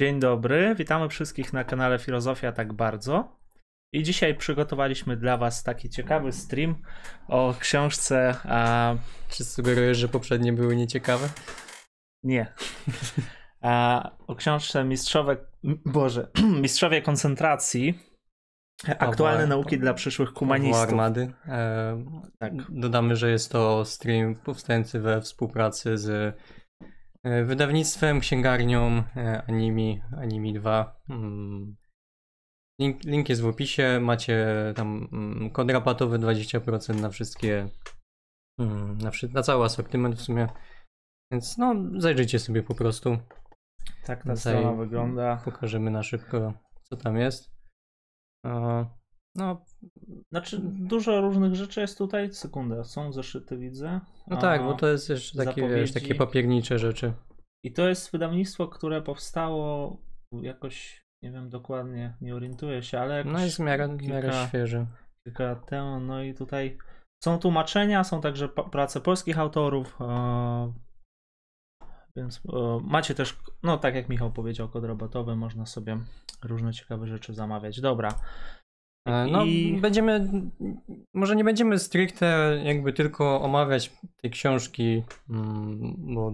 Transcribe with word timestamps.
Dzień 0.00 0.20
dobry, 0.20 0.74
witamy 0.74 1.08
wszystkich 1.08 1.52
na 1.52 1.64
kanale 1.64 1.98
Filozofia 1.98 2.52
Tak 2.52 2.72
Bardzo. 2.72 3.40
I 3.92 4.02
dzisiaj 4.02 4.34
przygotowaliśmy 4.34 5.16
dla 5.16 5.36
Was 5.36 5.62
taki 5.62 5.90
ciekawy 5.90 6.32
stream 6.32 6.74
o 7.28 7.54
książce. 7.60 8.34
A... 8.44 8.94
Czy 9.28 9.44
sugerujesz, 9.44 9.98
że 9.98 10.08
poprzednie 10.08 10.52
były 10.52 10.76
nieciekawe? 10.76 11.28
Nie. 12.22 12.46
A, 13.60 14.10
o 14.26 14.34
książce 14.34 14.84
Mistrzowe. 14.84 15.36
Boże, 15.86 16.28
Mistrzowie 16.62 17.02
koncentracji. 17.02 17.98
Aktualne 18.98 19.46
nauki 19.46 19.78
dla 19.78 19.94
przyszłych 19.94 20.30
humanistów. 20.30 20.88
Armady. 20.88 21.32
E, 21.46 22.04
Tak. 22.38 22.52
Dodamy, 22.68 23.16
że 23.16 23.30
jest 23.30 23.52
to 23.52 23.84
stream 23.84 24.34
powstający 24.34 25.00
we 25.00 25.20
współpracy 25.20 25.98
z 25.98 26.36
wydawnictwem, 27.24 28.20
księgarnią 28.20 29.02
e, 29.16 29.42
Animi, 29.48 30.02
Animi 30.16 30.52
2. 30.52 31.00
Mm. 31.08 31.76
Link, 32.80 33.04
link 33.04 33.28
jest 33.28 33.42
w 33.42 33.46
opisie. 33.46 34.00
Macie 34.00 34.46
tam 34.76 35.08
mm, 35.12 35.50
kod 35.50 35.70
rabatowy 35.70 36.18
20% 36.18 37.00
na 37.00 37.10
wszystkie, 37.10 37.68
mm, 38.60 38.98
na, 38.98 39.10
na 39.32 39.42
cały 39.42 39.64
asortyment 39.64 40.16
w 40.16 40.20
sumie. 40.20 40.48
Więc 41.32 41.58
no, 41.58 41.74
zajrzyjcie 41.96 42.38
sobie 42.38 42.62
po 42.62 42.74
prostu. 42.74 43.18
Tak 44.04 44.18
ta 44.18 44.34
Tutaj 44.34 44.36
strona 44.36 44.72
wygląda. 44.72 45.42
Pokażemy 45.44 45.90
na 45.90 46.02
szybko, 46.02 46.54
co 46.82 46.96
tam 46.96 47.16
jest. 47.16 47.50
E, 48.46 48.86
No, 49.36 49.64
Znaczy, 50.32 50.58
dużo 50.62 51.20
różnych 51.20 51.54
rzeczy 51.54 51.80
jest 51.80 51.98
tutaj. 51.98 52.32
Sekundę, 52.32 52.84
są 52.84 53.12
zeszyty, 53.12 53.56
widzę. 53.58 54.00
no 54.26 54.36
tak, 54.36 54.62
bo 54.62 54.74
to 54.74 54.88
jest 54.88 55.08
jeszcze 55.10 55.44
takie, 55.44 55.68
wiesz, 55.68 55.92
takie 55.92 56.14
papiernicze 56.14 56.78
rzeczy. 56.78 57.12
I 57.64 57.72
to 57.72 57.88
jest 57.88 58.12
wydawnictwo, 58.12 58.68
które 58.68 59.02
powstało 59.02 59.96
jakoś, 60.42 61.04
nie 61.22 61.30
wiem 61.32 61.50
dokładnie, 61.50 62.16
nie 62.20 62.34
orientuję 62.34 62.82
się, 62.82 63.00
ale 63.00 63.24
No 63.24 63.40
jest 63.40 63.56
w 63.56 63.60
miarę, 63.60 63.88
w 63.96 64.02
miarę 64.02 64.22
kilka, 64.28 64.46
świeży. 64.48 64.86
kilka 65.26 65.44
lat 65.44 65.66
temu. 65.66 66.00
No 66.00 66.22
i 66.22 66.34
tutaj 66.34 66.78
są 67.24 67.38
tłumaczenia, 67.38 68.04
są 68.04 68.20
także 68.20 68.48
prace 68.48 69.00
polskich 69.00 69.38
autorów. 69.38 69.98
E, 70.00 70.72
więc 72.16 72.40
e, 72.52 72.78
macie 72.82 73.14
też, 73.14 73.36
no 73.62 73.78
tak 73.78 73.94
jak 73.94 74.08
Michał 74.08 74.32
powiedział, 74.32 74.68
kod 74.68 74.84
robotowy, 74.84 75.36
można 75.36 75.66
sobie 75.66 75.98
różne 76.42 76.72
ciekawe 76.72 77.06
rzeczy 77.06 77.34
zamawiać. 77.34 77.80
Dobra. 77.80 78.08
E, 79.08 79.26
No, 79.26 79.44
I- 79.44 79.80
będziemy, 79.80 80.30
może 81.14 81.36
nie 81.36 81.44
będziemy 81.44 81.78
stricte 81.78 82.60
jakby 82.64 82.92
tylko 82.92 83.40
omawiać 83.42 83.92
tej 84.22 84.30
książki, 84.30 85.02
mm, 85.30 85.94
bo 86.14 86.30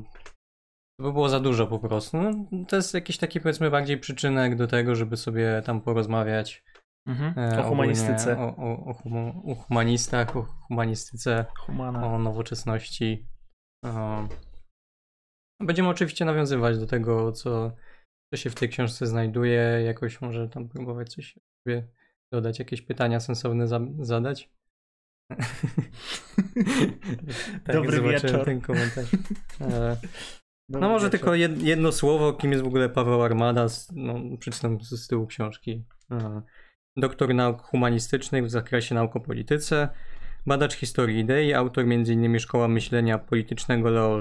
to 0.98 1.04
by 1.06 1.12
było 1.12 1.28
za 1.28 1.41
dużo 1.41 1.66
po 1.66 1.78
prostu. 1.78 2.16
No, 2.22 2.30
to 2.68 2.76
jest 2.76 2.94
jakiś 2.94 3.18
taki 3.18 3.41
powiedzmy 3.41 3.70
bardziej 3.70 3.98
przyczynek 3.98 4.56
do 4.56 4.66
tego, 4.66 4.94
żeby 4.94 5.16
sobie 5.16 5.62
tam 5.66 5.80
porozmawiać. 5.80 6.64
Mhm. 7.08 7.38
e, 7.38 7.46
O 7.48 7.50
ogólnie 7.50 7.68
humanistyce. 7.68 8.38
O, 8.38 8.56
o, 8.56 8.84
o, 8.84 8.92
humu- 8.92 9.52
o 9.52 9.54
humanistach, 9.54 10.36
o 10.36 10.42
humanistyce, 10.42 11.44
Humana. 11.58 12.06
o 12.06 12.18
nowoczesności. 12.18 13.26
E, 13.86 14.28
Będziemy 15.62 15.88
oczywiście 15.88 16.24
nawiązywać 16.24 16.78
do 16.78 16.86
tego, 16.86 17.32
co, 17.32 17.72
co 18.32 18.36
się 18.36 18.50
w 18.50 18.54
tej 18.54 18.68
książce 18.68 19.06
znajduje, 19.06 19.82
jakoś 19.84 20.20
może 20.20 20.48
tam 20.48 20.68
próbować 20.68 21.14
coś 21.14 21.38
sobie 21.68 21.88
dodać, 22.33 22.59
jakieś 22.59 22.83
pytania 22.83 23.20
sensowne 23.20 23.69
za, 23.69 23.81
zadać. 23.98 24.50
tak, 27.64 27.75
Dobry 27.77 28.00
wieczór. 28.03 28.45
ten 28.45 28.61
komentarz. 28.61 29.09
E, 29.61 29.97
No 30.69 30.89
może 30.89 31.06
wieczór. 31.06 31.11
tylko 31.20 31.34
jed, 31.34 31.62
jedno 31.62 31.92
słowo, 31.92 32.33
kim 32.33 32.53
jest 32.53 32.64
w 32.64 32.67
ogóle 32.67 32.89
Paweł 32.89 33.22
Armada, 33.22 33.67
no, 33.92 34.37
przeczytam 34.39 34.81
z, 34.81 35.06
tyłu 35.09 35.27
książki. 35.27 35.84
E, 36.11 36.42
Doktor 36.97 37.34
nauk 37.34 37.62
humanistycznych 37.62 38.44
w 38.44 38.50
zakresie 38.50 38.94
nauk 38.94 39.17
o 39.17 39.20
polityce, 39.20 39.89
badacz 40.47 40.75
historii 40.75 41.19
idei, 41.19 41.53
autor 41.55 41.84
m.in. 41.84 42.38
Szkoła 42.38 42.69
Myślenia 42.69 43.19
Politycznego 43.19 43.91
Leo 43.91 44.21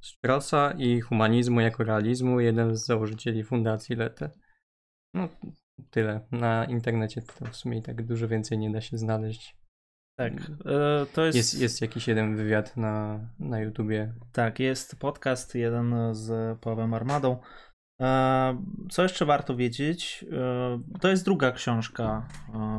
Straussa 0.00 0.72
i 0.78 1.00
humanizmu 1.00 1.60
jako 1.60 1.84
realizmu, 1.84 2.40
jeden 2.40 2.76
z 2.76 2.86
założycieli 2.86 3.44
Fundacji 3.44 3.96
Lete. 3.96 4.30
No 5.14 5.28
tyle. 5.90 6.20
Na 6.30 6.64
internecie 6.64 7.22
to 7.22 7.44
w 7.44 7.56
sumie 7.56 7.78
i 7.78 7.82
tak 7.82 8.06
dużo 8.06 8.28
więcej 8.28 8.58
nie 8.58 8.70
da 8.70 8.80
się 8.80 8.98
znaleźć. 8.98 9.56
Tak. 10.18 10.32
E, 10.32 11.06
to 11.14 11.24
jest, 11.24 11.36
Jest, 11.38 11.60
jest 11.60 11.80
jakiś 11.80 12.08
jeden 12.08 12.36
wywiad 12.36 12.76
na, 12.76 13.20
na 13.38 13.60
YouTubie. 13.60 14.14
Tak, 14.32 14.60
jest 14.60 14.98
podcast 14.98 15.54
jeden 15.54 15.94
z 16.12 16.58
Pawłem 16.60 16.94
Armadą. 16.94 17.38
E, 18.02 18.62
Co 18.90 19.02
jeszcze 19.02 19.26
warto 19.26 19.56
wiedzieć? 19.56 20.24
e, 20.32 20.80
To 21.00 21.08
jest 21.08 21.24
druga 21.24 21.52
książka 21.52 22.28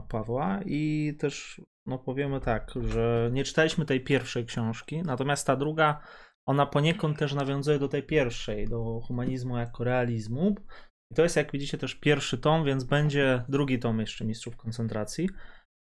Pawła 0.09 0.59
i 0.65 1.13
też 1.19 1.61
no 1.85 1.97
powiemy 1.99 2.41
tak, 2.41 2.71
że 2.81 3.29
nie 3.33 3.43
czytaliśmy 3.43 3.85
tej 3.85 4.03
pierwszej 4.03 4.45
książki, 4.45 5.01
natomiast 5.01 5.47
ta 5.47 5.55
druga, 5.55 6.01
ona 6.45 6.65
poniekąd 6.65 7.19
też 7.19 7.33
nawiązuje 7.33 7.79
do 7.79 7.87
tej 7.87 8.03
pierwszej, 8.03 8.67
do 8.67 8.99
humanizmu 9.07 9.57
jako 9.57 9.83
realizmu. 9.83 10.55
To 11.15 11.23
jest, 11.23 11.35
jak 11.35 11.51
widzicie, 11.51 11.77
też 11.77 11.95
pierwszy 11.95 12.37
tom, 12.37 12.65
więc 12.65 12.83
będzie 12.83 13.43
drugi 13.49 13.79
tom 13.79 13.99
jeszcze 13.99 14.25
Mistrzów 14.25 14.57
Koncentracji. 14.57 15.29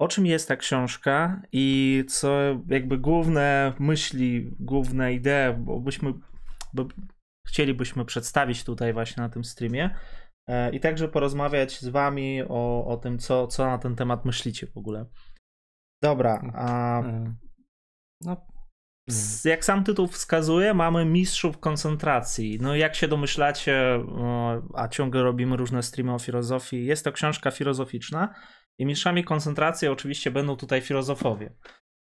O 0.01 0.07
czym 0.07 0.25
jest 0.25 0.47
ta 0.47 0.55
książka 0.55 1.41
i 1.51 2.03
co 2.07 2.39
jakby 2.67 2.97
główne 2.97 3.73
myśli, 3.79 4.51
główne 4.59 5.13
idee, 5.13 5.53
bo 5.57 5.79
byśmy, 5.79 6.13
bo 6.73 6.87
chcielibyśmy 7.47 8.05
przedstawić 8.05 8.63
tutaj 8.63 8.93
właśnie 8.93 9.23
na 9.23 9.29
tym 9.29 9.43
streamie 9.43 9.95
e, 10.49 10.75
i 10.75 10.79
także 10.79 11.07
porozmawiać 11.07 11.79
z 11.79 11.87
wami 11.87 12.41
o, 12.49 12.87
o 12.87 12.97
tym, 12.97 13.19
co, 13.19 13.47
co 13.47 13.65
na 13.65 13.77
ten 13.77 13.95
temat 13.95 14.25
myślicie 14.25 14.67
w 14.67 14.77
ogóle. 14.77 15.05
Dobra, 16.03 16.51
a 16.53 17.01
E, 17.01 17.35
No, 18.21 18.47
Ps- 19.09 19.45
Jak 19.45 19.65
sam 19.65 19.83
tytuł 19.83 20.07
wskazuje, 20.07 20.73
mamy 20.73 21.05
mistrzów 21.05 21.59
koncentracji. 21.59 22.57
No 22.61 22.75
jak 22.75 22.95
się 22.95 23.07
domyślacie, 23.07 23.99
o, 24.09 24.61
a 24.73 24.87
ciągle 24.87 25.23
robimy 25.23 25.57
różne 25.57 25.83
streamy 25.83 26.13
o 26.13 26.19
filozofii, 26.19 26.85
jest 26.85 27.03
to 27.05 27.11
książka 27.11 27.51
filozoficzna 27.51 28.33
i 28.79 28.85
mistrzami 28.85 29.23
koncentracji 29.23 29.87
oczywiście 29.87 30.31
będą 30.31 30.55
tutaj 30.55 30.81
filozofowie. 30.81 31.53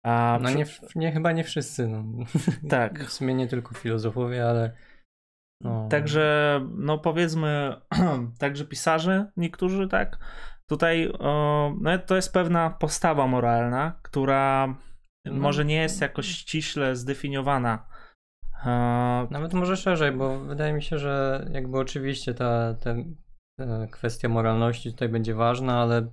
A 0.06 0.40
No 0.42 0.50
przy- 0.50 0.58
nie, 0.58 0.66
nie 0.96 1.12
chyba 1.12 1.32
nie 1.32 1.44
wszyscy. 1.44 1.88
No. 1.88 2.04
Tak. 2.70 3.04
W 3.04 3.12
sumie 3.12 3.34
nie 3.34 3.48
tylko 3.48 3.76
filozofowie, 3.76 4.50
ale. 4.50 4.76
No, 5.64 5.88
Także, 5.92 6.60
no 6.78 6.98
powiedzmy, 6.98 7.76
także 8.40 8.66
pisarze, 8.66 9.32
niektórzy, 9.38 9.88
tak. 9.88 10.18
Tutaj 10.70 11.14
no 11.82 11.98
to 12.06 12.16
jest 12.16 12.34
pewna 12.34 12.70
postawa 12.70 13.28
moralna, 13.28 14.00
która 14.04 14.68
No. 14.68 14.76
Może 15.32 15.66
nie 15.66 15.76
jest 15.76 16.02
jakoś 16.02 16.28
ściśle 16.28 16.96
zdefiniowana. 16.96 17.88
E, 18.66 18.70
Nawet 19.32 19.54
może 19.54 19.78
szerzej, 19.78 20.12
bo 20.12 20.40
wydaje 20.40 20.74
mi 20.74 20.84
się, 20.84 21.00
że 21.00 21.46
jakby 21.52 21.78
oczywiście 21.78 22.34
ta, 22.34 22.74
ta, 22.74 22.96
ta 23.58 23.88
kwestia 23.88 24.30
moralności 24.30 24.92
tutaj 24.92 25.10
będzie 25.10 25.34
ważna, 25.34 25.82
ale 25.82 26.12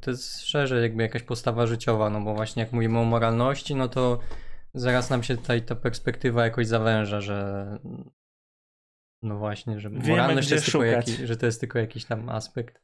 to 0.00 0.10
jest 0.10 0.40
szerzej 0.40 0.82
jakby 0.82 1.02
jakaś 1.02 1.22
postawa 1.22 1.66
życiowa, 1.66 2.10
no 2.10 2.20
bo 2.20 2.34
właśnie 2.34 2.62
jak 2.62 2.72
mówimy 2.72 2.98
o 2.98 3.04
moralności, 3.04 3.74
no 3.74 3.88
to 3.88 4.20
zaraz 4.74 5.10
nam 5.10 5.22
się 5.22 5.36
tutaj 5.36 5.62
ta 5.62 5.74
perspektywa 5.74 6.44
jakoś 6.44 6.66
zawęża, 6.66 7.20
że 7.20 7.68
no 9.22 9.38
właśnie, 9.38 9.80
że 9.80 9.90
Wiemy, 9.90 10.08
moralność 10.08 10.50
jest 10.50 10.64
tylko 10.64 10.84
jakiś, 10.84 11.16
że 11.16 11.36
to 11.36 11.46
jest 11.46 11.60
tylko 11.60 11.78
jakiś 11.78 12.04
tam 12.04 12.28
aspekt. 12.28 12.82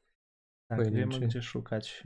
Tak, 0.70 0.92
wiemy 0.92 1.20
gdzie 1.20 1.42
szukać. 1.42 2.04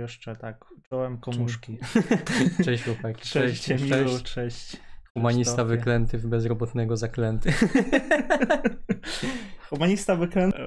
Jeszcze 0.00 0.36
tak, 0.36 0.64
czołem 0.88 1.18
komuszki. 1.18 1.78
Cześć 2.64 2.84
chłopaki. 2.84 3.28
Cześć, 3.28 3.64
cześć. 3.64 3.88
Cześć. 3.88 4.22
cześć. 4.22 4.76
Humanista 5.14 5.64
wyklęty 5.64 6.18
w 6.18 6.26
bezrobotnego 6.26 6.96
zaklęty. 6.96 7.52
Humanista 9.70 10.16
wyklęty 10.16 10.58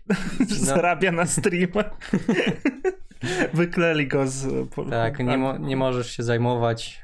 zarabia 0.48 1.12
na 1.12 1.26
streamach. 1.26 2.10
Wykleli 3.54 4.08
go 4.08 4.26
z... 4.26 4.70
Tak, 4.90 5.18
nie, 5.18 5.38
mo- 5.38 5.58
nie 5.58 5.76
możesz 5.76 6.10
się 6.16 6.22
zajmować. 6.22 7.02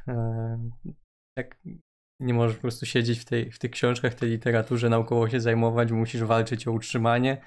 Tak, 1.37 1.61
nie 2.20 2.35
możesz 2.35 2.56
po 2.56 2.62
prostu 2.62 2.87
siedzieć 2.87 3.19
w, 3.19 3.25
tej, 3.25 3.50
w 3.50 3.58
tych 3.58 3.70
książkach, 3.70 4.14
tej 4.14 4.31
literaturze, 4.31 4.88
naukowo 4.88 5.29
się 5.29 5.41
zajmować, 5.41 5.93
musisz 5.93 6.25
walczyć 6.25 6.69
o 6.69 6.73
utrzymanie. 6.73 7.41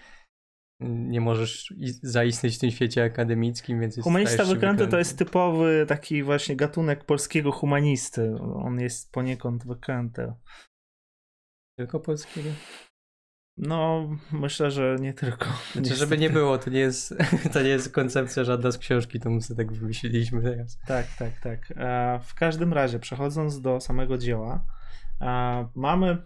Nie 0.81 1.21
możesz 1.21 1.73
zaistnieć 2.01 2.55
w 2.55 2.59
tym 2.59 2.71
świecie 2.71 3.03
akademickim, 3.03 3.81
więc 3.81 3.97
jest, 3.97 4.03
Humanista 4.03 4.45
wyklęty 4.45 4.87
to 4.87 4.97
jest 4.97 5.17
typowy 5.17 5.85
taki 5.87 6.23
właśnie 6.23 6.55
gatunek 6.55 7.05
polskiego 7.05 7.51
humanisty. 7.51 8.35
On 8.55 8.79
jest 8.79 9.11
poniekąd 9.11 9.67
wyklęty. 9.67 10.33
Tylko 11.77 11.99
polskiego. 11.99 12.49
No, 13.57 14.09
myślę, 14.31 14.71
że 14.71 14.95
nie 14.99 15.13
tylko. 15.13 15.45
Znaczy, 15.73 15.95
żeby 15.95 16.17
nie 16.17 16.29
było, 16.29 16.57
to 16.57 16.69
nie 16.69 16.79
jest, 16.79 17.15
to 17.53 17.61
nie 17.61 17.69
jest 17.69 17.91
koncepcja 17.91 18.43
żadna 18.43 18.71
z 18.71 18.77
książki, 18.77 19.19
to 19.19 19.29
my 19.29 19.41
sobie 19.41 19.65
tak 19.65 19.73
wymyśliliśmy 19.73 20.41
teraz. 20.41 20.79
Tak, 20.87 21.07
tak, 21.19 21.39
tak. 21.39 21.73
E, 21.77 22.19
W 22.23 22.33
każdym 22.33 22.73
razie, 22.73 22.99
przechodząc 22.99 23.61
do 23.61 23.79
samego 23.79 24.17
dzieła, 24.17 24.65
e, 25.21 25.67
mamy 25.75 26.17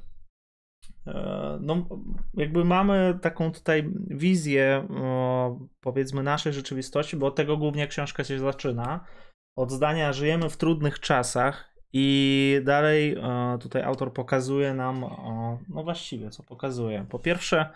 no, 1.59 1.87
jakby 2.33 2.65
mamy 2.65 3.19
taką 3.21 3.51
tutaj 3.51 3.89
wizję, 4.07 4.87
powiedzmy, 5.81 6.23
naszej 6.23 6.53
rzeczywistości, 6.53 7.17
bo 7.17 7.27
od 7.27 7.35
tego 7.35 7.57
głównie 7.57 7.87
książka 7.87 8.23
się 8.23 8.39
zaczyna. 8.39 9.05
Od 9.57 9.71
zdania 9.71 10.13
żyjemy 10.13 10.49
w 10.49 10.57
trudnych 10.57 10.99
czasach 10.99 11.75
i 11.93 12.61
dalej 12.63 13.15
e, 13.17 13.57
tutaj 13.59 13.83
autor 13.83 14.13
pokazuje 14.13 14.73
nam, 14.73 15.05
no 15.69 15.83
właściwie 15.83 16.29
co 16.29 16.43
pokazuje. 16.43 17.05
Po 17.09 17.19
pierwsze, 17.19 17.69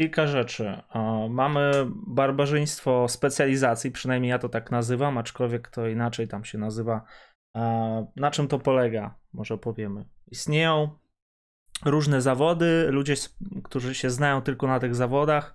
kilka 0.00 0.26
rzeczy. 0.26 0.82
Mamy 1.30 1.72
barbarzyństwo 2.06 3.08
specjalizacji, 3.08 3.90
przynajmniej 3.90 4.30
ja 4.30 4.38
to 4.38 4.48
tak 4.48 4.70
nazywam, 4.70 5.18
aczkolwiek 5.18 5.68
to 5.68 5.88
inaczej 5.88 6.28
tam 6.28 6.44
się 6.44 6.58
nazywa. 6.58 7.04
E, 7.56 8.06
na 8.16 8.30
czym 8.30 8.48
to 8.48 8.58
polega? 8.58 9.14
Może 9.32 9.58
powiemy. 9.58 10.04
Istnieją 10.30 10.88
różne 11.84 12.22
zawody, 12.22 12.86
ludzie, 12.90 13.14
którzy 13.64 13.94
się 13.94 14.10
znają 14.10 14.42
tylko 14.42 14.66
na 14.66 14.80
tych 14.80 14.94
zawodach, 14.94 15.54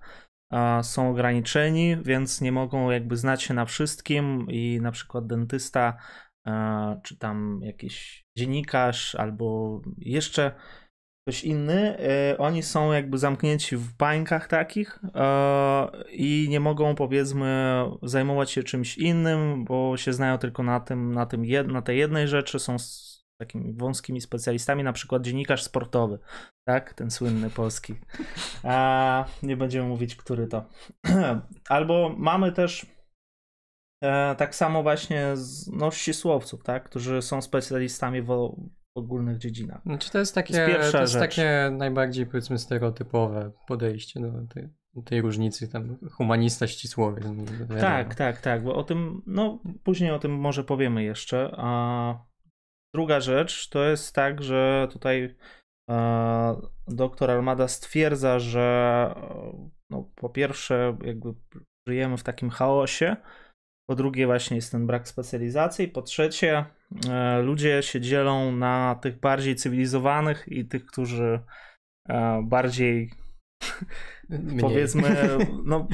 są 0.82 1.10
ograniczeni, 1.10 1.98
więc 2.02 2.42
nie 2.42 2.52
mogą 2.52 2.92
jakby 2.92 3.18
znać 3.18 3.44
się 3.44 3.54
na 3.54 3.66
wszystkim 3.66 4.48
i 4.50 4.80
na 4.82 4.92
przykład 4.92 5.28
dentysta 5.28 5.98
czy 7.04 7.18
tam 7.18 7.60
jakiś 7.64 8.26
dziennikarz 8.38 9.16
albo 9.16 9.82
jeszcze 9.98 10.52
ktoś 11.28 11.44
inny, 11.44 11.98
e, 12.00 12.38
oni 12.38 12.64
są 12.64 12.92
jakby 12.92 13.18
zamknięci 13.18 13.78
w 13.78 13.94
bańkach 13.94 14.48
takich 14.48 15.00
i 16.10 16.48
nie 16.50 16.60
mogą 16.60 16.96
powiedzmy 16.96 17.84
zajmować 18.02 18.52
się 18.52 18.64
czymś 18.64 18.98
innym, 18.98 19.66
bo 19.66 19.98
się 19.98 20.14
znają 20.14 20.38
tylko 20.38 20.64
na 20.64 20.80
tym, 20.80 21.14
na 21.14 21.26
tym 21.26 21.46
na 21.68 21.82
tej 21.82 21.98
jednej 21.98 22.28
rzeczy, 22.28 22.60
są 22.60 22.76
takimi 23.46 23.74
wąskimi 23.74 24.22
specjalistami, 24.22 24.84
na 24.84 24.94
przykład 24.94 25.22
dziennikarz 25.22 25.64
sportowy, 25.64 26.20
tak, 26.68 26.94
ten 26.94 27.12
słynny 27.12 27.50
polski. 27.50 27.96
A, 28.64 29.26
nie 29.44 29.58
będziemy 29.58 29.88
mówić, 29.88 30.16
który 30.16 30.48
to. 30.48 30.66
Albo 31.70 32.16
mamy 32.18 32.52
też 32.52 32.86
e, 34.04 34.36
tak 34.36 34.56
samo 34.56 34.84
właśnie 34.84 35.38
z, 35.38 35.68
no, 35.68 35.92
ścisłowców, 35.92 36.64
tak, 36.64 36.84
którzy 36.84 37.22
są 37.22 37.42
specjalistami 37.42 38.22
w, 38.22 38.56
ogólnych 38.96 39.38
dziedzinach. 39.38 39.82
Znaczy 39.86 40.12
to 40.12 40.20
jest 40.20 40.36
takie, 40.36 40.54
to 40.54 40.70
jest, 40.70 40.92
to 40.92 41.02
jest 41.02 41.20
takie 41.20 41.70
najbardziej 41.72 42.26
powiedzmy 42.26 42.58
stereotypowe 42.58 43.52
podejście 43.68 44.20
do 44.20 44.32
tej, 44.54 44.70
tej 45.06 45.22
różnicy, 45.22 45.68
tam 45.68 45.98
humanista, 46.12 46.68
ścisłowiec. 46.68 47.26
Tak, 47.80 48.16
tak, 48.16 48.42
tak, 48.42 48.64
bo 48.64 48.76
o 48.76 48.84
tym, 48.84 49.22
no 49.28 49.60
później 49.84 50.12
o 50.12 50.20
tym 50.20 50.32
może 50.32 50.64
powiemy 50.64 51.04
jeszcze. 51.04 51.56
A 51.58 52.26
druga 52.96 53.20
rzecz 53.20 53.70
to 53.70 53.84
jest 53.84 54.16
tak, 54.16 54.44
że 54.44 54.88
tutaj 54.92 55.36
e, 55.90 56.62
doktor 56.88 57.32
Almada 57.32 57.68
stwierdza, 57.68 58.40
że 58.40 59.16
no, 59.90 60.12
po 60.16 60.30
pierwsze 60.30 60.98
jakby 61.04 61.34
żyjemy 61.88 62.18
w 62.18 62.24
takim 62.24 62.50
chaosie, 62.50 63.16
po 63.90 63.96
drugie 63.96 64.26
właśnie 64.26 64.56
jest 64.56 64.72
ten 64.72 64.88
brak 64.88 65.08
specjalizacji, 65.08 65.88
po 65.88 66.02
trzecie 66.02 66.66
e, 67.10 67.42
ludzie 67.42 67.84
się 67.84 68.02
dzielą 68.02 68.52
na 68.52 69.00
tych 69.02 69.20
bardziej 69.20 69.56
cywilizowanych 69.56 70.48
i 70.48 70.66
tych, 70.66 70.86
którzy 70.86 71.40
e, 72.10 72.42
bardziej 72.44 73.12
powiedzmy 74.62 75.16
no, 75.66 75.88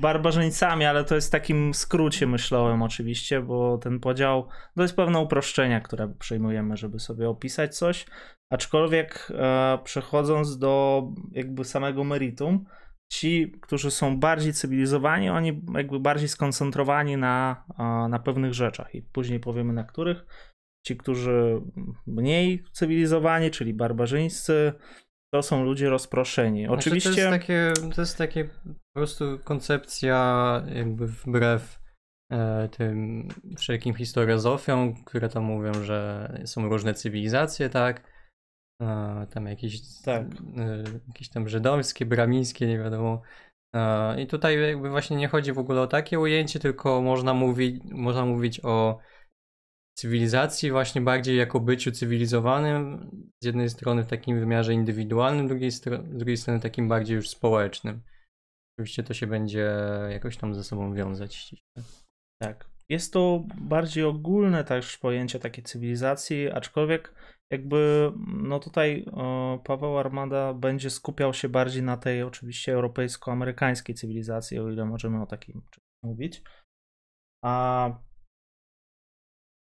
barbarzyńcami, 0.00 0.84
ale 0.84 1.04
to 1.04 1.14
jest 1.14 1.28
w 1.28 1.30
takim 1.30 1.74
skrócie 1.74 2.26
myślałem 2.26 2.82
oczywiście, 2.82 3.40
bo 3.40 3.78
ten 3.78 4.00
podział 4.00 4.48
to 4.76 4.82
jest 4.82 4.96
pewne 4.96 5.18
uproszczenia, 5.18 5.80
które 5.80 6.14
przejmujemy, 6.18 6.76
żeby 6.76 6.98
sobie 6.98 7.28
opisać 7.28 7.76
coś, 7.76 8.06
aczkolwiek 8.50 9.28
e, 9.34 9.78
przechodząc 9.84 10.58
do 10.58 11.02
jakby 11.32 11.64
samego 11.64 12.04
meritum, 12.04 12.64
ci, 13.12 13.52
którzy 13.60 13.90
są 13.90 14.20
bardziej 14.20 14.52
cywilizowani, 14.52 15.30
oni 15.30 15.62
jakby 15.74 16.00
bardziej 16.00 16.28
skoncentrowani 16.28 17.16
na, 17.16 17.64
na 18.10 18.18
pewnych 18.18 18.54
rzeczach. 18.54 18.94
I 18.94 19.02
później 19.02 19.40
powiemy 19.40 19.72
na 19.72 19.84
których. 19.84 20.26
Ci, 20.86 20.96
którzy 20.96 21.62
mniej 22.06 22.64
cywilizowani, 22.72 23.50
czyli 23.50 23.74
barbarzyńscy, 23.74 24.72
to 25.34 25.42
są 25.42 25.64
ludzie 25.64 25.90
rozproszeni. 25.90 26.66
Znaczy, 26.66 26.78
Oczywiście. 26.78 27.10
To 27.10 27.20
jest, 27.20 27.30
takie, 27.30 27.72
to 27.94 28.02
jest 28.02 28.18
takie 28.18 28.44
po 28.44 28.74
prostu 28.94 29.38
koncepcja, 29.44 30.62
jakby 30.74 31.06
wbrew 31.06 31.80
e, 32.32 32.68
tym 32.68 33.28
wszelkim 33.58 33.94
historiozofiom, 33.94 35.04
które 35.04 35.28
tam 35.28 35.44
mówią, 35.44 35.72
że 35.74 36.28
są 36.44 36.68
różne 36.68 36.94
cywilizacje, 36.94 37.68
tak? 37.68 38.12
tam 39.30 39.46
jakieś, 39.46 40.02
tak. 40.04 40.22
E, 40.56 40.82
jakieś 41.08 41.28
tam 41.28 41.48
żydowskie, 41.48 42.06
bramińskie, 42.06 42.66
nie 42.66 42.78
wiadomo. 42.78 43.22
I 44.18 44.26
tutaj 44.26 44.60
jakby 44.60 44.90
właśnie 44.90 45.16
nie 45.16 45.28
chodzi 45.28 45.52
w 45.52 45.58
ogóle 45.58 45.80
o 45.80 45.86
takie 45.86 46.20
ujęcie, 46.20 46.60
tylko 46.60 47.02
można 47.02 47.34
mówić, 47.34 47.82
można 47.84 48.24
mówić 48.24 48.60
o 48.64 48.98
cywilizacji 49.98 50.70
właśnie 50.70 51.00
bardziej 51.00 51.36
jako 51.36 51.60
byciu 51.60 51.92
cywilizowanym, 51.92 53.10
z 53.42 53.46
jednej 53.46 53.70
strony 53.70 54.04
w 54.04 54.06
takim 54.06 54.40
wymiarze 54.40 54.74
indywidualnym, 54.74 55.48
drugiej, 55.48 55.70
z 55.70 55.80
drugiej 56.18 56.36
strony 56.36 56.60
takim 56.60 56.88
bardziej 56.88 57.16
już 57.16 57.28
społecznym. 57.28 58.02
Oczywiście 58.78 59.02
to 59.02 59.14
się 59.14 59.26
będzie 59.26 59.72
jakoś 60.10 60.36
tam 60.36 60.54
ze 60.54 60.64
sobą 60.64 60.94
wiązać. 60.94 61.54
Tak. 62.42 62.70
Jest 62.88 63.12
to 63.12 63.44
bardziej 63.60 64.04
ogólne 64.04 64.64
też 64.64 64.98
pojęcie 64.98 65.38
takiej 65.38 65.64
cywilizacji, 65.64 66.50
aczkolwiek 66.50 67.14
jakby 67.52 68.12
no 68.26 68.60
tutaj 68.60 69.06
Paweł 69.64 69.98
Armada 69.98 70.54
będzie 70.54 70.90
skupiał 70.90 71.34
się 71.34 71.48
bardziej 71.48 71.82
na 71.82 71.96
tej 71.96 72.22
oczywiście 72.22 72.72
europejsko-amerykańskiej 72.72 73.94
cywilizacji, 73.94 74.58
o 74.58 74.70
ile 74.70 74.84
możemy 74.84 75.22
o 75.22 75.26
takim 75.26 75.62
mówić. 76.04 76.42
A 77.44 77.90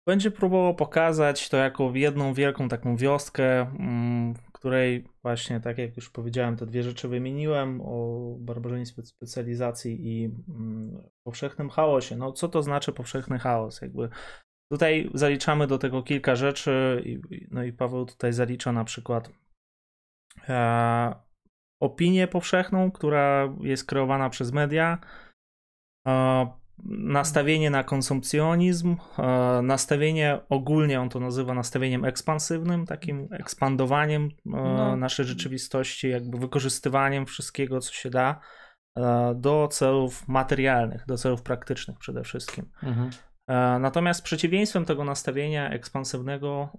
będzie 0.07 0.31
próbował 0.31 0.75
pokazać 0.75 1.49
to 1.49 1.57
jako 1.57 1.91
jedną 1.95 2.33
wielką 2.33 2.69
taką 2.69 2.97
wioskę, 2.97 3.61
mm, 3.61 4.33
w 4.33 4.51
której 4.51 5.07
właśnie, 5.23 5.59
tak 5.59 5.77
jak 5.77 5.95
już 5.95 6.09
powiedziałem, 6.09 6.57
te 6.57 6.65
dwie 6.65 6.83
rzeczy 6.83 7.07
wymieniłem 7.07 7.81
o 7.81 8.19
barbarzyństwie 8.39 9.03
specjalizacji 9.03 10.07
i 10.07 10.25
mm, 10.25 11.03
powszechnym 11.23 11.69
chaosie. 11.69 12.15
No 12.15 12.31
co 12.31 12.47
to 12.47 12.63
znaczy 12.63 12.93
powszechny 12.93 13.39
chaos? 13.39 13.81
Jakby 13.81 14.09
Tutaj 14.71 15.09
zaliczamy 15.13 15.67
do 15.67 15.77
tego 15.77 16.03
kilka 16.03 16.35
rzeczy, 16.35 17.03
no 17.51 17.63
i 17.63 17.73
Paweł 17.73 18.05
tutaj 18.05 18.33
zalicza 18.33 18.71
na 18.71 18.83
przykład 18.83 19.31
e, 20.49 21.15
opinię 21.81 22.27
powszechną, 22.27 22.91
która 22.91 23.55
jest 23.61 23.85
kreowana 23.85 24.29
przez 24.29 24.51
media, 24.51 24.97
e, 26.07 26.47
nastawienie 26.85 27.69
na 27.69 27.83
konsumpcjonizm, 27.83 28.95
e, 29.17 29.61
nastawienie 29.63 30.39
ogólnie 30.49 31.01
on 31.01 31.09
to 31.09 31.19
nazywa 31.19 31.53
nastawieniem 31.53 32.05
ekspansywnym, 32.05 32.85
takim 32.85 33.27
ekspandowaniem 33.31 34.23
e, 34.23 34.29
no. 34.45 34.95
naszej 34.95 35.25
rzeczywistości, 35.25 36.09
jakby 36.09 36.37
wykorzystywaniem 36.37 37.25
wszystkiego, 37.25 37.79
co 37.79 37.93
się 37.93 38.09
da 38.09 38.39
e, 38.97 39.35
do 39.35 39.67
celów 39.71 40.27
materialnych, 40.27 41.05
do 41.07 41.17
celów 41.17 41.41
praktycznych 41.41 41.97
przede 41.97 42.23
wszystkim. 42.23 42.71
Mhm. 42.83 43.09
Natomiast 43.81 44.23
przeciwieństwem 44.23 44.85
tego 44.85 45.03
nastawienia 45.03 45.69
ekspansywnego 45.69 46.69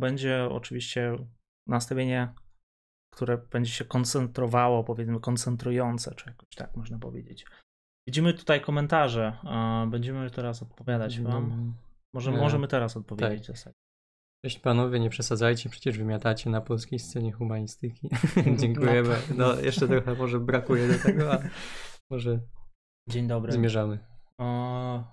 będzie 0.00 0.48
oczywiście 0.50 1.16
nastawienie, 1.66 2.34
które 3.14 3.38
będzie 3.38 3.72
się 3.72 3.84
koncentrowało, 3.84 4.84
powiedzmy 4.84 5.20
koncentrujące, 5.20 6.14
czy 6.14 6.30
jakoś 6.30 6.48
tak 6.56 6.76
można 6.76 6.98
powiedzieć. 6.98 7.44
Widzimy 8.08 8.34
tutaj 8.34 8.60
komentarze. 8.60 9.38
Będziemy 9.90 10.30
teraz 10.30 10.62
odpowiadać 10.62 11.20
wam. 11.20 11.74
Może, 12.14 12.30
możemy 12.30 12.68
teraz 12.68 12.96
odpowiedzieć 12.96 13.46
tak. 13.46 13.56
zasadzie. 13.56 13.78
Cześć 14.44 14.58
panowie, 14.58 15.00
nie 15.00 15.10
przesadzajcie, 15.10 15.70
przecież 15.70 15.98
wymiatacie 15.98 16.50
na 16.50 16.60
polskiej 16.60 16.98
scenie 16.98 17.32
humanistyki. 17.32 18.10
Dziękujemy. 18.60 19.16
No, 19.36 19.60
jeszcze 19.60 19.88
trochę 19.88 20.14
może 20.14 20.40
brakuje 20.40 20.88
do 20.88 20.98
tego, 21.02 21.32
a 21.32 21.38
może 22.10 22.40
Dzień 23.08 23.28
dobry. 23.28 23.52
zmierzamy. 23.52 23.98
O... 24.38 25.04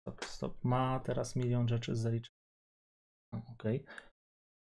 Stop, 0.00 0.24
stop. 0.24 0.64
Ma 0.64 1.00
teraz 1.00 1.36
milion 1.36 1.68
rzeczy 1.68 1.96
zaliczone. 1.96 2.36
Okej. 3.32 3.82
Okay. 3.82 3.94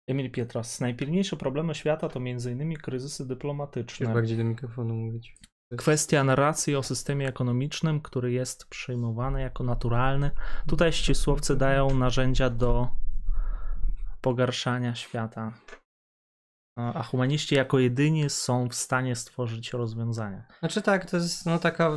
Emil 0.09 0.31
Pietras. 0.31 0.79
Najpilniejsze 0.79 1.37
problemy 1.37 1.75
świata 1.75 2.09
to 2.09 2.19
m.in. 2.19 2.73
kryzysy 2.73 3.27
dyplomatyczne. 3.27 4.05
Musisz 4.05 4.13
bardziej 4.13 4.37
do 4.37 4.43
mikrofonu 4.43 4.93
mówić. 4.93 5.37
Kwestia 5.77 6.23
narracji 6.23 6.75
o 6.75 6.83
systemie 6.83 7.27
ekonomicznym, 7.27 8.01
który 8.01 8.31
jest 8.31 8.65
przyjmowany 8.65 9.41
jako 9.41 9.63
naturalny. 9.63 10.31
Tutaj 10.67 10.93
ścisłowcy 10.93 11.55
dają 11.55 11.95
narzędzia 11.95 12.49
do 12.49 12.87
pogarszania 14.21 14.95
świata. 14.95 15.53
A 16.77 17.03
humaniści 17.03 17.55
jako 17.55 17.79
jedyni 17.79 18.29
są 18.29 18.69
w 18.69 18.75
stanie 18.75 19.15
stworzyć 19.15 19.73
rozwiązania. 19.73 20.43
Znaczy 20.59 20.81
tak, 20.81 21.09
to 21.09 21.17
jest 21.17 21.45
no 21.45 21.59
taka 21.59 21.91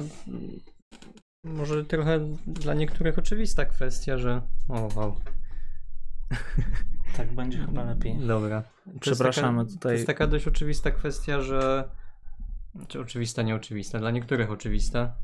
może 1.45 1.85
trochę 1.85 2.21
dla 2.47 2.75
niektórych 2.75 3.19
oczywista 3.19 3.65
kwestia, 3.65 4.19
że. 4.19 4.43
O, 4.69 4.89
wow. 4.97 5.17
Tak 7.17 7.35
będzie 7.35 7.59
chyba 7.59 7.85
lepiej. 7.85 8.17
Dobra. 8.27 8.63
Przepraszamy 9.01 9.59
taka, 9.59 9.75
tutaj. 9.75 9.91
To 9.91 9.93
jest 9.93 10.07
taka 10.07 10.27
dość 10.27 10.49
oczywista 10.49 10.91
kwestia, 10.91 11.41
że. 11.41 11.89
Czy 12.89 13.01
oczywista, 13.01 13.43
nieoczywista. 13.43 13.99
Dla 13.99 14.11
niektórych 14.11 14.51
oczywista. 14.51 15.17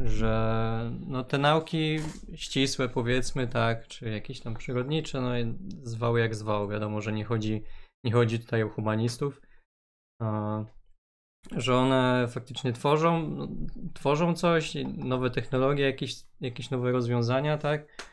Że 0.00 0.92
no 1.06 1.24
te 1.24 1.38
nauki 1.38 1.98
ścisłe, 2.34 2.88
powiedzmy, 2.88 3.46
tak, 3.46 3.88
czy 3.88 4.10
jakieś 4.10 4.40
tam 4.40 4.54
przyrodnicze, 4.54 5.20
no 5.20 5.30
zwał 5.82 6.16
jak 6.16 6.34
zwał. 6.34 6.68
Wiadomo, 6.68 7.00
że 7.00 7.12
nie 7.12 7.24
chodzi, 7.24 7.62
nie 8.04 8.12
chodzi 8.12 8.40
tutaj 8.40 8.62
o 8.62 8.68
humanistów. 8.68 9.40
A, 10.22 10.64
że 11.56 11.76
one 11.76 12.26
faktycznie 12.28 12.72
tworzą, 12.72 13.28
no, 13.28 13.48
tworzą 13.94 14.34
coś, 14.34 14.74
nowe 14.96 15.30
technologie, 15.30 15.84
jakieś, 15.84 16.14
jakieś 16.40 16.70
nowe 16.70 16.92
rozwiązania, 16.92 17.58
tak? 17.58 18.08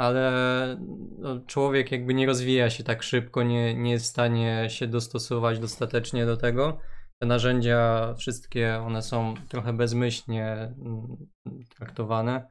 Ale 0.00 0.76
no, 1.18 1.40
człowiek 1.46 1.92
jakby 1.92 2.14
nie 2.14 2.26
rozwija 2.26 2.70
się 2.70 2.84
tak 2.84 3.02
szybko, 3.02 3.42
nie, 3.42 3.74
nie 3.74 3.90
jest 3.90 4.04
w 4.04 4.08
stanie 4.08 4.66
się 4.70 4.86
dostosować 4.86 5.58
dostatecznie 5.58 6.26
do 6.26 6.36
tego. 6.36 6.80
Te 7.22 7.26
narzędzia, 7.26 8.14
wszystkie 8.14 8.78
one 8.78 9.02
są 9.02 9.34
trochę 9.48 9.72
bezmyślnie 9.72 10.52
mm, 10.54 11.28
traktowane. 11.68 12.50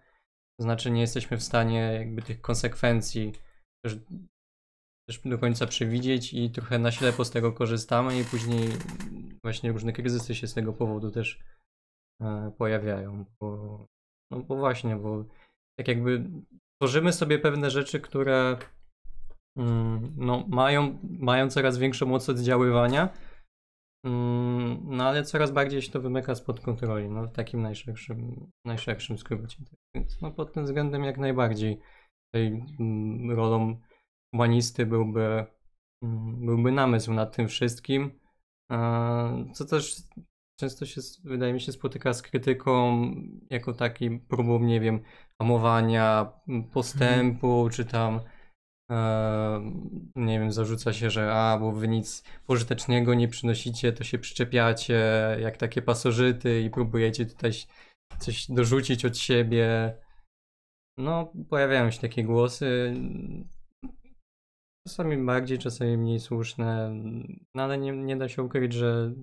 To 0.60 0.64
znaczy, 0.64 0.92
nie 0.92 1.02
jesteśmy 1.02 1.38
w 1.38 1.44
stanie 1.44 1.80
jakby 1.80 2.22
tych 2.22 2.42
konsekwencji 2.42 3.34
też, 3.86 3.98
też 5.10 5.22
do 5.26 5.38
końca 5.38 5.68
przewidzieć 5.68 6.34
i 6.34 6.52
trochę 6.52 6.80
na 6.80 6.92
ślepo 6.92 7.26
z 7.26 7.32
tego 7.32 7.54
korzystamy 7.54 8.20
i 8.20 8.24
później 8.24 8.70
właśnie 9.44 9.72
różne 9.72 9.94
kryzysy 9.94 10.36
się 10.36 10.48
z 10.48 10.54
tego 10.54 10.74
powodu 10.74 11.12
też 11.12 11.40
e, 12.22 12.52
pojawiają. 12.58 13.26
Bo, 13.42 13.86
no 14.32 14.40
bo 14.40 14.56
właśnie, 14.56 14.96
bo 14.96 15.26
tak 15.80 15.88
jakby 15.88 16.24
tworzymy 16.76 17.14
sobie 17.14 17.40
pewne 17.40 17.70
rzeczy, 17.70 18.00
które 18.00 18.58
mm, 19.58 20.14
no, 20.18 20.46
mają, 20.48 21.00
mają 21.04 21.50
coraz 21.50 21.78
większą 21.78 22.06
moc 22.06 22.30
oddziaływania, 22.30 23.10
no 24.04 25.04
ale 25.04 25.24
coraz 25.24 25.51
bardziej 25.51 25.82
się 25.82 25.92
to 25.92 26.01
wymyka 26.01 26.36
spod 26.36 26.60
kontroli, 26.60 27.10
no 27.10 27.27
w 27.27 27.32
takim 27.32 27.62
najszerszym, 27.62 28.51
najszerszym 28.66 29.18
skrócie. 29.18 29.58
Więc 29.96 30.22
no, 30.22 30.32
pod 30.32 30.54
tym 30.54 30.66
względem 30.66 31.04
jak 31.04 31.18
najbardziej 31.18 31.80
tej 32.34 32.48
mm, 32.80 33.32
rolą 33.32 33.82
humanisty 34.34 34.86
byłby, 34.86 35.46
byłby 36.38 36.72
namysł 36.72 37.13
nad 37.13 37.36
tym 37.36 37.48
wszystkim, 37.48 38.20
co 39.54 39.66
też 39.66 39.96
często 40.60 40.86
się, 40.86 41.01
wydaje 41.24 41.54
mi 41.54 41.62
się, 41.62 41.72
spotyka 41.72 42.13
z 42.13 42.22
krytyką 42.22 43.01
jako 43.50 43.74
takim 43.74 44.20
próbą, 44.20 44.60
nie 44.60 44.80
wiem, 44.80 45.00
hamowania 45.42 46.34
postępu, 46.74 47.60
mm. 47.60 47.72
czy 47.72 47.86
tam 47.86 48.20
nie 50.15 50.39
wiem, 50.39 50.51
zarzuca 50.51 50.94
się, 50.94 51.10
że 51.10 51.34
a, 51.34 51.58
bo 51.60 51.72
wy 51.72 51.88
nic 51.88 52.24
pożytecznego 52.46 53.13
nie 53.13 53.27
przynosicie, 53.27 53.94
to 53.94 54.03
się 54.03 54.20
przyczepiacie 54.20 55.03
jak 55.39 55.58
takie 55.58 55.82
pasożyty 55.82 56.62
i 56.62 56.70
próbujecie 56.70 57.25
tutaj 57.25 57.51
coś 58.20 58.51
dorzucić 58.51 59.06
od 59.06 59.17
siebie. 59.17 59.98
No, 60.98 61.34
pojawiają 61.50 61.91
się 61.91 62.00
takie 62.00 62.24
głosy. 62.24 62.94
Czasami 64.88 65.17
bardziej, 65.25 65.58
czasami 65.58 65.98
mniej 65.98 66.20
słuszne, 66.20 66.94
no 67.56 67.63
ale 67.63 67.77
nie, 67.77 67.91
nie 67.91 68.17
da 68.17 68.29
się 68.29 68.44
ukryć, 68.44 68.74
że 68.74 69.13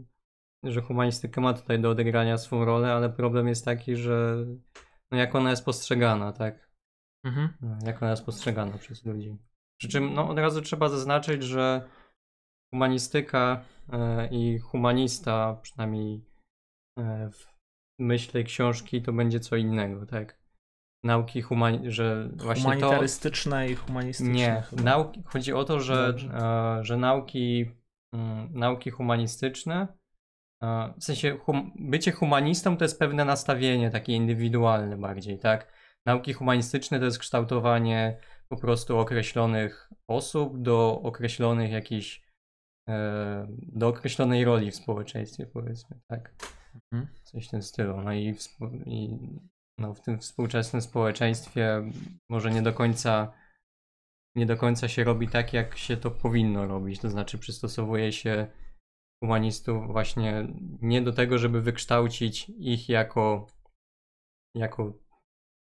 że 0.64 0.80
humanistyka 0.80 1.40
ma 1.40 1.54
tutaj 1.54 1.80
do 1.80 1.90
odegrania 1.90 2.38
swą 2.38 2.64
rolę, 2.64 2.92
ale 2.92 3.10
problem 3.10 3.48
jest 3.48 3.64
taki, 3.64 3.96
że 3.96 4.46
no 5.10 5.18
jak 5.18 5.34
ona 5.34 5.50
jest 5.50 5.64
postrzegana, 5.64 6.32
tak? 6.32 6.70
Mhm. 7.24 7.48
No, 7.60 7.78
jak 7.86 8.02
ona 8.02 8.10
jest 8.10 8.24
postrzegana 8.24 8.78
przez 8.78 9.04
ludzi. 9.04 9.38
Przy 9.84 9.92
czym 9.92 10.14
no, 10.14 10.28
od 10.28 10.38
razu 10.38 10.62
trzeba 10.62 10.88
zaznaczyć, 10.88 11.42
że 11.42 11.88
humanistyka 12.74 13.64
e, 13.92 14.28
i 14.30 14.58
humanista, 14.58 15.58
przynajmniej 15.62 16.24
e, 16.98 17.30
w 17.30 17.46
myśle 17.98 18.44
książki, 18.44 19.02
to 19.02 19.12
będzie 19.12 19.40
co 19.40 19.56
innego, 19.56 20.06
tak? 20.06 20.38
Nauki 21.04 21.42
humani 21.42 21.90
że 21.90 22.28
właśnie 22.34 22.62
humanitarystyczne 22.62 23.66
to... 23.66 23.72
i 23.72 23.74
humanistyczne. 23.74 24.34
Nie, 24.34 24.62
nauki, 24.82 25.22
chodzi 25.26 25.52
o 25.52 25.64
to, 25.64 25.80
że, 25.80 26.14
e, 26.34 26.84
że 26.84 26.96
nauki, 26.96 27.70
mm, 28.14 28.48
nauki 28.52 28.90
humanistyczne 28.90 29.88
w 30.98 31.04
sensie 31.04 31.38
hum, 31.38 31.72
bycie 31.76 32.12
humanistą 32.12 32.76
to 32.76 32.84
jest 32.84 32.98
pewne 32.98 33.24
nastawienie 33.24 33.90
takie 33.90 34.12
indywidualne 34.12 34.96
bardziej, 34.96 35.38
tak? 35.38 35.72
Nauki 36.06 36.32
humanistyczne 36.32 36.98
to 36.98 37.04
jest 37.04 37.18
kształtowanie 37.18 38.18
po 38.54 38.60
prostu 38.60 38.98
określonych 38.98 39.90
osób 40.08 40.62
do 40.62 41.00
określonych 41.02 41.70
jakichś 41.70 42.22
e, 42.88 43.46
do 43.62 43.88
określonej 43.88 44.44
roli 44.44 44.70
w 44.70 44.76
społeczeństwie 44.76 45.46
powiedzmy, 45.46 46.00
tak? 46.10 46.34
Mhm. 46.92 47.14
Coś 47.22 47.48
w 47.48 47.50
tym 47.50 47.62
stylu. 47.62 48.00
No 48.00 48.12
i, 48.12 48.34
w, 48.34 48.48
i 48.86 49.18
no, 49.78 49.94
w 49.94 50.00
tym 50.00 50.18
współczesnym 50.18 50.82
społeczeństwie 50.82 51.82
może 52.30 52.50
nie 52.50 52.62
do 52.62 52.72
końca 52.72 53.32
nie 54.36 54.46
do 54.46 54.56
końca 54.56 54.88
się 54.88 55.04
robi 55.04 55.28
tak, 55.28 55.52
jak 55.52 55.78
się 55.78 55.96
to 55.96 56.10
powinno 56.10 56.66
robić, 56.66 57.00
to 57.00 57.10
znaczy 57.10 57.38
przystosowuje 57.38 58.12
się 58.12 58.46
humanistów 59.22 59.86
właśnie 59.86 60.48
nie 60.82 61.02
do 61.02 61.12
tego, 61.12 61.38
żeby 61.38 61.60
wykształcić 61.60 62.48
ich 62.48 62.88
jako, 62.88 63.46
jako 64.56 64.92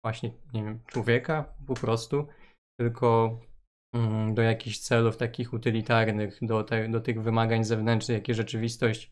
właśnie, 0.03 0.31
nie 0.53 0.63
wiem, 0.63 0.79
człowieka 0.85 1.55
po 1.67 1.73
prostu, 1.73 2.27
tylko 2.79 3.39
mm, 3.95 4.33
do 4.33 4.41
jakichś 4.41 4.79
celów 4.79 5.17
takich 5.17 5.53
utylitarnych, 5.53 6.39
do, 6.41 6.63
te, 6.63 6.89
do 6.89 7.01
tych 7.01 7.21
wymagań 7.21 7.63
zewnętrznych, 7.63 8.17
jakie 8.17 8.33
rzeczywistość 8.33 9.11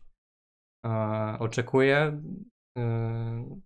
e, 0.86 1.36
oczekuje. 1.38 2.22
E, 2.78 3.60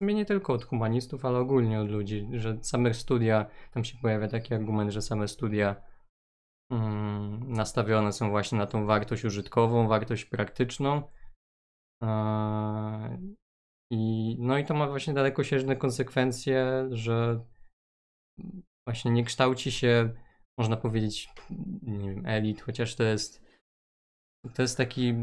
nie 0.00 0.24
tylko 0.24 0.52
od 0.52 0.64
humanistów, 0.64 1.24
ale 1.24 1.38
ogólnie 1.38 1.80
od 1.80 1.90
ludzi, 1.90 2.28
że 2.32 2.58
same 2.62 2.94
studia, 2.94 3.46
tam 3.72 3.84
się 3.84 3.98
pojawia 4.02 4.28
taki 4.28 4.54
argument, 4.54 4.90
że 4.90 5.02
same 5.02 5.28
studia 5.28 5.76
Mm, 6.72 7.52
nastawione 7.52 8.12
są 8.12 8.30
właśnie 8.30 8.58
na 8.58 8.66
tą 8.66 8.86
wartość 8.86 9.24
użytkową, 9.24 9.88
wartość 9.88 10.24
praktyczną. 10.24 11.02
I, 13.90 14.36
no 14.40 14.58
i 14.58 14.64
to 14.64 14.74
ma 14.74 14.88
właśnie 14.88 15.14
dalekosiężne 15.14 15.76
konsekwencje, 15.76 16.88
że 16.90 17.44
właśnie 18.88 19.10
nie 19.10 19.24
kształci 19.24 19.72
się, 19.72 20.10
można 20.58 20.76
powiedzieć, 20.76 21.28
nie 21.82 22.10
wiem, 22.10 22.26
elit, 22.26 22.60
chociaż 22.60 22.94
to 22.94 23.02
jest 23.02 23.44
to 24.54 24.62
jest 24.62 24.76
taki 24.76 25.14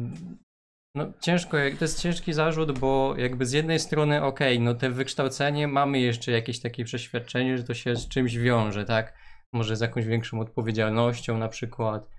no 0.96 1.14
ciężko, 1.20 1.58
to 1.80 1.86
jest 1.86 2.02
ciężki 2.02 2.34
zarzut, 2.34 2.80
bo 2.80 3.18
jakby 3.18 3.46
z 3.46 3.52
jednej 3.52 3.80
strony 3.80 4.24
okej, 4.24 4.56
okay, 4.56 4.66
no 4.66 4.74
te 4.74 4.90
wykształcenie 4.90 5.68
mamy 5.68 6.00
jeszcze 6.00 6.32
jakieś 6.32 6.60
takie 6.60 6.84
przeświadczenie, 6.86 7.58
że 7.58 7.64
to 7.64 7.74
się 7.74 7.96
z 7.96 8.08
czymś 8.08 8.38
wiąże, 8.38 8.86
tak? 8.86 9.14
może 9.54 9.76
z 9.76 9.82
jakąś 9.82 10.06
większą 10.06 10.40
odpowiedzialnością 10.40 11.38
na 11.38 11.48
przykład, 11.50 12.10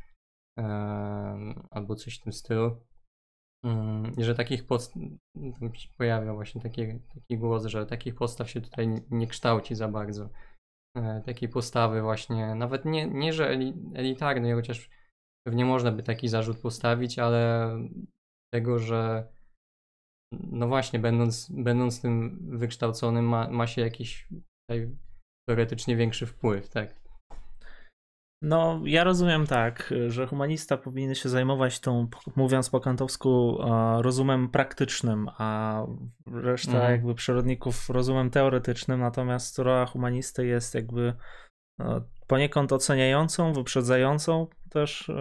albo 1.71 1.95
coś 1.97 2.19
w 2.19 2.23
tym 2.23 2.33
stylu. 2.33 2.81
I 4.19 4.25
że 4.25 4.35
takich 4.35 4.67
podstaw, 4.67 5.03
pojawia 5.99 6.35
właśnie 6.35 6.61
taki, 6.61 6.87
taki 7.15 7.39
głos, 7.39 7.67
że 7.67 7.87
takich 7.87 8.15
postaw 8.15 8.51
się 8.51 8.61
tutaj 8.61 8.89
nie 9.11 9.27
kształci 9.27 9.75
za 9.75 9.89
bardzo. 9.89 10.31
E, 10.97 11.23
takiej 11.25 11.49
postawy 11.49 12.03
właśnie, 12.03 12.55
nawet 12.55 12.85
nie, 12.85 13.07
nie 13.07 13.33
że 13.33 13.59
elitarnej, 13.95 14.53
chociaż 14.53 14.91
pewnie 15.47 15.65
można 15.65 15.93
by 15.93 16.03
taki 16.03 16.29
zarzut 16.29 16.59
postawić, 16.59 17.19
ale 17.19 17.71
tego, 18.55 18.79
że 18.79 19.29
no 20.33 20.69
właśnie, 20.69 20.99
będąc, 20.99 21.51
będąc 21.51 22.01
tym 22.01 22.39
wykształconym, 22.59 23.25
ma, 23.25 23.51
ma 23.51 23.67
się 23.67 23.83
jakiś 23.83 24.29
tutaj 24.31 24.97
teoretycznie 25.49 25.97
większy 25.97 26.27
wpływ, 26.27 26.69
tak. 26.69 27.02
No, 28.43 28.81
ja 28.85 29.05
rozumiem 29.05 29.47
tak, 29.47 29.95
że 30.09 30.27
humanista 30.27 30.77
powinien 30.77 31.15
się 31.15 31.29
zajmować 31.29 31.81
tą, 31.81 32.09
mówiąc 32.37 32.71
po 32.71 32.81
kantowsku, 32.81 33.59
rozumem 33.99 34.49
praktycznym, 34.49 35.29
a 35.39 35.83
reszta 36.27 36.73
mhm. 36.73 36.93
jakby 36.93 37.15
przyrodników 37.15 37.91
rozumem 37.91 38.31
teoretycznym, 38.31 39.01
natomiast 39.01 39.59
rola 39.59 39.87
humanisty 39.87 40.47
jest 40.47 40.75
jakby 40.75 41.15
poniekąd 42.27 42.73
oceniającą, 42.73 43.53
wyprzedzającą 43.53 44.47
też 44.71 45.09
e, 45.09 45.13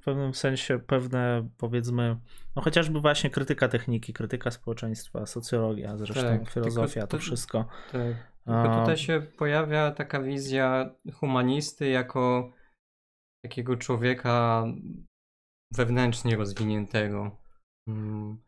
w 0.00 0.04
pewnym 0.04 0.34
sensie 0.34 0.78
pewne 0.78 1.48
powiedzmy, 1.58 2.16
no 2.56 2.62
chociażby 2.62 3.00
właśnie 3.00 3.30
krytyka 3.30 3.68
techniki, 3.68 4.12
krytyka 4.12 4.50
społeczeństwa, 4.50 5.26
socjologia, 5.26 5.96
zresztą 5.96 6.22
tak, 6.22 6.50
filozofia, 6.50 7.00
to, 7.00 7.06
to, 7.06 7.18
wszystko. 7.18 7.64
Tak. 7.92 8.02
Tylko 8.44 8.80
tutaj 8.80 8.96
się 8.96 9.22
pojawia 9.38 9.90
taka 9.90 10.22
wizja 10.22 10.90
humanisty 11.14 11.88
jako 11.88 12.52
takiego 13.44 13.76
człowieka 13.76 14.64
wewnętrznie 15.72 16.36
rozwiniętego. 16.36 17.36
Mm. 17.88 18.38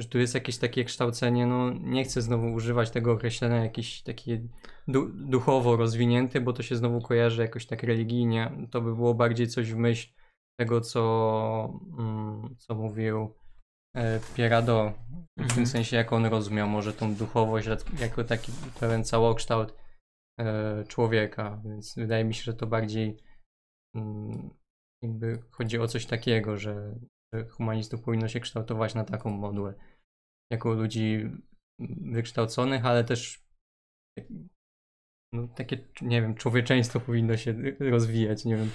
że 0.00 0.08
tu 0.08 0.18
jest 0.18 0.34
jakieś 0.34 0.58
takie 0.58 0.84
kształcenie, 0.84 1.46
no 1.46 1.70
nie 1.70 2.04
chcę 2.04 2.22
znowu 2.22 2.52
używać 2.52 2.90
tego 2.90 3.12
określenia 3.12 3.62
jakiś 3.64 4.02
taki 4.02 4.48
du 4.88 5.08
duchowo 5.08 5.76
rozwinięty, 5.76 6.40
bo 6.40 6.52
to 6.52 6.62
się 6.62 6.76
znowu 6.76 7.00
kojarzy 7.00 7.42
jakoś 7.42 7.66
tak 7.66 7.82
religijnie. 7.82 8.68
To 8.70 8.80
by 8.80 8.94
było 8.94 9.14
bardziej 9.14 9.48
coś 9.48 9.72
w 9.72 9.76
myśl 9.76 10.12
tego, 10.60 10.80
co, 10.80 11.80
mm, 11.98 12.56
co 12.58 12.74
mówił 12.74 13.34
e, 13.96 14.20
Pierado, 14.34 14.92
w 15.38 15.40
Mhm. 15.40 15.54
tym 15.54 15.66
sensie 15.66 15.96
jak 15.96 16.12
on 16.12 16.26
rozumiał 16.26 16.68
może 16.68 16.92
tą 16.92 17.14
duchowość 17.14 17.68
jako 18.00 18.24
taki 18.24 18.52
pewien 18.80 19.04
całokształt 19.04 19.74
e, 20.40 20.84
człowieka, 20.88 21.60
więc 21.64 21.94
wydaje 21.96 22.24
mi 22.24 22.34
się, 22.34 22.42
że 22.42 22.54
to 22.54 22.66
bardziej 22.66 23.16
jakby 25.02 25.42
chodzi 25.50 25.78
o 25.78 25.88
coś 25.88 26.06
takiego, 26.06 26.56
że 26.56 26.94
że 27.34 27.44
humanistów 27.44 28.02
powinno 28.02 28.28
się 28.28 28.40
kształtować 28.40 28.94
na 28.94 29.04
taką 29.04 29.30
modłę. 29.30 29.74
Jako 30.52 30.74
ludzi 30.74 31.30
wykształconych, 32.00 32.86
ale 32.86 33.04
też 33.04 33.42
no, 35.32 35.48
takie, 35.48 35.88
nie 36.02 36.22
wiem, 36.22 36.34
człowieczeństwo 36.34 37.00
powinno 37.00 37.36
się 37.36 37.54
rozwijać, 37.80 38.44
nie 38.44 38.56
wiem, 38.56 38.70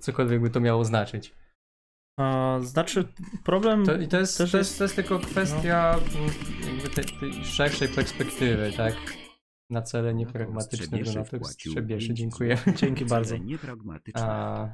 cokolwiek 0.00 0.40
by 0.40 0.50
to 0.50 0.60
miało 0.60 0.84
znaczyć. 0.84 1.34
A, 2.20 2.58
znaczy, 2.62 3.08
problem. 3.44 3.86
To, 3.86 3.96
I 3.96 4.08
to 4.08 4.18
jest, 4.18 4.38
to, 4.38 4.58
jest- 4.58 4.78
to 4.78 4.84
jest 4.84 4.96
tylko 4.96 5.18
kwestia 5.18 5.94
mm, 5.94 6.30
jakby 6.74 6.90
tej, 6.94 7.04
tej 7.20 7.44
szerszej 7.44 7.88
perspektywy, 7.88 8.72
tak? 8.76 8.94
Na 9.70 9.82
cele 9.82 10.14
niepragmatyczne 10.14 10.98
donatek 10.98 11.46
Strzebieszy, 11.46 12.14
dziękuję. 12.14 12.58
Dzięki 12.76 13.04
bardzo. 13.04 13.36
A, 14.14 14.68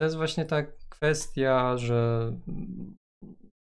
to 0.00 0.04
jest 0.04 0.16
właśnie 0.16 0.44
ta 0.44 0.62
kwestia, 0.88 1.76
że 1.76 2.32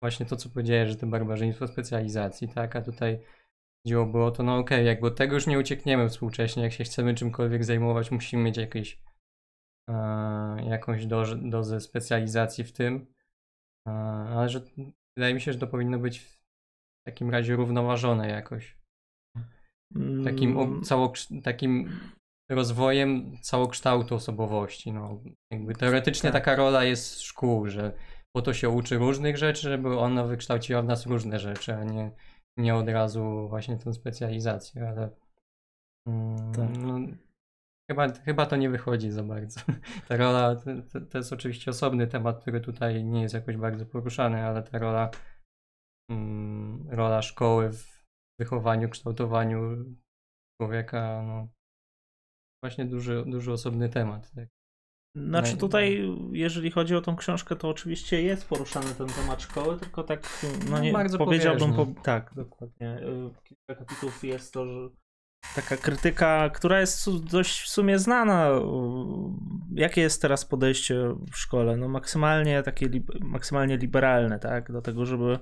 właśnie 0.03 0.27
to, 0.27 0.37
co 0.37 0.49
powiedziałeś, 0.49 0.89
że 0.89 0.97
to 0.97 1.07
barbarzyństwo 1.07 1.67
specjalizacji, 1.67 2.49
tak? 2.49 2.77
A 2.77 2.83
tutaj 2.83 3.21
chodziłoby 3.85 4.23
o 4.23 4.31
to, 4.31 4.43
no 4.43 4.57
okej, 4.57 4.87
jakby 4.87 5.07
od 5.07 5.17
tego 5.17 5.35
już 5.35 5.47
nie 5.47 5.59
uciekniemy 5.59 6.09
współcześnie, 6.09 6.63
jak 6.63 6.73
się 6.73 6.85
chcemy 6.85 7.15
czymkolwiek 7.15 7.65
zajmować, 7.65 8.11
musimy 8.11 8.43
mieć 8.43 8.57
jakieś, 8.57 9.03
e, 9.91 9.95
jakąś 10.65 11.07
doż, 11.07 11.37
dozę 11.37 11.81
specjalizacji 11.81 12.65
w 12.65 12.73
tym, 12.73 13.07
e, 13.89 13.91
ale 14.37 14.49
że 14.49 14.61
wydaje 15.17 15.35
mi 15.35 15.41
się, 15.41 15.53
że 15.53 15.59
to 15.59 15.67
powinno 15.67 15.99
być 15.99 16.21
w 16.21 16.39
takim 17.07 17.31
razie 17.31 17.57
równoważone 17.57 18.29
jakoś 18.29 18.82
takim, 20.25 20.57
o- 20.59 20.63
Mm, 20.63 21.43
takim 21.43 21.91
rozwojem 22.51 23.39
całokształtu 23.41 24.15
osobowości. 24.15 24.93
No, 24.93 25.21
jakby 25.53 25.75
teoretycznie 25.75 26.33
Tak. 26.33 26.45
taka 26.45 26.57
rola 26.57 26.85
jest 26.85 27.21
szkół, 27.21 27.69
że 27.69 27.93
po 28.37 28.43
to 28.43 28.55
się 28.55 28.69
uczy 28.69 28.99
różnych 28.99 29.37
rzeczy, 29.37 29.63
żeby 29.63 29.99
ona 29.99 30.25
wykształciła 30.25 30.83
w 30.83 30.87
nas 30.87 31.07
różne 31.07 31.39
rzeczy, 31.39 31.75
a 31.75 31.85
nie, 31.85 32.11
nie 32.59 32.75
od 32.75 32.89
razu 32.89 33.49
właśnie 33.49 33.77
tą 33.77 33.93
specjalizację, 33.93 34.89
ale 34.89 35.11
mm, 36.09 36.53
Tak. 36.53 36.79
no, 36.79 36.99
chyba, 37.91 38.09
chyba 38.13 38.47
to 38.47 38.57
nie 38.57 38.71
wychodzi 38.71 39.11
za 39.11 39.23
bardzo. 39.23 39.61
Ta 40.09 40.17
rola 40.17 40.57
to, 40.57 40.71
to, 40.93 41.07
to 41.07 41.19
jest 41.19 41.33
oczywiście 41.33 41.71
osobny 41.71 42.07
temat, 42.07 42.41
który 42.41 42.61
tutaj 42.61 43.05
nie 43.05 43.23
jest 43.23 43.35
jakoś 43.35 43.57
bardzo 43.57 43.87
poruszany, 43.87 44.45
ale 44.45 44.63
ta 44.63 44.79
rola 44.79 45.11
mm, 46.11 46.87
rola 46.91 47.23
szkoły 47.23 47.73
w 47.73 47.92
wychowaniu, 48.43 48.89
kształtowaniu 48.89 49.85
człowieka, 50.61 51.23
no 51.27 51.49
właśnie 52.65 52.85
duży, 52.85 53.25
duży 53.27 53.53
osobny 53.53 53.89
temat. 53.89 54.31
Tak? 54.35 54.49
Znaczy 55.17 55.57
tutaj, 55.57 56.09
jeżeli 56.33 56.71
chodzi 56.71 56.97
o 56.97 57.01
tą 57.01 57.17
książkę, 57.17 57.57
to 57.57 57.69
oczywiście 57.69 58.23
jest 58.23 58.49
poruszany 58.49 58.95
ten 58.95 59.07
temat 59.07 59.43
szkoły, 59.43 59.79
tylko 59.79 60.03
tak, 60.03 60.43
no 60.65 60.71
No, 60.71 60.79
nie, 60.81 60.93
bardzo 60.93 61.19
powiedziałbym, 61.19 61.75
po, 61.75 61.87
tak, 62.03 62.35
dokładnie. 62.35 62.99
Y, 62.99 63.31
Kilka 63.45 63.75
kapitłów 63.75 64.25
jest 64.25 64.53
to, 64.53 64.67
że 64.67 64.89
taka 65.55 65.77
krytyka, 65.77 66.51
która 66.51 66.81
jest 66.81 67.25
dość 67.31 67.61
w 67.63 67.69
sumie 67.69 67.99
znana. 67.99 68.51
y, 68.51 68.63
Jakie 69.75 70.01
jest 70.01 70.23
teraz 70.23 70.45
podejście 70.45 71.15
w 71.33 71.37
szkole? 71.37 71.77
No 71.77 71.89
maksymalnie 71.89 72.63
takie, 72.63 72.89
maksymalnie 73.21 73.77
liberalne, 73.77 74.39
tak, 74.39 74.73
do 74.73 74.83
tego, 74.83 75.07
żeby 75.07 75.39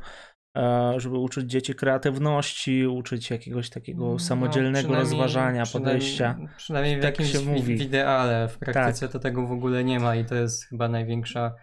żeby 0.96 1.18
uczyć 1.18 1.50
dzieci 1.50 1.74
kreatywności, 1.74 2.86
uczyć 2.86 3.30
jakiegoś 3.30 3.70
takiego 3.70 4.04
No, 4.12 4.18
samodzielnego 4.18 4.88
przynajmniej- 4.88 5.00
rozważania, 5.00 5.62
przynajmniej- 5.62 5.94
podejścia. 5.94 6.38
Przynajmniej 6.56 6.96
w 6.98 7.02
Tak 7.02 7.10
jakimś 7.10 7.32
się 7.32 7.38
wi- 7.38 7.46
mówi. 7.46 7.76
w 7.76 7.80
ideale, 7.80 8.48
w 8.48 8.58
praktyce 8.58 9.00
Tak. 9.06 9.12
to 9.12 9.18
tego 9.18 9.46
w 9.46 9.52
ogóle 9.52 9.84
nie 9.84 10.00
ma 10.00 10.16
i 10.16 10.24
to 10.24 10.34
jest 10.34 10.64
chyba 10.68 10.88
największa 10.88 11.54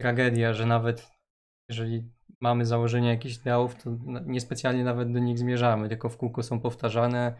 tragedia, 0.00 0.52
że 0.52 0.66
nawet 0.66 1.08
jeżeli 1.70 2.10
mamy 2.40 2.64
założenie 2.66 3.08
jakichś 3.08 3.36
ideałów, 3.36 3.82
to 3.82 3.90
niespecjalnie 4.26 4.84
nawet 4.84 5.12
do 5.12 5.18
nich 5.18 5.38
zmierzamy, 5.38 5.88
tylko 5.88 6.08
w 6.08 6.16
kółko 6.16 6.42
są 6.42 6.60
powtarzane. 6.60 7.34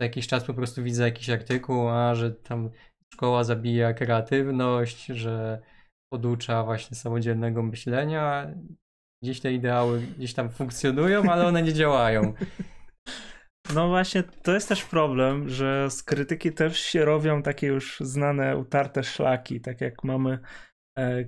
Co 0.00 0.04
jakiś 0.04 0.26
czas 0.26 0.44
po 0.44 0.54
prostu 0.54 0.82
widzę 0.82 1.04
jakiś 1.04 1.30
artykuł, 1.30 1.88
a 1.88 2.14
że 2.14 2.30
tam 2.30 2.70
szkoła 3.14 3.44
zabija 3.44 3.92
kreatywność, 3.94 5.06
że 5.06 5.60
poducza 6.12 6.64
właśnie 6.64 6.96
samodzielnego 6.96 7.62
myślenia. 7.62 8.54
Gdzieś 9.22 9.40
te 9.40 9.52
ideały 9.52 10.00
gdzieś 10.18 10.34
tam 10.34 10.50
funkcjonują, 10.50 11.22
ale 11.22 11.46
one 11.46 11.62
nie 11.62 11.72
działają. 11.72 12.32
No 13.74 13.88
właśnie, 13.88 14.22
to 14.22 14.54
jest 14.54 14.68
też 14.68 14.84
problem, 14.84 15.48
że 15.48 15.90
z 15.90 16.02
krytyki 16.02 16.52
też 16.52 16.80
się 16.80 17.04
robią 17.04 17.42
takie 17.42 17.66
już 17.66 18.00
znane, 18.00 18.56
utarte 18.56 19.04
szlaki, 19.04 19.60
tak 19.60 19.80
jak 19.80 20.04
mamy 20.04 20.38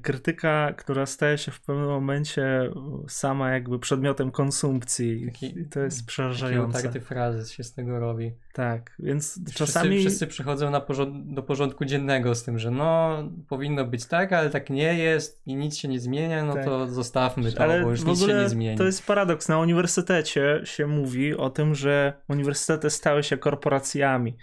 krytyka, 0.02 0.72
która 0.76 1.06
staje 1.06 1.38
się 1.38 1.52
w 1.52 1.60
pewnym 1.60 1.86
momencie 1.86 2.42
e, 2.44 2.70
sama 3.08 3.50
jakby 3.50 3.78
przedmiotem 3.78 4.30
konsumpcji. 4.30 5.26
Taki- 5.26 5.58
I 5.60 5.66
to 5.66 5.80
jest 5.80 5.96
Takie 5.98 6.06
przerażające. 6.06 6.78
utarty 6.78 7.00
frazes 7.00 7.50
się 7.52 7.64
z 7.64 7.74
tego 7.74 7.98
robi. 8.00 8.32
Tak, 8.52 8.94
więc 8.98 9.32
Wszyscy, 9.32 9.54
czasami... 9.54 10.00
wszyscy 10.00 10.26
przychodzą 10.26 10.70
na 10.70 10.80
porząd- 10.80 11.34
do 11.34 11.42
porządku 11.42 11.84
dziennego 11.84 12.34
z 12.34 12.42
tym, 12.44 12.58
że 12.58 12.70
no 12.70 13.18
powinno 13.48 13.84
być 13.84 14.06
tak, 14.06 14.32
ale 14.32 14.50
tak 14.50 14.70
nie 14.70 14.94
jest 14.98 15.42
i 15.46 15.56
nic 15.56 15.76
się 15.76 15.88
nie 15.88 16.00
zmienia, 16.00 16.44
no 16.44 16.54
Tak. 16.54 16.64
to 16.64 16.88
zostawmy 16.88 17.52
to, 17.52 17.62
Ale 17.62 17.82
bo 17.82 17.90
już 17.90 18.04
nic 18.04 18.20
się 18.20 18.26
nie 18.34 18.48
zmieni. 18.48 18.78
to 18.78 18.84
jest 18.84 19.06
paradoks. 19.06 19.48
Na 19.48 19.58
uniwersytecie 19.58 20.60
się 20.64 20.86
mówi 20.86 21.34
o 21.36 21.50
tym, 21.50 21.74
że 21.74 22.12
uniwersytety 22.28 22.90
stały 22.90 23.22
się 23.22 23.36
korporacjami. 23.36 24.36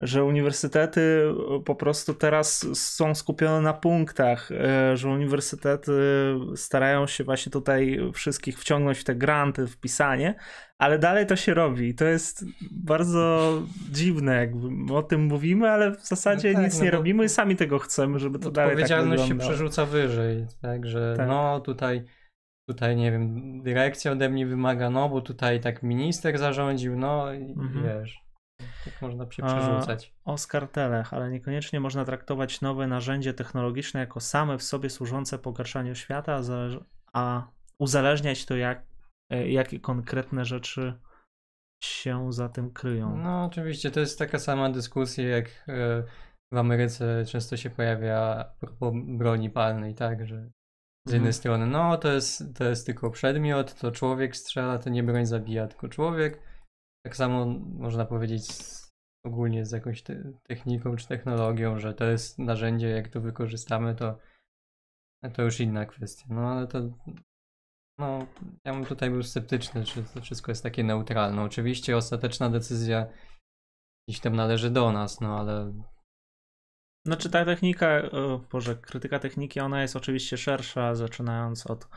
Że 0.00 0.24
uniwersytety 0.24 1.22
po 1.64 1.74
prostu 1.74 2.14
teraz 2.14 2.66
są 2.78 3.14
skupione 3.14 3.60
na 3.60 3.72
punktach, 3.72 4.50
e, 4.52 4.96
że 4.96 5.08
uniwersytety 5.08 5.92
starają 6.56 7.06
się 7.06 7.24
właśnie 7.24 7.52
tutaj 7.52 8.00
wszystkich 8.14 8.58
wciągnąć 8.58 8.98
w 8.98 9.04
te 9.04 9.14
granty, 9.14 9.66
w 9.66 9.76
pisanie, 9.80 10.34
ale 10.78 10.98
dalej 10.98 11.26
to 11.26 11.36
się 11.36 11.54
robi. 11.54 11.88
I 11.88 11.94
to 11.94 12.04
jest 12.04 12.44
bardzo 12.70 13.52
dziwne, 13.92 14.34
jakby 14.36 14.94
o 14.94 15.02
tym 15.02 15.20
mówimy, 15.24 15.70
ale 15.70 15.90
w 15.90 16.06
zasadzie 16.06 16.48
No 16.48 16.54
tak, 16.54 16.64
nic 16.64 16.78
no 16.78 16.84
nie 16.84 16.90
robimy 16.90 17.24
i 17.24 17.28
sami 17.28 17.56
tego 17.56 17.78
chcemy, 17.78 18.18
żeby 18.18 18.38
to 18.38 18.50
dalej 18.50 18.76
tak 18.76 18.84
Odpowiedzialność 18.84 19.28
się 19.28 19.38
przerzuca 19.38 19.86
wyżej, 19.86 20.46
tak, 20.62 20.86
że 20.86 21.14
Tak. 21.16 21.28
no 21.28 21.60
tutaj, 21.60 22.04
tutaj 22.68 22.96
nie 22.96 23.12
wiem, 23.12 23.34
dyrekcja 23.62 24.12
ode 24.12 24.28
mnie 24.28 24.46
wymaga, 24.46 24.90
no 24.90 25.08
bo 25.08 25.20
tutaj 25.20 25.60
tak 25.60 25.82
minister 25.82 26.38
zarządził, 26.38 26.96
no 26.96 27.32
i 27.34 27.42
Mhm. 27.52 27.84
wiesz, 27.84 28.27
tak 28.84 29.02
można 29.02 29.24
się 29.32 29.42
przerzucać. 29.42 30.14
Oskar 30.24 30.68
Telech, 30.68 31.14
ale 31.14 31.30
niekoniecznie 31.30 31.80
można 31.80 32.04
traktować 32.04 32.60
nowe 32.60 32.86
narzędzie 32.86 33.34
technologiczne 33.34 34.00
jako 34.00 34.20
same 34.20 34.58
w 34.58 34.62
sobie 34.62 34.90
służące 34.90 35.38
pogarszaniu 35.38 35.94
świata, 35.94 36.34
a, 36.34 36.40
zależ- 36.42 36.84
a 37.12 37.48
uzależniać 37.80 38.46
to, 38.46 38.56
jak, 38.56 38.82
e, 39.32 39.48
jakie 39.48 39.80
konkretne 39.80 40.44
rzeczy 40.44 40.98
się 41.84 42.32
za 42.32 42.48
tym 42.48 42.70
kryją. 42.70 43.16
No 43.16 43.44
oczywiście, 43.44 43.90
to 43.90 44.00
jest 44.00 44.18
taka 44.18 44.38
sama 44.38 44.70
dyskusja 44.70 45.28
jak 45.28 45.46
e, 45.46 46.02
w 46.54 46.56
Ameryce 46.56 47.24
często 47.26 47.56
się 47.56 47.70
pojawia 47.70 48.44
broni 49.04 49.50
palnej, 49.50 49.94
tak, 49.94 50.26
że 50.26 50.36
z 51.08 51.12
jednej 51.12 51.18
Mhm. 51.28 51.32
strony, 51.32 51.66
no 51.66 51.96
to 51.96 52.12
jest, 52.12 52.42
to 52.58 52.64
jest 52.64 52.86
tylko 52.86 53.10
przedmiot, 53.10 53.74
to 53.74 53.90
człowiek 53.92 54.36
strzela, 54.36 54.78
to 54.78 54.90
nie 54.90 55.02
broń 55.02 55.26
zabija, 55.26 55.66
tylko 55.66 55.88
człowiek. 55.88 56.47
Tak 57.08 57.16
samo 57.16 57.46
można 57.78 58.04
powiedzieć 58.04 58.52
z, 58.52 58.92
ogólnie 59.26 59.64
z 59.64 59.72
jakąś 59.72 60.02
te, 60.02 60.32
techniką 60.42 60.96
czy 60.96 61.08
technologią, 61.08 61.78
że 61.78 61.94
to 61.94 62.04
jest 62.04 62.38
narzędzie, 62.38 62.88
jak 62.88 63.08
to 63.08 63.20
wykorzystamy, 63.20 63.94
to, 63.94 64.18
to 65.34 65.42
już 65.42 65.60
inna 65.60 65.86
kwestia. 65.86 66.26
No 66.30 66.40
ale 66.40 66.66
to, 66.66 66.78
no 67.98 68.26
ja 68.64 68.72
bym 68.72 68.84
tutaj 68.84 69.10
był 69.10 69.22
sceptyczny, 69.22 69.84
czy 69.84 70.04
to 70.04 70.20
wszystko 70.20 70.50
jest 70.50 70.62
takie 70.62 70.84
neutralne. 70.84 71.42
Oczywiście 71.42 71.96
ostateczna 71.96 72.50
decyzja 72.50 73.06
gdzieś 74.08 74.20
tam 74.20 74.36
należy 74.36 74.70
do 74.70 74.92
nas, 74.92 75.20
no 75.20 75.38
ale 75.38 75.72
Znaczy 77.06 77.30
ta 77.30 77.44
technika, 77.44 78.02
Boże, 78.52 78.76
krytyka 78.76 79.18
techniki, 79.18 79.60
ona 79.60 79.82
jest 79.82 79.96
oczywiście 79.96 80.36
szersza, 80.36 80.94
zaczynając 80.94 81.66
od 81.66 81.88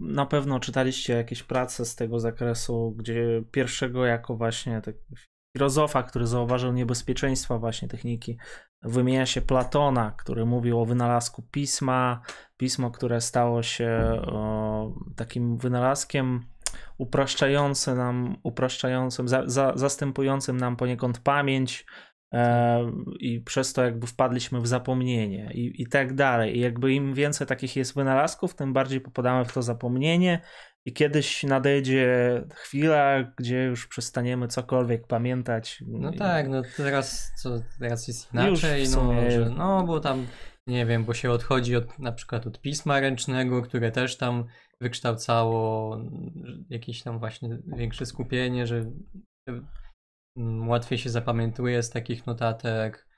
na 0.00 0.26
pewno 0.26 0.60
czytaliście 0.60 1.12
jakieś 1.12 1.42
prace 1.42 1.84
z 1.84 1.96
tego 1.96 2.20
zakresu, 2.20 2.94
gdzie 2.98 3.42
pierwszego 3.50 4.06
jako 4.06 4.36
właśnie 4.36 4.82
filozofa, 5.56 6.02
który 6.02 6.26
zauważył 6.26 6.72
niebezpieczeństwa 6.72 7.58
właśnie 7.58 7.88
techniki. 7.88 8.38
Wymienia 8.82 9.26
się 9.26 9.40
Platona, 9.40 10.10
który 10.18 10.46
mówił 10.46 10.80
o 10.80 10.86
wynalazku 10.86 11.42
pisma, 11.50 12.22
pismo, 12.56 12.90
które 12.90 13.20
stało 13.20 13.62
się 13.62 14.20
o, 14.26 14.92
takim 15.16 15.58
wynalazkiem 15.58 16.46
upraszczającym 16.98 17.96
nam, 17.96 18.36
upraszczającym, 18.42 19.28
za, 19.28 19.42
za, 19.46 19.72
zastępującym 19.74 20.56
nam 20.56 20.76
poniekąd 20.76 21.18
pamięć, 21.18 21.86
i 23.20 23.40
przez 23.40 23.72
to 23.72 23.84
jakby 23.84 24.06
wpadliśmy 24.06 24.60
w 24.60 24.66
zapomnienie 24.66 25.50
i, 25.54 25.82
i 25.82 25.86
tak 25.86 26.14
dalej. 26.14 26.56
I 26.56 26.60
jakby 26.60 26.92
im 26.92 27.14
więcej 27.14 27.46
takich 27.46 27.76
jest 27.76 27.94
wynalazków, 27.94 28.54
tym 28.54 28.72
bardziej 28.72 29.00
popadamy 29.00 29.44
w 29.44 29.52
to 29.52 29.62
zapomnienie 29.62 30.40
i 30.84 30.92
kiedyś 30.92 31.42
nadejdzie 31.42 32.42
chwila, 32.54 33.32
gdzie 33.38 33.64
już 33.64 33.86
przestaniemy 33.86 34.48
cokolwiek 34.48 35.06
pamiętać. 35.06 35.84
No 35.86 36.12
I... 36.12 36.16
tak, 36.16 36.48
no 36.48 36.62
teraz, 36.76 37.32
co, 37.36 37.50
teraz 37.78 38.08
jest 38.08 38.32
inaczej, 38.34 38.84
no, 38.94 39.30
że, 39.30 39.50
no 39.56 39.84
bo 39.86 40.00
tam, 40.00 40.26
nie 40.66 40.86
wiem, 40.86 41.04
bo 41.04 41.14
się 41.14 41.30
odchodzi 41.30 41.76
od, 41.76 41.98
na 41.98 42.12
przykład 42.12 42.46
od 42.46 42.60
pisma 42.60 43.00
ręcznego, 43.00 43.62
które 43.62 43.92
też 43.92 44.16
tam 44.16 44.44
wykształcało 44.80 45.96
jakieś 46.70 47.02
tam 47.02 47.18
właśnie 47.18 47.58
większe 47.66 48.06
skupienie, 48.06 48.66
że 48.66 48.84
Mm, 49.48 49.66
łatwiej 50.66 50.98
się 50.98 51.10
zapamiętuje 51.10 51.82
z 51.82 51.90
takich 51.90 52.26
notatek, 52.26 53.08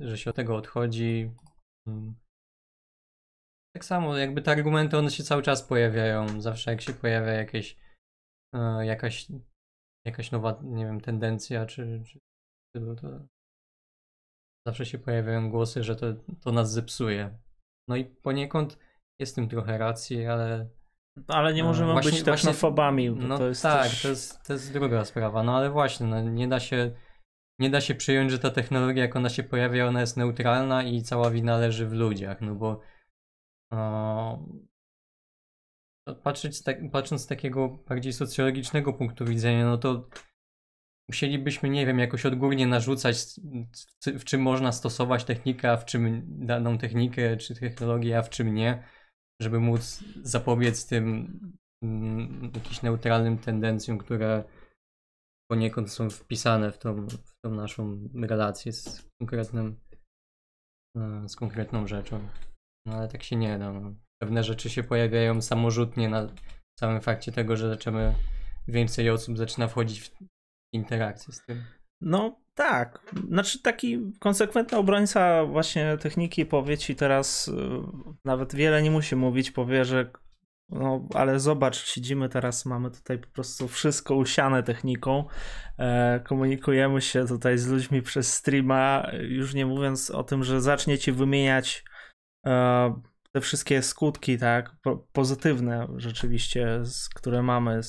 że 0.00 0.18
się 0.18 0.30
od 0.30 0.36
tego 0.36 0.56
odchodzi. 0.56 1.34
Mm. 1.86 2.14
Tak 3.74 3.84
samo, 3.84 4.16
jakby 4.16 4.42
te 4.42 4.50
argumenty, 4.50 4.98
one 4.98 5.10
się 5.10 5.24
cały 5.24 5.42
czas 5.42 5.62
pojawiają. 5.62 6.40
Zawsze 6.40 6.70
jak 6.70 6.80
się 6.80 6.92
pojawia 6.92 7.32
jakieś, 7.32 7.76
jakaś, 8.80 9.26
jakaś 10.06 10.30
nowa, 10.30 10.60
nie 10.62 10.84
wiem, 10.84 11.00
tendencja, 11.00 11.66
czy, 11.66 12.02
czy 12.06 12.20
to 12.74 13.26
zawsze 14.66 14.86
się 14.86 14.98
pojawiają 14.98 15.50
głosy, 15.50 15.84
że 15.84 15.96
to, 15.96 16.06
to 16.40 16.52
nas 16.52 16.72
zepsuje. 16.72 17.38
No 17.88 17.96
i 17.96 18.04
poniekąd 18.04 18.78
jest 19.20 19.34
tym 19.34 19.48
trochę 19.48 19.78
racji, 19.78 20.26
ale 20.26 20.68
ale 21.28 21.54
nie 21.54 21.64
możemy 21.64 21.92
właśnie, 21.92 22.10
być 22.10 22.22
technofobami. 22.22 23.10
No 23.10 23.38
to 23.38 23.48
jest 23.48 23.62
tak, 23.62 23.82
też... 23.82 24.02
to, 24.02 24.08
jest, 24.08 24.46
to 24.46 24.52
jest 24.52 24.72
druga 24.72 25.04
sprawa. 25.04 25.42
No 25.42 25.56
ale 25.56 25.70
właśnie, 25.70 26.06
no, 26.06 26.20
nie 26.22 26.48
da 26.48 26.60
się 26.60 26.90
nie 27.60 27.70
da 27.70 27.80
się 27.80 27.94
przyjąć, 27.94 28.30
że 28.30 28.38
ta 28.38 28.50
technologia, 28.50 29.02
jak 29.02 29.16
ona 29.16 29.28
się 29.28 29.42
pojawia, 29.42 29.86
ona 29.86 30.00
jest 30.00 30.16
neutralna 30.16 30.82
i 30.82 31.02
cała 31.02 31.30
wina 31.30 31.56
leży 31.56 31.86
w 31.86 31.92
ludziach, 31.92 32.40
no 32.40 32.54
bo 32.54 32.80
o, 33.72 34.46
patrzeć, 36.22 36.62
patrząc 36.92 37.22
z 37.22 37.26
takiego 37.26 37.68
bardziej 37.68 38.12
socjologicznego 38.12 38.92
punktu 38.92 39.24
widzenia, 39.24 39.64
no 39.64 39.78
to 39.78 40.08
musielibyśmy, 41.08 41.70
nie 41.70 41.86
wiem, 41.86 41.98
jakoś 41.98 42.26
odgórnie 42.26 42.66
narzucać, 42.66 43.16
w 44.06 44.24
czym 44.24 44.42
można 44.42 44.72
stosować 44.72 45.24
technikę, 45.24 45.72
a 45.72 45.76
w 45.76 45.84
czym 45.84 46.22
daną 46.46 46.78
technikę 46.78 47.36
czy 47.36 47.54
technologię, 47.54 48.18
a 48.18 48.22
w 48.22 48.30
czym 48.30 48.54
nie 48.54 48.84
żeby 49.40 49.60
móc 49.60 50.04
zapobiec 50.22 50.86
tym 50.86 51.38
mm, 51.82 52.50
jakimś 52.54 52.82
neutralnym 52.82 53.38
tendencjom, 53.38 53.98
które 53.98 54.44
poniekąd 55.50 55.92
są 55.92 56.10
wpisane 56.10 56.72
w 56.72 56.78
tą, 56.78 57.06
w 57.06 57.32
tą 57.44 57.50
naszą 57.54 58.08
relację 58.14 58.72
z 58.72 59.08
konkretnym, 59.20 59.80
e, 60.96 61.28
z 61.28 61.36
konkretną 61.36 61.86
rzeczą. 61.86 62.28
No 62.86 62.94
ale 62.94 63.08
tak 63.08 63.22
się 63.22 63.36
nie 63.36 63.58
da. 63.58 63.72
No. 63.72 63.94
Pewne 64.22 64.44
rzeczy 64.44 64.70
się 64.70 64.82
pojawiają 64.82 65.42
samorzutnie 65.42 66.08
na 66.08 66.28
samym 66.80 67.00
fakcie 67.00 67.32
tego, 67.32 67.56
że 67.56 67.68
zaczynamy 67.68 68.14
więcej 68.68 69.10
osób 69.10 69.38
zaczyna 69.38 69.68
wchodzić 69.68 70.00
w 70.00 70.10
interakcję 70.74 71.32
z 71.32 71.44
tym. 71.46 71.64
No 72.00 72.40
tak, 72.54 73.12
znaczy 73.28 73.62
taki 73.62 74.12
konsekwentny 74.18 74.78
obrońca 74.78 75.44
właśnie 75.44 75.96
techniki 76.00 76.46
powie 76.46 76.78
ci 76.78 76.96
teraz, 76.96 77.48
y, 77.48 77.52
nawet 78.24 78.54
wiele 78.54 78.82
nie 78.82 78.90
musi 78.90 79.16
mówić, 79.16 79.50
powie, 79.50 79.84
że 79.84 80.10
no 80.70 81.08
ale 81.14 81.40
zobacz, 81.40 81.84
siedzimy 81.84 82.28
teraz, 82.28 82.66
mamy 82.66 82.90
tutaj 82.90 83.18
po 83.18 83.26
prostu 83.26 83.68
wszystko 83.68 84.14
usiane 84.14 84.62
techniką, 84.62 85.24
e, 85.78 86.20
komunikujemy 86.20 87.00
się 87.00 87.26
tutaj 87.26 87.58
z 87.58 87.66
ludźmi 87.66 88.02
przez 88.02 88.34
streama, 88.34 89.06
już 89.20 89.54
nie 89.54 89.66
mówiąc 89.66 90.10
o 90.10 90.24
tym, 90.24 90.44
że 90.44 90.60
zacznie 90.60 90.98
ci 90.98 91.12
wymieniać 91.12 91.84
e, 92.46 93.00
te 93.32 93.40
wszystkie 93.40 93.82
skutki, 93.82 94.38
tak, 94.38 94.76
pozytywne 95.12 95.86
rzeczywiście, 95.96 96.82
które 97.14 97.42
mamy, 97.42 97.80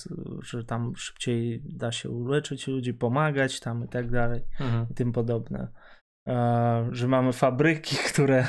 że 0.44 0.64
tam 0.64 0.96
szybciej 0.96 1.64
da 1.66 1.92
się 1.92 2.10
uleczyć 2.10 2.68
ludzi, 2.68 2.94
pomagać 2.94 3.60
tam 3.60 3.86
i 3.86 3.88
tak 3.88 4.12
dalej 4.12 4.46
mhm. 4.60 4.88
i 4.92 4.94
tym 4.94 5.12
podobne. 5.12 5.68
E, 6.28 6.90
że 6.92 7.08
mamy 7.08 7.34
fabryki, 7.34 7.96
które 8.14 8.48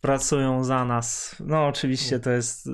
pracują 0.00 0.64
za 0.64 0.84
nas. 0.84 1.36
No 1.46 1.66
oczywiście 1.66 2.20
to 2.20 2.30
jest 2.30 2.68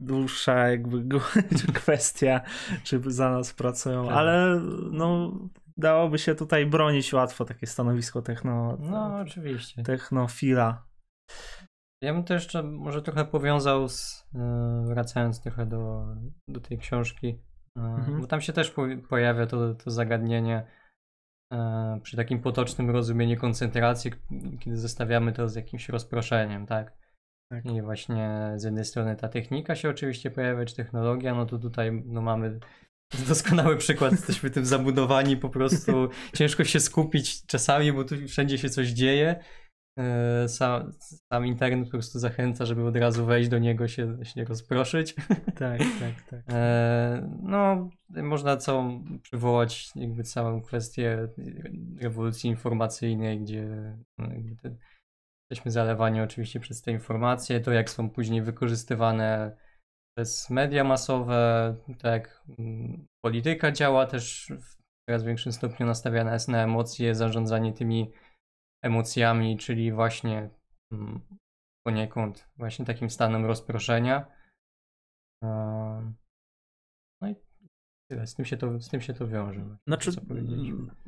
dłuższa 0.00 0.68
jakby 0.68 1.18
kwestia, 1.80 2.40
czy 2.84 3.00
za 3.06 3.30
nas 3.30 3.52
pracują, 3.52 4.06
tak. 4.06 4.16
ale 4.16 4.60
no 4.90 5.38
dałoby 5.76 6.18
się 6.18 6.34
tutaj 6.34 6.66
bronić 6.66 7.12
łatwo 7.12 7.44
takie 7.44 7.66
stanowisko 7.66 8.22
techno... 8.22 8.76
No 8.80 9.16
oczywiście. 9.16 9.82
Technofila. 9.82 10.90
Ja 12.02 12.14
bym 12.14 12.24
to 12.24 12.34
jeszcze 12.34 12.62
może 12.62 13.02
trochę 13.02 13.24
powiązał 13.24 13.88
z, 13.88 14.26
e, 14.34 14.84
wracając 14.86 15.40
trochę 15.40 15.66
do, 15.66 16.06
do 16.48 16.60
tej 16.60 16.78
książki, 16.78 17.38
e, 17.78 17.80
mhm. 17.80 18.20
bo 18.20 18.26
tam 18.26 18.40
się 18.40 18.52
też 18.52 18.74
pojawia 19.08 19.46
to, 19.46 19.74
to 19.74 19.90
zagadnienie 19.90 20.66
e, 21.52 22.00
przy 22.02 22.16
takim 22.16 22.42
potocznym 22.42 22.90
rozumieniu 22.90 23.36
koncentracji, 23.36 24.10
kiedy 24.60 24.76
zestawiamy 24.76 25.32
to 25.32 25.48
z 25.48 25.54
jakimś 25.54 25.88
rozproszeniem, 25.88 26.66
tak? 26.66 26.98
tak? 27.52 27.66
I 27.66 27.82
właśnie 27.82 28.52
z 28.56 28.64
jednej 28.64 28.84
strony 28.84 29.16
ta 29.16 29.28
technika 29.28 29.74
się 29.74 29.90
oczywiście 29.90 30.30
pojawia, 30.30 30.64
czy 30.64 30.76
technologia, 30.76 31.34
no 31.34 31.46
to 31.46 31.58
tutaj 31.58 32.02
no 32.06 32.22
mamy 32.22 32.60
doskonały 33.28 33.76
przykład, 33.76 34.12
jesteśmy 34.12 34.50
tym 34.50 34.66
zabudowani, 34.66 35.36
po 35.36 35.48
prostu 35.48 36.08
ciężko 36.38 36.64
się 36.64 36.80
skupić 36.80 37.46
czasami, 37.46 37.92
bo 37.92 38.04
tu 38.04 38.14
wszędzie 38.28 38.58
się 38.58 38.68
coś 38.68 38.88
dzieje 38.88 39.40
sam, 40.48 40.92
sam 41.32 41.46
internet 41.46 41.84
po 41.84 41.92
prostu 41.92 42.18
zachęca, 42.18 42.66
żeby 42.66 42.86
od 42.86 42.96
razu 42.96 43.26
wejść 43.26 43.48
do 43.48 43.58
niego, 43.58 43.88
się, 43.88 44.18
się 44.22 44.44
rozproszyć. 44.44 45.14
Tak, 45.58 45.78
tak, 45.78 46.22
tak. 46.30 46.40
E, 46.48 47.38
no, 47.42 47.90
można 48.08 48.56
całą 48.56 49.04
przywołać 49.22 49.90
jakby 49.96 50.22
całą 50.22 50.62
kwestię 50.62 51.28
rewolucji 52.00 52.50
informacyjnej, 52.50 53.40
gdzie 53.40 53.96
no, 54.18 54.28
te, 54.62 54.76
jesteśmy 55.50 55.70
zalewani 55.70 56.20
oczywiście 56.20 56.60
przez 56.60 56.82
te 56.82 56.90
informacje, 56.90 57.60
to 57.60 57.72
jak 57.72 57.90
są 57.90 58.10
później 58.10 58.42
wykorzystywane 58.42 59.56
przez 60.16 60.50
media 60.50 60.84
masowe, 60.84 61.74
tak 61.98 62.44
polityka 63.24 63.72
działa 63.72 64.06
też 64.06 64.52
w 64.60 64.80
coraz 65.08 65.24
większym 65.24 65.52
stopniu 65.52 65.86
nastawiana 65.86 66.32
jest 66.32 66.48
na 66.48 66.62
emocje, 66.62 67.14
zarządzanie 67.14 67.72
tymi 67.72 68.10
emocjami, 68.82 69.58
czyli 69.58 69.92
właśnie 69.92 70.50
mm, 70.92 71.20
poniekąd 71.86 72.48
właśnie 72.56 72.84
takim 72.84 73.10
stanem 73.10 73.44
rozproszenia. 73.44 74.26
No 77.22 77.28
i 77.28 77.34
tyle, 78.10 78.26
z 78.26 78.34
tym 78.34 78.44
się 78.44 78.56
to, 78.56 78.80
z 78.80 78.88
tym 78.88 79.00
się 79.00 79.14
to 79.14 79.28
wiąże. 79.28 79.76
Znaczy, 79.86 80.10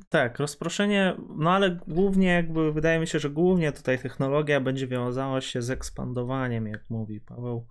tak, 0.08 0.38
rozproszenie, 0.38 1.16
no 1.36 1.50
ale 1.50 1.70
głównie 1.88 2.28
jakby, 2.28 2.72
wydaje 2.72 3.00
mi 3.00 3.06
się, 3.06 3.18
że 3.18 3.30
głównie 3.30 3.72
tutaj 3.72 3.98
technologia 3.98 4.60
będzie 4.60 4.86
wiązała 4.86 5.40
się 5.40 5.62
z 5.62 5.70
ekspandowaniem, 5.70 6.66
jak 6.66 6.90
mówi 6.90 7.20
Paweł. 7.20 7.68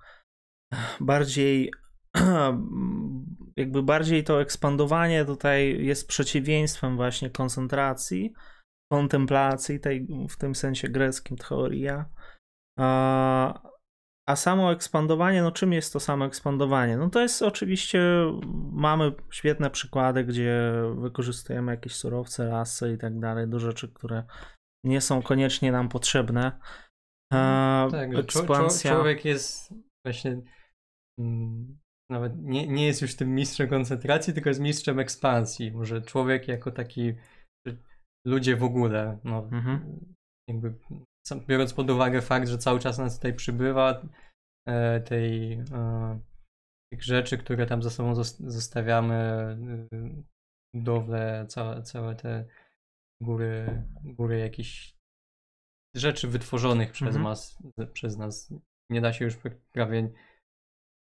Bardziej 1.00 1.72
jakby 3.58 3.84
bardziej 3.84 4.24
to 4.24 4.42
ekspandowanie 4.42 5.26
tutaj 5.26 5.86
jest 5.86 6.08
przeciwieństwem 6.08 6.96
właśnie 6.96 7.30
koncentracji, 7.30 8.34
kontemplacji, 8.92 9.80
tej, 9.80 10.08
w 10.30 10.38
tym 10.38 10.56
sensie 10.56 10.90
greckim 10.90 11.38
teoria. 11.38 12.06
A, 12.80 13.62
a 14.30 14.36
samo 14.36 14.72
ekspandowanie, 14.72 15.42
no 15.42 15.52
czym 15.52 15.74
jest 15.74 15.94
to 15.94 16.00
samo 16.00 16.26
ekspandowanie? 16.26 16.98
No 16.98 17.10
to 17.10 17.22
jest 17.22 17.42
oczywiście, 17.42 18.02
mamy 18.72 19.12
świetne 19.32 19.70
przykłady, 19.70 20.24
gdzie 20.24 20.74
wykorzystujemy 20.96 21.72
jakieś 21.72 21.96
surowce, 21.96 22.46
lasy 22.46 22.94
i 22.94 22.98
tak 22.98 23.20
dalej, 23.20 23.48
do 23.48 23.60
rzeczy, 23.60 23.94
które 23.94 24.24
nie 24.86 25.02
są 25.02 25.22
koniecznie 25.22 25.72
nam 25.72 25.90
potrzebne. 25.90 26.60
A, 27.34 27.88
tak, 27.92 28.16
ekspansja... 28.16 28.96
człowiek 28.96 29.26
jest 29.26 29.74
właśnie 30.06 30.42
mm, 31.20 31.80
nawet 32.10 32.34
nie, 32.38 32.68
nie 32.68 32.88
jest 32.88 33.02
już 33.02 33.16
tym 33.16 33.36
mistrzem 33.36 33.70
koncentracji, 33.70 34.34
tylko 34.34 34.50
jest 34.50 34.62
mistrzem 34.62 35.00
ekspansji. 35.00 35.72
Może 35.72 36.02
człowiek 36.02 36.48
jako 36.48 36.72
taki 36.72 37.14
ludzie 38.28 38.56
w 38.56 38.64
ogóle, 38.64 39.20
no, 39.24 39.38
mhm. 39.52 40.06
jakby 40.50 40.74
biorąc 41.48 41.74
pod 41.74 41.90
uwagę 41.90 42.22
fakt, 42.22 42.48
że 42.48 42.58
cały 42.58 42.80
czas 42.80 42.98
nas 42.98 43.16
tutaj 43.16 43.34
przybywa, 43.34 44.02
e, 44.68 45.02
tej, 45.02 45.54
e, 45.54 46.20
tych 46.94 47.04
rzeczy, 47.04 47.38
które 47.38 47.66
tam 47.66 47.84
za 47.84 47.90
sobą 47.90 48.16
zostawiamy, 48.40 49.16
e, 49.16 49.88
budowlę, 50.76 51.46
całe, 51.50 51.84
całe 51.84 52.16
te 52.16 52.46
góry, 53.22 53.84
góry 54.04 54.40
jakichś 54.40 54.96
rzeczy 55.96 56.28
wytworzonych 56.28 56.92
przez, 56.92 57.08
Mhm. 57.08 57.24
mas, 57.24 57.64
przez 57.94 58.18
nas. 58.18 58.54
Nie 58.90 59.02
da 59.02 59.14
się 59.14 59.26
już 59.26 59.38
prawie 59.72 60.12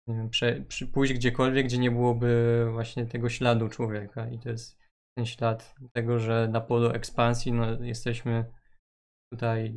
nie 0.09 0.17
wiem, 0.17 0.31
prze, 0.31 0.61
przy, 0.61 0.87
pójść 0.87 1.13
gdziekolwiek, 1.13 1.67
gdzie 1.67 1.79
nie 1.79 1.91
byłoby 1.91 2.67
właśnie 2.73 3.07
tego 3.07 3.29
śladu 3.29 3.69
człowieka. 3.69 4.29
I 4.29 4.39
to 4.39 4.49
jest 4.49 4.80
ten 5.21 5.27
ślad 5.27 5.75
tego, 5.93 6.19
że 6.19 6.49
na 6.49 6.61
polu 6.61 6.91
ekspansji 6.91 7.53
no, 7.53 7.83
jesteśmy 7.83 8.45
tutaj 9.33 9.75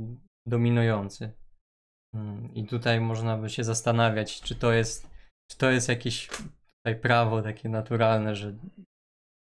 dominujący. 0.47 1.31
Mm, 2.15 2.53
I 2.53 2.65
tutaj 2.67 3.01
można 3.01 3.37
by 3.37 3.49
się 3.49 3.63
zastanawiać, 3.63 4.41
czy 4.41 4.55
to 4.55 4.71
jest, 4.73 5.09
czy 5.51 5.57
to 5.57 5.71
jest 5.71 5.89
jakieś 5.89 6.27
tutaj 6.27 6.99
prawo 7.01 7.41
takie 7.41 7.69
naturalne, 7.69 8.35
że 8.35 8.55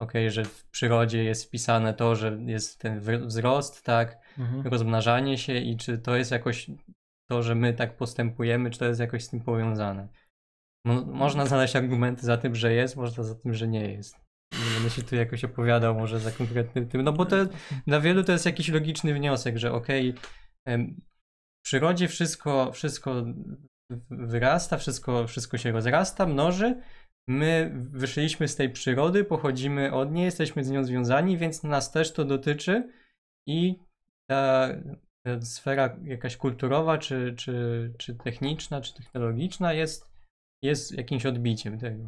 okej, 0.02 0.30
że 0.30 0.44
w 0.44 0.64
przyrodzie 0.70 1.24
jest 1.24 1.44
wpisane 1.44 1.94
to, 1.94 2.16
że 2.16 2.38
jest 2.46 2.80
ten 2.80 3.00
wzrost, 3.00 3.84
tak, 3.84 4.20
Mhm. 4.38 4.66
rozmnażanie 4.66 5.38
się 5.38 5.54
i 5.58 5.76
czy 5.76 5.98
to 5.98 6.16
jest 6.16 6.30
jakoś 6.30 6.70
to, 7.30 7.42
że 7.42 7.54
my 7.54 7.74
tak 7.74 7.96
postępujemy, 7.96 8.70
czy 8.70 8.78
to 8.78 8.84
jest 8.84 9.00
jakoś 9.00 9.24
z 9.24 9.28
tym 9.30 9.40
powiązane. 9.40 10.08
Mo- 10.86 11.04
można 11.06 11.46
znaleźć 11.46 11.76
argumenty 11.76 12.26
za 12.26 12.36
tym, 12.36 12.54
że 12.54 12.72
jest, 12.72 12.96
można 12.96 13.24
za 13.24 13.34
tym, 13.34 13.54
że 13.54 13.68
nie 13.68 13.92
jest. 13.92 14.29
Nie 14.52 14.74
będę 14.74 14.90
się 14.90 15.02
tu 15.02 15.16
jakoś 15.16 15.44
opowiadał 15.44 15.94
może 15.94 16.20
za 16.20 16.30
konkretnym 16.30 16.88
tym, 16.88 17.02
no 17.02 17.12
bo 17.12 17.26
to 17.26 17.36
dla 17.86 18.00
wielu 18.00 18.24
to 18.24 18.32
jest 18.32 18.46
jakiś 18.46 18.68
logiczny 18.68 19.14
wniosek, 19.14 19.58
że 19.58 19.72
okej, 19.72 20.14
em, 20.66 21.00
w 21.60 21.64
przyrodzie 21.64 22.08
wszystko, 22.08 22.72
wszystko 22.72 23.24
wyrasta, 24.10 24.78
wszystko, 24.78 25.26
wszystko 25.26 25.58
się 25.58 25.72
rozrasta, 25.72 26.26
mnoży. 26.26 26.80
My 27.28 27.70
wyszliśmy 27.74 28.48
z 28.48 28.56
tej 28.56 28.70
przyrody, 28.70 29.24
pochodzimy 29.24 29.92
od 29.92 30.12
niej, 30.12 30.24
jesteśmy 30.24 30.64
z 30.64 30.70
nią 30.70 30.84
związani, 30.84 31.38
więc 31.38 31.62
nas 31.62 31.92
też 31.92 32.12
to 32.12 32.24
dotyczy 32.24 32.92
i 33.46 33.78
ta 34.30 34.68
sfera 35.40 35.96
jakaś 36.04 36.36
kulturowa, 36.36 36.98
czy, 36.98 37.34
czy, 37.38 37.92
czy 37.98 38.14
techniczna, 38.14 38.80
czy 38.80 38.94
technologiczna 38.94 39.72
jest, 39.72 40.10
jest 40.62 40.92
jakimś 40.92 41.26
odbiciem 41.26 41.78
tego. 41.78 42.04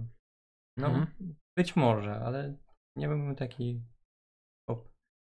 No, 0.76 0.86
Mhm. 0.86 1.34
Być 1.56 1.76
może, 1.76 2.14
ale 2.14 2.56
nie 2.96 3.08
byłbym 3.08 3.36
taki 3.36 3.82
do 4.68 4.88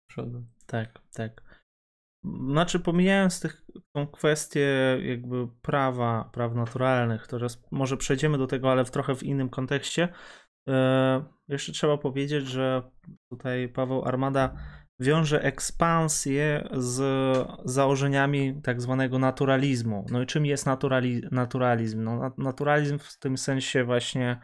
przodu. 0.10 0.46
Tak, 0.66 1.02
tak. 1.14 1.62
Znaczy, 2.24 2.80
pomijając 2.80 3.40
tych, 3.40 3.66
tą 3.96 4.08
kwestię 4.08 4.70
jakby 5.02 5.48
prawa, 5.62 6.30
praw 6.34 6.54
naturalnych, 6.56 7.28
teraz 7.28 7.64
może 7.72 7.98
przejdziemy 7.98 8.38
do 8.38 8.48
tego, 8.48 8.72
ale 8.72 8.86
w 8.86 8.92
trochę 8.92 9.16
w 9.16 9.24
innym 9.24 9.50
kontekście. 9.50 10.14
E, 10.70 11.24
jeszcze 11.48 11.72
trzeba 11.72 11.98
powiedzieć, 11.98 12.48
że 12.48 12.92
tutaj 13.32 13.70
Paweł 13.70 14.06
Armada 14.06 14.58
wiąże 15.00 15.44
ekspansję 15.44 16.70
z 16.72 17.02
założeniami 17.66 18.62
tak 18.64 18.82
zwanego 18.82 19.20
naturalizmu. 19.20 20.06
No 20.12 20.22
i 20.22 20.26
czym 20.26 20.46
jest 20.46 20.66
naturali 20.66 21.22
naturalizm? 21.32 22.04
No, 22.04 22.20
nat- 22.20 22.38
naturalizm 22.38 23.00
w 23.00 23.20
tym 23.20 23.38
sensie 23.38 23.84
właśnie 23.84 24.40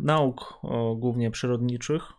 nauk 0.00 0.60
głównie 0.96 1.30
przyrodniczych, 1.30 2.12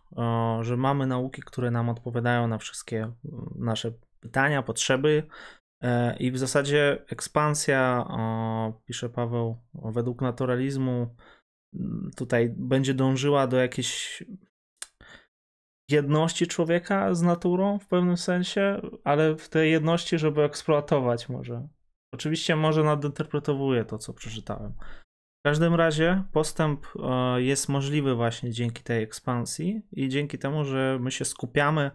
że 0.60 0.76
mamy 0.76 1.06
nauki, 1.06 1.42
które 1.42 1.70
nam 1.70 1.88
odpowiadają 1.88 2.48
na 2.48 2.58
wszystkie 2.58 3.12
nasze 3.54 3.92
pytania, 4.20 4.62
potrzeby. 4.62 5.22
E, 5.82 6.16
I 6.16 6.30
w 6.30 6.38
zasadzie 6.38 7.04
ekspansja, 7.08 8.08
pisze 8.84 9.08
Paweł, 9.08 9.56
według 9.74 10.22
naturalizmu 10.22 11.16
tutaj 12.16 12.54
będzie 12.56 12.94
dążyła 12.94 13.46
do 13.46 13.56
jakiejś 13.56 14.22
jedności 15.90 16.46
człowieka 16.46 17.14
z 17.14 17.22
naturą 17.22 17.78
w 17.78 17.86
pewnym 17.86 18.16
sensie, 18.16 18.80
ale 19.04 19.36
w 19.36 19.48
tej 19.48 19.72
jedności, 19.72 20.18
żeby 20.18 20.42
eksploatować 20.42 21.28
może. 21.28 21.68
Oczywiście 22.14 22.56
może 22.56 22.84
nadinterpretowuję 22.84 23.84
to, 23.84 23.98
co 23.98 24.14
przeczytałem. 24.14 24.74
W 25.40 25.42
każdym 25.44 25.74
razie 25.74 26.24
postęp 26.32 26.86
e, 26.96 27.42
jest 27.42 27.68
możliwy 27.68 28.14
właśnie 28.14 28.50
dzięki 28.50 28.82
tej 28.82 29.02
ekspansji 29.02 29.82
i 29.92 30.08
dzięki 30.08 30.38
temu, 30.38 30.64
że 30.64 30.98
my 31.00 31.10
się 31.10 31.24
skupiamy 31.24 31.90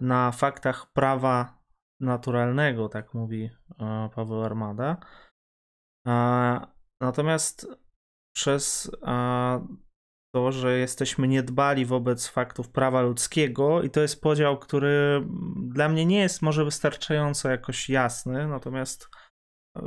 na 0.00 0.32
faktach 0.32 0.92
prawa 0.92 1.58
naturalnego, 2.00 2.88
tak 2.88 3.14
mówi 3.14 3.50
e, 3.80 4.10
Paweł 4.14 4.44
Armada. 4.44 4.96
E, 6.06 6.78
Natomiast 7.00 7.66
przez 8.36 8.90
to, 10.34 10.52
że 10.52 10.78
jesteśmy 10.78 11.28
niedbali 11.28 11.86
wobec 11.86 12.28
faktów 12.28 12.70
prawa 12.70 13.02
ludzkiego 13.02 13.82
i 13.82 13.90
to 13.90 14.00
jest 14.00 14.22
podział, 14.22 14.58
który 14.58 15.26
dla 15.56 15.88
mnie 15.88 16.06
nie 16.06 16.18
jest 16.18 16.42
może 16.42 16.64
wystarczająco 16.64 17.50
jakoś 17.50 17.88
jasny, 17.88 18.48
natomiast 18.48 19.08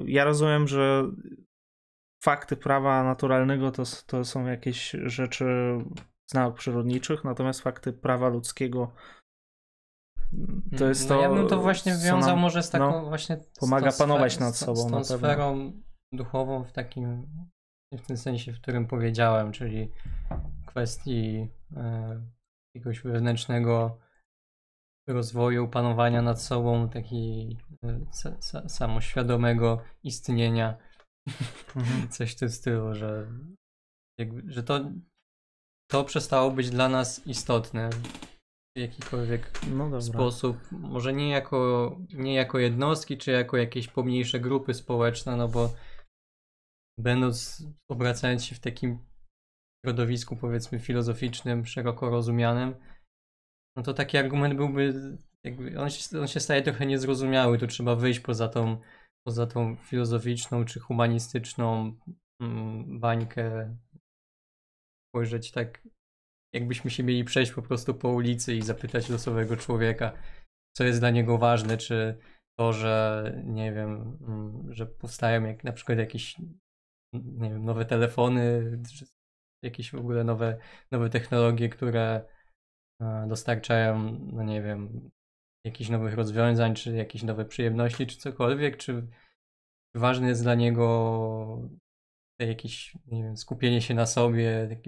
ja 0.06 0.24
rozumiem, 0.24 0.68
że 0.68 1.12
fakty 2.24 2.58
prawa 2.58 3.04
naturalnego 3.04 3.72
to, 3.72 3.84
to 4.08 4.26
są 4.26 4.46
jakieś 4.46 4.92
rzeczy 4.92 5.46
z 6.32 6.34
nauk 6.34 6.56
przyrodniczych, 6.56 7.24
natomiast 7.24 7.62
fakty 7.62 7.94
prawa 7.94 8.30
ludzkiego 8.30 8.92
to 10.78 10.88
jest 10.88 11.08
to. 11.08 11.16
No 11.16 11.22
ja 11.22 11.30
bym 11.30 11.48
to 11.48 11.62
właśnie 11.62 11.94
wiązał 11.94 12.30
nam 12.30 12.40
może 12.40 12.64
z 12.64 12.70
taką 12.70 12.92
no, 12.92 13.06
właśnie. 13.06 13.38
pomaga 13.60 13.92
panować 13.92 14.40
nad 14.40 14.56
sobą 14.56 14.76
Z 14.76 14.92
tą 14.92 15.04
sferą 15.04 15.72
duchową 16.14 16.64
w 16.64 16.72
takim, 16.72 17.28
w 17.94 18.08
tym 18.08 18.18
sensie, 18.18 18.54
w 18.54 18.62
którym 18.62 18.88
powiedziałem, 18.88 19.52
czyli 19.52 19.92
kwestii 20.66 21.48
e, 21.76 22.22
jakiegoś 22.76 23.02
wewnętrznego 23.02 24.00
rozwoju, 25.08 25.68
panowania 25.68 26.22
nad 26.22 26.42
sobą, 26.42 26.90
takiej 26.90 27.58
e, 27.84 28.00
sa, 28.12 28.42
sa, 28.42 28.70
samoświadomego 28.70 29.82
istnienia. 30.04 30.78
Mhm. 31.76 32.10
Coś 32.16 32.32
w 32.32 32.40
tym 32.40 32.50
stylu, 32.50 32.96
że, 32.96 33.28
jakby, 34.20 34.52
że 34.52 34.64
to, 34.64 34.92
to 35.92 36.04
przestało 36.04 36.52
być 36.52 36.70
dla 36.70 36.90
nas 36.90 37.28
istotne 37.28 37.90
w 38.78 38.80
jakikolwiek 38.80 39.52
No 39.68 40.02
sposób, 40.02 40.58
może 40.72 41.14
nie 41.14 41.30
jako, 41.30 41.92
nie 42.14 42.34
jako 42.34 42.60
jednostki, 42.60 43.18
czy 43.18 43.32
jako 43.32 43.58
jakieś 43.58 43.88
pomniejsze 43.88 44.40
grupy 44.40 44.74
społeczne, 44.74 45.36
no 45.36 45.48
bo 45.48 45.74
będąc, 47.00 47.64
obracając 47.90 48.46
się 48.46 48.56
w 48.56 48.60
takim 48.60 49.00
środowisku 49.86 50.36
powiedzmy 50.36 50.80
filozoficznym, 50.80 51.66
szeroko 51.66 52.10
rozumianym, 52.10 52.76
no 53.78 53.84
to 53.84 53.94
taki 53.94 54.18
argument 54.18 54.56
byłby, 54.56 54.94
on 55.78 55.90
się, 55.90 56.20
on 56.20 56.28
się 56.28 56.40
staje 56.40 56.62
trochę 56.62 56.86
niezrozumiały, 56.86 57.58
tu 57.58 57.68
trzeba 57.68 57.96
wyjść 57.96 58.20
poza 58.20 58.48
tą, 58.48 58.82
poza 59.28 59.48
tą 59.48 59.76
filozoficzną 59.76 60.66
czy 60.66 60.80
humanistyczną 60.80 61.96
mm, 62.42 63.00
bańkę, 63.00 63.78
spojrzeć 65.10 65.52
tak 65.52 65.88
jakbyśmy 66.54 66.92
się 66.92 67.04
mieli 67.04 67.24
przejść 67.24 67.52
po 67.52 67.62
prostu 67.62 67.94
po 67.94 68.10
ulicy 68.10 68.56
i 68.56 68.62
zapytać 68.62 69.10
losowego 69.10 69.58
człowieka, 69.58 70.14
co 70.78 70.84
jest 70.84 71.00
dla 71.00 71.10
niego 71.10 71.38
ważne, 71.38 71.78
czy 71.78 72.18
to, 72.60 72.74
że 72.74 73.24
nie 73.46 73.74
wiem, 73.74 74.18
mm, 74.28 74.74
że 74.74 74.86
powstają 74.86 75.44
jak 75.44 75.64
na 75.64 75.72
przykład 75.72 75.98
jakieś 75.98 76.36
nie 77.14 77.50
wiem, 77.50 77.66
nowe 77.66 77.86
telefony, 77.86 78.78
czy 78.98 79.06
jakieś 79.64 79.92
w 79.92 79.96
ogóle 79.96 80.24
nowe, 80.24 80.58
nowe 80.92 81.10
technologie, 81.10 81.70
które 81.70 82.26
e, 83.02 83.26
dostarczają, 83.28 84.20
no 84.34 84.44
nie 84.44 84.62
wiem, 84.62 85.10
jakichś 85.66 85.90
nowych 85.90 86.14
rozwiązań, 86.14 86.76
czy 86.76 86.92
jakieś 86.92 87.24
nowe 87.24 87.46
przyjemności, 87.46 88.08
czy 88.08 88.18
cokolwiek, 88.18 88.78
czy 88.78 89.08
ważne 89.96 90.28
jest 90.28 90.44
dla 90.44 90.56
niego 90.56 91.70
jakieś, 92.40 92.98
nie 93.08 93.24
wiem, 93.24 93.38
skupienie 93.38 93.82
się 93.82 93.94
na 93.94 94.06
sobie, 94.06 94.80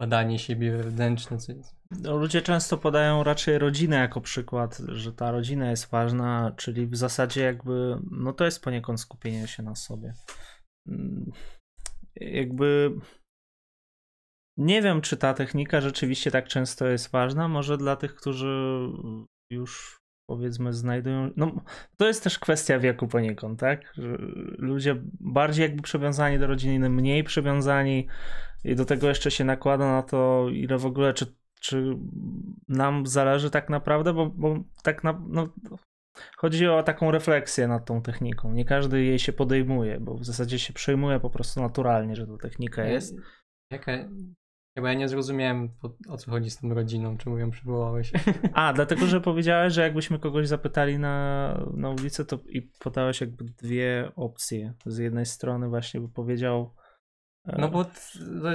badanie 0.00 0.38
siebie 0.38 0.76
wewnętrzne, 0.76 1.38
co 1.38 1.52
jest. 1.52 1.76
No, 1.90 2.16
Ludzie 2.16 2.42
często 2.42 2.78
podają 2.78 3.22
raczej 3.22 3.58
rodzinę 3.58 3.96
jako 3.96 4.20
przykład, 4.20 4.78
że 4.88 5.12
ta 5.12 5.30
rodzina 5.30 5.70
jest 5.70 5.90
ważna, 5.90 6.52
czyli 6.56 6.86
w 6.86 6.96
zasadzie 6.96 7.42
jakby, 7.42 7.98
no 8.10 8.32
to 8.32 8.44
jest 8.44 8.62
poniekąd 8.62 9.00
skupienie 9.00 9.48
się 9.48 9.62
na 9.62 9.74
sobie. 9.74 10.14
Mm, 10.88 11.32
Jakby 12.20 12.98
nie 14.56 14.82
wiem, 14.82 15.00
czy 15.00 15.16
ta 15.16 15.34
technika 15.34 15.80
rzeczywiście 15.80 16.30
tak 16.30 16.48
często 16.48 16.86
jest 16.86 17.10
ważna. 17.10 17.48
Może 17.48 17.78
dla 17.78 17.96
tych, 17.96 18.14
którzy 18.14 18.88
już 19.50 20.00
powiedzmy 20.26 20.72
znajdują. 20.72 21.30
No, 21.36 21.52
to 21.96 22.06
jest 22.06 22.24
też 22.24 22.38
kwestia 22.38 22.78
wieku 22.78 23.08
poniekąd, 23.08 23.60
tak? 23.60 23.94
Że 23.94 24.16
ludzie 24.58 24.96
bardziej 25.20 25.62
jakby 25.62 25.82
przywiązani 25.82 26.38
do 26.38 26.46
rodziny, 26.46 26.90
mniej 26.90 27.24
przywiązani 27.24 28.06
i 28.64 28.74
do 28.74 28.84
tego 28.84 29.08
jeszcze 29.08 29.30
się 29.30 29.44
nakłada 29.44 29.92
na 29.92 30.02
to, 30.02 30.46
ile 30.52 30.78
w 30.78 30.86
ogóle, 30.86 31.14
czy, 31.14 31.26
czy 31.60 31.96
nam 32.68 33.06
zależy 33.06 33.50
tak 33.50 33.70
naprawdę, 33.70 34.12
bo, 34.12 34.26
bo 34.26 34.64
tak 34.82 35.04
na, 35.04 35.22
no, 35.28 35.48
chodzi 36.36 36.66
o 36.66 36.82
taką 36.82 37.10
refleksję 37.10 37.68
nad 37.68 37.84
tą 37.84 38.02
techniką. 38.02 38.52
Nie 38.52 38.64
każdy 38.64 39.04
jej 39.04 39.18
się 39.18 39.32
podejmuje, 39.32 40.00
bo 40.00 40.14
w 40.14 40.24
zasadzie 40.24 40.58
się 40.58 40.72
przejmuje 40.72 41.20
po 41.20 41.30
prostu 41.30 41.60
naturalnie, 41.60 42.16
że 42.16 42.26
to 42.26 42.36
technika 42.36 42.84
jest. 42.84 43.16
Jaka, 43.70 43.92
Chyba 44.76 44.88
ja 44.88 44.94
nie 44.94 45.08
zrozumiałem 45.08 45.68
o, 46.08 46.16
co 46.16 46.30
chodzi 46.30 46.50
z 46.50 46.58
tą 46.58 46.74
rodziną, 46.74 47.16
czemu 47.18 47.38
ją 47.38 47.50
przywołałeś. 47.50 48.12
A, 48.52 48.72
dlatego, 48.72 49.06
że 49.06 49.20
powiedziałeś, 49.20 49.72
że 49.72 49.82
jakbyśmy 49.82 50.18
kogoś 50.18 50.48
zapytali 50.48 50.98
na, 50.98 51.66
na 51.74 51.90
ulicy, 51.90 52.24
to 52.24 52.38
i 52.48 52.62
podałeś 52.62 53.20
jakby 53.20 53.44
dwie 53.44 54.12
opcje. 54.16 54.74
Z 54.86 54.98
jednej 54.98 55.26
strony 55.26 55.68
właśnie 55.68 56.00
by 56.00 56.08
powiedział 56.08 56.74
e, 57.46 57.60
No 57.60 57.68
bo 57.68 57.84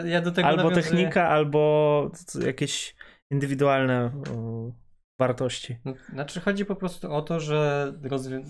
ja 0.05 0.21
do 0.21 0.31
tego 0.31 0.47
albo 0.47 0.63
nawiązuję... 0.63 0.83
technika, 0.83 1.27
albo 1.29 2.11
jakieś 2.45 2.95
indywidualne 3.31 4.11
wartości. 5.19 5.77
No, 5.85 5.93
Znaczy 6.13 6.39
chodzi 6.41 6.65
po 6.65 6.75
prostu 6.75 7.11
o 7.13 7.21
to, 7.21 7.39
że 7.39 7.93
rozwi- 8.03 8.45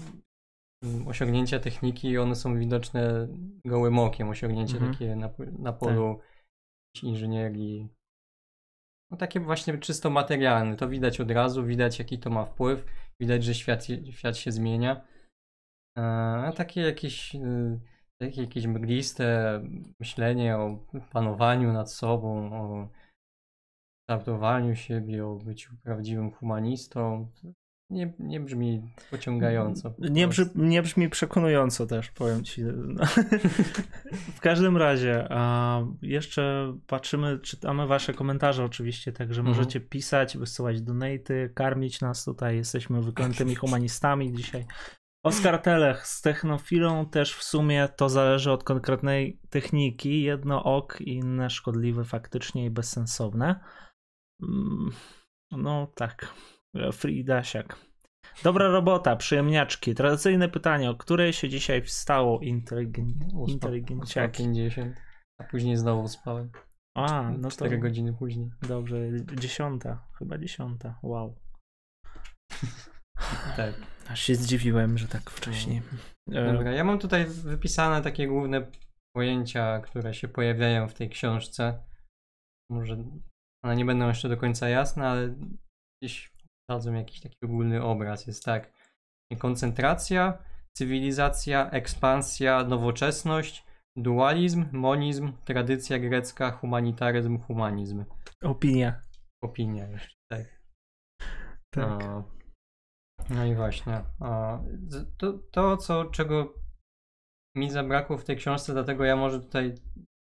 osiągnięcia 1.08 1.60
techniki, 1.60 2.18
one 2.18 2.36
są 2.36 2.60
widoczne 2.60 3.28
gołym 3.66 4.00
okiem, 4.00 4.30
osiągnięcia 4.30 4.74
Mhm. 4.78 4.92
takie 4.94 5.16
na, 5.16 5.30
na 5.60 5.74
polu 5.74 6.20
inżynierii. 7.04 7.90
No 9.12 9.18
takie 9.18 9.40
właśnie 9.40 9.78
czysto 9.78 10.10
materialne, 10.10 10.76
to 10.76 10.90
widać 10.90 11.22
od 11.22 11.32
razu, 11.32 11.66
widać 11.66 12.00
jaki 12.00 12.20
to 12.20 12.30
ma 12.30 12.46
wpływ, 12.46 12.86
widać, 13.20 13.44
że 13.44 13.56
świat, 13.56 13.88
świat 14.12 14.38
się 14.38 14.52
zmienia. 14.52 15.02
E, 15.98 16.02
A 16.48 16.52
takie 16.52 16.82
jakieś, 16.82 17.36
y, 17.36 17.80
takie 18.18 18.42
jakieś 18.42 18.66
mgliste 18.66 19.62
myślenie 20.00 20.58
o 20.58 20.86
panowaniu 21.12 21.74
nad 21.74 21.92
sobą, 21.92 22.54
o 22.54 22.90
kształtowaniu 24.04 24.76
siebie, 24.76 25.26
o 25.26 25.36
byciu 25.36 25.78
prawdziwym 25.84 26.32
humanistą, 26.32 27.32
nie, 27.92 28.14
nie 28.20 28.40
brzmi 28.40 28.82
pociągająco. 29.12 29.92
po 29.92 30.08
Nie, 30.08 30.28
brzmi, 30.28 30.46
prostu. 30.46 30.64
nie 30.66 30.82
brzmi 30.82 31.10
przekonująco 31.10 31.88
też, 31.88 32.12
powiem 32.12 32.44
ci. 32.44 32.64
W 34.36 34.40
każdym 34.42 34.78
razie, 34.78 35.28
a 35.30 35.80
jeszcze 36.02 36.74
patrzymy, 36.88 37.40
czytamy 37.40 37.88
wasze 37.88 38.14
komentarze 38.14 38.64
oczywiście, 38.66 39.12
także 39.14 39.42
Mhm. 39.42 39.58
możecie 39.58 39.80
pisać, 39.80 40.38
wysyłać 40.38 40.82
donaty, 40.82 41.52
karmić 41.56 42.02
nas 42.02 42.26
tutaj, 42.26 42.56
jesteśmy 42.56 43.02
wyklętymi 43.02 43.56
humanistami 43.56 44.34
dzisiaj. 44.34 44.66
Oskar 45.24 45.60
Telech 45.62 46.08
z 46.08 46.22
technofilą 46.22 47.06
też 47.06 47.36
w 47.36 47.44
sumie 47.44 47.90
to 47.96 48.10
zależy 48.10 48.52
od 48.52 48.64
konkretnej 48.64 49.40
techniki. 49.50 50.22
Jedno 50.22 50.64
ok, 50.64 50.98
inne 51.02 51.50
szkodliwe 51.50 52.04
faktycznie 52.04 52.66
i 52.66 52.70
bezsensowne. 52.70 53.60
Mm, 54.42 54.92
No 55.52 55.88
tak. 55.96 56.34
Free 56.92 57.24
Dasiak. 57.24 57.76
Dobra 58.44 58.68
robota, 58.68 59.16
przyjemniaczki. 59.16 59.96
Tradycyjne 59.96 60.50
pytanie, 60.50 60.90
o 60.90 60.96
której 60.96 61.34
się 61.34 61.50
dzisiaj 61.50 61.82
wstało 61.82 62.40
inteligen... 62.40 63.14
Inteligenciaki? 63.48 64.44
50, 64.44 64.96
a 65.42 65.44
później 65.44 65.78
znowu 65.78 66.08
spałem. 66.08 66.52
A, 66.98 67.32
no 67.32 67.50
to 67.50 67.56
4 67.56 67.78
godziny 67.78 68.14
później. 68.14 68.52
dobrze, 68.62 68.98
dziesiąta, 69.36 70.08
chyba 70.20 70.38
dziesiąta, 70.38 71.00
wow. 71.04 71.36
Tak. 73.58 73.74
Aż 74.10 74.22
się 74.22 74.36
zdziwiłem, 74.36 74.98
że 74.98 75.08
tak 75.08 75.30
wcześnie. 75.30 75.82
E, 76.32 76.54
Dobra, 76.54 76.72
ja 76.72 76.84
mam 76.84 77.00
tutaj 77.00 77.26
wypisane 77.26 78.02
takie 78.02 78.28
główne 78.28 78.72
pojęcia, 79.16 79.80
które 79.80 80.14
się 80.14 80.28
pojawiają 80.28 80.88
w 80.88 80.94
tej 80.94 81.10
książce. 81.10 81.84
Może 82.72 82.98
one 83.66 83.76
nie 83.76 83.86
będą 83.86 84.08
jeszcze 84.08 84.30
do 84.30 84.38
końca 84.38 84.70
jasne, 84.70 85.08
ale 85.08 85.36
gdzieś 86.02 86.31
dadzą 86.72 86.94
jakiś 86.94 87.22
taki 87.22 87.38
ogólny 87.46 87.84
obraz. 87.84 88.28
Jest 88.28 88.46
tak, 88.46 88.74
koncentracja, 89.40 90.44
cywilizacja, 90.78 91.70
ekspansja, 91.70 92.64
nowoczesność, 92.64 93.66
dualizm, 93.96 94.66
monizm, 94.72 95.34
tradycja 95.46 96.00
grecka, 96.00 96.52
humanitaryzm, 96.52 97.40
humanizm. 97.40 98.06
Opinia. 98.44 99.02
Opinia 99.44 99.88
jeszcze, 99.88 100.16
tak. 100.32 100.62
Tak. 101.74 102.04
A, 102.04 102.24
No 103.30 103.46
i 103.46 103.56
właśnie. 103.56 104.04
A, 104.20 104.60
to, 105.18 105.34
to 105.52 105.78
co, 105.78 106.06
czego 106.06 106.54
mi 107.58 107.72
zabrakło 107.72 108.18
w 108.18 108.24
tej 108.24 108.38
książce, 108.38 108.74
dlatego 108.74 109.06
ja 109.06 109.16
może 109.16 109.40
tutaj 109.40 109.76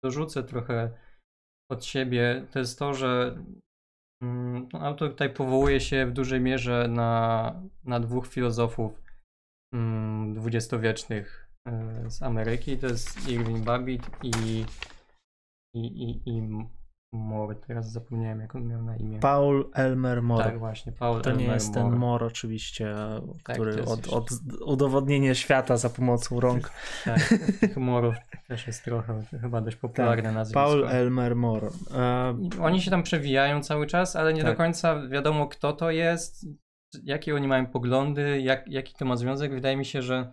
dorzucę 0.04 0.42
trochę 0.42 0.98
od 1.70 1.84
siebie, 1.84 2.46
to 2.52 2.58
jest 2.58 2.78
to, 2.78 2.94
że 2.94 3.38
no, 4.20 4.80
autor 4.80 5.10
tutaj 5.10 5.30
powołuje 5.30 5.80
się 5.80 6.06
w 6.06 6.12
dużej 6.12 6.40
mierze 6.40 6.88
na, 6.88 7.52
na 7.84 8.00
dwóch 8.00 8.26
filozofów 8.26 9.02
mm, 9.74 10.34
dwudziestowiecznych 10.34 11.50
e, 11.68 12.10
z 12.10 12.22
Ameryki. 12.22 12.78
To 12.78 12.86
jest 12.86 13.28
Irving 13.28 13.64
Babbitt 13.64 14.10
i, 14.22 14.64
i, 15.74 15.86
i, 15.86 16.22
i 16.26 16.42
Moore. 17.12 17.54
Teraz 17.54 17.92
zapomniałem, 17.92 18.40
jak 18.40 18.54
on 18.54 18.66
miał 18.66 18.82
na 18.82 18.96
imię. 18.96 19.18
Paul 19.18 19.70
Elmer 19.74 20.22
Moore. 20.22 20.44
Tak, 20.44 20.58
właśnie, 20.58 20.92
Paul 20.92 21.22
To 21.22 21.30
nie 21.30 21.36
Elmer 21.36 21.54
jest 21.54 21.74
ten. 21.74 21.96
Moore 21.96 22.26
oczywiście, 22.26 22.94
Tak, 23.44 23.56
który 23.56 23.84
od, 23.84 24.08
od 24.08 24.30
udowodnienia 24.66 25.34
świata 25.34 25.76
za 25.76 25.90
pomocą 25.90 26.40
rąk. 26.40 26.70
Tak, 27.04 27.34
tych 27.60 27.76
Morów 27.76 28.14
też 28.48 28.66
jest 28.66 28.84
trochę, 28.84 29.22
chyba 29.40 29.60
dość 29.60 29.76
popularne 29.76 30.32
nazwisko. 30.32 30.60
Tak, 30.60 30.68
Paul 30.68 30.88
Elmer 30.88 31.36
Moore. 31.36 31.68
E, 31.94 32.34
Oni 32.62 32.82
się 32.82 32.90
tam 32.90 33.02
przewijają 33.02 33.62
cały 33.62 33.86
czas, 33.86 34.16
ale 34.16 34.34
nie 34.34 34.42
Tak. 34.42 34.50
do 34.52 34.56
końca 34.56 35.08
wiadomo 35.08 35.46
kto 35.46 35.72
to 35.72 35.90
jest, 35.90 36.46
jakie 37.02 37.34
oni 37.34 37.48
mają 37.48 37.66
poglądy, 37.66 38.40
jak, 38.40 38.68
jaki 38.68 38.94
to 38.94 39.04
ma 39.04 39.16
związek. 39.16 39.52
Wydaje 39.52 39.76
mi 39.76 39.84
się, 39.84 40.02
że 40.02 40.32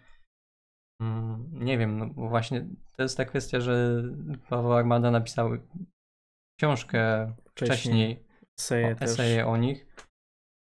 mm, 1.02 1.50
nie 1.52 1.78
wiem, 1.78 1.98
no 1.98 2.06
właśnie 2.30 2.66
to 2.98 3.04
jest 3.04 3.18
ta 3.18 3.26
kwestia, 3.26 3.60
że 3.60 4.04
Paweł 4.50 4.74
Armada 4.74 5.12
napisał 5.12 5.50
książkę 6.58 7.34
Wcześniej 7.52 7.78
wcześniej, 7.78 8.28
Seje 8.60 8.88
o, 8.88 9.02
eseje 9.02 9.48
o 9.48 9.58
nich 9.58 9.86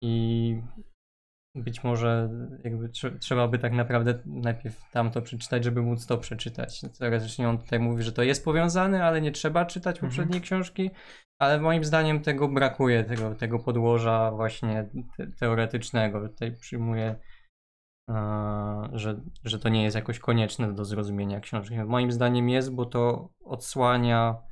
i 0.03 0.63
być 1.55 1.85
może 1.85 2.31
jakby 2.65 2.89
trze- 2.89 3.19
trzeba 3.19 3.49
by 3.49 3.59
tak 3.59 3.73
naprawdę 3.73 4.19
najpierw 4.27 4.91
tamto 4.91 5.23
przeczytać, 5.23 5.65
żeby 5.65 5.83
móc 5.83 6.07
to 6.07 6.19
przeczytać. 6.19 6.81
Teoretycznie 6.99 7.49
on 7.49 7.59
tutaj 7.59 7.79
mówi, 7.79 8.03
że 8.03 8.13
to 8.13 8.23
jest 8.23 8.45
powiązane, 8.45 9.05
ale 9.05 9.21
nie 9.21 9.33
trzeba 9.33 9.67
czytać 9.67 9.97
Mhm. 9.97 10.11
poprzedniej 10.11 10.41
książki, 10.41 10.91
ale 11.39 11.61
moim 11.61 11.85
zdaniem 11.85 12.23
tego 12.23 12.49
brakuje, 12.49 13.05
tego, 13.05 13.35
tego 13.35 13.59
podłoża 13.59 14.31
właśnie 14.31 14.89
te, 15.17 15.27
teoretycznego. 15.27 16.29
Tutaj 16.29 16.57
przyjmuję, 16.57 17.17
e, 18.11 18.15
że, 18.93 19.21
że 19.45 19.59
to 19.59 19.69
nie 19.69 19.83
jest 19.85 19.97
jakoś 19.97 20.19
konieczne 20.19 20.75
do 20.75 20.85
zrozumienia 20.85 21.41
książki. 21.41 21.79
Moim 21.79 22.13
zdaniem 22.13 22.49
jest, 22.49 22.75
bo 22.75 22.87
to 22.87 23.29
odsłania 23.45 24.43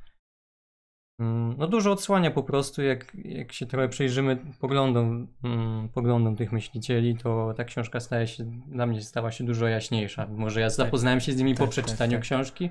No 1.57 1.67
dużo 1.67 1.91
odsłania 1.91 2.31
po 2.31 2.43
prostu, 2.43 2.81
jak, 2.81 3.15
jak 3.15 3.51
się 3.53 3.65
trochę 3.65 3.89
przyjrzymy 3.89 4.37
poglądom, 4.59 5.27
mm, 5.43 5.89
poglądom 5.89 6.35
tych 6.35 6.51
myślicieli, 6.51 7.17
to 7.17 7.53
ta 7.57 7.63
książka 7.63 7.99
staje 7.99 8.27
się, 8.27 8.43
dla 8.67 8.85
mnie 8.85 9.01
stała 9.01 9.31
się 9.31 9.43
dużo 9.43 9.67
jaśniejsza. 9.67 10.27
Może 10.27 10.61
ja 10.61 10.69
zapoznałem 10.69 11.19
się 11.19 11.31
z 11.31 11.37
nimi 11.37 11.55
po 11.55 11.57
Tak, 11.57 11.75
tak, 11.75 11.83
przeczytaniu 11.85 12.11
tak. 12.11 12.21
książki. 12.21 12.69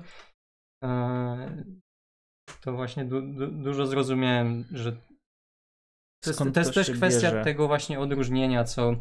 E, 0.83 1.63
To 2.61 2.73
właśnie 2.73 3.05
du, 3.05 3.21
du, 3.21 3.47
dużo 3.47 3.87
zrozumiałem, 3.87 4.65
że 4.71 4.91
to 6.23 6.29
jest, 6.29 6.39
to 6.53 6.59
jest 6.59 6.73
też 6.73 6.91
kwestia 6.91 7.27
bierze? 7.31 7.43
tego 7.43 7.67
właśnie 7.67 7.99
odróżnienia, 7.99 8.63
co, 8.63 8.95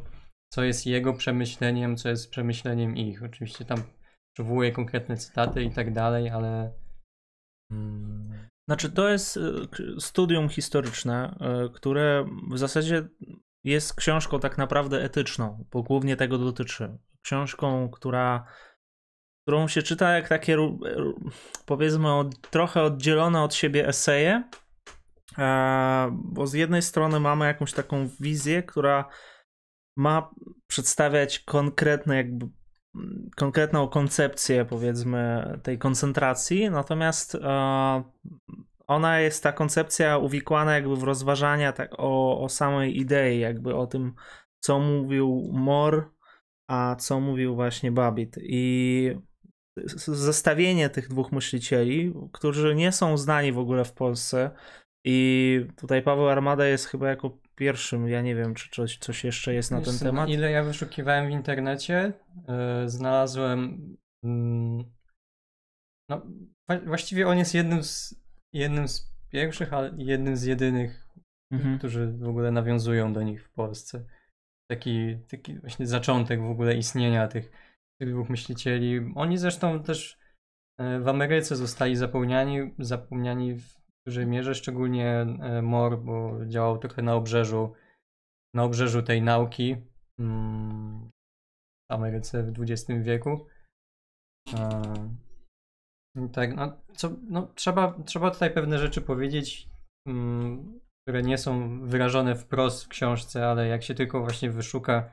co 0.52 0.64
jest 0.64 0.86
jego 0.86 1.12
przemyśleniem, 1.12 1.96
co 1.96 2.08
jest 2.08 2.30
przemyśleniem 2.30 2.96
ich. 2.96 3.22
Oczywiście 3.22 3.64
tam 3.64 3.78
przywołuje 4.36 4.72
konkretne 4.72 5.16
cytaty 5.16 5.62
i 5.62 5.70
tak 5.70 5.92
dalej, 5.92 6.30
ale 6.30 6.72
mm, 7.72 8.48
Znaczy, 8.68 8.90
to 8.90 9.09
jest 9.09 9.37
e, 9.37 9.40
studium 10.01 10.48
historyczne, 10.48 11.37
e, 11.40 11.68
które 11.75 12.27
w 12.51 12.59
zasadzie 12.59 13.09
jest 13.64 13.94
książką 13.94 14.40
tak 14.40 14.59
naprawdę 14.59 15.03
etyczną, 15.03 15.64
bo 15.72 15.83
głównie 15.83 16.16
tego 16.16 16.38
dotyczy. 16.38 16.98
Książką, 17.22 17.90
która, 17.90 18.46
którą 19.42 19.68
się 19.68 19.83
czyta 19.83 20.12
jak 20.12 20.29
takie, 20.29 20.57
ru- 20.57 20.79
powiedzmy, 21.66 22.09
trochę 22.51 22.83
oddzielone 22.83 23.42
od 23.42 23.55
siebie 23.55 23.88
eseje, 23.88 24.48
e, 25.38 26.11
bo 26.25 26.46
z 26.46 26.53
jednej 26.53 26.83
strony 26.83 27.20
mamy 27.20 27.46
jakąś 27.46 27.72
taką 27.72 28.09
wizję, 28.20 28.62
która 28.62 29.09
ma 29.96 30.31
przedstawiać 30.66 31.38
konkretne 31.38 32.16
jakby 32.16 32.48
konkretną 33.37 33.88
koncepcję 33.88 34.64
powiedzmy 34.64 35.44
tej 35.62 35.78
koncentracji, 35.78 36.70
natomiast 36.70 37.35
e, 37.35 38.02
ona 38.87 39.20
jest 39.20 39.42
ta 39.42 39.52
koncepcja 39.52 40.18
uwikłana 40.18 40.74
jakby 40.74 40.96
w 40.96 41.02
rozważania 41.02 41.72
tak 41.72 41.90
o, 41.98 42.40
o 42.40 42.48
samej 42.48 42.98
idei, 42.98 43.40
jakby 43.40 43.74
o 43.74 43.87
tym, 43.87 44.14
co 44.61 44.78
mówił 44.78 45.50
Moore, 45.52 46.02
a 46.70 46.97
co 46.97 47.20
mówił 47.20 47.55
właśnie 47.55 47.93
Babbitt. 47.93 48.38
I 48.43 49.16
zestawienie 50.07 50.90
tych 50.90 51.09
dwóch 51.09 51.32
myślicieli, 51.32 52.14
którzy 52.32 52.74
nie 52.74 52.93
są 52.93 53.16
znani 53.16 53.53
w 53.53 53.59
ogóle 53.59 53.84
w 53.84 53.93
Polsce. 53.93 54.51
I 55.05 55.66
tutaj 55.76 56.03
Paweł 56.03 56.28
Armada 56.28 56.66
jest 56.66 56.86
chyba 56.86 57.09
jako 57.09 57.38
pierwszym. 57.55 58.09
Ja 58.09 58.22
nie 58.22 58.34
wiem, 58.34 58.55
czy 58.55 58.70
coś, 58.70 58.98
coś 58.98 59.24
jeszcze 59.24 59.55
jest 59.55 59.70
na 59.70 59.78
Wiesz 59.78 59.88
ten 59.88 59.98
temat. 59.98 60.28
Ile 60.28 60.50
ja 60.50 60.62
wyszukiwałem 60.64 61.26
w 61.26 61.30
internecie, 61.30 62.12
yy, 62.48 62.88
znalazłem. 62.88 63.78
mm, 64.24 64.92
no, 66.11 66.22
właściwie 66.86 67.28
on 67.28 67.38
jest 67.38 67.55
jednym 67.55 67.82
z, 67.84 68.14
jednym 68.53 68.88
z 68.88 69.12
pierwszych, 69.28 69.72
ale 69.72 69.94
jednym 69.96 70.36
z 70.36 70.42
jedynych, 70.42 71.09
Mhm. 71.53 71.78
którzy 71.78 72.12
w 72.12 72.28
ogóle 72.28 72.50
nawiązują 72.50 73.12
do 73.12 73.22
nich 73.22 73.44
w 73.44 73.53
Polsce. 73.53 74.05
Taki, 74.70 75.18
taki 75.28 75.59
właśnie 75.59 75.86
zaczątek 75.86 76.40
w 76.40 76.50
ogóle 76.50 76.76
istnienia 76.76 77.28
tych, 77.28 77.50
tych 78.00 78.11
dwóch 78.11 78.28
myślicieli. 78.28 79.12
Oni 79.14 79.38
zresztą 79.38 79.82
też 79.82 80.18
e, 80.80 81.00
w 81.00 81.09
Ameryce 81.09 81.57
zostali 81.57 81.96
zapomniani, 81.96 82.74
zapomniani 82.78 83.55
w 83.55 83.82
dużej 84.07 84.26
mierze, 84.26 84.55
szczególnie 84.55 85.11
e, 85.11 85.62
Moore, 85.62 85.96
bo 85.96 86.46
działał 86.46 86.78
trochę 86.78 87.03
na 87.03 87.14
obrzeżu, 87.14 87.72
na 88.55 88.64
obrzeżu 88.64 89.03
tej 89.03 89.22
nauki 89.22 89.76
mm, 90.18 91.11
w 91.90 91.94
Ameryce 91.94 92.42
w 92.42 92.61
XX 92.61 93.03
wieku. 93.03 93.46
E, 94.55 94.82
tak, 96.32 96.57
no, 96.57 96.76
co, 96.96 97.11
no 97.28 97.46
trzeba, 97.55 97.98
trzeba 98.07 98.30
tutaj 98.30 98.55
pewne 98.55 98.78
rzeczy 98.78 99.00
powiedzieć, 99.00 99.68
mm, 100.09 100.80
które 101.03 101.22
nie 101.22 101.38
są 101.38 101.80
wyrażone 101.86 102.36
wprost 102.36 102.84
w 102.84 102.88
książce, 102.88 103.46
ale 103.46 103.68
jak 103.68 103.82
się 103.82 103.94
tylko 103.94 104.20
właśnie 104.20 104.50
wyszuka, 104.50 105.11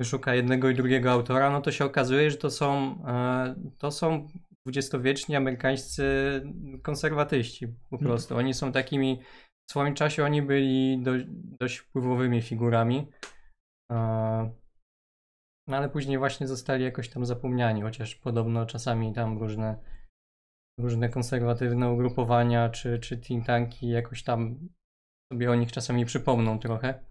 wyszuka 0.00 0.34
jednego 0.34 0.68
i 0.68 0.74
drugiego 0.74 1.12
autora, 1.12 1.50
no 1.50 1.60
to 1.60 1.72
się 1.72 1.84
okazuje, 1.84 2.30
że 2.30 2.36
to 2.36 2.50
są, 2.50 2.98
e, 3.06 3.54
to 3.78 3.90
są 3.90 4.28
dwudziestowieczni 4.66 5.36
amerykańscy 5.36 6.02
konserwatyści 6.82 7.68
po 7.68 7.96
Mhm. 7.96 8.02
prostu. 8.10 8.36
Oni 8.36 8.54
są 8.54 8.72
takimi, 8.72 9.22
w 9.68 9.70
swoim 9.70 9.94
czasie 9.94 10.24
oni 10.24 10.42
byli 10.42 11.02
dość, 11.02 11.24
dość 11.60 11.76
wpływowymi 11.76 12.42
figurami. 12.42 13.10
No 15.68 15.76
ale 15.76 15.88
później 15.88 16.18
właśnie 16.18 16.46
zostali 16.48 16.84
jakoś 16.84 17.08
tam 17.08 17.26
zapomniani, 17.26 17.82
chociaż 17.82 18.14
podobno 18.14 18.66
czasami 18.66 19.12
tam 19.12 19.38
różne, 19.38 19.78
różne 20.80 21.08
konserwatywne 21.08 21.90
ugrupowania 21.90 22.68
czy, 22.68 22.98
czy 22.98 23.18
think 23.18 23.46
tanki 23.46 23.88
jakoś 23.88 24.22
tam 24.22 24.68
sobie 25.32 25.50
o 25.50 25.54
nich 25.54 25.72
czasami 25.72 26.04
przypomną 26.04 26.58
trochę. 26.58 27.04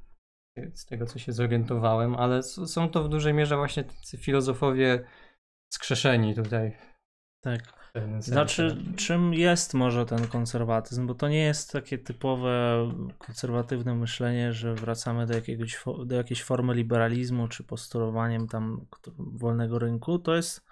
Z 0.73 0.85
tego 0.85 1.05
co 1.05 1.19
się 1.19 1.31
zorientowałem, 1.31 2.15
ale 2.15 2.43
są 2.43 2.89
to 2.89 3.03
w 3.03 3.09
dużej 3.09 3.33
mierze 3.33 3.55
właśnie 3.57 3.83
tacy 3.83 4.17
filozofowie 4.17 5.03
skrzeszeni 5.73 6.35
tutaj. 6.35 6.77
Tak. 7.43 7.83
Znaczy, 8.19 8.77
czym 8.95 9.33
jest 9.33 9.73
może 9.73 10.05
ten 10.05 10.27
konserwatyzm? 10.27 11.07
Bo 11.07 11.15
to 11.15 11.29
nie 11.29 11.43
jest 11.43 11.71
takie 11.71 11.97
typowe 11.97 12.87
konserwatywne 13.17 13.95
myślenie, 13.95 14.53
że 14.53 14.75
wracamy 14.75 15.25
do, 15.25 15.33
jakiegoś, 15.33 15.83
do 16.05 16.15
jakiejś 16.15 16.43
formy 16.43 16.73
liberalizmu, 16.73 17.47
czy 17.47 17.63
postulowaniem 17.63 18.47
tam 18.47 18.85
wolnego 19.17 19.79
rynku. 19.79 20.19
To 20.19 20.35
jest. 20.35 20.65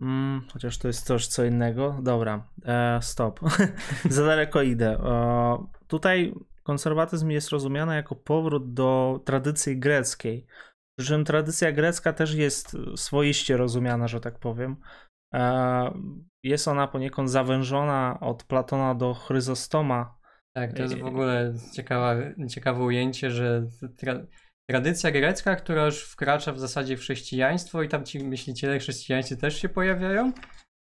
Mm, 0.00 0.42
chociaż 0.52 0.78
to 0.78 0.88
jest 0.88 1.06
coś 1.06 1.26
co 1.26 1.44
innego. 1.44 1.98
Dobra, 2.02 2.48
e, 2.64 2.98
stop. 3.02 3.40
Za 4.08 4.26
daleko 4.26 4.62
idę. 4.62 4.90
E, 4.90 5.66
tutaj 5.86 6.34
konserwatyzm 6.62 7.30
jest 7.30 7.48
rozumiany 7.48 7.94
jako 7.94 8.16
powrót 8.16 8.72
do 8.74 9.20
tradycji 9.24 9.78
greckiej. 9.78 10.46
Przy 10.98 11.08
czym 11.08 11.24
tradycja 11.24 11.72
grecka 11.72 12.12
też 12.12 12.34
jest 12.34 12.76
swoiście 12.96 13.56
rozumiana, 13.56 14.08
że 14.08 14.20
tak 14.20 14.38
powiem. 14.38 14.76
E, 15.34 15.92
Jest 16.44 16.68
ona 16.68 16.88
poniekąd 16.88 17.30
zawężona 17.30 18.18
od 18.20 18.44
Platona 18.44 18.94
do 18.94 19.14
Chryzostoma. 19.14 20.18
Tak, 20.52 20.72
to 20.72 20.82
jest 20.82 20.98
w 20.98 21.04
ogóle 21.04 21.54
ciekawa, 21.74 22.14
ciekawe 22.48 22.84
ujęcie, 22.84 23.30
że 23.30 23.66
tra, 23.96 24.14
tradycja 24.70 25.10
grecka, 25.10 25.56
która 25.56 25.84
już 25.84 26.04
wkracza 26.04 26.52
w 26.52 26.58
zasadzie 26.58 26.96
w 26.96 27.00
chrześcijaństwo 27.00 27.82
i 27.82 27.88
tam 27.88 28.04
ci 28.04 28.24
myśliciele 28.24 28.78
chrześcijańscy 28.78 29.36
też 29.36 29.62
się 29.62 29.68
pojawiają, 29.68 30.32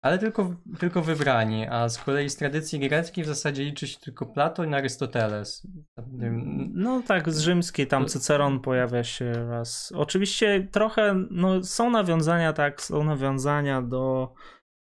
ale 0.02 0.20
tylko, 0.20 0.56
tylko 0.80 1.02
wybrani, 1.02 1.68
a 1.68 1.90
z 1.90 2.04
kolei 2.04 2.30
z 2.30 2.36
tradycji 2.36 2.80
greckiej 2.80 3.24
w 3.24 3.28
zasadzie 3.28 3.64
liczy 3.64 3.88
się 3.88 4.00
tylko 4.00 4.26
Platon 4.26 4.72
i 4.72 4.74
Arystoteles. 4.74 5.68
Wiem, 6.14 6.72
No 6.74 7.02
tak, 7.08 7.32
z 7.32 7.40
rzymskiej 7.40 7.88
tam 7.88 8.08
Cyceron 8.08 8.60
pojawia 8.60 9.04
się 9.04 9.32
raz. 9.50 9.94
Oczywiście 9.96 10.68
trochę, 10.72 11.26
no 11.32 11.64
są 11.64 11.90
nawiązania, 11.90 12.54
tak, 12.54 12.82
są 12.82 13.04
nawiązania 13.04 13.82
do 13.82 14.34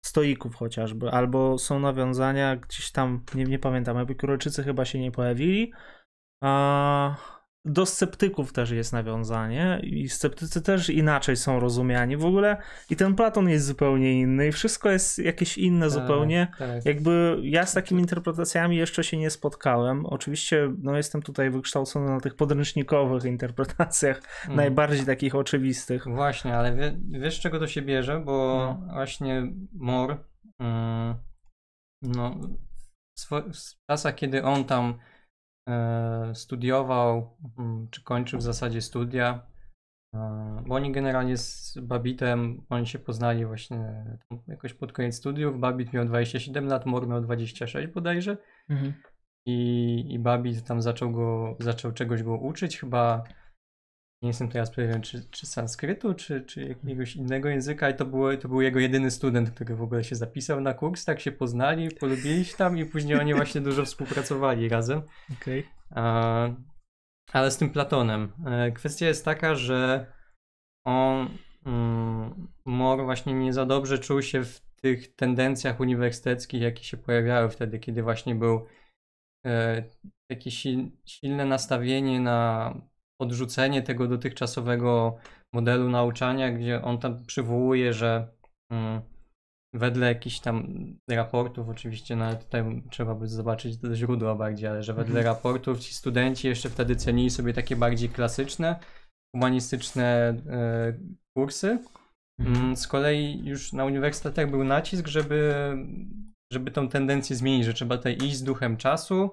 stoików 0.05 0.55
chociażby, 0.55 1.11
albo 1.11 1.59
są 1.59 1.81
nawiązania 1.81 2.57
gdzieś 2.57 2.93
tam, 2.93 3.25
nie, 3.35 3.45
nie 3.45 3.59
pamiętam, 3.59 3.99
Epikuryjczycy 3.99 4.64
chyba 4.64 4.85
się 4.85 5.01
nie 5.01 5.12
pojawili. 5.12 5.73
A 6.43 7.36
do 7.67 7.87
sceptyków 7.87 8.53
też 8.53 8.71
jest 8.71 8.93
nawiązanie 8.93 9.81
i 9.83 10.09
sceptycy 10.09 10.62
też 10.62 10.91
inaczej 10.91 11.37
są 11.37 11.61
rozumiani 11.61 12.17
w 12.17 12.25
ogóle 12.25 12.57
i 12.91 12.97
ten 12.97 13.14
Platon 13.14 13.49
jest 13.49 13.67
zupełnie 13.67 14.21
inny 14.21 14.49
i 14.49 14.53
wszystko 14.53 14.91
jest 14.91 15.19
jakieś 15.19 15.59
inne 15.59 15.87
tak, 15.87 15.91
zupełnie. 15.95 16.49
Tak. 16.59 16.85
Jakby 16.85 17.39
ja 17.43 17.67
z 17.67 17.73
takimi 17.73 18.01
interpretacjami 18.01 18.77
jeszcze 18.77 19.05
się 19.05 19.17
nie 19.17 19.31
spotkałem. 19.31 20.07
Oczywiście 20.07 20.73
no, 20.83 20.97
jestem 20.97 21.23
tutaj 21.23 21.51
wykształcony 21.51 22.11
na 22.11 22.21
tych 22.21 22.35
podręcznikowych 22.35 23.25
interpretacjach, 23.25 24.17
Mhm. 24.41 24.57
najbardziej 24.57 25.07
takich 25.07 25.35
oczywistych. 25.35 26.05
Właśnie, 26.09 26.57
ale 26.57 26.75
wie, 26.77 26.97
wiesz 27.11 27.41
czego 27.41 27.59
to 27.59 27.67
się 27.67 27.83
bierze? 27.83 28.21
Bo 28.21 28.57
No. 28.81 28.93
właśnie 28.95 29.53
Mor, 29.73 30.17
mm, 30.61 31.14
no, 32.03 32.37
w, 33.19 33.27
w 33.31 33.87
czasach, 33.91 34.14
kiedy 34.14 34.43
on 34.43 34.64
tam 34.64 34.95
studiował, 36.35 37.37
mm, 37.59 37.89
czy 37.91 38.05
kończył 38.05 38.39
w 38.39 38.43
zasadzie 38.43 38.81
studia, 38.81 39.47
e, 40.14 40.19
bo 40.67 40.75
oni 40.75 40.93
generalnie 40.93 41.37
z 41.37 41.79
Babitem, 41.83 42.62
oni 42.69 42.87
się 42.87 42.99
poznali 42.99 43.47
właśnie 43.47 44.05
jakoś 44.49 44.75
pod 44.75 44.93
koniec 44.93 45.14
studiów. 45.14 45.61
Babit 45.61 45.93
miał 45.93 46.05
27 46.05 46.67
lat, 46.67 46.87
Mor 46.87 47.09
miał 47.09 47.21
26 47.21 47.87
bodajże. 47.87 48.37
Mhm. 48.69 48.93
I, 49.47 50.14
i 50.14 50.19
Babit 50.19 50.64
tam 50.64 50.83
zaczął 50.83 51.12
go, 51.12 51.57
zaczął 51.61 51.93
czegoś 51.93 52.23
go 52.23 52.37
uczyć, 52.37 52.79
chyba 52.79 53.25
nie 54.23 54.29
jestem 54.29 54.49
teraz 54.49 54.71
pewien, 54.71 55.03
czy, 55.03 55.31
czy 55.31 55.47
sanskrytu, 55.47 56.14
czy, 56.14 56.41
czy 56.41 56.61
jakiegoś 56.69 57.17
innego 57.17 57.49
języka 57.49 57.91
i 57.91 57.97
to, 57.97 58.05
było, 58.05 58.37
to 58.37 58.49
był 58.49 58.61
jego 58.61 58.81
jedyny 58.81 59.11
student, 59.11 59.51
który 59.51 59.77
w 59.77 59.83
ogóle 59.83 60.05
się 60.05 60.17
zapisał 60.17 60.61
na 60.61 60.75
kurs, 60.75 61.05
tak 61.05 61.21
się 61.21 61.33
poznali, 61.33 61.91
polubili 61.91 62.45
się 62.45 62.57
tam 62.57 62.79
i 62.79 62.85
później 62.85 63.19
oni 63.21 63.35
właśnie 63.35 63.61
dużo 63.61 63.85
współpracowali 63.85 64.69
razem. 64.69 65.03
Okej. 65.33 65.67
Ale 67.33 67.51
z 67.51 67.57
tym 67.57 67.71
Platonem. 67.71 68.33
E, 68.47 68.73
kwestia 68.73 69.07
jest 69.07 69.25
taka, 69.25 69.55
że 69.55 70.12
on, 70.85 71.29
mm, 71.67 72.49
Mor 72.64 73.05
właśnie 73.05 73.35
nie 73.35 73.53
za 73.53 73.67
dobrze 73.67 73.99
czuł 73.99 74.23
się 74.23 74.45
w 74.45 74.61
tych 74.61 75.14
tendencjach 75.14 75.81
uniwersyteckich, 75.81 76.62
jakie 76.62 76.85
się 76.85 76.97
pojawiały 76.97 77.51
wtedy, 77.51 77.79
kiedy 77.79 78.03
właśnie 78.03 78.35
był 78.35 78.67
e, 79.47 79.83
takie 80.31 80.51
sil, 80.59 80.79
silne 81.05 81.45
nastawienie 81.45 82.21
na 82.21 82.75
odrzucenie 83.21 83.83
tego 83.83 84.09
dotychczasowego 84.09 85.17
modelu 85.55 85.91
nauczania, 85.91 86.53
gdzie 86.53 86.83
on 86.83 86.99
tam 86.99 87.25
przywołuje, 87.27 87.93
że 87.93 88.29
mm, 88.73 89.01
wedle 89.75 90.07
jakichś 90.07 90.41
tam 90.41 90.67
raportów, 91.11 91.69
oczywiście, 91.69 92.17
no 92.17 92.25
ale 92.25 92.37
tutaj 92.37 92.83
trzeba 92.91 93.14
by 93.14 93.29
zobaczyć 93.29 93.81
te 93.81 93.95
źródła 93.95 94.35
bardziej, 94.35 94.69
ale 94.69 94.83
że 94.83 94.95
wedle 94.95 95.21
Mhm. 95.21 95.35
raportów 95.37 95.79
ci 95.79 95.95
studenci 95.95 96.49
jeszcze 96.49 96.71
wtedy 96.71 96.97
cenili 96.97 97.31
sobie 97.31 97.53
takie 97.53 97.77
bardziej 97.77 98.09
klasyczne, 98.09 98.77
humanistyczne 99.35 100.35
e, 100.49 100.93
kursy. 101.37 101.79
Mhm. 102.41 102.57
Mm, 102.57 102.77
Z 102.77 102.87
kolei 102.87 103.45
już 103.45 103.73
na 103.73 103.85
uniwersytetach 103.85 104.51
był 104.51 104.64
nacisk, 104.64 105.07
żeby, 105.07 105.55
żeby 106.53 106.71
tą 106.71 106.89
tendencję 106.89 107.37
zmienić, 107.37 107.64
że 107.67 107.75
trzeba 107.75 107.97
tutaj 107.97 108.17
iść 108.17 108.37
z 108.37 108.43
duchem 108.43 108.77
czasu, 108.77 109.31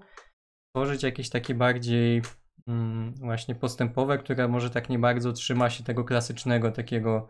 tworzyć 0.76 1.04
jakieś 1.04 1.30
takie 1.30 1.56
bardziej 1.56 2.22
mm, 2.68 3.14
właśnie 3.16 3.56
postępowe, 3.56 4.18
które 4.18 4.48
może 4.48 4.70
tak 4.70 4.90
nie 4.90 5.00
bardzo 5.00 5.34
trzyma 5.34 5.70
się 5.70 5.84
tego 5.84 6.04
klasycznego, 6.04 6.72
takiego 6.72 7.28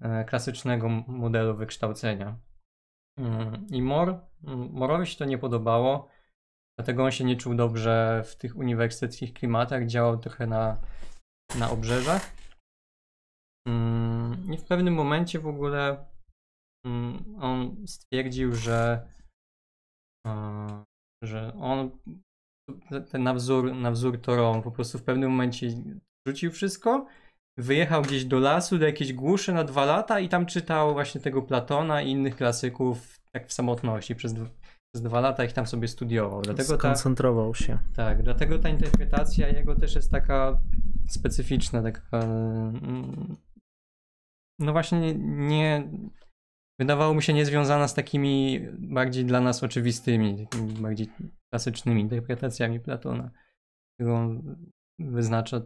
e, 0.00 0.24
klasycznego 0.24 0.88
modelu 1.06 1.56
wykształcenia. 1.56 2.38
Mm, 3.18 3.66
I 3.70 3.82
Mor, 3.82 4.20
mm, 4.44 4.72
Morowi 4.72 5.06
się 5.06 5.18
to 5.18 5.24
nie 5.24 5.38
podobało, 5.38 6.08
dlatego 6.78 7.04
on 7.04 7.10
się 7.10 7.24
nie 7.24 7.36
czuł 7.36 7.54
dobrze 7.54 8.22
w 8.26 8.36
tych 8.36 8.56
uniwersyteckich 8.56 9.32
klimatach, 9.32 9.86
działał 9.86 10.18
trochę 10.18 10.46
na, 10.46 10.80
na 11.58 11.70
obrzeżach. 11.70 12.36
Mm, 13.68 14.52
I 14.52 14.58
w 14.58 14.64
pewnym 14.64 14.94
momencie 14.94 15.38
w 15.38 15.46
ogóle 15.46 16.06
on 17.40 17.86
stwierdził, 17.86 18.54
że, 18.54 19.08
e, 20.26 20.84
że 21.24 21.52
on 21.54 21.90
ten 23.10 23.22
na 23.22 23.34
wzór, 23.34 23.74
na 23.74 23.90
wzór 23.90 24.20
Toro, 24.20 24.50
on 24.50 24.62
po 24.62 24.70
prostu 24.70 24.98
w 24.98 25.02
pewnym 25.02 25.30
momencie 25.30 25.68
rzucił 26.28 26.50
wszystko, 26.50 27.06
wyjechał 27.58 28.02
gdzieś 28.02 28.24
do 28.24 28.38
lasu, 28.38 28.78
do 28.78 28.86
jakiejś 28.86 29.12
głuszy 29.12 29.52
na 29.52 29.64
dwa 29.64 29.84
lata 29.84 30.20
i 30.20 30.28
tam 30.28 30.46
czytał 30.46 30.92
właśnie 30.92 31.20
tego 31.20 31.42
Platona 31.42 32.02
i 32.02 32.10
innych 32.10 32.36
klasyków 32.36 33.20
tak 33.32 33.48
w 33.48 33.52
samotności. 33.52 34.14
Przez, 34.14 34.34
przez 34.94 35.02
dwa 35.02 35.20
lata 35.20 35.44
ich 35.44 35.52
tam 35.52 35.66
sobie 35.66 35.88
studiował. 35.88 36.42
Dlatego 36.42 36.68
ta, 36.68 36.78
Skoncentrował 36.78 37.54
się. 37.54 37.78
tak, 37.96 38.22
dlatego 38.22 38.58
ta 38.58 38.68
interpretacja 38.68 39.48
jego 39.48 39.76
też 39.76 39.94
jest 39.94 40.10
taka 40.10 40.58
specyficzna, 41.08 41.82
taka 41.82 42.18
mm, 42.18 43.36
no 44.58 44.72
właśnie 44.72 45.14
nie, 45.14 45.88
wydawało 46.80 47.14
mi 47.14 47.22
się 47.22 47.32
niezwiązana 47.32 47.88
z 47.88 47.94
takimi 47.94 48.60
bardziej 48.78 49.24
dla 49.24 49.40
nas 49.40 49.62
oczywistymi, 49.62 50.46
takimi 50.46 50.72
bardziej 50.72 51.08
klasycznymi 51.50 52.00
interpretacjami 52.00 52.80
Platona, 52.80 53.30
którą 53.94 54.42
wyznacza. 54.98 55.60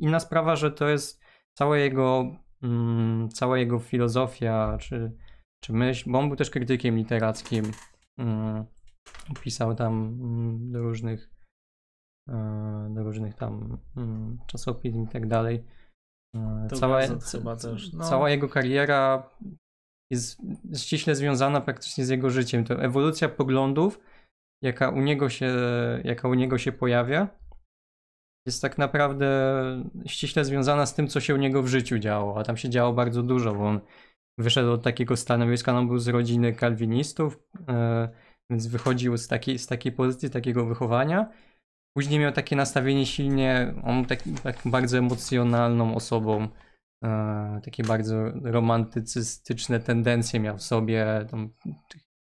Inna 0.00 0.20
sprawa, 0.20 0.56
że 0.56 0.70
to 0.70 0.88
jest 0.88 1.20
całe 1.58 1.80
jego, 1.80 2.36
mm, 2.62 3.28
cała 3.28 3.58
jego 3.58 3.78
filozofia, 3.78 4.78
czy, 4.80 5.12
czy 5.64 5.72
myśl, 5.72 6.10
bo 6.10 6.18
on 6.18 6.28
był 6.28 6.36
też 6.36 6.50
krytykiem 6.50 6.96
literackim, 6.96 7.64
mm, 8.16 8.64
pisał 9.42 9.74
tam 9.74 9.94
mm, 9.94 10.72
do 10.72 10.82
różnych 10.82 11.30
e, 12.28 12.88
do 12.94 13.02
różnych 13.02 13.34
tam 13.34 13.78
czasopism 14.46 15.04
i 15.04 15.08
tak 15.08 15.26
dalej. 15.26 15.64
E, 16.34 16.68
cała, 16.74 17.00
też, 17.56 17.92
no. 17.92 18.04
cała 18.04 18.30
jego 18.30 18.48
kariera 18.48 19.30
jest 20.12 20.40
ściśle 20.76 21.14
związana 21.14 21.60
praktycznie 21.60 22.04
z 22.04 22.08
jego 22.08 22.30
życiem. 22.30 22.64
To 22.64 22.82
ewolucja 22.82 23.28
poglądów, 23.28 24.00
jaka 24.62 24.88
u 24.88 25.00
niego 25.00 25.28
się, 25.28 25.54
jaka 26.04 26.28
u 26.28 26.34
niego 26.34 26.58
się 26.58 26.72
pojawia, 26.72 27.28
jest 28.46 28.62
tak 28.62 28.78
naprawdę 28.78 29.28
ściśle 30.06 30.44
związana 30.44 30.86
z 30.86 30.94
tym, 30.94 31.08
co 31.08 31.20
się 31.20 31.34
u 31.34 31.36
niego 31.36 31.62
w 31.62 31.68
życiu 31.68 31.98
działo. 31.98 32.40
A 32.40 32.44
tam 32.44 32.56
się 32.56 32.70
działo 32.70 32.92
bardzo 32.92 33.22
dużo, 33.22 33.54
bo 33.54 33.68
on 33.68 33.80
wyszedł 34.38 34.72
od 34.72 34.82
takiego 34.82 35.16
stanowiska, 35.16 35.78
on 35.78 35.86
był 35.88 35.98
z 35.98 36.08
rodziny 36.08 36.52
kalwinistów, 36.52 37.38
yy, 37.68 38.08
więc 38.50 38.66
wychodził 38.66 39.16
z 39.16 39.28
takiej, 39.28 39.58
z 39.58 39.66
takiej 39.66 39.92
pozycji, 39.92 40.30
takiego 40.30 40.66
wychowania. 40.66 41.32
Później 41.96 42.20
miał 42.20 42.32
takie 42.32 42.56
nastawienie 42.56 43.06
silnie, 43.06 43.74
on 43.84 44.04
tak, 44.04 44.22
tak 44.42 44.58
bardzo 44.64 44.98
emocjonalną 44.98 45.94
osobą, 45.94 46.48
e, 47.04 47.60
takie 47.64 47.82
bardzo 47.82 48.30
romantycystyczne 48.42 49.80
tendencje 49.80 50.40
miał 50.40 50.58
w 50.58 50.62
sobie. 50.62 51.26
Tam, 51.30 51.50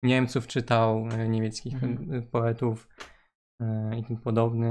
Niemców 0.03 0.47
czytał, 0.47 1.07
e, 1.12 1.30
niemieckich 1.30 1.84
mhm. 1.84 2.28
poetów 2.28 2.89
e, 3.62 3.99
i 3.99 4.03
tym 4.03 4.18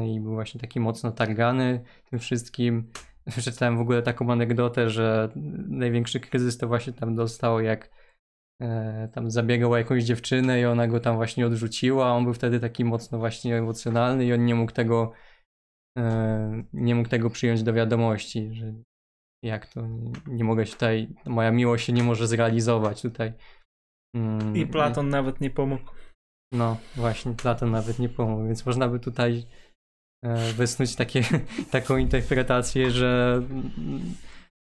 i 0.06 0.20
był 0.20 0.32
właśnie 0.32 0.60
taki 0.60 0.80
mocno 0.80 1.12
targany 1.12 1.84
tym 2.10 2.18
wszystkim. 2.18 2.90
Przeczytałem 3.30 3.76
w 3.76 3.80
ogóle 3.80 4.02
taką 4.02 4.32
anegdotę, 4.32 4.90
że 4.90 5.28
największy 5.68 6.20
kryzys 6.20 6.58
to 6.58 6.68
właśnie 6.68 6.92
tam 6.92 7.14
dostał, 7.14 7.60
jak 7.60 7.90
E, 8.60 9.08
tam 9.08 9.30
zabiegał 9.30 9.72
o 9.72 9.76
jakąś 9.76 10.04
dziewczynę 10.04 10.60
i 10.60 10.64
ona 10.64 10.88
go 10.88 11.00
tam 11.00 11.16
właśnie 11.16 11.46
odrzuciła. 11.46 12.12
On 12.12 12.24
był 12.24 12.34
wtedy 12.34 12.60
taki 12.60 12.84
mocno 12.84 13.18
właśnie 13.18 13.58
emocjonalny 13.58 14.24
i 14.24 14.32
on 14.32 14.44
nie 14.44 14.54
mógł 14.54 14.72
tego 14.72 15.12
e, 15.98 16.64
nie 16.72 16.94
mógł 16.94 17.08
tego 17.08 17.30
przyjąć 17.30 17.62
do 17.62 17.72
wiadomości, 17.72 18.54
że 18.54 18.72
jak 19.42 19.66
to, 19.66 19.88
nie 20.26 20.44
mogę 20.44 20.66
się 20.66 20.72
tutaj, 20.72 21.08
moja 21.26 21.50
miłość 21.50 21.86
się 21.86 21.92
nie 21.92 22.02
może 22.02 22.26
zrealizować 22.26 23.02
tutaj. 23.02 23.32
Mm, 24.16 24.56
I 24.56 24.66
Platon 24.66 25.08
nawet 25.08 25.40
nie 25.40 25.50
pomógł. 25.50 25.90
No 26.52 26.76
właśnie, 26.96 27.34
Platon 27.34 27.70
nawet 27.70 27.98
nie 27.98 28.08
pomógł, 28.08 28.46
więc 28.46 28.66
można 28.66 28.88
by 28.88 29.00
tutaj 29.00 29.46
e, 30.24 30.52
wysnuć 30.52 30.96
takie, 30.96 31.22
taką 31.70 31.96
interpretację, 31.96 32.90
że 32.90 33.42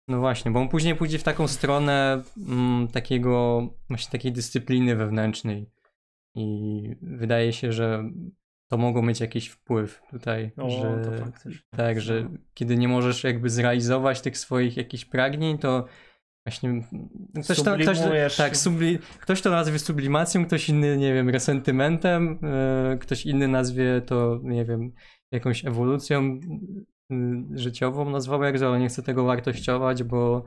no 0.08 0.20
właśnie, 0.20 0.50
bo 0.50 0.60
on 0.60 0.68
później 0.68 0.96
pójdzie 0.96 1.18
w 1.18 1.22
taką 1.22 1.48
stronę 1.48 2.22
mm, 2.36 2.88
takiego, 2.88 3.62
właśnie 3.88 4.12
takiej 4.12 4.32
dyscypliny 4.32 4.96
wewnętrznej. 4.96 5.70
I 6.36 6.96
wydaje 7.02 7.52
się, 7.52 7.72
że 7.72 8.10
to 8.72 8.78
mogło 8.78 9.02
mieć 9.02 9.20
jakiś 9.20 9.48
wpływ 9.48 10.02
tutaj. 10.10 10.52
O, 10.56 10.70
że, 10.70 11.02
tak, 11.76 12.00
że 12.00 12.22
no. 12.22 12.38
kiedy 12.54 12.76
nie 12.76 12.88
możesz 12.88 13.24
jakby 13.24 13.50
zrealizować 13.50 14.20
tych 14.20 14.38
swoich 14.38 14.76
jakichś 14.76 15.04
pragnień, 15.04 15.58
to 15.58 15.86
właśnie 16.46 16.82
ktoś 17.44 17.62
to, 17.62 17.76
ktoś, 17.76 17.98
tak, 18.36 18.56
subli, 18.56 18.98
ktoś 19.20 19.42
to 19.42 19.50
nazwie 19.50 19.78
sublimacją, 19.78 20.46
ktoś 20.46 20.68
inny, 20.68 20.96
nie 20.96 21.14
wiem, 21.14 21.28
resentymentem, 21.28 22.38
yy, 22.90 22.98
ktoś 22.98 23.26
inny 23.26 23.48
nazwie 23.48 24.02
to, 24.06 24.40
nie 24.42 24.64
wiem, 24.64 24.92
jakąś 25.32 25.64
ewolucją 25.64 26.40
Y, 27.12 27.58
życiową 27.58 28.10
nazwał 28.10 28.42
jak 28.42 28.62
ale 28.62 28.78
nie 28.78 28.88
chcę 28.88 29.02
tego 29.02 29.24
wartościować, 29.24 30.02
bo 30.02 30.44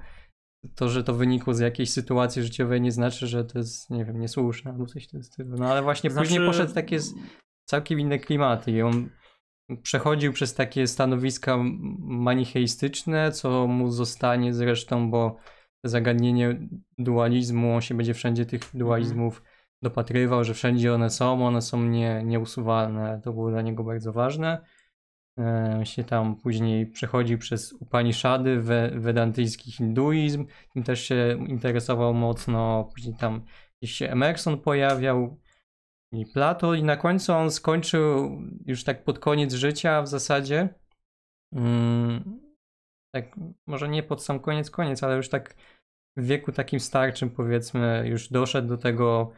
to, 0.75 0.89
że 0.89 1.03
to 1.03 1.13
wynikło 1.13 1.53
z 1.53 1.59
jakiejś 1.59 1.89
sytuacji 1.91 2.43
życiowej 2.43 2.81
nie 2.81 2.91
znaczy, 2.91 3.27
że 3.27 3.45
to 3.45 3.57
jest, 3.57 3.89
nie 3.89 4.05
wiem, 4.05 4.19
niesłuszne 4.19 4.71
albo 4.71 4.85
coś 4.85 5.07
w 5.07 5.11
tym 5.11 5.23
stylu. 5.23 5.57
No 5.57 5.71
ale 5.71 5.81
właśnie 5.81 6.09
znaczy... 6.09 6.27
później 6.27 6.47
poszedł 6.47 6.73
takie 6.73 6.99
całkiem 7.65 7.99
inne 7.99 8.19
klimaty. 8.19 8.71
I 8.71 8.81
on 8.81 9.09
przechodził 9.81 10.33
przez 10.33 10.53
takie 10.53 10.87
stanowiska 10.87 11.57
manicheistyczne, 11.99 13.31
co 13.31 13.67
mu 13.67 13.91
zostanie 13.91 14.53
zresztą, 14.53 15.11
bo 15.11 15.37
zagadnienie 15.83 16.67
dualizmu, 16.97 17.75
on 17.75 17.81
się 17.81 17.95
będzie 17.95 18.13
wszędzie 18.13 18.45
tych 18.45 18.61
dualizmów 18.73 19.43
dopatrywał, 19.81 20.43
że 20.43 20.53
wszędzie 20.53 20.93
one 20.93 21.09
są, 21.09 21.47
one 21.47 21.61
są 21.61 21.83
nie, 21.83 22.21
nieusuwalne. 22.23 23.21
To 23.23 23.33
było 23.33 23.51
dla 23.51 23.61
niego 23.61 23.83
bardzo 23.83 24.13
ważne. 24.13 24.65
E, 25.39 25.81
się 25.83 26.03
tam 26.03 26.35
później 26.35 26.87
przechodził 26.87 27.37
przez 27.37 27.73
Upanishady, 27.73 28.61
we, 28.61 28.91
wedantyjski 28.95 29.71
hinduizm, 29.71 30.45
tym 30.73 30.83
też 30.83 31.01
się 31.03 31.45
interesował 31.47 32.13
mocno, 32.13 32.89
później 32.93 33.15
tam 33.15 33.45
gdzieś 33.81 33.95
się 33.95 34.09
Emerson 34.09 34.57
pojawiał 34.59 35.39
i 36.17 36.25
Plato 36.25 36.73
i 36.73 36.83
na 36.83 36.97
końcu 36.97 37.33
on 37.33 37.51
skończył 37.51 38.37
już 38.65 38.83
tak 38.83 39.03
pod 39.03 39.19
koniec 39.19 39.53
życia 39.53 40.01
w 40.01 40.07
zasadzie, 40.07 40.69
mm, 41.53 42.39
tak 43.15 43.35
może 43.67 43.89
nie 43.89 44.03
pod 44.03 44.23
sam 44.23 44.39
koniec, 44.39 44.71
koniec, 44.71 45.03
ale 45.03 45.15
już 45.15 45.29
tak 45.29 45.55
w 46.17 46.25
wieku 46.25 46.51
takim 46.51 46.79
starczym 46.79 47.29
powiedzmy 47.29 48.03
już 48.07 48.29
doszedł 48.29 48.67
do 48.67 48.77
tego 48.77 49.31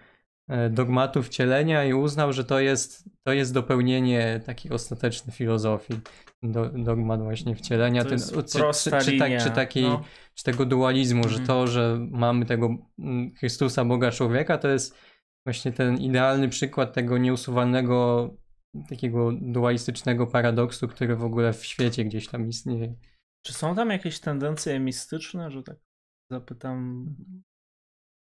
E, 0.48 0.70
dogmatu 0.70 1.24
wcielenia 1.24 1.86
i 1.86 1.94
uznał, 1.94 2.34
że 2.34 2.44
to 2.44 2.60
jest, 2.60 3.10
to 3.24 3.34
jest 3.34 3.54
dopełnienie 3.54 4.42
takiej 4.46 4.72
ostatecznej 4.72 5.36
filozofii. 5.36 6.00
Do, 6.44 6.70
dogmat 6.70 7.24
właśnie 7.24 7.56
wcielenia, 7.56 8.06
ten, 8.06 8.20
czy, 8.20 8.44
czy, 8.44 8.60
czy, 8.84 8.92
tak, 9.18 9.32
czy, 9.44 9.52
takiej, 9.52 9.84
no. 9.84 10.04
czy 10.34 10.44
tego 10.44 10.66
dualizmu, 10.66 11.24
mhm. 11.24 11.36
że 11.36 11.48
to, 11.48 11.68
że 11.68 11.98
mamy 12.12 12.46
tego 12.46 12.78
mm, 13.00 13.34
Chrystusa, 13.36 13.86
Boga 13.86 14.12
człowieka, 14.12 14.58
to 14.58 14.68
jest 14.68 14.98
właśnie 15.48 15.72
ten 15.72 15.98
idealny 15.98 16.50
przykład 16.50 16.94
tego 16.94 17.18
nieusuwalnego 17.18 18.30
takiego 18.90 19.32
dualistycznego 19.42 20.28
paradoksu, 20.28 20.88
który 20.88 21.16
w 21.16 21.24
ogóle 21.24 21.54
w 21.54 21.66
świecie 21.66 22.06
gdzieś 22.06 22.28
tam 22.28 22.48
istnieje. 22.50 22.96
Czy 23.46 23.54
są 23.54 23.76
tam 23.76 23.90
jakieś 23.90 24.20
tendencje 24.20 24.80
mistyczne, 24.80 25.52
że 25.52 25.64
tak 25.64 25.78
zapytam 26.32 27.06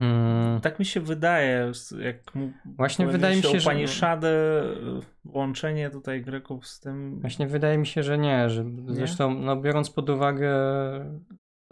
Mm. 0.01 0.61
Tak 0.61 0.79
mi 0.79 0.85
się 0.85 1.01
wydaje, 1.01 1.73
jak 1.99 2.35
mu 2.35 2.53
Właśnie 2.65 3.07
wydaje 3.07 3.37
mi 3.37 3.43
się, 3.43 3.61
że 3.61 3.71
Pani 3.71 3.89
Szadę, 3.89 4.63
łączenie 5.25 5.91
tutaj 5.91 6.23
Greków 6.23 6.67
z 6.67 6.81
tym. 6.81 7.21
Właśnie 7.21 7.47
wydaje 7.47 7.79
mi 7.79 7.87
się, 7.87 8.03
że 8.03 8.19
nie, 8.19 8.51
że 8.51 8.65
nie? 8.65 8.95
zresztą 8.95 9.35
no, 9.35 9.57
biorąc 9.57 9.91
pod 9.91 10.11
uwagę 10.11 10.51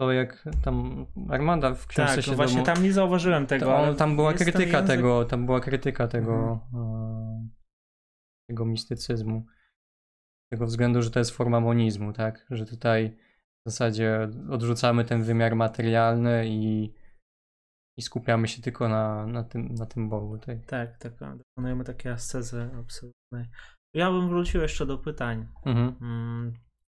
to 0.01 0.11
jak 0.11 0.45
tam 0.63 1.05
Armanda 1.29 1.73
w 1.73 1.87
książce 1.87 2.15
tak, 2.15 2.25
się 2.25 2.35
właśnie 2.35 2.55
domu, 2.55 2.65
tam 2.65 2.83
nie 2.83 2.93
zauważyłem 2.93 3.47
tego. 3.47 3.75
On, 3.75 3.95
tam 3.95 4.15
była 4.15 4.33
krytyka 4.33 4.81
tego, 4.83 5.25
tam 5.25 5.45
była 5.45 5.59
krytyka 5.59 6.07
tego, 6.07 6.59
mhm. 6.73 7.49
tego 8.49 8.65
mistycyzmu. 8.65 9.45
Z 10.45 10.49
tego 10.51 10.65
względu, 10.65 11.01
że 11.01 11.11
to 11.11 11.19
jest 11.19 11.31
forma 11.31 11.59
monizmu, 11.59 12.13
tak? 12.13 12.45
Że 12.49 12.65
tutaj 12.65 13.17
w 13.67 13.71
zasadzie 13.71 14.29
odrzucamy 14.49 15.05
ten 15.05 15.23
wymiar 15.23 15.55
materialny 15.55 16.43
i 16.47 16.93
i 17.97 18.01
skupiamy 18.01 18.47
się 18.47 18.61
tylko 18.61 18.89
na, 18.89 19.27
na, 19.27 19.43
tym, 19.43 19.73
na 19.73 19.85
tym 19.85 20.09
Bogu. 20.09 20.37
Tak, 20.37 20.65
tak, 20.65 20.97
tak. 20.97 21.37
Dokonujemy 21.37 21.83
takie 21.83 22.11
ascezy 22.11 22.69
absolutnej. 22.79 23.45
Ja 23.95 24.11
bym 24.11 24.29
wrócił 24.29 24.61
jeszcze 24.61 24.85
do 24.85 24.97
pytań. 24.97 25.47
Mhm. 25.65 25.95
Mm, 26.01 26.53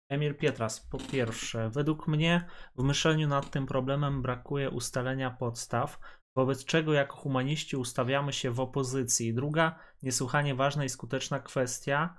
Emil 0.08 0.34
Pietras, 0.34 0.80
po 0.80 0.98
pierwsze, 0.98 1.70
według 1.70 2.08
mnie 2.08 2.46
w 2.76 2.82
myśleniu 2.82 3.28
nad 3.28 3.50
tym 3.50 3.66
problemem 3.66 4.22
brakuje 4.22 4.70
ustalenia 4.70 5.30
podstaw, 5.30 5.98
wobec 6.36 6.64
czego 6.64 6.92
jako 6.92 7.16
humaniści 7.16 7.76
ustawiamy 7.76 8.32
się 8.32 8.50
w 8.50 8.60
opozycji. 8.60 9.34
Druga, 9.34 9.78
niesłychanie 10.02 10.54
ważna 10.54 10.84
i 10.84 10.88
skuteczna 10.88 11.40
kwestia, 11.40 12.16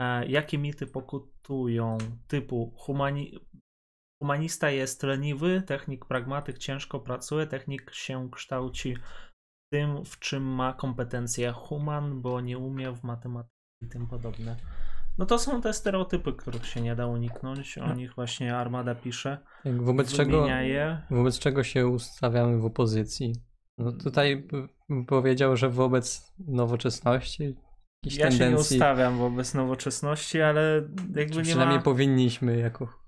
e, 0.00 0.26
jakie 0.26 0.58
mity 0.58 0.86
pokutują, 0.86 1.98
typu 2.28 2.74
humani 2.76 3.38
Humanista 4.22 4.70
jest 4.70 5.02
leniwy, 5.02 5.62
technik 5.66 6.04
pragmatyk 6.04 6.58
ciężko 6.58 7.00
pracuje, 7.00 7.46
technik 7.46 7.90
się 7.94 8.30
kształci 8.30 8.96
w 8.96 9.72
tym, 9.72 10.04
w 10.04 10.18
czym 10.18 10.42
ma 10.42 10.72
kompetencje 10.72 11.52
human, 11.52 12.22
bo 12.22 12.40
nie 12.40 12.58
umie 12.58 12.92
w 12.92 13.02
matematyce 13.02 13.54
i 13.82 13.88
tym 13.88 14.06
podobne. 14.06 14.56
No 15.18 15.26
to 15.26 15.38
są 15.38 15.60
te 15.60 15.72
stereotypy, 15.72 16.32
których 16.32 16.66
się 16.66 16.80
nie 16.80 16.96
da 16.96 17.06
uniknąć. 17.06 17.78
O 17.78 17.86
no. 17.86 17.94
nich 17.94 18.14
właśnie 18.14 18.56
Armada 18.56 18.94
pisze. 18.94 19.38
Wobec 19.64 20.12
czego, 20.12 20.46
je. 20.46 21.02
wobec 21.10 21.38
czego 21.38 21.64
się 21.64 21.86
ustawiamy 21.86 22.58
w 22.58 22.64
opozycji? 22.64 23.32
No 23.78 23.92
tutaj 23.92 24.48
bym 24.88 25.06
powiedział, 25.06 25.56
że 25.56 25.70
wobec 25.70 26.34
nowoczesności, 26.38 27.56
ja 28.04 28.10
tendencji... 28.10 28.38
się 28.38 28.50
nie 28.50 28.56
ustawiam 28.56 29.18
wobec 29.18 29.54
nowoczesności, 29.54 30.40
ale 30.40 30.88
jakby 31.14 31.36
nie 31.36 31.42
Przynajmniej 31.42 31.78
ma... 31.78 31.84
powinniśmy 31.84 32.58
jako 32.58 33.03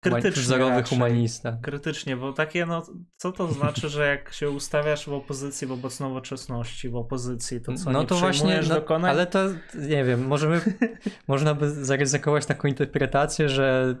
krytycznie 0.00 0.42
wzorowy 0.42 0.70
raczej. 0.70 0.98
humanista. 0.98 1.58
Krytycznie, 1.62 2.16
bo 2.16 2.32
takie, 2.32 2.66
no, 2.66 2.82
co 3.16 3.32
to 3.32 3.52
znaczy, 3.52 3.88
że 3.88 4.06
jak 4.06 4.32
się 4.32 4.50
ustawiasz 4.50 5.06
w 5.06 5.12
opozycji 5.12 5.66
wobec 5.66 6.00
nowoczesności, 6.00 6.88
w 6.88 6.96
opozycji, 6.96 7.60
to 7.60 7.74
co, 7.74 7.90
no 7.90 8.04
to 8.04 8.14
właśnie, 8.16 8.60
no, 8.68 8.74
dokonań? 8.74 9.10
ale 9.10 9.26
to 9.26 9.38
nie 9.74 10.04
wiem, 10.04 10.26
możemy, 10.26 10.60
można 11.28 11.54
by 11.54 11.70
zaryzykować 11.84 12.46
taką 12.46 12.68
interpretację, 12.68 13.48
że 13.48 13.96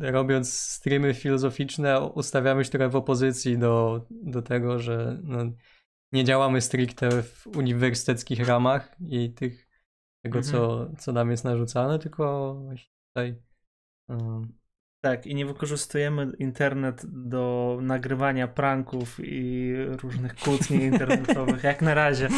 robiąc 0.00 0.52
streamy 0.58 1.14
filozoficzne 1.14 2.00
ustawiamy 2.00 2.64
się 2.64 2.70
trochę 2.70 2.88
w 2.88 2.96
opozycji 2.96 3.58
do, 3.58 4.06
do 4.10 4.42
tego, 4.42 4.78
że 4.78 5.20
no, 5.22 5.38
nie 6.12 6.24
działamy 6.24 6.60
stricte 6.60 7.22
w 7.22 7.46
uniwersyteckich 7.46 8.46
ramach 8.46 8.96
i 9.00 9.34
tych, 9.34 9.68
tego, 10.22 10.38
Mhm. 10.38 10.52
co, 10.54 10.90
co 10.98 11.12
nam 11.12 11.30
jest 11.30 11.44
narzucane, 11.44 11.98
tylko 11.98 12.54
właśnie 12.64 12.90
tutaj 13.08 13.42
um, 14.08 14.59
Tak, 15.04 15.26
i 15.26 15.34
nie 15.34 15.46
wykorzystujemy 15.46 16.32
internet 16.38 17.02
do 17.06 17.78
nagrywania 17.82 18.48
pranków 18.48 19.20
i 19.22 19.74
różnych 20.02 20.34
kłótni 20.36 20.76
internetowych, 20.92 21.62
jak 21.64 21.82
na 21.82 21.94
razie. 21.94 22.28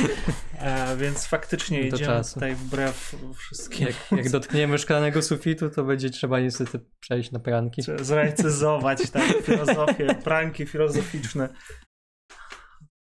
E, 0.59 0.97
więc 0.97 1.27
faktycznie 1.27 1.81
Do 1.81 1.87
idziemy 1.87 2.07
czasu. 2.07 2.35
tutaj 2.35 2.55
wbrew 2.55 3.17
wszystkim. 3.37 3.87
jak, 3.87 4.13
jak 4.13 4.31
dotkniemy 4.31 4.79
szklanego 4.79 5.23
sufitu, 5.23 5.71
to 5.71 5.85
będzie 5.85 6.11
trzeba 6.11 6.41
niestety 6.41 6.81
przejść 7.01 7.33
na 7.33 7.39
pranki. 7.39 7.83
Trzeba 7.83 8.05
zrealizować 8.05 9.11
tak, 9.11 9.43
filozofię, 9.43 10.15
pranki 10.25 10.67
filozoficzne. 10.67 11.49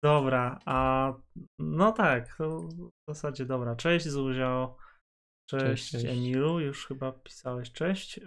Dobra, 0.04 0.58
a 0.66 1.12
no 1.58 1.92
tak, 1.92 2.36
to 2.36 2.58
w 2.58 2.90
zasadzie 3.08 3.46
dobra. 3.46 3.76
Cześć 3.76 4.08
Zuzio. 4.08 4.76
Cześć, 5.50 5.64
Cześć, 5.64 5.90
cześć. 5.90 6.04
Emilu, 6.04 6.60
już 6.60 6.86
chyba 6.86 7.12
pisałeś 7.12 7.72
cześć. 7.72 8.20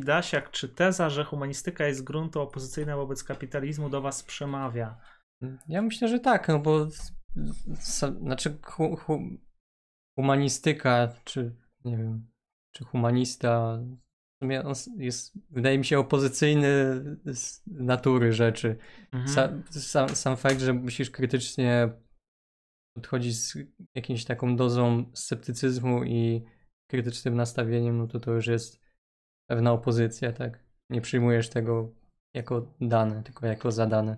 Dasiak, 0.00 0.50
czy 0.50 0.68
teza, 0.68 1.10
że 1.10 1.24
humanistyka 1.24 1.86
jest 1.86 2.04
gruntu 2.04 2.40
opozycyjna 2.40 2.96
wobec 2.96 3.24
kapitalizmu 3.24 3.90
do 3.90 4.00
was 4.00 4.22
przemawia? 4.22 5.00
Ja 5.68 5.82
myślę, 5.82 6.08
że 6.08 6.20
tak, 6.20 6.48
no 6.48 6.58
bo 6.58 6.88
znaczy 8.20 8.58
hu, 8.62 8.96
hu, 8.96 9.20
humanistyka, 10.18 11.14
czy 11.24 11.56
nie 11.84 11.96
wiem, 11.96 12.30
czy 12.74 12.84
humanista 12.84 13.80
on 14.42 14.74
jest, 14.96 15.38
wydaje 15.50 15.78
mi 15.78 15.84
się, 15.84 15.98
opozycyjny 15.98 16.66
z 17.26 17.62
natury 17.66 18.32
rzeczy. 18.32 18.76
Mhm. 19.12 19.28
Sa, 19.28 19.80
sam, 19.80 20.08
sam 20.08 20.36
fakt, 20.36 20.60
że 20.60 20.72
musisz 20.72 21.10
krytycznie 21.10 21.92
podchodzić 22.96 23.38
z 23.38 23.56
jakąś 23.94 24.24
taką 24.24 24.56
dozą 24.56 25.10
sceptycyzmu 25.14 26.04
i 26.04 26.44
krytycznym 26.90 27.34
nastawieniem, 27.34 27.98
no 27.98 28.06
to 28.06 28.20
to 28.20 28.32
już 28.32 28.46
jest 28.46 28.80
pewna 29.50 29.72
opozycja, 29.72 30.32
tak? 30.32 30.58
Nie 30.90 31.00
przyjmujesz 31.00 31.48
tego 31.48 31.92
jako 32.34 32.66
dane, 32.80 33.22
tylko 33.22 33.46
jako 33.46 33.72
zadane. 33.72 34.16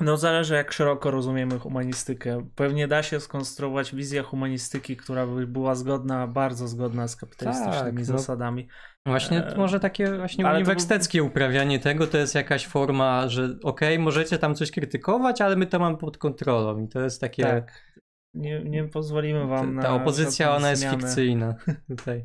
No 0.00 0.16
zależy 0.16 0.54
jak 0.54 0.72
szeroko 0.72 1.10
rozumiemy 1.10 1.58
humanistykę. 1.58 2.46
Pewnie 2.54 2.88
da 2.88 3.02
się 3.02 3.20
skonstruować 3.20 3.94
wizję 3.94 4.22
humanistyki, 4.22 4.96
która 4.96 5.26
by 5.26 5.46
była 5.46 5.74
zgodna, 5.74 6.26
bardzo 6.26 6.68
zgodna 6.68 7.08
z 7.08 7.16
kapitalistycznymi 7.16 7.98
Tak, 7.98 8.08
no. 8.08 8.18
zasadami. 8.18 8.68
Właśnie 9.06 9.46
E, 9.46 9.56
może 9.56 9.80
takie 9.80 10.16
właśnie 10.16 10.46
ale 10.46 10.58
uniwersyteckie 10.58 11.22
uprawianie 11.22 11.78
tego 11.78 12.06
to 12.06 12.18
jest 12.18 12.34
jakaś 12.34 12.66
forma, 12.66 13.28
że 13.28 13.56
okej, 13.62 13.98
możecie 13.98 14.38
tam 14.38 14.54
coś 14.54 14.70
krytykować, 14.70 15.40
ale 15.40 15.56
my 15.56 15.66
to 15.66 15.78
mamy 15.78 15.96
pod 15.96 16.18
kontrolą 16.18 16.84
i 16.84 16.88
to 16.88 17.00
jest 17.00 17.20
takie... 17.20 17.42
Tak. 17.42 17.92
Nie, 18.34 18.64
nie 18.64 18.84
pozwolimy 18.84 19.46
wam 19.46 19.66
ta, 19.66 19.72
na. 19.72 19.82
ta 19.82 19.94
opozycja 19.94 20.56
ona 20.56 20.70
jest 20.70 20.82
zmianę. 20.82 20.98
fikcyjna 20.98 21.54
tutaj. 21.96 22.24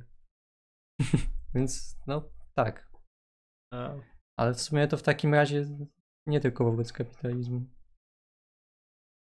Więc 1.57 1.99
no 2.07 2.31
tak. 2.53 2.91
Ale 4.39 4.53
w 4.53 4.61
sumie 4.61 4.87
to 4.87 4.97
w 4.97 5.03
takim 5.03 5.33
razie 5.33 5.65
nie 6.27 6.39
tylko 6.39 6.63
wobec 6.63 6.93
kapitalizmu. 6.93 7.65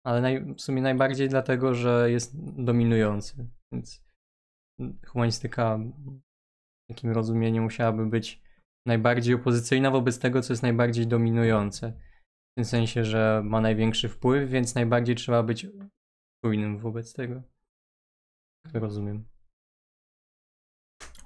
Ale 0.07 0.21
naj, 0.21 0.55
w 0.55 0.61
sumie 0.61 0.83
najbardziej 0.83 1.29
dlatego, 1.29 1.75
że 1.75 2.11
jest 2.11 2.33
dominujący. 2.65 3.49
Więc 3.73 4.05
humanistyka 5.07 5.79
w 5.79 6.89
takim 6.89 7.11
rozumieniu 7.11 7.63
musiałaby 7.63 8.07
być 8.07 8.43
najbardziej 8.87 9.35
opozycyjna 9.35 9.91
wobec 9.91 10.19
tego, 10.19 10.43
co 10.43 10.53
jest 10.53 10.63
najbardziej 10.63 11.07
dominujące. 11.07 11.93
W 12.53 12.55
tym 12.57 12.65
sensie, 12.65 13.05
że 13.05 13.43
ma 13.45 13.61
największy 13.61 14.09
wpływ, 14.09 14.51
więc 14.51 14.75
najbardziej 14.75 15.17
trzeba 15.17 15.43
być 15.43 15.67
czujnym 16.45 16.79
wobec 16.79 17.13
tego. 17.13 17.43
Tak 18.65 18.75
Rozumiem. 18.75 19.38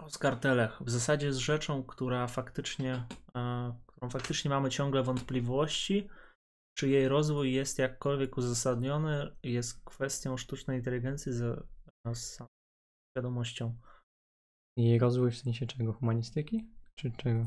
Oskar 0.05 0.37
Telech 0.37 0.83
w 0.83 0.91
zasadzie 0.91 1.27
jest 1.27 1.39
rzeczą, 1.39 1.85
która 1.85 2.27
faktycznie, 2.27 3.07
e, 3.37 3.75
którą 3.87 4.11
faktycznie 4.11 4.51
mamy 4.51 4.71
ciągle 4.71 5.03
wątpliwości, 5.03 6.09
czy 6.79 6.89
jej 6.89 7.09
rozwój 7.09 7.53
jest 7.53 7.79
jakkolwiek 7.79 8.37
uzasadniony, 8.37 9.37
jest 9.43 9.85
kwestią 9.85 10.37
sztucznej 10.37 10.79
inteligencji 10.79 11.33
z, 11.33 11.67
z 12.15 12.19
samą 12.19 12.49
świadomością. 13.13 13.79
Jej 14.77 14.99
rozwój 14.99 15.31
w 15.31 15.39
sensie 15.39 15.67
czego? 15.67 15.93
Humanistyki? 15.93 16.69
Czy 16.99 17.11
czego? 17.11 17.47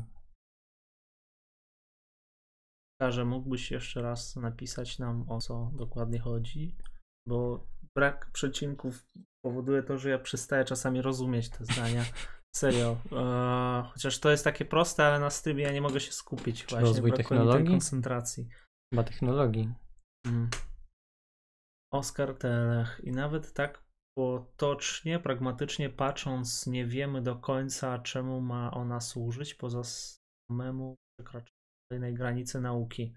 że 3.08 3.24
mógłbyś 3.24 3.70
jeszcze 3.70 4.02
raz 4.02 4.36
napisać 4.36 4.98
nam 4.98 5.30
o 5.30 5.40
co 5.40 5.70
dokładnie 5.74 6.18
chodzi, 6.18 6.76
bo 7.28 7.66
brak 7.96 8.30
przecinków 8.32 9.06
powoduje 9.44 9.82
to, 9.82 9.98
że 9.98 10.10
ja 10.10 10.18
przestaję 10.18 10.64
czasami 10.64 11.02
rozumieć 11.02 11.48
te 11.48 11.64
zdania. 11.64 12.04
Serio. 12.56 12.96
E, 13.12 13.82
chociaż 13.92 14.18
to 14.18 14.30
jest 14.30 14.44
takie 14.44 14.64
proste, 14.64 15.06
ale 15.06 15.20
na 15.20 15.30
streamie 15.30 15.62
ja 15.62 15.72
nie 15.72 15.80
mogę 15.80 16.00
się 16.00 16.12
skupić. 16.12 16.64
Czy 16.64 16.70
właśnie 16.70 16.88
rozwój 16.88 17.12
technologii? 17.12 17.70
koncentracji. 17.70 18.48
Chyba 18.92 19.04
technologii. 19.04 19.74
Mm. 20.26 20.50
Oskar 21.92 22.34
Telech. 22.34 23.00
I 23.04 23.12
nawet 23.12 23.52
tak 23.52 23.84
potocznie, 24.18 25.18
pragmatycznie 25.20 25.90
patrząc, 25.90 26.66
nie 26.66 26.86
wiemy 26.86 27.22
do 27.22 27.36
końca, 27.36 27.98
czemu 27.98 28.40
ma 28.40 28.70
ona 28.70 29.00
służyć, 29.00 29.54
poza 29.54 29.82
samemu 29.84 30.96
przekraczaniu 31.18 31.56
kolejnej 31.90 32.14
granicy 32.14 32.60
nauki. 32.60 33.14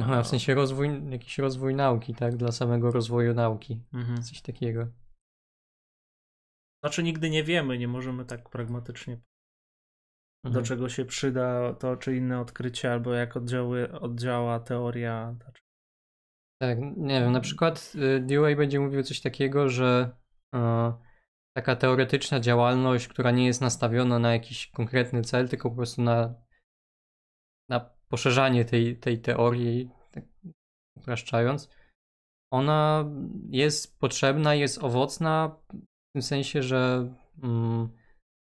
Aha, 0.00 0.22
w 0.22 0.28
sensie 0.28 0.54
rozwój, 0.54 1.10
jakiś 1.10 1.38
rozwój 1.38 1.74
nauki, 1.74 2.14
tak? 2.14 2.36
Dla 2.36 2.52
samego 2.52 2.90
rozwoju 2.90 3.34
nauki. 3.34 3.82
Mhm. 3.92 4.22
Coś 4.22 4.42
takiego. 4.42 4.86
Znaczy 6.84 7.02
nigdy 7.02 7.30
nie 7.30 7.44
wiemy, 7.44 7.78
nie 7.78 7.88
możemy 7.88 8.24
tak 8.24 8.48
pragmatycznie 8.48 9.20
do 10.44 10.48
Mhm. 10.48 10.64
czego 10.64 10.88
się 10.88 11.04
przyda 11.04 11.74
to 11.74 11.96
czy 11.96 12.16
inne 12.16 12.40
odkrycie, 12.40 12.92
albo 12.92 13.14
jak 13.14 13.36
oddziały, 13.36 13.92
oddziała 13.92 14.60
teoria. 14.60 15.34
Tak, 16.62 16.78
nie 16.96 17.20
wiem, 17.20 17.32
na 17.32 17.40
przykład 17.40 17.92
Dewey 18.20 18.56
będzie 18.56 18.80
mówił 18.80 19.02
coś 19.02 19.20
takiego, 19.20 19.68
że 19.68 20.16
e, 20.54 20.92
taka 21.56 21.76
teoretyczna 21.76 22.40
działalność, 22.40 23.08
która 23.08 23.30
nie 23.30 23.46
jest 23.46 23.60
nastawiona 23.60 24.18
na 24.18 24.32
jakiś 24.32 24.66
konkretny 24.66 25.22
cel, 25.22 25.48
tylko 25.48 25.70
po 25.70 25.76
prostu 25.76 26.02
na, 26.02 26.34
na 27.68 27.80
poszerzanie 28.08 28.64
tej, 28.64 28.96
tej 28.96 29.20
teorii, 29.20 29.90
tak 30.12 30.24
upraszczając, 30.96 31.70
ona 32.52 33.04
jest 33.48 34.00
potrzebna, 34.00 34.54
jest 34.54 34.84
owocna 34.84 35.56
w 36.08 36.12
tym 36.12 36.22
sensie, 36.22 36.62
że 36.62 37.12
mm, 37.42 37.88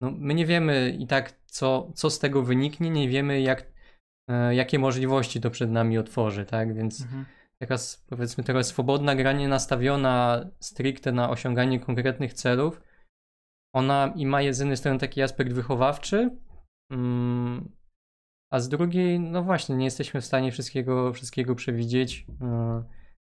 no, 0.01 0.11
my 0.11 0.35
nie 0.35 0.47
wiemy 0.47 0.97
i 0.99 1.07
tak, 1.07 1.41
co, 1.47 1.93
co 1.95 2.11
z 2.11 2.19
tego 2.19 2.43
wyniknie, 2.43 2.91
nie 2.91 3.09
wiemy, 3.09 3.41
jak, 3.41 3.73
e, 4.31 4.55
jakie 4.55 4.79
możliwości 4.79 5.41
to 5.41 5.51
przed 5.51 5.71
nami 5.71 5.99
otworzy, 5.99 6.45
tak? 6.45 6.75
Więc 6.75 7.03
Mhm. 7.03 7.25
powiedzmy 8.09 8.45
trochę 8.45 8.65
swobodna 8.65 9.15
gra 9.17 9.33
nie 9.33 9.49
nastawiona 9.49 10.47
stricte 10.61 11.13
na 11.13 11.31
osiąganie 11.31 11.81
konkretnych 11.81 12.35
celów. 12.35 12.81
Ona 13.75 14.13
i 14.17 14.27
ma 14.27 14.53
z 14.53 14.59
jednej 14.59 14.77
strony 14.77 14.99
taki 14.99 15.23
aspekt 15.23 15.53
wychowawczy, 15.53 16.31
mm, 16.93 17.77
a 18.53 18.61
z 18.61 18.69
drugiej, 18.69 19.21
no 19.21 19.43
właśnie, 19.43 19.77
nie 19.77 19.85
jesteśmy 19.85 20.21
w 20.21 20.25
stanie 20.25 20.53
wszystkiego, 20.53 21.13
wszystkiego 21.13 21.55
przewidzieć. 21.55 22.27
e, 22.41 22.85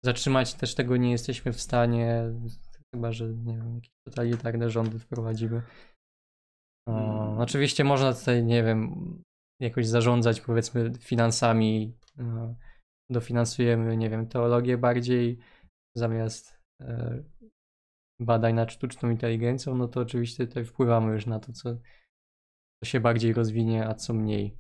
Zatrzymać 0.04 0.54
też 0.54 0.74
tego 0.74 0.96
nie 0.96 1.10
jesteśmy 1.10 1.52
w 1.52 1.60
stanie, 1.60 2.22
chyba 2.96 3.12
że 3.12 3.28
nie 3.28 3.56
wiem, 3.56 3.74
jakieś 3.74 3.90
totalitarne 4.08 4.70
rządy 4.70 4.98
wprowadzimy. 4.98 5.62
E, 6.88 7.16
Mm. 7.36 7.38
Oczywiście 7.38 7.84
można 7.84 8.14
tutaj, 8.14 8.44
nie 8.44 8.62
wiem, 8.62 9.22
jakoś 9.60 9.86
zarządzać 9.86 10.40
powiedzmy 10.40 10.92
finansami. 10.98 11.94
Dofinansujemy, 13.10 13.96
nie 13.96 14.10
wiem, 14.10 14.28
teologię 14.28 14.78
bardziej 14.78 15.38
zamiast 15.96 16.60
e, 16.82 17.22
badań 18.20 18.54
nad 18.54 18.72
sztuczną 18.72 19.10
inteligencją, 19.10 19.74
no 19.74 19.88
to 19.88 20.00
oczywiście 20.00 20.46
tutaj 20.46 20.64
wpływamy 20.64 21.12
już 21.12 21.26
na 21.26 21.40
to, 21.40 21.52
co, 21.52 21.74
co 22.82 22.90
się 22.90 23.00
bardziej 23.00 23.32
rozwinie, 23.32 23.86
a 23.86 23.94
co 23.94 24.14
mniej. 24.14 24.56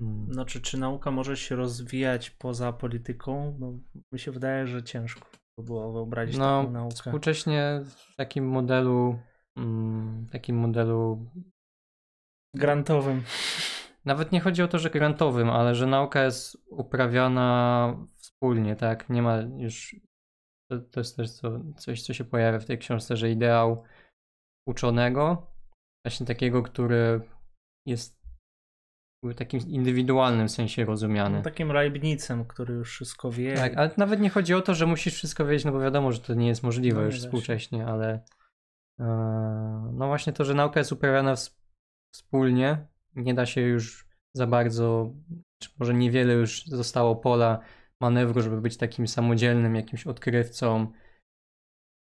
Mm. 0.00 0.32
Znaczy, 0.32 0.60
czy 0.60 0.78
nauka 0.78 1.10
może 1.10 1.36
się 1.36 1.56
rozwijać 1.56 2.30
poza 2.30 2.72
polityką? 2.72 3.56
No, 3.58 3.78
mi 4.12 4.18
się 4.18 4.32
wydaje, 4.32 4.66
że 4.66 4.82
ciężko 4.82 5.28
było 5.62 5.92
wyobrazić 5.92 6.36
taką 6.36 6.62
No, 6.62 6.70
naukę. 6.70 6.94
współcześnie 6.94 7.80
w 7.84 8.16
takim 8.16 8.48
modelu, 8.48 9.18
mm, 9.56 10.26
takim 10.32 10.56
modelu, 10.56 11.26
Grantowym. 12.54 13.22
nawet 14.04 14.32
nie 14.32 14.40
chodzi 14.40 14.62
o 14.62 14.68
to, 14.68 14.78
że 14.78 14.90
grantowym, 14.90 15.50
ale 15.50 15.74
że 15.74 15.86
nauka 15.86 16.24
jest 16.24 16.56
uprawiana 16.70 17.96
wspólnie, 18.16 18.76
tak? 18.76 19.10
Nie 19.10 19.22
ma 19.22 19.36
już. 19.36 19.96
To, 20.70 20.78
to 20.80 21.00
jest 21.00 21.16
też 21.16 21.30
co, 21.32 21.60
coś, 21.76 22.02
co 22.02 22.14
się 22.14 22.24
pojawia 22.24 22.58
w 22.58 22.64
tej 22.64 22.78
książce, 22.78 23.16
że 23.16 23.30
ideał 23.30 23.84
uczonego, 24.68 25.46
właśnie 26.04 26.26
takiego, 26.26 26.62
który 26.62 27.20
jest 27.86 28.17
w 29.22 29.34
takim 29.34 29.60
indywidualnym 29.60 30.48
sensie 30.48 30.84
rozumiany. 30.84 31.42
Takim 31.42 31.72
Leibnicem, 31.72 32.44
który 32.44 32.74
już 32.74 32.90
wszystko 32.90 33.30
wie. 33.32 33.54
Tak, 33.54 33.76
ale 33.76 33.90
nawet 33.96 34.20
nie 34.20 34.30
chodzi 34.30 34.54
o 34.54 34.60
to, 34.60 34.74
że 34.74 34.86
musisz 34.86 35.14
wszystko 35.14 35.46
wiedzieć, 35.46 35.64
no 35.64 35.72
bo 35.72 35.80
wiadomo, 35.80 36.12
że 36.12 36.20
to 36.20 36.34
nie 36.34 36.48
jest 36.48 36.62
możliwe 36.62 37.00
No 37.00 37.06
już 37.06 37.20
współcześnie, 37.20 37.86
ale 37.86 38.24
e, 39.00 39.04
no 39.92 40.06
właśnie 40.06 40.32
to, 40.32 40.44
że 40.44 40.54
nauka 40.54 40.80
jest 40.80 40.92
uprawiana 40.92 41.32
ws- 41.34 41.58
wspólnie, 42.14 42.86
nie 43.14 43.34
da 43.34 43.46
się 43.46 43.60
już 43.60 44.08
za 44.34 44.46
bardzo, 44.46 45.14
czy 45.62 45.70
może 45.78 45.94
niewiele 45.94 46.34
już 46.34 46.66
zostało 46.66 47.16
pola 47.16 47.58
manewru, 48.00 48.42
żeby 48.42 48.60
być 48.60 48.76
takim 48.76 49.08
samodzielnym 49.08 49.74
jakimś 49.76 50.06
odkrywcą. 50.06 50.92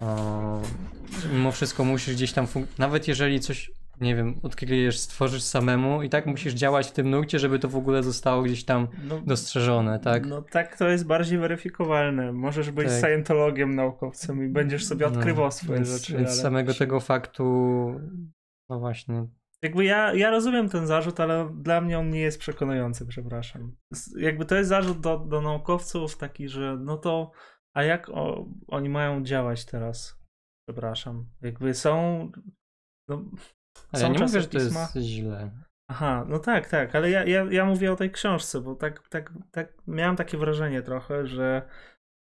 E, 0.01 0.61
mimo 1.33 1.51
wszystko 1.51 1.85
musisz 1.85 2.15
gdzieś 2.15 2.33
tam, 2.33 2.47
nawet 2.77 3.07
jeżeli 3.07 3.39
coś, 3.39 3.71
nie 4.01 4.15
wiem, 4.15 4.39
odkryjesz, 4.43 4.99
stworzysz 4.99 5.43
samemu 5.43 6.03
i 6.03 6.09
tak 6.09 6.25
musisz 6.25 6.53
działać 6.53 6.87
w 6.87 6.91
tym 6.91 7.09
nurcie, 7.09 7.39
żeby 7.39 7.59
to 7.59 7.69
w 7.69 7.75
ogóle 7.75 8.03
zostało 8.03 8.41
gdzieś 8.41 8.63
tam 8.63 8.87
No, 9.07 9.21
dostrzeżone, 9.25 9.99
tak? 9.99 10.27
No 10.27 10.41
tak 10.41 10.77
to 10.77 10.89
jest 10.89 11.07
bardziej 11.07 11.39
weryfikowalne. 11.39 12.33
Możesz 12.33 12.71
być 12.71 12.87
Tak. 12.87 12.99
scientologiem, 12.99 13.75
naukowcem 13.75 14.45
i 14.45 14.47
będziesz 14.49 14.85
sobie 14.85 15.07
odkrywał 15.07 15.51
swoje 15.51 15.79
więc, 15.79 15.89
rzeczy. 15.89 16.13
Więc 16.17 16.29
ale... 16.29 16.37
samego 16.37 16.73
tego 16.73 16.99
faktu, 16.99 17.43
no 18.69 18.79
właśnie, 18.79 19.27
Jakby 19.61 19.85
ja, 19.85 20.13
ja 20.13 20.29
rozumiem 20.29 20.69
ten 20.69 20.87
zarzut, 20.87 21.19
ale 21.19 21.53
dla 21.55 21.81
mnie 21.81 21.99
on 21.99 22.09
nie 22.09 22.19
jest 22.19 22.39
przekonujący, 22.39 23.05
przepraszam. 23.05 23.75
Jakby 24.17 24.45
to 24.45 24.55
jest 24.55 24.69
zarzut 24.69 24.99
do, 24.99 25.19
do 25.19 25.41
naukowców 25.41 26.17
taki, 26.17 26.49
że 26.49 26.77
no 26.79 26.97
to, 26.97 27.31
a 27.73 27.83
jak 27.83 28.09
o, 28.09 28.45
oni 28.67 28.89
mają 28.89 29.23
działać 29.23 29.65
teraz? 29.65 30.21
Przepraszam. 30.67 31.29
Jakby 31.41 31.73
są... 31.73 32.31
No, 33.07 33.25
ale 33.91 34.01
są 34.01 34.07
ja 34.07 34.13
nie 34.13 34.25
mówię, 34.25 34.41
że 34.41 34.47
to 34.47 34.57
jest 34.57 34.95
źle. 34.95 35.51
Aha, 35.87 36.25
no 36.29 36.39
tak, 36.39 36.69
tak, 36.69 36.95
ale 36.95 37.09
ja, 37.09 37.25
ja, 37.25 37.45
ja 37.51 37.65
mówię 37.65 37.91
o 37.91 37.95
tej 37.95 38.11
książce, 38.11 38.61
bo 38.61 38.75
tak, 38.75 39.09
tak, 39.09 39.33
tak 39.51 39.73
miałem 39.87 40.15
takie 40.15 40.37
wrażenie 40.37 40.81
trochę, 40.81 41.27
że 41.27 41.61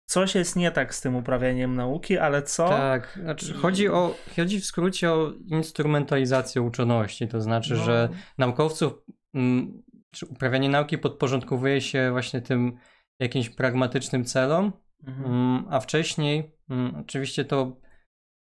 coś 0.10 0.36
jest 0.36 0.56
nie 0.56 0.72
tak 0.72 0.96
z 0.96 1.02
tym 1.02 1.16
uprawianiem 1.16 1.76
nauki, 1.76 2.18
ale 2.18 2.44
co? 2.44 2.70
Tak, 2.70 3.20
znaczy 3.22 3.54
chodzi 3.54 3.90
o, 3.90 4.16
chodzi 4.36 4.60
w 4.60 4.66
skrócie 4.66 5.12
o 5.12 5.32
instrumentalizację 5.46 6.62
uczoności, 6.62 7.28
to 7.28 7.42
znaczy, 7.42 7.74
No, 7.74 7.84
że 7.84 8.10
naukowców, 8.38 8.94
mm, 9.34 9.84
czy 10.12 10.26
uprawianie 10.26 10.70
nauki 10.70 10.98
podporządkowuje 10.98 11.82
się 11.82 12.12
właśnie 12.12 12.42
tym 12.42 12.78
jakimś 13.20 13.50
pragmatycznym 13.50 14.26
celom, 14.26 14.72
mhm. 15.08 15.26
Mm, 15.26 15.66
A 15.70 15.80
wcześniej, 15.80 16.52
mm, 16.70 16.96
oczywiście 16.96 17.46
to 17.46 17.78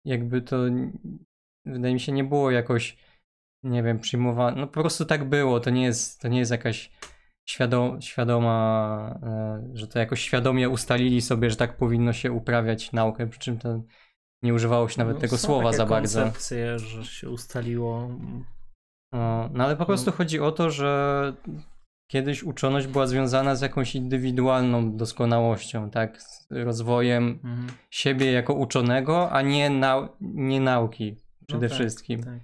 jakby 0.05 0.41
to 0.41 0.57
wydaje 1.73 1.93
mi 1.93 1.99
się 1.99 2.11
nie 2.11 2.23
było 2.23 2.51
jakoś, 2.51 2.97
nie 3.63 3.83
wiem, 3.83 3.99
przyjmowane. 3.99 4.61
No 4.61 4.67
po 4.67 4.81
prostu 4.81 5.05
tak 5.05 5.29
było. 5.29 5.59
To 5.59 5.69
nie 5.69 5.83
jest, 5.83 6.21
to 6.21 6.27
nie 6.27 6.39
jest 6.39 6.51
jakaś 6.51 6.91
świadom, 7.49 8.01
świadoma, 8.01 9.19
e, 9.23 9.61
że 9.73 9.87
to 9.87 9.99
jakoś 9.99 10.21
świadomie 10.21 10.69
ustalili 10.69 11.21
sobie, 11.21 11.49
że 11.49 11.55
tak 11.55 11.77
powinno 11.77 12.13
się 12.13 12.31
uprawiać 12.31 12.91
naukę, 12.91 13.27
przy 13.27 13.39
czym 13.39 13.57
to 13.57 13.81
nie 14.43 14.53
używało 14.53 14.89
się 14.89 14.99
nawet 14.99 15.15
No, 15.15 15.21
tego 15.21 15.37
słowa 15.37 15.73
za 15.73 15.85
bardzo. 15.85 16.21
koncepcje, 16.21 16.79
że 16.79 17.05
się 17.05 17.29
ustaliło. 17.29 18.09
No, 19.13 19.49
no 19.53 19.63
ale 19.63 19.75
po 19.75 19.85
prostu 19.85 20.11
chodzi 20.11 20.39
o 20.39 20.51
to, 20.51 20.71
że 20.71 21.33
kiedyś 22.11 22.43
uczoność 22.43 22.87
była 22.87 23.07
związana 23.07 23.55
z 23.55 23.61
jakąś 23.61 23.95
indywidualną 23.95 24.97
doskonałością, 24.97 25.89
tak? 25.89 26.21
Z 26.21 26.47
rozwojem 26.51 27.39
Mhm. 27.43 27.67
siebie 27.91 28.31
jako 28.31 28.53
uczonego, 28.53 29.31
a 29.31 29.41
nie, 29.41 29.69
nau- 29.69 30.09
nie 30.21 30.61
nauki 30.61 31.15
przede 31.49 31.69
tak, 31.69 31.77
wszystkim. 31.79 32.23
Tak. 32.23 32.39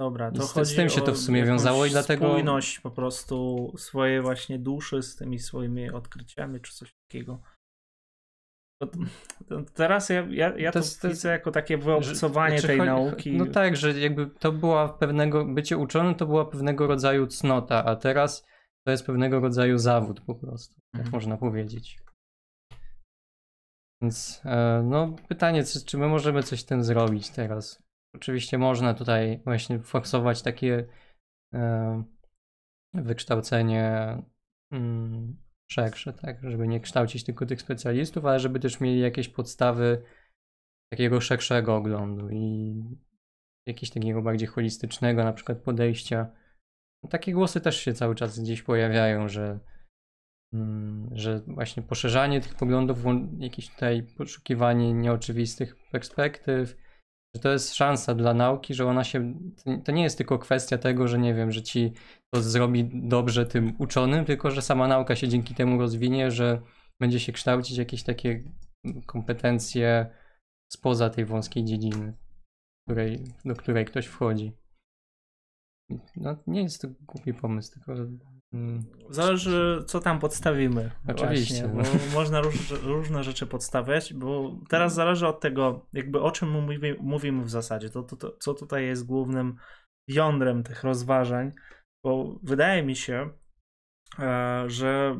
Dobra, 0.00 0.32
to 0.32 0.42
Z- 0.42 0.48
z 0.50 0.52
chodzi 0.52 0.76
tym 0.76 0.88
się 0.88 1.00
to 1.00 1.12
w 1.12 1.18
sumie 1.18 1.44
wiązało 1.44 1.86
i 1.86 1.90
dlatego- 1.90 2.28
spójność 2.28 2.80
po 2.80 2.90
prostu 2.90 3.72
swojej 3.76 4.20
właśnie 4.22 4.58
duszy 4.58 5.02
z 5.02 5.16
tymi 5.16 5.38
swoimi 5.38 5.90
odkryciami 5.90 6.60
czy 6.60 6.72
coś 6.74 6.94
takiego. 7.08 7.40
Teraz 9.74 10.08
ja, 10.08 10.26
ja, 10.30 10.56
ja 10.58 10.70
To 10.72 10.78
to, 10.80 10.84
jest- 10.84 11.06
widzę 11.08 11.28
jako 11.30 11.50
takie 11.50 11.78
wyobcowanie 11.78 12.58
Znaczy, 12.58 12.66
tej 12.66 12.78
chodzi- 12.78 12.88
nauki. 12.90 13.32
No 13.36 13.46
tak, 13.46 13.76
że 13.76 13.92
jakby 14.00 14.26
to 14.26 14.52
była 14.52 14.88
pewnego, 14.88 15.44
bycie 15.44 15.76
uczonym 15.76 16.14
to 16.14 16.26
była 16.26 16.44
pewnego 16.44 16.86
rodzaju 16.86 17.26
cnota, 17.26 17.84
a 17.84 17.96
teraz 17.96 18.44
to 18.86 18.90
jest 18.90 19.06
pewnego 19.06 19.40
rodzaju 19.40 19.78
zawód 19.78 20.20
po 20.20 20.34
prostu, 20.34 20.74
tak 20.74 20.98
Mhm. 21.00 21.12
można 21.12 21.36
powiedzieć. 21.36 21.98
Więc 24.02 24.42
e, 24.44 24.82
no 24.84 25.16
pytanie, 25.28 25.64
czy, 25.64 25.84
czy 25.84 25.98
my 25.98 26.08
możemy 26.08 26.42
coś 26.42 26.60
z 26.60 26.64
tym 26.64 26.84
zrobić 26.84 27.30
teraz? 27.30 27.82
Oczywiście 28.14 28.58
można 28.58 28.94
tutaj 28.94 29.40
właśnie 29.44 29.78
forsować 29.78 30.42
takie 30.42 30.86
e, 31.54 32.04
wykształcenie 32.94 34.16
mm, 34.72 35.36
szersze, 35.70 36.12
tak, 36.12 36.50
żeby 36.50 36.68
nie 36.68 36.80
kształcić 36.80 37.24
tylko 37.24 37.46
tych 37.46 37.60
specjalistów, 37.60 38.24
ale 38.24 38.40
żeby 38.40 38.60
też 38.60 38.80
mieli 38.80 39.00
jakieś 39.00 39.28
podstawy 39.28 40.02
takiego 40.92 41.20
szerszego 41.20 41.76
oglądu 41.76 42.30
i 42.30 42.82
jakiegoś 43.66 43.90
takiego 43.90 44.22
bardziej 44.22 44.48
holistycznego 44.48 45.24
na 45.24 45.32
przykład 45.32 45.58
podejścia. 45.58 46.32
Takie 47.10 47.32
głosy 47.32 47.60
też 47.60 47.76
się 47.76 47.94
cały 47.94 48.14
czas 48.14 48.40
gdzieś 48.40 48.62
pojawiają, 48.62 49.28
że, 49.28 49.58
że 51.12 51.40
właśnie 51.46 51.82
poszerzanie 51.82 52.40
tych 52.40 52.54
poglądów, 52.54 53.04
jakieś 53.38 53.70
tutaj 53.70 54.02
poszukiwanie 54.02 54.94
nieoczywistych 54.94 55.76
perspektyw, 55.90 56.76
że 57.34 57.42
to 57.42 57.52
jest 57.52 57.74
szansa 57.74 58.14
dla 58.14 58.34
nauki, 58.34 58.74
że 58.74 58.86
ona 58.86 59.04
się, 59.04 59.34
to 59.84 59.92
nie 59.92 60.02
jest 60.02 60.18
tylko 60.18 60.38
kwestia 60.38 60.78
tego, 60.78 61.08
że 61.08 61.18
nie 61.18 61.34
wiem, 61.34 61.52
że 61.52 61.62
ci 61.62 61.92
to 62.34 62.42
zrobi 62.42 62.90
dobrze 63.08 63.46
tym 63.46 63.76
uczonym, 63.78 64.24
tylko 64.24 64.50
że 64.50 64.62
sama 64.62 64.88
nauka 64.88 65.16
się 65.16 65.28
dzięki 65.28 65.54
temu 65.54 65.78
rozwinie, 65.78 66.30
że 66.30 66.62
będzie 67.00 67.20
się 67.20 67.32
kształcić 67.32 67.78
jakieś 67.78 68.02
takie 68.02 68.44
kompetencje 69.06 70.10
spoza 70.72 71.10
tej 71.10 71.24
wąskiej 71.24 71.64
dziedziny, 71.64 72.16
której, 72.86 73.24
do 73.44 73.54
której 73.56 73.84
ktoś 73.84 74.06
wchodzi. 74.06 74.52
No, 76.16 76.36
nie 76.46 76.62
jest 76.62 76.82
to 76.82 76.88
głupi 77.00 77.34
pomysł, 77.34 77.74
tylko. 77.74 77.94
Mm, 78.54 78.84
Zależy, 79.10 79.84
co 79.86 80.00
tam 80.00 80.18
podstawimy. 80.18 80.90
Oczywiście, 81.08 81.68
Właśnie, 81.68 81.98
bo 81.98 82.14
można 82.14 82.40
róż, 82.40 82.70
różne 82.70 83.24
rzeczy 83.24 83.46
podstawiać, 83.46 84.14
bo 84.14 84.56
teraz 84.68 84.94
zależy 84.94 85.26
od 85.26 85.40
tego, 85.40 85.86
jakby 85.92 86.20
o 86.20 86.30
czym 86.30 86.50
mówimy, 86.50 86.96
mówimy 87.00 87.44
w 87.44 87.50
zasadzie, 87.50 87.90
to, 87.90 88.02
to, 88.02 88.16
to, 88.16 88.36
co 88.40 88.54
tutaj 88.54 88.86
jest 88.86 89.06
głównym 89.06 89.56
jądrem 90.08 90.62
tych 90.62 90.84
rozważań, 90.84 91.52
bo 92.04 92.38
wydaje 92.42 92.82
mi 92.82 92.96
się, 92.96 93.30
e, 94.18 94.64
że 94.66 95.16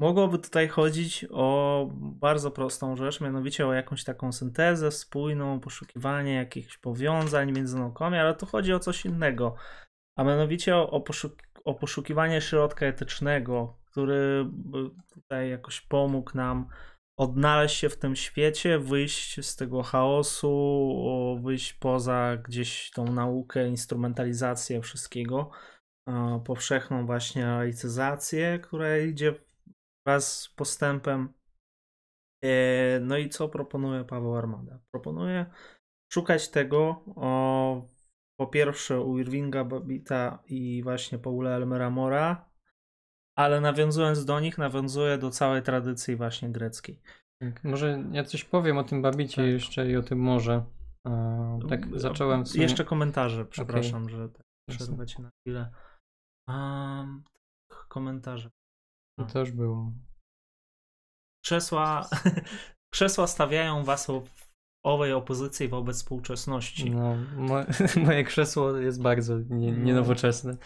mogłoby 0.00 0.38
tutaj 0.38 0.68
chodzić 0.68 1.26
o 1.30 1.88
bardzo 1.94 2.50
prostą 2.50 2.96
rzecz, 2.96 3.20
mianowicie 3.20 3.66
o 3.66 3.72
jakąś 3.72 4.04
taką 4.04 4.32
syntezę 4.32 4.90
spójną, 4.90 5.60
poszukiwanie 5.60 6.34
jakichś 6.34 6.78
powiązań 6.78 7.52
między 7.52 7.78
naukami, 7.78 8.18
ale 8.18 8.34
tu 8.34 8.46
chodzi 8.46 8.72
o 8.72 8.78
coś 8.78 9.04
innego, 9.04 9.54
a 10.18 10.24
mianowicie 10.24 10.76
o, 10.76 10.90
o, 10.90 11.00
poszuk- 11.00 11.51
o 11.64 11.74
poszukiwanie 11.74 12.40
środka 12.40 12.86
etycznego, 12.86 13.78
który 13.84 14.50
tutaj 15.14 15.50
jakoś 15.50 15.80
pomógł 15.80 16.30
nam 16.34 16.68
odnaleźć 17.16 17.76
się 17.76 17.88
w 17.88 17.96
tym 17.96 18.16
świecie, 18.16 18.78
wyjść 18.78 19.46
z 19.46 19.56
tego 19.56 19.82
chaosu, 19.82 21.40
wyjść 21.44 21.72
poza 21.72 22.36
gdzieś 22.36 22.90
tą 22.90 23.04
naukę, 23.04 23.68
instrumentalizację 23.68 24.80
wszystkiego, 24.80 25.50
powszechną 26.44 27.06
właśnie 27.06 27.46
laicyzację, 27.46 28.58
która 28.58 28.98
idzie 28.98 29.34
wraz 30.06 30.40
z 30.40 30.48
postępem. 30.48 31.32
E, 32.44 33.00
No 33.00 33.18
i 33.18 33.28
co 33.28 33.48
proponuje 33.48 34.04
Paweł 34.04 34.36
Armada? 34.36 34.78
Proponuje 34.90 35.46
szukać 36.12 36.48
tego 36.48 37.04
po 38.42 38.46
pierwsze 38.46 39.00
u 39.00 39.18
Irvinga 39.18 39.64
Babita 39.64 40.42
i 40.46 40.82
właśnie 40.82 41.18
Paula 41.18 41.50
Elmera 41.50 41.90
Mora, 41.90 42.50
ale 43.38 43.60
nawiązując 43.60 44.24
do 44.24 44.40
nich, 44.40 44.58
nawiązuje 44.58 45.18
do 45.18 45.30
całej 45.30 45.62
tradycji 45.62 46.16
właśnie 46.16 46.50
greckiej. 46.50 47.00
tak, 47.40 47.64
może 47.64 48.04
ja 48.12 48.24
coś 48.24 48.44
powiem 48.44 48.78
o 48.78 48.84
tym 48.84 49.02
Babicie 49.02 49.42
Tak. 49.42 49.46
jeszcze 49.46 49.90
i 49.90 49.96
o 49.96 50.02
tym 50.02 50.18
morze. 50.18 50.64
E, 51.06 51.58
tak 51.68 52.00
zacząłem 52.00 52.44
w 52.44 52.48
sumie... 52.48 52.62
Jeszcze 52.62 52.84
komentarze, 52.84 53.44
przepraszam, 53.44 54.08
że 54.08 54.28
tak 54.28 54.46
przerwę 54.70 55.06
cię 55.06 55.22
na 55.22 55.30
chwilę. 55.30 55.70
Um, 56.48 57.24
komentarze. 57.88 58.50
To 59.18 59.24
też 59.24 59.52
było. 59.52 59.92
Krzesła, 61.44 62.08
krzesła 62.94 63.26
stawiają 63.26 63.84
was 63.84 64.10
owej 64.82 65.12
opozycji 65.12 65.68
wobec 65.68 65.96
współczesności. 65.96 66.90
No, 66.90 67.16
mo 67.36 67.54
moje 68.06 68.24
krzesło 68.24 68.76
jest 68.76 69.02
bardzo 69.02 69.38
nie, 69.50 69.72
No. 69.72 69.84
nienowoczesne 69.84 70.56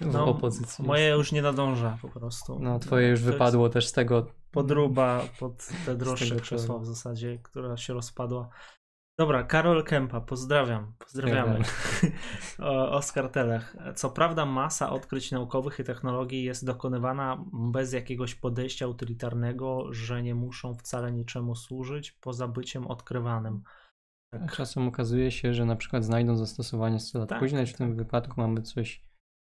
w 0.00 0.12
No, 0.12 0.26
opozycji. 0.26 0.84
Moje 0.84 1.08
już 1.08 1.32
nie 1.32 1.42
nadąża 1.42 1.98
po 2.02 2.08
prostu. 2.08 2.58
No, 2.60 2.78
twoje 2.78 3.08
już 3.08 3.20
To 3.20 3.26
wypadło 3.26 3.68
też 3.68 3.86
z 3.86 3.92
tego. 3.92 4.26
Podruba 4.50 5.22
pod 5.40 5.68
te 5.86 5.94
droższe 5.96 6.36
krzesła 6.36 6.78
w 6.78 6.86
zasadzie, 6.86 7.38
która 7.42 7.76
się 7.76 7.94
rozpadła. 7.94 8.48
Dobra, 9.18 9.44
Karol 9.44 9.84
Kępa, 9.84 10.20
pozdrawiam. 10.20 10.92
Pozdrawiamy. 10.98 11.58
O- 12.58 12.90
Oskar 12.90 13.28
Telech. 13.28 13.76
Co 13.94 14.10
prawda 14.10 14.46
masa 14.46 14.90
odkryć 14.90 15.32
naukowych 15.32 15.78
i 15.78 15.84
technologii 15.84 16.44
jest 16.44 16.66
dokonywana 16.66 17.44
bez 17.52 17.92
jakiegoś 17.92 18.34
podejścia 18.34 18.86
utylitarnego, 18.86 19.92
że 19.92 20.22
nie 20.22 20.34
muszą 20.34 20.74
wcale 20.74 21.12
niczemu 21.12 21.54
służyć 21.54 22.12
poza 22.12 22.48
byciem 22.48 22.86
odkrywanym. 22.86 23.62
A 24.34 24.38
Tak. 24.38 24.52
czasem 24.56 24.88
okazuje 24.88 25.30
się, 25.30 25.54
że 25.54 25.64
na 25.64 25.76
przykład 25.76 26.04
znajdą 26.04 26.36
zastosowanie 26.36 27.00
100 27.00 27.18
lat 27.18 27.28
Tak, 27.28 27.38
później. 27.38 27.66
tak, 27.66 27.74
W 27.74 27.78
tym 27.78 27.96
wypadku 27.96 28.34
mamy 28.40 28.62
coś 28.62 29.04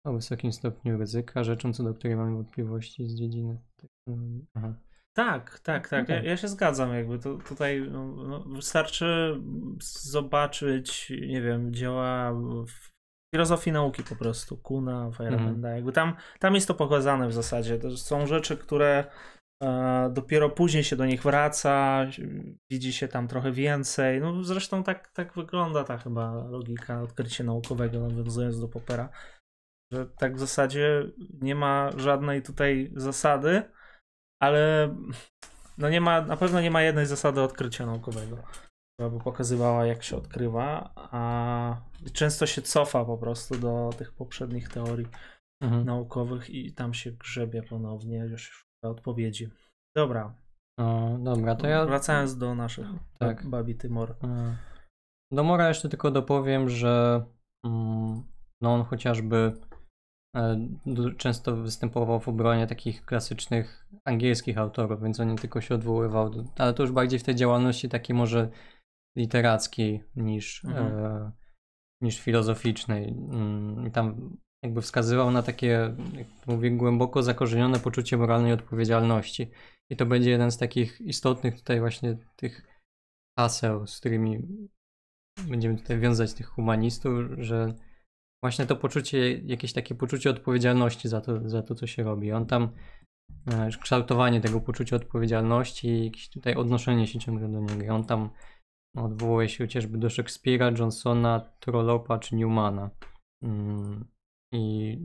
o 0.07 0.13
wysokim 0.13 0.53
stopniu 0.53 0.99
ryzyka, 0.99 1.45
rzeczą 1.45 1.73
co 1.73 1.83
do 1.85 1.95
której 1.95 2.17
mamy 2.17 2.35
wątpliwości 2.37 3.09
z 3.09 3.15
dziedziny. 3.15 3.61
technologii. 3.77 4.47
Aha. 4.55 4.75
Tak, 5.17 5.59
tak, 5.59 5.89
tak. 5.89 6.09
No 6.09 6.15
Ja, 6.15 6.23
ja 6.23 6.37
się 6.37 6.49
zgadzam, 6.49 6.95
jakby 6.95 7.19
to, 7.19 7.35
tutaj 7.35 7.81
no, 7.91 8.07
no, 8.07 8.41
wystarczy 8.41 9.41
zobaczyć, 10.03 11.11
nie 11.11 11.43
wiem, 11.43 11.75
dzieła 11.75 12.33
w 12.67 12.93
filozofii 13.35 13.73
nauki 13.73 14.03
po 14.05 14.17
prostu, 14.17 14.57
Kuna, 14.57 15.11
Feyerabenda, 15.11 15.69
Mhm. 15.69 15.77
jakby 15.77 15.93
tam, 15.93 16.15
tam 16.39 16.55
jest 16.55 16.69
to 16.69 16.75
pokazane 16.75 17.29
w 17.29 17.33
zasadzie. 17.33 17.79
To 17.79 17.97
są 17.97 18.27
rzeczy, 18.27 18.57
które 18.57 19.05
e, 19.63 20.11
dopiero 20.13 20.51
później 20.51 20.85
się 20.85 20.97
do 20.97 21.07
nich 21.07 21.23
wraca, 21.23 22.07
widzi 22.71 22.93
się 22.93 23.09
tam 23.09 23.29
trochę 23.29 23.53
więcej. 23.53 24.21
No 24.21 24.45
zresztą 24.45 24.83
tak, 24.83 25.09
tak 25.09 25.35
wygląda 25.35 25.85
ta 25.85 25.99
chyba 25.99 26.35
logika 26.35 27.03
odkrycia 27.03 27.45
naukowego, 27.45 28.01
nawiązując 28.01 28.61
do 28.61 28.69
Popera, 28.69 29.09
że 29.93 30.07
tak 30.07 30.37
w 30.37 30.41
zasadzie 30.41 31.05
nie 31.41 31.55
ma 31.55 31.91
żadnej 31.97 32.43
tutaj 32.43 32.91
zasady, 32.97 33.63
ale 34.43 34.95
no 35.79 35.89
nie 35.91 36.01
ma, 36.01 36.21
na 36.21 36.37
pewno 36.37 36.61
nie 36.61 36.71
ma 36.71 36.83
jednej 36.83 37.07
zasady 37.07 37.41
odkrycia 37.43 37.87
naukowego, 37.87 38.37
która 38.95 39.11
by 39.11 39.21
pokazywała, 39.21 39.87
jak 39.87 40.03
się 40.03 40.17
odkrywa, 40.17 40.91
a 40.97 41.77
często 42.13 42.47
się 42.47 42.63
cofa 42.63 43.05
po 43.05 43.19
prostu 43.19 43.59
do 43.59 43.91
tych 43.99 44.13
poprzednich 44.13 44.69
teorii 44.69 45.07
Mhm. 45.63 45.85
naukowych 45.85 46.51
i 46.51 46.73
tam 46.73 46.95
się 46.95 47.13
grzebie 47.13 47.63
ponownie, 47.63 48.19
już 48.19 48.49
szuka 48.51 48.91
odpowiedzi. 48.91 49.49
Dobra, 49.97 50.35
O, 50.81 51.17
dobra, 51.21 51.55
to 51.55 51.67
ja. 51.67 51.87
wracając 51.87 52.37
do 52.39 52.55
naszych 52.55 52.87
Tak. 53.19 53.47
Babi 53.47 53.75
Tymor. 53.75 54.11
E, 54.25 54.57
Do 55.33 55.45
Mora 55.45 55.69
jeszcze 55.69 55.89
tylko 55.89 56.11
dopowiem, 56.11 56.69
że 56.69 57.25
mm, 57.67 58.23
no 58.63 58.75
on 58.75 58.85
chociażby 58.85 59.53
często 61.17 61.57
występował 61.57 62.21
w 62.21 62.29
obronie 62.29 62.67
takich 62.67 63.05
klasycznych 63.05 63.87
angielskich 64.05 64.59
autorów, 64.59 65.03
więc 65.03 65.21
on 65.21 65.29
nie 65.29 65.39
tylko 65.39 65.61
się 65.61 65.75
odwoływał, 65.75 66.31
do, 66.31 66.45
ale 66.59 66.75
to 66.75 66.83
już 66.83 66.93
bardziej 66.93 67.19
w 67.19 67.23
tej 67.23 67.35
działalności 67.35 67.89
takiej 67.89 68.17
może 68.17 68.51
literackiej 69.19 70.05
niż, 70.17 70.65
Mhm. 70.65 70.87
e, 70.87 71.33
niż 72.03 72.21
filozoficznej. 72.21 73.09
Mm, 73.09 73.87
I 73.87 73.91
tam 73.91 74.37
jakby 74.65 74.83
wskazywał 74.83 75.31
na 75.31 75.43
takie, 75.43 75.67
jak 76.17 76.47
mówię, 76.47 76.71
głęboko 76.71 77.23
zakorzenione 77.23 77.79
poczucie 77.79 78.17
moralnej 78.17 78.53
odpowiedzialności. 78.53 79.51
I 79.91 79.97
to 79.97 80.07
będzie 80.07 80.31
jeden 80.31 80.51
z 80.51 80.59
takich 80.59 81.01
istotnych 81.01 81.55
tutaj 81.57 81.81
właśnie 81.81 82.17
tych 82.37 82.63
haseł, 83.39 83.87
z 83.87 84.01
którymi 84.01 84.43
będziemy 85.49 85.77
tutaj 85.77 86.01
wiązać 86.01 86.35
tych 86.35 86.47
humanistów, 86.47 87.13
że 87.39 87.75
właśnie 88.43 88.67
to 88.67 88.77
poczucie, 88.77 89.39
jakieś 89.39 89.73
takie 89.73 89.95
poczucie 89.95 90.31
odpowiedzialności 90.31 91.09
za 91.09 91.21
to, 91.21 91.49
za 91.49 91.63
to 91.63 91.75
co 91.75 91.87
się 91.87 92.03
robi. 92.03 92.33
On 92.33 92.47
tam 92.47 92.69
e, 93.47 93.69
kształtowanie 93.83 94.41
tego 94.41 94.61
poczucia 94.61 94.97
odpowiedzialności 94.97 95.89
i 95.89 96.05
jakieś 96.05 96.29
tutaj 96.31 96.55
odnoszenie 96.55 97.07
się 97.07 97.19
ciągle 97.19 97.49
do 97.49 97.61
niego. 97.61 97.95
On 97.95 98.05
tam 98.05 98.31
odwołuje 98.97 99.49
się 99.49 99.65
chociażby 99.65 99.99
do 99.99 100.11
Szekspira, 100.11 100.71
Johnsona, 100.79 101.41
Trollopa 101.61 102.19
czy 102.19 102.37
Newmana. 102.37 102.91
Mm, 103.43 104.09
I 104.53 104.99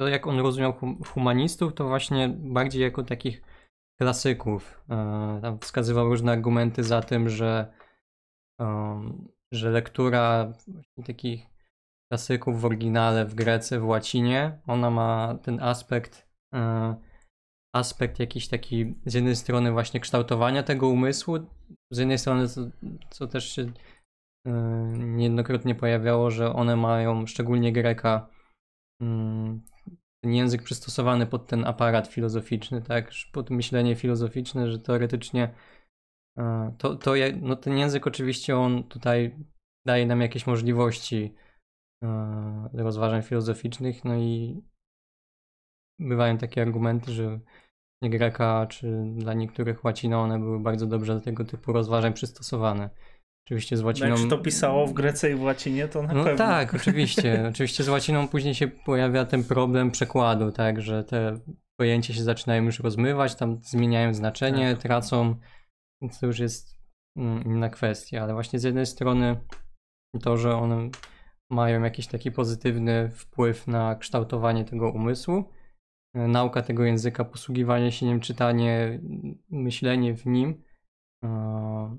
to 0.00 0.08
jak 0.08 0.26
on 0.26 0.38
rozumiał 0.38 0.72
hum- 0.72 1.02
humanistów, 1.04 1.74
to 1.74 1.88
właśnie 1.88 2.28
bardziej 2.28 2.82
jako 2.82 3.02
takich 3.02 3.42
klasyków. 4.00 4.84
E, 4.88 5.38
Tam 5.42 5.58
wskazywał 5.58 6.08
różne 6.08 6.32
argumenty 6.32 6.84
za 6.84 7.02
tym, 7.02 7.28
że, 7.28 7.72
że 9.52 9.70
lektura 9.70 10.52
takich 11.06 11.49
klasyków 12.10 12.60
w 12.60 12.64
oryginale, 12.64 13.26
w 13.26 13.34
Grece, 13.34 13.80
w 13.80 13.86
łacinie, 13.86 14.58
ona 14.66 14.90
ma 14.90 15.38
ten 15.42 15.60
aspekt, 15.60 16.28
e, 16.54 16.94
aspekt 17.74 18.18
jakiś 18.18 18.48
taki 18.48 18.94
z 19.06 19.14
jednej 19.14 19.36
strony 19.36 19.72
właśnie 19.72 20.00
kształtowania 20.00 20.62
tego 20.62 20.88
umysłu, 20.88 21.38
z 21.90 21.98
jednej 21.98 22.18
strony 22.18 22.48
co, 22.48 22.60
co 23.10 23.26
też 23.26 23.52
się 23.52 23.72
e, 24.46 24.52
niejednokrotnie 24.98 25.74
pojawiało, 25.74 26.30
że 26.30 26.52
one 26.52 26.76
mają, 26.76 27.26
szczególnie 27.26 27.72
Greka, 27.72 28.28
mm, 29.00 29.62
ten 30.24 30.34
język 30.34 30.62
przystosowany 30.62 31.26
pod 31.26 31.46
ten 31.46 31.64
aparat 31.64 32.08
filozoficzny, 32.08 32.82
tak, 32.82 33.10
pod 33.32 33.50
myślenie 33.50 33.96
filozoficzne, 33.96 34.70
że 34.70 34.78
teoretycznie 34.78 35.54
e, 36.38 36.74
to, 36.78 36.96
to 36.96 37.12
no 37.40 37.56
ten 37.56 37.78
język 37.78 38.06
oczywiście 38.06 38.56
on 38.56 38.84
tutaj 38.84 39.36
daje 39.86 40.06
nam 40.06 40.20
jakieś 40.20 40.46
możliwości 40.46 41.34
rozważań 42.72 43.22
filozoficznych, 43.22 44.04
no 44.04 44.16
i 44.16 44.62
bywają 46.00 46.38
takie 46.38 46.62
argumenty, 46.62 47.12
że 47.12 47.40
nie 48.02 48.10
Greka 48.10 48.66
czy 48.66 49.02
dla 49.14 49.34
niektórych 49.34 49.84
łacina 49.84 50.20
one 50.20 50.38
były 50.38 50.60
bardzo 50.60 50.86
dobrze 50.86 51.14
do 51.14 51.20
tego 51.20 51.44
typu 51.44 51.72
rozważań 51.72 52.12
przystosowane. 52.12 52.90
Oczywiście 53.46 53.76
z 53.76 53.80
No 53.80 53.86
łaciną... 53.86 54.08
jak 54.08 54.18
się 54.18 54.28
to 54.28 54.38
pisało 54.38 54.86
w 54.86 54.92
Grece 54.92 55.30
i 55.30 55.34
w 55.34 55.42
łacinie, 55.42 55.88
to 55.88 56.02
na 56.02 56.12
No 56.12 56.24
pewno. 56.24 56.38
tak, 56.38 56.74
oczywiście. 56.74 57.42
Oczywiście 57.50 57.84
z 57.84 57.88
łaciną 57.88 58.28
później 58.28 58.54
się 58.54 58.68
pojawia 58.68 59.24
ten 59.24 59.44
problem 59.44 59.90
przekładu, 59.90 60.52
tak, 60.52 60.80
że 60.80 61.04
te 61.04 61.40
pojęcia 61.80 62.14
się 62.14 62.22
zaczynają 62.22 62.62
już 62.62 62.78
rozmywać, 62.80 63.34
tam 63.34 63.58
zmieniają 63.62 64.14
znaczenie, 64.14 64.72
Tak. 64.72 64.82
tracą, 64.82 65.34
więc 66.02 66.20
to 66.20 66.26
już 66.26 66.38
jest 66.38 66.78
mm, 67.16 67.44
inna 67.44 67.68
kwestia, 67.68 68.22
ale 68.22 68.32
właśnie 68.34 68.58
z 68.58 68.62
jednej 68.62 68.86
strony 68.86 69.36
to, 70.22 70.36
że 70.36 70.56
one 70.56 70.90
mają 71.50 71.82
jakiś 71.82 72.06
taki 72.06 72.32
pozytywny 72.32 73.10
wpływ 73.10 73.66
na 73.66 73.94
kształtowanie 73.94 74.64
tego 74.64 74.90
umysłu, 74.90 75.44
nauka 76.14 76.62
tego 76.62 76.84
języka, 76.84 77.24
posługiwanie 77.24 77.92
się 77.92 78.06
nim, 78.06 78.20
czytanie, 78.20 79.00
myślenie 79.50 80.14
w 80.14 80.26
nim, 80.26 80.62
e, 81.24 81.98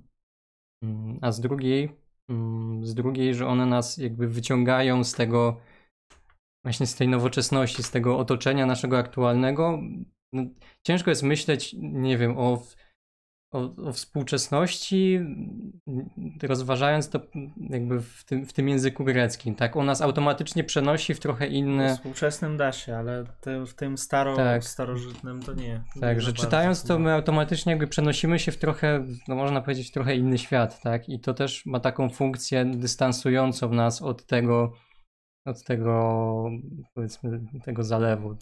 Mm, 0.84 1.20
A 1.22 1.32
z 1.32 1.40
drugiej, 1.40 1.90
mm, 2.30 2.86
z 2.86 2.94
drugiej, 2.94 3.36
że 3.36 3.48
one 3.48 3.66
nas 3.66 3.98
jakby 3.98 4.28
wyciągają 4.28 5.04
z 5.04 5.14
tego, 5.14 5.60
właśnie 6.66 6.88
z 6.88 6.96
tej 6.96 7.08
nowoczesności, 7.08 7.84
z 7.84 7.92
tego 7.92 8.18
otoczenia 8.18 8.66
naszego 8.66 8.98
aktualnego. 8.98 9.80
No, 10.34 10.44
Ciężko 10.88 11.10
jest 11.10 11.24
myśleć, 11.24 11.76
nie 11.80 12.18
wiem, 12.18 12.38
o, 12.38 12.64
o, 13.52 13.76
o 13.76 13.94
współczesności, 13.94 15.20
rozważając 16.44 17.10
to 17.10 17.20
jakby 17.70 18.02
w 18.02 18.24
tym, 18.24 18.46
w 18.46 18.54
tym 18.54 18.70
języku 18.70 19.04
greckim. 19.04 19.56
Tak, 19.56 19.76
on 19.76 19.86
nas 19.86 20.02
automatycznie 20.02 20.64
przenosi 20.64 21.14
w 21.14 21.20
trochę 21.20 21.48
W 21.48 21.52
inne. 21.52 21.96
współczesnym 21.96 22.58
da 22.58 22.72
się, 22.72 22.98
ale 22.98 23.24
te, 23.42 23.66
w 23.66 23.74
tym 23.74 23.98
staro, 23.98 24.36
Tak. 24.36 24.64
starożytnym 24.64 25.42
to 25.44 25.54
nie. 25.54 25.84
nie 25.96 26.02
Tak, 26.02 26.22
za 26.22 26.26
że 26.26 26.34
czytając 26.34 26.84
to 26.84 27.00
my 27.00 27.14
automatycznie 27.14 27.70
jakby 27.70 27.88
przenosimy 27.88 28.40
się 28.40 28.52
w 28.52 28.58
trochę, 28.58 29.06
no 29.28 29.36
można 29.36 29.62
powiedzieć, 29.62 29.90
w 29.90 29.94
trochę 29.94 30.16
inny 30.16 30.38
świat, 30.38 30.82
tak? 30.82 31.10
I 31.10 31.20
to 31.20 31.34
też 31.34 31.66
ma 31.66 31.80
taką 31.80 32.10
funkcję 32.10 32.66
dystansującą 32.66 33.74
nas 33.74 34.02
od 34.02 34.26
tego, 34.26 34.74
od 35.46 35.64
tego, 35.64 36.46
powiedzmy, 36.94 37.42
tego 37.64 37.84
zalewu. 37.84 38.38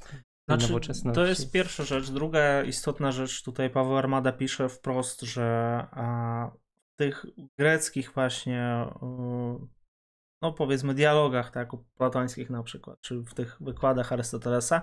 Znaczy, 0.49 1.15
to 1.15 1.25
jest 1.25 1.51
pierwsza 1.51 1.83
rzecz. 1.83 2.11
Druga 2.11 2.63
istotna 2.63 3.11
rzecz, 3.11 3.43
tutaj 3.43 3.69
Paweł 3.69 3.97
Armada 3.97 4.31
pisze 4.31 4.69
wprost, 4.69 5.21
że 5.21 5.87
w 6.93 6.95
tych 6.95 7.25
greckich 7.57 8.11
właśnie, 8.13 8.85
y, 8.95 9.67
no 10.41 10.53
powiedzmy 10.53 10.93
dialogach, 10.93 11.51
tak, 11.51 11.69
platońskich 11.97 12.49
na 12.49 12.63
przykład, 12.63 13.01
czy 13.01 13.19
w 13.19 13.33
tych 13.33 13.57
wykładach 13.61 14.13
Arystotelesa, 14.13 14.81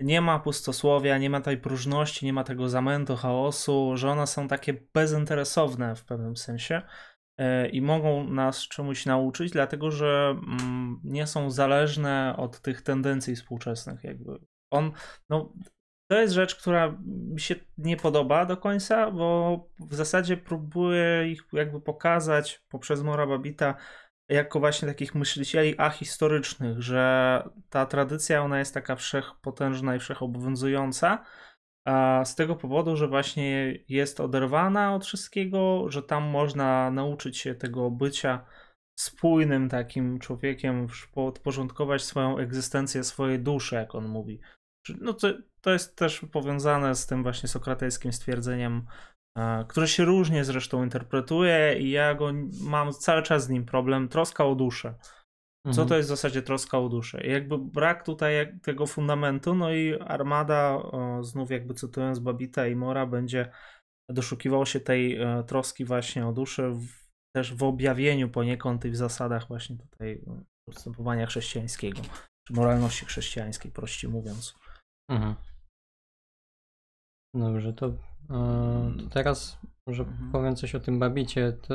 nie 0.00 0.20
ma 0.20 0.38
pustosłowia, 0.38 1.18
nie 1.18 1.30
ma 1.30 1.40
tej 1.40 1.58
próżności, 1.58 2.26
nie 2.26 2.32
ma 2.32 2.44
tego 2.44 2.68
zamętu, 2.68 3.16
chaosu, 3.16 3.96
że 3.96 4.10
one 4.10 4.26
są 4.26 4.48
takie 4.48 4.74
bezinteresowne 4.94 5.96
w 5.96 6.04
pewnym 6.04 6.36
sensie 6.36 6.82
e, 7.38 7.68
i 7.68 7.82
mogą 7.82 8.24
nas 8.24 8.68
czemuś 8.68 9.06
nauczyć, 9.06 9.52
dlatego 9.52 9.90
że 9.90 10.36
mm, 10.46 11.00
nie 11.04 11.26
są 11.26 11.50
zależne 11.50 12.34
od 12.36 12.60
tych 12.60 12.82
tendencji 12.82 13.36
współczesnych 13.36 14.04
jakby. 14.04 14.38
On, 14.70 14.92
no, 15.30 15.52
to 16.10 16.20
jest 16.20 16.34
rzecz, 16.34 16.56
która 16.56 16.98
mi 17.06 17.40
się 17.40 17.54
nie 17.78 17.96
podoba 17.96 18.46
do 18.46 18.56
końca, 18.56 19.10
bo 19.10 19.58
w 19.80 19.94
zasadzie 19.94 20.36
próbuję 20.36 21.30
ich 21.30 21.42
jakby 21.52 21.80
pokazać 21.80 22.64
poprzez 22.68 23.02
Mora 23.02 23.26
Babita 23.26 23.74
jako 24.28 24.60
właśnie 24.60 24.88
takich 24.88 25.14
myślicieli 25.14 25.78
ahistorycznych, 25.78 26.82
że 26.82 27.42
ta 27.70 27.86
tradycja 27.86 28.42
ona 28.42 28.58
jest 28.58 28.74
taka 28.74 28.96
wszechpotężna 28.96 29.96
i 29.96 29.98
wszechobowiązująca, 29.98 31.24
z 32.24 32.34
tego 32.34 32.56
powodu, 32.56 32.96
że 32.96 33.08
właśnie 33.08 33.78
jest 33.88 34.20
oderwana 34.20 34.94
od 34.94 35.04
wszystkiego, 35.04 35.90
że 35.90 36.02
tam 36.02 36.22
można 36.22 36.90
nauczyć 36.90 37.38
się 37.38 37.54
tego 37.54 37.90
bycia 37.90 38.46
spójnym 38.98 39.68
takim 39.68 40.18
człowiekiem, 40.18 40.86
podporządkować 41.12 42.02
swoją 42.02 42.38
egzystencję, 42.38 43.04
swoje 43.04 43.38
dusze, 43.38 43.76
jak 43.76 43.94
on 43.94 44.08
mówi. 44.08 44.40
No 45.00 45.12
to, 45.12 45.28
to 45.60 45.70
jest 45.70 45.96
też 45.96 46.20
powiązane 46.32 46.94
z 46.94 47.06
tym 47.06 47.22
właśnie 47.22 47.48
sokratejskim 47.48 48.12
stwierdzeniem, 48.12 48.86
które 49.68 49.88
się 49.88 50.04
różnie 50.04 50.44
zresztą 50.44 50.84
interpretuje 50.84 51.78
i 51.78 51.90
ja 51.90 52.14
go 52.14 52.32
mam 52.60 52.92
cały 52.92 53.22
czas 53.22 53.44
z 53.44 53.48
nim 53.48 53.64
problem, 53.64 54.08
troska 54.08 54.44
o 54.44 54.54
duszę. 54.54 54.94
Co 55.66 55.76
to 55.76 55.82
mhm. 55.82 55.98
jest 55.98 56.08
w 56.08 56.16
zasadzie 56.16 56.42
troska 56.42 56.78
o 56.78 56.88
duszę? 56.88 57.26
I 57.26 57.30
jakby 57.30 57.58
brak 57.58 58.04
tutaj 58.04 58.58
tego 58.62 58.86
fundamentu, 58.86 59.54
no 59.54 59.72
i 59.72 60.00
Armada, 60.00 60.74
o, 60.74 61.22
znów 61.24 61.50
jakby 61.50 61.74
cytując 61.74 62.18
Babita 62.18 62.66
i 62.66 62.76
Mora, 62.76 63.06
będzie 63.06 63.50
doszukiwał 64.10 64.66
się 64.66 64.80
tej 64.80 65.16
e, 65.16 65.44
troski 65.46 65.84
właśnie 65.84 66.26
o 66.26 66.32
duszę 66.32 66.70
w, 66.70 66.86
też 67.36 67.54
w 67.54 67.62
objawieniu 67.62 68.28
poniekąd 68.28 68.84
i 68.84 68.90
w 68.90 68.96
zasadach 68.96 69.48
właśnie 69.48 69.76
tutaj 69.76 70.12
e, 70.12 70.44
postępowania 70.68 71.26
chrześcijańskiego, 71.26 72.00
czy 72.48 72.54
moralności 72.54 73.06
chrześcijańskiej, 73.06 73.72
prościej 73.72 74.10
mówiąc. 74.10 74.54
Mhm. 75.08 75.34
Dobrze, 77.34 77.72
to, 77.72 77.86
yy, 77.86 77.94
to 78.98 79.10
teraz 79.10 79.58
może 79.86 80.02
mhm. 80.02 80.32
powiem 80.32 80.56
coś 80.56 80.74
o 80.74 80.80
tym 80.80 80.98
Babicie. 80.98 81.52
To, 81.52 81.74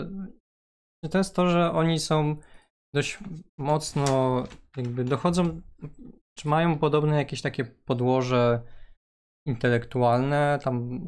to 1.12 1.18
jest 1.18 1.36
to, 1.36 1.50
że 1.50 1.72
oni 1.72 2.00
są 2.00 2.36
dość 2.94 3.20
mocno 3.58 4.44
jakby 4.78 5.04
dochodzą, 5.04 5.62
czy 6.40 6.48
mają 6.48 6.80
podobne 6.80 7.16
jakieś 7.16 7.42
takie 7.42 7.66
podłoże 7.66 8.62
intelektualne, 9.48 10.60
tam 10.64 11.08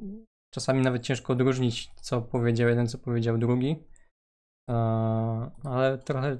czasami 0.53 0.81
nawet 0.81 1.03
ciężko 1.03 1.33
odróżnić, 1.33 1.91
co 1.95 2.21
powiedział 2.21 2.69
jeden, 2.69 2.87
co 2.87 2.97
powiedział 2.97 3.37
drugi, 3.37 3.83
e, 4.69 4.75
ale 5.63 5.97
trochę, 5.97 6.37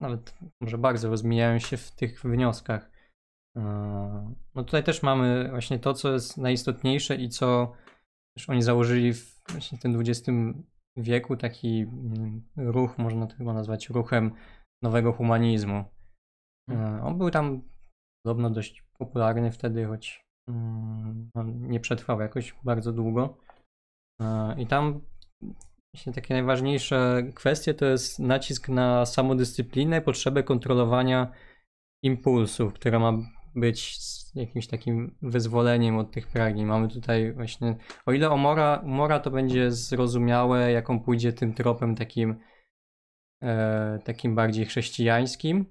nawet 0.00 0.34
może 0.60 0.78
bardzo 0.78 1.10
rozmijają 1.10 1.58
się 1.58 1.76
w 1.76 1.90
tych 1.90 2.22
wnioskach. 2.22 2.93
E, 3.56 4.34
no 4.54 4.64
tutaj 4.64 4.84
też 4.84 5.02
mamy 5.02 5.48
właśnie 5.50 5.78
to, 5.78 5.94
co 5.94 6.12
jest 6.12 6.38
najistotniejsze 6.38 7.16
i 7.16 7.28
co 7.28 7.72
też 8.36 8.50
oni 8.50 8.62
założyli 8.62 9.14
w 9.14 9.40
właśnie 9.48 9.78
tym 9.78 10.00
XX 10.00 10.30
wieku, 10.96 11.36
taki 11.36 11.80
mm, 11.80 12.42
ruch, 12.56 12.98
można 12.98 13.26
to 13.26 13.36
chyba 13.36 13.52
nazwać 13.52 13.88
ruchem 13.88 14.32
nowego 14.82 15.12
humanizmu. 15.12 15.84
Hmm. 16.70 17.04
On 17.04 17.18
był 17.18 17.30
tam 17.30 17.62
podobno 18.24 18.50
dość 18.50 18.84
popularny 18.98 19.52
wtedy, 19.52 19.84
choć 19.84 20.24
mm, 20.48 21.30
nie 21.70 21.80
przetrwał 21.80 22.20
jakoś 22.20 22.54
bardzo 22.64 22.92
długo. 22.92 23.38
E, 24.20 24.54
I 24.58 24.66
tam 24.66 25.00
właśnie 25.94 26.12
takie 26.12 26.34
najważniejsze 26.34 27.22
kwestie 27.34 27.74
to 27.74 27.86
jest 27.86 28.18
nacisk 28.18 28.68
na 28.68 29.06
samodyscyplinę, 29.06 30.00
potrzebę 30.00 30.42
kontrolowania 30.42 31.32
impulsów, 32.04 32.74
która 32.74 32.98
ma 32.98 33.12
być 33.54 33.98
jakimś 34.34 34.66
takim 34.66 35.16
wyzwoleniem 35.22 35.96
od 35.96 36.10
tych 36.10 36.26
pragnień. 36.26 36.66
Mamy 36.66 36.88
tutaj 36.88 37.32
właśnie, 37.32 37.76
o 38.06 38.12
ile 38.12 38.30
Omora, 38.30 38.82
Mora 38.84 39.20
to 39.20 39.30
będzie 39.30 39.70
zrozumiałe, 39.70 40.72
jaką 40.72 41.00
pójdzie 41.00 41.32
tym 41.32 41.54
tropem 41.54 41.94
takim 41.94 42.40
e, 43.42 43.98
takim 44.04 44.34
bardziej 44.34 44.66
chrześcijańskim. 44.66 45.66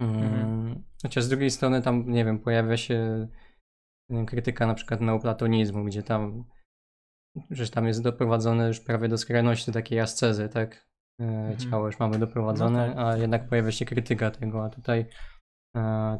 Mhm. 0.00 0.34
Mm, 0.34 0.84
chociaż 1.02 1.24
z 1.24 1.28
drugiej 1.28 1.50
strony 1.50 1.82
tam, 1.82 2.10
nie 2.10 2.24
wiem, 2.24 2.38
pojawia 2.38 2.76
się 2.76 3.28
krytyka 4.26 4.66
na 4.66 4.74
przykład 4.74 5.00
neoplatonizmu, 5.00 5.84
gdzie 5.84 6.02
tam 6.02 6.44
że 7.50 7.68
tam 7.68 7.86
jest 7.86 8.02
doprowadzone 8.02 8.68
już 8.68 8.80
prawie 8.80 9.08
do 9.08 9.18
skrajności 9.18 9.72
takiej 9.72 10.00
ascezy, 10.00 10.48
tak? 10.48 10.88
E, 11.20 11.24
mhm. 11.24 11.56
Ciało 11.58 11.86
już 11.86 11.98
mamy 11.98 12.18
doprowadzone, 12.18 12.88
no 12.88 12.94
tak. 12.94 13.04
a 13.04 13.16
jednak 13.16 13.48
pojawia 13.48 13.72
się 13.72 13.84
krytyka 13.84 14.30
tego, 14.30 14.64
a 14.64 14.70
tutaj 14.70 15.00
e, 15.00 15.06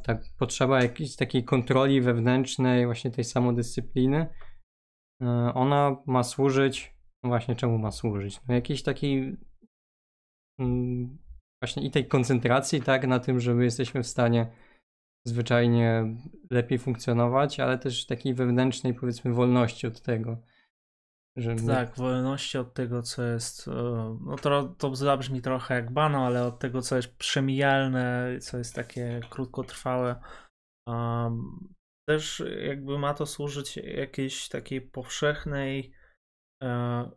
tak 0.03 0.23
potrzeba 0.39 0.83
jakiejś 0.83 1.17
takiej 1.17 1.45
kontroli 1.45 2.01
wewnętrznej, 2.01 2.87
właśnie 2.87 3.11
tej 3.11 3.25
samodyscypliny. 3.25 4.27
E, 5.23 5.27
ona 5.55 5.97
ma 6.07 6.23
służyć, 6.23 6.95
no 7.23 7.29
właśnie 7.29 7.57
czemu 7.57 7.79
ma 7.79 7.91
służyć? 7.91 8.41
No 8.49 8.55
jakiejś 8.55 8.83
takiej 8.83 9.37
Mm, 10.59 11.19
właśnie 11.63 11.83
i 11.83 11.91
tej 11.91 12.09
koncentracji, 12.09 12.83
tak, 12.83 13.07
na 13.07 13.19
tym, 13.21 13.41
że 13.41 13.55
my 13.55 13.65
jesteśmy 13.65 14.03
w 14.03 14.07
stanie 14.07 14.47
zwyczajnie 15.27 16.17
lepiej 16.51 16.79
funkcjonować, 16.79 17.61
ale 17.61 17.79
też 17.79 18.07
takiej 18.07 18.35
wewnętrznej, 18.35 18.95
powiedzmy, 18.95 19.33
wolności 19.33 19.87
od 19.87 20.01
tego. 20.01 20.43
Że. 21.37 21.57
Tak, 21.57 21.97
wolności 21.97 22.59
od 22.59 22.75
tego, 22.75 23.03
co 23.03 23.23
jest. 23.23 23.69
E, 23.69 23.73
no 24.25 24.37
to, 24.37 24.65
to 24.79 24.97
zabrzmi 24.97 25.43
trochę 25.43 25.75
jak 25.75 25.93
bano, 25.93 26.27
ale 26.27 26.47
od 26.47 26.59
tego, 26.59 26.83
co 26.83 26.97
jest 26.97 27.17
przemijalne, 27.17 28.39
co 28.41 28.59
jest 28.59 28.75
takie 28.75 29.21
krótkotrwałe. 29.31 30.21
Um, 30.89 31.75
też 32.09 32.43
jakby 32.61 32.99
ma 32.99 33.15
to 33.15 33.27
służyć 33.27 33.77
jakiejś 33.77 34.49
takiej 34.49 34.81
powszechnej 34.81 35.93
e, 36.63 37.11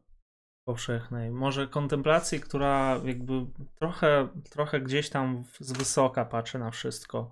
powszechnej. 0.69 1.31
Może 1.31 1.67
kontemplacji, 1.67 2.39
która 2.39 3.01
jakby 3.05 3.33
trochę, 3.75 4.27
trochę 4.49 4.81
gdzieś 4.81 5.09
tam 5.09 5.43
z 5.59 5.71
wysoka 5.71 6.25
patrzy 6.25 6.59
na 6.59 6.71
wszystko. 6.71 7.31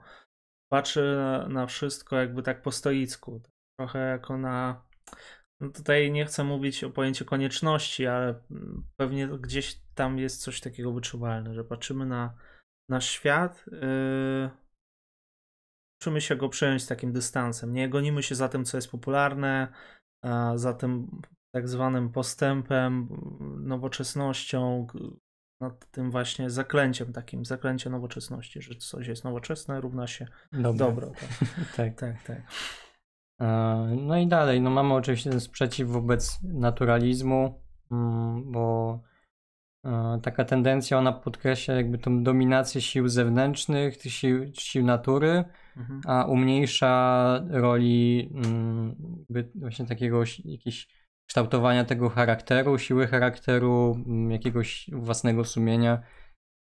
Patrzy 0.72 1.18
na 1.50 1.66
wszystko 1.66 2.16
jakby 2.16 2.44
tak 2.44 2.62
po 2.62 2.72
stoicku. 2.72 3.42
Trochę 3.80 4.00
jako 4.00 4.38
na. 4.38 4.86
No 5.62 5.70
tutaj 5.70 6.12
nie 6.12 6.26
chcę 6.26 6.44
mówić 6.44 6.84
o 6.84 6.90
pojęciu 6.90 7.26
konieczności, 7.26 8.08
ale 8.08 8.42
pewnie 8.96 9.28
gdzieś 9.28 9.82
tam 9.96 10.18
jest 10.18 10.42
coś 10.42 10.62
takiego 10.62 10.94
wyczuwalne, 10.94 11.54
że 11.54 11.64
patrzymy 11.64 12.06
na, 12.06 12.34
na 12.90 13.02
świat. 13.02 13.66
Yy, 13.72 14.50
uczymy 16.02 16.22
się 16.22 16.36
go 16.36 16.50
przejąć 16.50 16.84
z 16.84 16.88
takim 16.88 17.14
dystansem. 17.14 17.74
Nie 17.74 17.90
gonimy 17.90 18.24
się 18.24 18.36
za 18.36 18.50
tym, 18.50 18.66
co 18.66 18.78
jest 18.78 18.92
popularne, 18.92 19.68
za 20.56 20.74
tym 20.74 21.22
tak 21.56 21.68
zwanym 21.70 22.10
postępem, 22.10 23.08
nowoczesnością, 23.60 24.88
nad 25.62 25.92
tym 25.92 26.12
właśnie 26.12 26.50
zaklęciem 26.50 27.14
takim, 27.14 27.46
zaklęcie 27.46 27.90
nowoczesności, 27.90 28.62
że 28.62 28.76
coś 28.76 29.08
jest 29.08 29.24
nowoczesne, 29.24 29.82
równa 29.82 30.08
się 30.08 30.28
Dobre. 30.52 30.74
dobro. 30.74 31.08
Tak. 31.08 31.30
tak. 31.78 31.96
tak, 31.96 32.24
tak. 32.24 32.42
No 33.98 34.18
i 34.18 34.28
dalej, 34.28 34.62
no 34.62 34.70
mamy 34.70 34.94
oczywiście 34.94 35.30
ten 35.30 35.40
sprzeciw 35.40 35.90
wobec 35.90 36.40
naturalizmu, 36.44 37.62
mm, 37.92 38.52
bo 38.52 39.00
taka 40.22 40.46
tendencja, 40.46 40.98
ona 40.98 41.14
podkreśla 41.14 41.74
jakby 41.74 41.98
tą 41.98 42.24
dominację 42.24 42.82
sił 42.82 43.08
zewnętrznych, 43.08 43.98
tych 43.98 44.14
sił, 44.14 44.52
sił 44.54 44.86
natury, 44.86 45.44
mhm. 45.78 46.02
a 46.08 46.26
umniejsza 46.26 47.44
roli 47.50 48.30
mm, 48.36 48.96
właśnie 49.56 49.86
takiego 49.86 50.24
jakiegoś 50.46 50.88
kształtowania 51.28 51.86
tego 51.86 52.10
charakteru, 52.10 52.78
siły 52.78 53.08
charakteru, 53.08 54.04
mm, 54.06 54.32
jakiegoś 54.32 54.90
własnego 54.94 55.44
sumienia. 55.44 56.04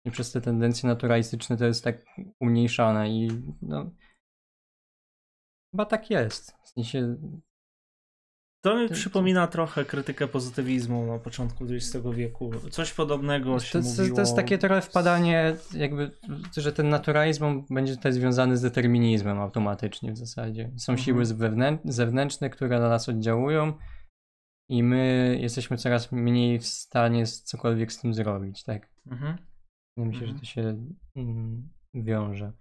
I 0.05 0.11
przez 0.11 0.31
te 0.31 0.41
tendencje 0.41 0.89
naturalistyczne 0.89 1.57
to 1.57 1.65
jest 1.65 1.83
tak 1.83 2.05
umniejszane 2.39 3.09
i 3.09 3.27
no, 3.61 3.91
chyba 5.71 5.85
tak 5.85 6.09
jest. 6.09 6.55
W 6.63 6.69
sensie, 6.69 7.17
to 8.61 8.77
mi 8.77 8.89
przypomina 8.89 9.47
trochę 9.47 9.85
krytykę 9.85 10.27
pozytywizmu 10.27 11.05
na 11.05 11.19
początku 11.19 11.65
XX 11.65 12.05
wieku. 12.15 12.51
Coś 12.71 12.93
podobnego 12.93 13.59
się 13.59 13.81
to, 13.81 13.87
mówiło. 13.87 14.15
To 14.15 14.21
jest 14.21 14.35
takie 14.35 14.57
trochę 14.57 14.81
wpadanie, 14.81 15.55
jakby, 15.73 16.11
że 16.57 16.73
ten 16.73 16.89
naturalizm 16.89 17.65
będzie 17.69 17.95
tutaj 17.95 18.13
związany 18.13 18.57
z 18.57 18.61
determinizmem 18.61 19.39
automatycznie 19.39 20.11
w 20.11 20.17
zasadzie. 20.17 20.71
Są 20.77 20.93
mhm. 20.93 21.05
siły 21.05 21.23
zewnętrzne, 21.85 22.49
które 22.49 22.79
na 22.79 22.89
nas 22.89 23.09
oddziałują 23.09 23.73
i 24.69 24.83
my 24.83 25.37
jesteśmy 25.41 25.77
coraz 25.77 26.11
mniej 26.11 26.59
w 26.59 26.65
stanie 26.65 27.25
cokolwiek 27.25 27.91
z 27.91 28.01
tym 28.01 28.13
zrobić, 28.13 28.63
tak? 28.63 28.89
Mhm. 29.11 29.37
Myślę, 29.97 30.21
mhm. 30.21 30.27
że 30.27 30.39
to 30.39 30.45
się 30.45 30.61
mm, 31.15 31.69
wiąże. 31.93 32.53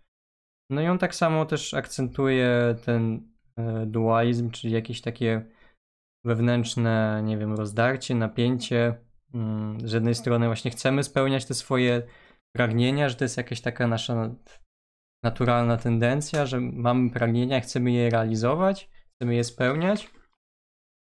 No 0.70 0.82
i 0.82 0.88
on 0.88 0.98
tak 0.98 1.14
samo 1.14 1.46
też 1.46 1.74
akcentuje 1.74 2.74
ten 2.84 3.32
e, 3.56 3.86
dualizm, 3.86 4.50
czyli 4.50 4.72
jakieś 4.72 5.00
takie 5.00 5.46
wewnętrzne, 6.24 7.22
nie 7.24 7.38
wiem, 7.38 7.54
rozdarcie, 7.54 8.14
napięcie. 8.14 8.94
Mm, 9.34 9.88
z 9.88 9.92
jednej 9.92 10.14
strony 10.14 10.46
właśnie 10.46 10.70
chcemy 10.70 11.02
spełniać 11.02 11.44
te 11.44 11.54
swoje 11.54 12.02
pragnienia, 12.56 13.08
że 13.08 13.14
to 13.14 13.24
jest 13.24 13.36
jakaś 13.36 13.60
taka 13.60 13.86
nasza 13.86 14.34
naturalna 15.24 15.76
tendencja, 15.76 16.46
że 16.46 16.60
mamy 16.60 17.10
pragnienia, 17.10 17.60
chcemy 17.60 17.92
je 17.92 18.10
realizować, 18.10 18.90
chcemy 19.14 19.34
je 19.34 19.44
spełniać. 19.44 20.10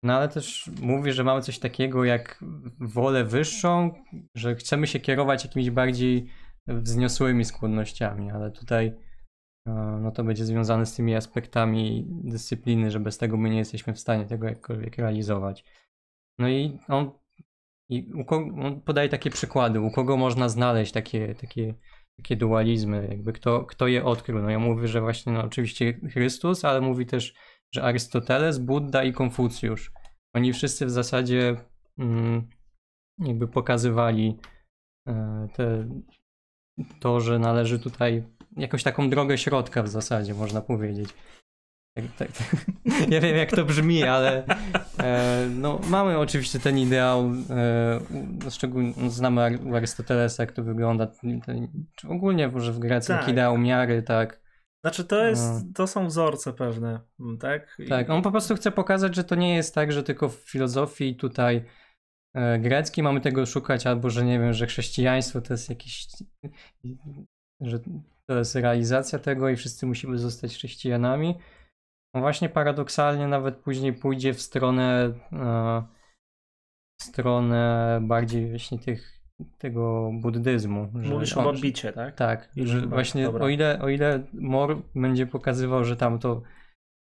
No 0.02 0.16
ale 0.16 0.28
też 0.28 0.70
mówi, 0.80 1.12
że 1.12 1.24
mamy 1.24 1.42
coś 1.42 1.58
takiego 1.58 2.04
jak 2.04 2.44
wolę 2.80 3.24
wyższą, 3.24 4.04
że 4.34 4.54
chcemy 4.54 4.86
się 4.86 5.00
kierować 5.00 5.44
jakimiś 5.44 5.70
bardziej 5.70 6.30
wzniosłymi 6.66 7.44
skłonnościami, 7.44 8.30
ale 8.30 8.50
tutaj 8.50 9.07
no 10.00 10.10
to 10.10 10.24
będzie 10.24 10.44
związane 10.44 10.86
z 10.86 10.94
tymi 10.94 11.14
aspektami 11.14 12.06
dyscypliny, 12.08 12.90
że 12.90 13.00
bez 13.00 13.18
tego 13.18 13.36
my 13.36 13.50
nie 13.50 13.58
jesteśmy 13.58 13.94
w 13.94 14.00
stanie 14.00 14.26
tego 14.26 14.46
jakkolwiek 14.46 14.98
realizować. 14.98 15.64
No 16.38 16.48
i 16.48 16.78
on, 16.88 17.10
i 17.88 18.10
on 18.26 18.80
podaje 18.80 19.08
takie 19.08 19.30
przykłady, 19.30 19.80
u 19.80 19.90
kogo 19.90 20.16
można 20.16 20.48
znaleźć 20.48 20.92
takie, 20.92 21.34
takie, 21.34 21.74
takie 22.16 22.36
dualizmy, 22.36 23.08
jakby 23.10 23.32
kto, 23.32 23.64
kto 23.64 23.86
je 23.86 24.04
odkrył. 24.04 24.42
No 24.42 24.50
ja 24.50 24.58
mówię, 24.58 24.88
że 24.88 25.00
właśnie 25.00 25.32
no, 25.32 25.44
oczywiście 25.44 26.00
Chrystus, 26.12 26.64
ale 26.64 26.80
mówi 26.80 27.06
też, 27.06 27.34
że 27.74 27.82
Arystoteles, 27.82 28.58
Buddha 28.58 29.04
i 29.04 29.12
Konfucjusz. 29.12 29.92
Oni 30.34 30.52
wszyscy 30.52 30.86
w 30.86 30.90
zasadzie 30.90 31.56
mm, 31.98 32.48
jakby 33.18 33.48
pokazywali 33.48 34.38
e, 35.08 35.48
te, 35.54 35.88
to, 37.00 37.20
że 37.20 37.38
należy 37.38 37.78
tutaj 37.78 38.24
jakąś 38.58 38.82
taką 38.82 39.10
drogę 39.10 39.38
środka 39.38 39.82
w 39.82 39.88
zasadzie, 39.88 40.34
można 40.34 40.60
powiedzieć. 40.60 41.14
Tak, 41.94 42.04
tak. 42.16 42.28
Ja 43.10 43.20
wiem, 43.20 43.36
jak 43.36 43.50
to 43.50 43.64
brzmi, 43.64 44.04
ale 44.04 44.44
e, 44.98 45.46
no, 45.54 45.80
mamy 45.88 46.18
oczywiście 46.18 46.60
ten 46.60 46.78
ideał, 46.78 47.30
e, 47.50 48.00
no, 48.44 48.50
szczególnie 48.50 48.92
no, 48.96 49.10
znamy 49.10 49.58
u 49.64 49.76
Arystotelesa, 49.76 50.42
jak 50.42 50.52
to 50.52 50.64
wygląda, 50.64 51.06
ten, 51.06 51.68
ogólnie 52.08 52.48
może 52.48 52.72
w 52.72 52.78
Grecji, 52.78 53.14
tak. 53.14 53.28
ideał 53.28 53.58
miary, 53.58 54.02
tak. 54.02 54.40
Znaczy 54.84 55.04
to 55.04 55.24
jest, 55.24 55.42
no. 55.42 55.72
to 55.74 55.86
są 55.86 56.06
wzorce 56.06 56.52
pewne, 56.52 57.00
tak? 57.40 57.76
I... 57.78 57.88
Tak, 57.88 58.10
on 58.10 58.22
po 58.22 58.30
prostu 58.30 58.54
chce 58.54 58.70
pokazać, 58.72 59.14
że 59.14 59.24
to 59.24 59.34
nie 59.34 59.56
jest 59.56 59.74
tak, 59.74 59.92
że 59.92 60.02
tylko 60.02 60.28
w 60.28 60.34
filozofii 60.34 61.16
tutaj 61.16 61.64
e, 62.34 62.58
greckiej 62.58 63.04
mamy 63.04 63.20
tego 63.20 63.46
szukać, 63.46 63.86
albo 63.86 64.10
że 64.10 64.24
nie 64.24 64.38
wiem, 64.38 64.52
że 64.52 64.66
chrześcijaństwo 64.66 65.40
to 65.40 65.54
jest 65.54 65.68
jakiś, 65.68 66.06
że 67.60 67.80
to 68.28 68.38
jest 68.38 68.54
realizacja 68.54 69.18
tego 69.18 69.48
i 69.48 69.56
wszyscy 69.56 69.86
musimy 69.86 70.18
zostać 70.18 70.54
chrześcijanami. 70.54 71.34
No 72.14 72.20
właśnie 72.20 72.48
paradoksalnie 72.48 73.26
nawet 73.26 73.56
później 73.56 73.92
pójdzie 73.92 74.34
w 74.34 74.42
stronę 74.42 75.14
e, 75.32 75.82
w 77.00 77.04
stronę 77.04 77.98
bardziej 78.02 78.50
właśnie 78.50 78.78
tych 78.78 79.18
tego 79.58 80.10
buddyzmu. 80.14 80.88
Mówisz 80.92 81.36
o 81.36 81.42
Bambicie, 81.42 81.92
tak? 81.92 82.14
Tak, 82.14 82.52
że 82.56 82.86
właśnie 82.86 83.30
o 83.30 83.48
ile, 83.48 83.80
o 83.82 83.88
ile 83.88 84.26
Mor 84.32 84.82
będzie 84.94 85.26
pokazywał, 85.26 85.84
że 85.84 85.96
tam 85.96 86.18
to, 86.18 86.42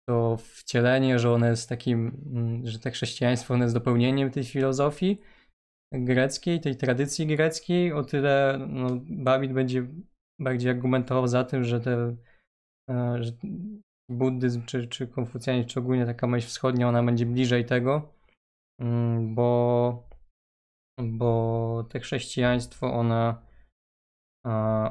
to 0.09 0.37
wcielenie, 0.37 1.19
że 1.19 1.33
one 1.33 1.51
jest 1.51 1.69
takim, 1.69 2.23
mm, 2.35 2.67
że 2.67 2.79
te 2.79 2.91
chrześcijaństwo 2.91 3.55
one 3.55 3.65
jest 3.65 3.75
dopełnieniem 3.75 4.31
tej 4.31 4.45
filozofii 4.45 5.21
greckiej, 5.93 6.61
tej 6.61 6.77
tradycji 6.77 7.27
greckiej, 7.27 7.93
o 7.93 8.05
tyle 8.05 8.67
no, 8.69 8.89
Babit 9.03 9.53
będzie 9.53 9.87
bardziej 10.41 10.71
argumentował 10.71 11.27
za 11.27 11.45
tym, 11.45 11.65
że 11.65 11.81
te 11.81 12.17
e, 12.91 13.25
że 13.25 13.33
buddyzm 14.11 14.63
czy, 14.63 14.89
czy 14.89 15.07
konfucjanizm, 15.07 15.69
czy 15.69 15.81
ogólnie 15.81 16.07
taka 16.07 16.27
myśl 16.27 16.49
wschodnia, 16.49 16.89
ona 16.89 17.03
będzie 17.03 17.27
bliżej 17.27 17.65
tego, 17.65 18.13
mm, 18.81 19.35
bo 19.35 20.09
bo 21.01 21.85
te 21.89 22.01
chrześcijaństwo 22.01 22.95
ona 22.95 23.47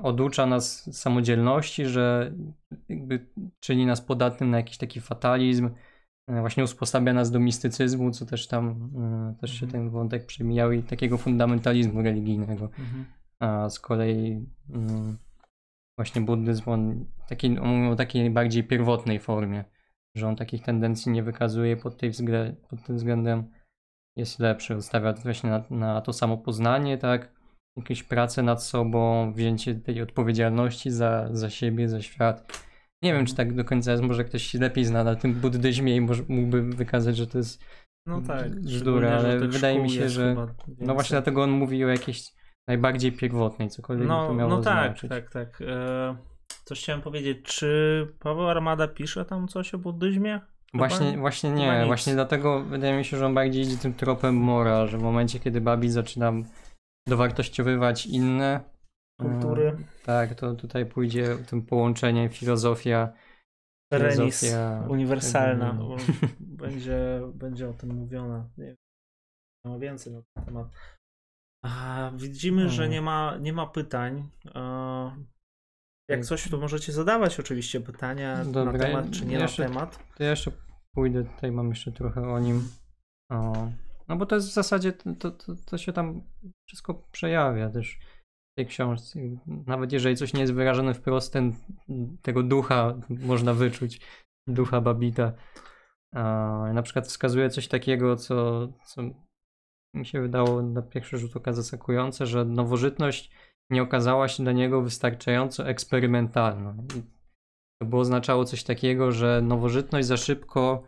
oducza 0.04 0.46
nas 0.46 0.96
samodzielności, 0.98 1.86
że 1.86 2.34
jakby 2.89 3.28
czyni 3.60 3.86
nas 3.86 4.02
podatnym 4.02 4.50
na 4.50 4.58
jakiś 4.58 4.78
taki 4.78 5.02
fatalizm, 5.02 5.70
e, 6.30 6.39
właśnie 6.39 6.64
usposabia 6.64 7.14
nas 7.14 7.32
do 7.32 7.39
mistycyzmu, 7.39 8.12
co 8.12 8.26
też 8.26 8.48
tam 8.48 8.89
e, 9.36 9.41
też 9.41 9.52
się 9.52 9.66
mhm. 9.66 9.72
ten 9.72 9.89
wątek 9.89 10.26
przemijał 10.26 10.72
i 10.72 10.84
takiego 10.84 11.18
fundamentalizmu 11.18 12.02
religijnego. 12.02 12.66
Mhm. 12.66 13.06
A 13.39 13.70
z 13.70 13.80
kolei 13.80 14.46
mm, 14.70 15.18
właśnie 15.98 16.22
buddyzm, 16.22 16.70
on, 16.70 17.06
taki, 17.28 17.60
on 17.60 17.68
mówił 17.68 17.91
o 17.91 17.96
takiej 17.96 18.30
bardziej 18.30 18.64
pierwotnej 18.64 19.20
formie, 19.20 19.64
że 20.16 20.28
on 20.28 20.36
takich 20.36 20.64
tendencji 20.64 21.12
nie 21.12 21.24
wykazuje 21.24 21.78
pod, 21.78 21.98
tej 21.98 22.12
wzglę- 22.12 22.56
pod 22.70 22.84
tym 22.84 22.98
względem 22.98 23.52
jest 24.18 24.39
lepszy. 24.39 24.82
Stawia 24.82 25.14
właśnie 25.14 25.50
na, 25.50 25.64
na 25.70 26.02
to 26.02 26.14
samo 26.14 26.38
poznanie, 26.38 26.98
tak? 26.98 27.36
Jakieś 27.78 28.04
pracę 28.04 28.43
nad 28.43 28.64
sobą, 28.64 29.34
wzięcie 29.34 29.76
tej 29.76 30.02
odpowiedzialności 30.02 30.91
za, 30.91 31.30
za 31.32 31.50
siebie, 31.50 31.89
za 31.89 32.02
świat. 32.02 32.66
Nie 33.04 33.14
wiem, 33.14 33.26
czy 33.26 33.36
tak 33.36 33.54
do 33.54 33.66
końca 33.66 33.91
jest, 33.91 34.04
może 34.04 34.24
ktoś 34.24 34.43
się 34.43 34.60
lepiej 34.60 34.86
zna 34.86 35.04
na 35.04 35.16
tym 35.16 35.34
buddyzmie 35.34 35.96
i 35.96 36.02
może, 36.02 36.24
mógłby 36.28 36.62
wykazać, 36.62 37.18
że 37.18 37.28
to 37.28 37.38
jest 37.38 37.64
no 38.08 38.22
tak, 38.22 38.70
żdura, 38.70 39.18
ale 39.18 39.39
wydaje 39.39 39.80
mi 39.80 39.89
się, 39.89 40.10
że 40.10 40.36
no 40.80 40.93
właśnie 40.93 41.14
dlatego 41.14 41.43
on 41.43 41.52
mówi 41.52 41.86
o 41.86 41.88
jakiejś 41.88 42.32
najbardziej 42.68 43.11
pierwotnej, 43.11 43.70
cokolwiek 43.70 44.07
no, 44.07 44.28
to 44.28 44.34
miało 44.34 44.49
No 44.49 44.61
tak, 44.61 44.86
znaczyć. 44.86 45.09
tak, 45.09 45.30
tak. 45.30 45.61
E, 45.61 46.16
coś 46.66 46.82
chciałem 46.82 47.01
powiedzieć, 47.01 47.43
czy 47.43 48.07
Paweł 48.20 48.47
Armada 48.47 48.88
pisze 48.88 49.26
tam 49.26 49.47
coś 49.47 49.74
o 49.74 49.78
buddyzmie? 49.78 50.41
Właśnie, 50.74 51.18
właśnie 51.18 51.51
nie, 51.51 51.84
właśnie 51.86 52.13
dlatego 52.13 52.63
wydaje 52.63 52.97
mi 52.97 53.05
się, 53.05 53.18
że 53.18 53.26
on 53.26 53.34
bardziej 53.34 53.63
idzie 53.63 53.78
tym 53.78 53.93
tropem 53.93 54.36
Mora, 54.36 54.88
że 54.88 54.97
w 54.97 55.01
momencie, 55.01 55.39
kiedy 55.39 55.61
Babi 55.61 55.89
zaczyna 55.89 56.34
dowartościowywać 57.07 58.05
inne 58.05 58.63
kultury, 59.22 59.68
e, 59.68 60.05
tak, 60.05 60.36
to 60.36 60.53
tutaj 60.53 60.86
pójdzie 60.86 61.38
tym 61.49 61.66
połączeniem 61.66 62.30
filozofia, 62.30 63.13
Renis, 63.93 64.39
filozofia 64.39 64.88
uniwersalna, 64.89 65.74
no. 65.74 65.95
będzie, 66.39 67.22
będzie 67.34 67.70
o 67.70 67.74
tym 67.74 67.89
mówiona. 67.89 68.49
Nie 68.57 68.76
wiem, 69.66 69.80
więcej 69.80 70.13
na 70.13 70.22
ten 70.34 70.45
temat. 70.45 70.68
A, 71.66 72.11
widzimy, 72.16 72.57
hmm. 72.57 72.76
że 72.76 72.89
nie 72.89 73.01
ma, 73.01 73.38
nie 73.38 73.53
ma 73.53 73.68
pytań. 73.68 74.30
Jak 76.09 76.26
coś, 76.26 76.49
to 76.49 76.57
możecie 76.57 76.91
zadawać 76.91 77.39
oczywiście 77.39 77.82
pytania 77.82 78.45
Dobra, 78.45 78.72
na 78.74 78.80
temat, 78.80 79.11
czy 79.11 79.26
nie 79.26 79.38
jeszcze, 79.38 79.63
na 79.63 79.70
temat. 79.70 79.99
To 80.16 80.24
ja 80.24 80.30
jeszcze 80.30 80.51
pójdę, 80.95 81.24
tutaj 81.24 81.51
mam 81.51 81.70
jeszcze 81.70 81.91
trochę 81.91 82.22
o 82.22 82.39
nim. 82.39 82.70
O, 83.32 83.68
no 84.07 84.16
bo 84.16 84.26
to 84.26 84.36
jest 84.36 84.49
w 84.49 84.53
zasadzie, 84.53 84.93
to, 84.93 85.32
to, 85.32 85.55
to 85.66 85.78
się 85.78 85.93
tam 85.93 86.22
wszystko 86.68 86.93
przejawia 87.11 87.70
też 87.70 87.99
w 88.51 88.55
tej 88.57 88.66
książce. 88.66 89.20
Nawet 89.47 89.91
jeżeli 89.91 90.16
coś 90.16 90.34
nie 90.34 90.41
jest 90.41 90.53
wyrażone 90.53 90.93
wprost, 90.93 91.34
ten, 91.34 91.53
tego 92.22 92.43
ducha 92.43 92.95
można 93.09 93.53
wyczuć, 93.53 94.01
ducha 94.47 94.82
Babita. 94.82 95.34
A, 96.16 96.22
na 96.74 96.82
przykład 96.82 97.07
wskazuje 97.07 97.49
coś 97.49 97.68
takiego, 97.68 98.16
co, 98.16 98.68
co 98.86 99.01
mi 99.96 100.06
się 100.06 100.22
wydało 100.22 100.62
na 100.62 100.82
pierwszy 100.82 101.18
rzut 101.18 101.36
oka 101.36 101.54
zaskakujące, 101.54 102.26
że 102.26 102.46
nowożytność 102.46 103.32
nie 103.70 103.82
okazała 103.84 104.28
się 104.28 104.43
dla 104.43 104.52
niego 104.52 104.82
wystarczająco 104.82 105.68
eksperymentalna. 105.68 106.76
To 107.82 107.86
by 107.86 107.98
oznaczało 107.98 108.46
coś 108.46 108.64
takiego, 108.64 109.12
że 109.12 109.41
nowożytność 109.41 110.08
za 110.08 110.18
szybko 110.18 110.84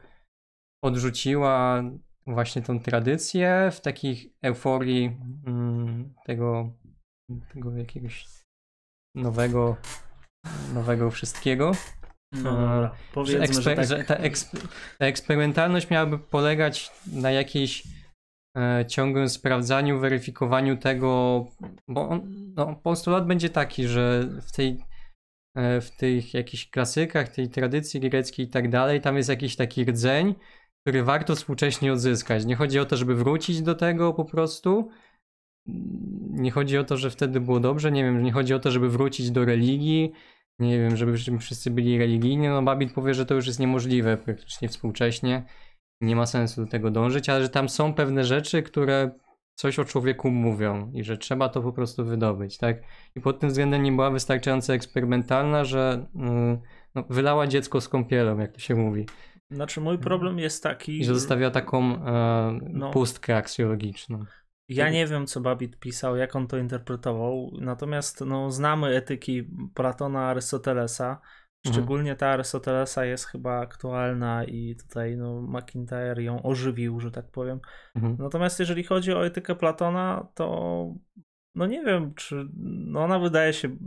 odrzuciła 0.83 1.83
właśnie 2.27 2.61
tą 2.61 2.79
tradycję 2.79 3.69
w 3.71 3.81
takich 3.81 4.25
euforii 4.41 5.17
mm, 5.45 6.13
tego, 6.25 6.73
tego 7.53 7.71
jakiegoś 7.71 8.25
nowego, 9.15 9.77
nowego 10.73 11.11
wszystkiego. 11.11 11.71
No 12.33 12.43
dobra, 12.43 12.95
powiedzmy, 13.13 13.37
że, 13.37 13.53
eksper- 13.53 13.61
że, 13.61 13.75
tak... 13.75 13.87
że 13.87 14.03
ta, 14.03 14.15
eksp- 14.15 14.67
ta 14.99 15.05
eksperymentalność 15.05 15.89
miałaby 15.89 16.19
polegać 16.19 16.91
na 17.13 17.31
jakiejś 17.31 17.83
ciągłym 18.87 19.29
sprawdzaniu, 19.29 19.99
weryfikowaniu 19.99 20.77
tego, 20.77 21.45
bo 21.87 22.09
on, 22.09 22.21
no, 22.55 22.75
postulat 22.75 23.27
będzie 23.27 23.49
taki, 23.49 23.87
że 23.87 24.29
w 24.41 24.51
tej 24.51 24.77
e, 25.55 25.81
w 25.81 25.91
tych 25.91 26.33
jakichś 26.33 26.69
klasykach, 26.69 27.29
tej 27.29 27.49
tradycji 27.49 27.99
greckiej 27.99 28.45
i 28.45 28.49
tak 28.49 28.69
dalej, 28.69 29.01
tam 29.01 29.17
jest 29.17 29.29
jakiś 29.29 29.55
taki 29.55 29.85
rdzeń, 29.85 30.35
który 30.81 31.03
warto 31.03 31.35
współcześnie 31.35 31.93
odzyskać. 31.93 32.45
Nie 32.45 32.55
chodzi 32.55 32.79
o 32.79 32.85
to, 32.85 32.97
żeby 32.97 33.15
wrócić 33.15 33.61
do 33.61 33.75
tego 33.75 34.13
po 34.13 34.25
prostu. 34.25 34.89
Nie 36.29 36.51
chodzi 36.51 36.77
o 36.77 36.83
to, 36.83 36.97
że 36.97 37.09
wtedy 37.09 37.39
było 37.39 37.59
dobrze, 37.59 37.91
nie 37.91 38.03
wiem, 38.03 38.23
nie 38.23 38.31
chodzi 38.31 38.53
o 38.53 38.59
to, 38.59 38.71
żeby 38.71 38.89
wrócić 38.89 39.31
do 39.31 39.45
religii, 39.45 40.11
nie 40.59 40.79
wiem, 40.79 40.97
żeby 40.97 41.17
wszyscy 41.39 41.71
byli 41.71 41.97
religijni. 41.97 42.47
No 42.47 42.63
Babit 42.63 42.93
powie, 42.93 43.13
że 43.13 43.25
to 43.25 43.35
już 43.35 43.47
jest 43.47 43.59
niemożliwe 43.59 44.17
praktycznie 44.17 44.69
współcześnie 44.69 45.43
nie 46.01 46.15
ma 46.15 46.25
sensu 46.25 46.65
do 46.65 46.71
tego 46.71 46.91
dążyć, 46.91 47.29
ale 47.29 47.41
że 47.41 47.49
tam 47.49 47.69
są 47.69 47.93
pewne 47.93 48.23
rzeczy, 48.23 48.63
które 48.63 49.11
coś 49.55 49.79
o 49.79 49.85
człowieku 49.85 50.31
mówią 50.31 50.91
i 50.93 51.03
że 51.03 51.17
trzeba 51.17 51.49
to 51.49 51.61
po 51.61 51.73
prostu 51.73 52.05
wydobyć, 52.05 52.57
tak? 52.57 52.81
I 53.15 53.21
pod 53.21 53.39
tym 53.39 53.49
względem 53.49 53.83
nie 53.83 53.91
była 53.91 54.11
wystarczająco 54.11 54.73
eksperymentalna, 54.73 55.63
że 55.63 56.05
yy, 56.15 56.59
no, 56.95 57.03
wylała 57.09 57.47
dziecko 57.47 57.81
z 57.81 57.89
kąpielą, 57.89 58.39
jak 58.39 58.51
to 58.51 58.59
się 58.59 58.75
mówi. 58.75 59.05
Znaczy 59.51 59.81
mój 59.81 59.97
problem 59.97 60.39
jest 60.39 60.63
taki... 60.63 60.99
I 60.99 61.05
że 61.05 61.13
zostawia 61.13 61.51
taką 61.51 62.05
e, 62.05 62.59
no, 62.73 62.91
pustkę 62.91 63.37
aksjologiczną. 63.37 64.25
Ja 64.69 64.89
nie 64.89 65.07
wiem, 65.07 65.27
co 65.27 65.41
Babit 65.41 65.79
pisał, 65.79 66.17
jak 66.17 66.35
on 66.35 66.47
to 66.47 66.57
interpretował, 66.57 67.51
natomiast 67.61 68.21
no, 68.25 68.51
znamy 68.51 68.87
etyki 68.87 69.49
Platona, 69.73 70.27
Arystotelesa, 70.27 71.21
Szczególnie 71.71 72.15
ta 72.15 72.27
Arystotelesa 72.27 73.05
jest 73.05 73.25
chyba 73.25 73.59
aktualna 73.59 74.43
i 74.43 74.75
tutaj 74.75 75.17
no, 75.17 75.41
McIntyre 75.41 76.23
ją 76.23 76.43
ożywił, 76.43 76.99
że 76.99 77.11
tak 77.11 77.31
powiem. 77.31 77.59
Mhm. 77.95 78.15
Natomiast 78.19 78.59
jeżeli 78.59 78.83
chodzi 78.83 79.13
o 79.13 79.25
etykę 79.25 79.55
Platona, 79.55 80.27
to 80.33 80.87
no 81.55 81.65
nie 81.65 81.83
wiem, 81.83 82.13
czy 82.13 82.47
no 82.87 83.03
ona 83.03 83.19
wydaje 83.19 83.53
się 83.53 83.77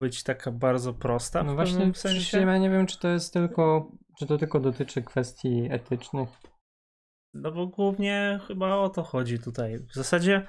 być 0.00 0.22
taka 0.22 0.50
bardzo 0.52 0.94
prosta 0.94 1.42
No 1.42 1.52
w 1.52 1.54
właśnie, 1.54 1.76
pewnym 1.76 1.94
w 1.94 1.98
sensie. 1.98 2.40
ja 2.40 2.58
nie 2.58 2.70
wiem, 2.70 2.86
czy 2.86 2.98
to 2.98 3.08
jest 3.08 3.32
tylko, 3.32 3.92
czy 4.18 4.26
to 4.26 4.38
tylko 4.38 4.60
dotyczy 4.60 5.02
kwestii 5.02 5.68
etycznych. 5.70 6.28
No 7.34 7.52
bo 7.52 7.66
głównie 7.66 8.40
chyba 8.46 8.76
o 8.76 8.88
to 8.88 9.02
chodzi 9.02 9.38
tutaj. 9.38 9.78
W 9.78 9.94
zasadzie 9.94 10.46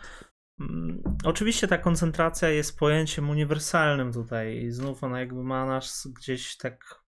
oczywiście 1.24 1.68
ta 1.68 1.78
koncentracja 1.78 2.50
jest 2.50 2.80
pojęciem 2.80 3.30
uniwersalnym 3.30 4.14
tutaj 4.14 4.58
i 4.58 4.72
znów 4.72 5.04
ona 5.04 5.20
jakby 5.20 5.44
ma 5.44 5.66
nas 5.66 6.08
gdzieś 6.16 6.58
tak 6.58 7.02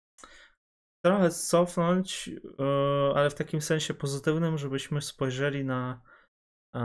trochę 1.05 1.29
cofnąć, 1.29 2.27
yy, 2.27 3.13
ale 3.15 3.29
w 3.29 3.35
takim 3.35 3.61
sensie 3.61 3.93
pozytywnym, 3.93 4.57
żebyśmy 4.57 5.01
spojrzeli 5.01 5.65
na 5.65 6.01
e, 6.75 6.79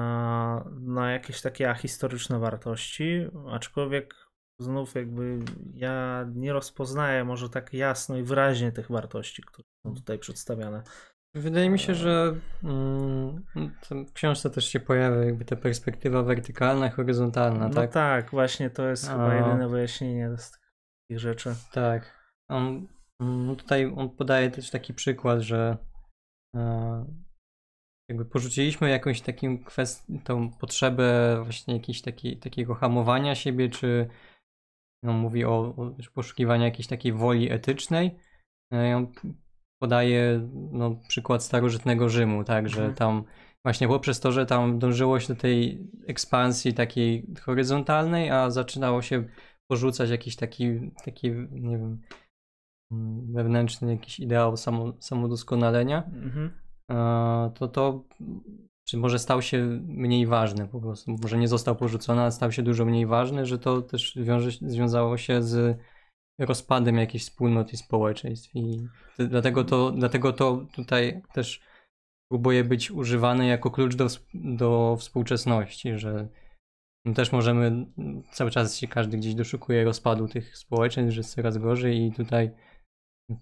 na 0.80 1.12
jakieś 1.12 1.40
takie 1.40 1.70
ahistoryczne 1.70 2.38
wartości, 2.38 3.26
aczkolwiek 3.50 4.26
znów 4.60 4.94
jakby 4.94 5.38
ja 5.74 6.26
nie 6.34 6.52
rozpoznaję 6.52 7.24
może 7.24 7.48
tak 7.48 7.74
jasno 7.74 8.16
i 8.16 8.22
wyraźnie 8.22 8.72
tych 8.72 8.90
wartości, 8.90 9.42
które 9.42 9.68
są 9.86 9.94
tutaj 9.94 10.18
przedstawiane. 10.18 10.82
Wydaje 11.36 11.70
mi 11.70 11.78
się, 11.78 11.94
że 11.94 12.36
mm, 12.64 13.42
w 14.06 14.12
książce 14.12 14.50
też 14.50 14.68
się 14.68 14.80
pojawia 14.80 15.24
jakby 15.24 15.44
ta 15.44 15.56
perspektywa 15.56 16.22
wertykalna, 16.22 16.90
horyzontalna, 16.90 17.68
No 17.68 17.74
tak? 17.74 17.92
tak, 17.92 18.30
właśnie 18.30 18.70
to 18.70 18.88
jest 18.88 19.08
chyba 19.08 19.28
A. 19.28 19.34
jedyne 19.34 19.68
wyjaśnienie 19.68 20.36
z 20.38 20.52
tych 21.10 21.18
rzeczy. 21.18 21.54
Tak. 21.72 22.32
On, 22.50 22.86
mm, 23.20 23.56
tutaj 23.56 23.92
on 23.96 24.10
podaje 24.10 24.50
też 24.50 24.70
taki 24.70 24.94
przykład, 24.94 25.40
że 25.40 25.76
e, 26.56 27.04
jakby 28.08 28.24
porzuciliśmy 28.24 28.90
jakąś 28.90 29.20
taką 29.20 29.64
kwestię, 29.64 30.18
tą 30.24 30.52
potrzebę 30.52 31.40
właśnie 31.44 31.74
jakiejś 31.74 32.02
taki, 32.02 32.36
takiego 32.36 32.74
hamowania 32.74 33.34
siebie, 33.34 33.68
czy 33.68 34.08
no, 35.02 35.12
mówi 35.12 35.44
o, 35.44 35.74
o 35.76 35.94
poszukiwaniu 36.14 36.64
jakiejś 36.64 36.86
takiej 36.86 37.12
woli 37.12 37.52
etycznej. 37.52 38.18
I 38.72 38.92
on 38.92 39.12
podaje 39.78 40.48
no, 40.72 40.96
przykład 41.08 41.44
starożytnego 41.44 42.08
Rzymu, 42.08 42.44
tak, 42.44 42.68
że 42.68 42.78
Mhm. 42.78 42.94
tam 42.94 43.24
właśnie 43.64 43.88
poprzez 43.88 44.20
to, 44.20 44.32
że 44.32 44.46
tam 44.46 44.78
dążyło 44.78 45.20
się 45.20 45.34
do 45.34 45.40
tej 45.40 45.88
ekspansji 46.06 46.74
takiej 46.74 47.26
horyzontalnej, 47.40 48.30
a 48.30 48.50
zaczynało 48.50 49.02
się 49.02 49.24
porzucać 49.70 50.10
jakiś 50.10 50.36
taki, 50.36 50.90
taki 51.04 51.30
nie 51.50 51.78
wiem, 51.78 52.00
mm, 52.92 53.32
wewnętrzny 53.32 53.92
jakiś 53.92 54.20
ideał 54.20 54.56
samo, 54.56 54.92
samodoskonalenia, 55.00 56.02
Mhm. 56.06 56.50
to 57.54 57.68
to 57.68 58.04
czy 58.88 58.96
może 58.96 59.18
stał 59.18 59.42
się 59.42 59.80
mniej 59.86 60.26
ważny 60.26 60.68
po 60.68 60.80
prostu, 60.80 61.16
może 61.22 61.38
nie 61.38 61.48
został 61.48 61.76
porzucony, 61.76 62.20
ale 62.22 62.32
stał 62.32 62.52
się 62.52 62.62
dużo 62.62 62.84
mniej 62.84 63.06
ważny, 63.06 63.46
że 63.46 63.58
to 63.58 63.82
też 63.82 64.18
wiąże, 64.22 64.50
związało 64.50 65.16
się 65.16 65.42
z 65.42 65.78
rozpadem 66.38 66.96
jakichś 66.96 67.24
wspólnot 67.24 67.72
i 67.72 67.76
społeczeństw 67.76 68.50
i 68.54 68.88
dlatego 69.18 69.64
to, 69.64 69.90
dlatego 69.90 70.32
to 70.32 70.66
tutaj 70.74 71.22
też 71.32 71.60
próbuje 72.30 72.64
być 72.64 72.90
używane 72.90 73.46
jako 73.46 73.70
klucz 73.70 73.94
do, 73.94 74.06
do 74.34 74.96
współczesności, 75.00 75.98
że 75.98 76.28
też 77.14 77.32
możemy, 77.32 77.86
cały 78.32 78.50
czas 78.50 78.76
się 78.76 78.88
każdy 78.88 79.16
gdzieś 79.16 79.34
doszukuje 79.34 79.84
rozpadu 79.84 80.28
tych 80.28 80.56
społeczeństw, 80.56 81.14
że 81.14 81.20
jest 81.20 81.34
coraz 81.34 81.58
gorzej 81.58 82.06
i 82.06 82.12
tutaj 82.12 82.50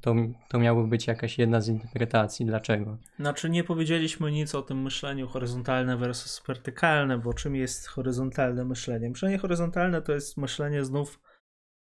to, 0.01 0.15
to 0.49 0.59
miałoby 0.59 0.89
być 0.89 1.07
jakaś 1.07 1.39
jedna 1.39 1.61
z 1.61 1.69
interpretacji, 1.69 2.47
dlaczego. 2.47 2.99
Znaczy 3.19 3.51
nie 3.51 3.65
powiedzieliśmy 3.65 4.33
nic 4.33 4.55
o 4.55 4.63
tym 4.63 4.83
myśleniu 4.83 5.29
horyzontalne 5.29 5.97
versus 5.97 6.43
wertykalne, 6.47 7.19
bo 7.19 7.35
czym 7.35 7.57
jest 7.57 7.87
horyzontalne 7.87 8.65
myślenie? 8.65 9.11
Myślenie 9.11 9.39
horyzontalne 9.39 10.03
to 10.03 10.13
jest 10.13 10.37
myślenie 10.37 10.85
znów 10.85 11.21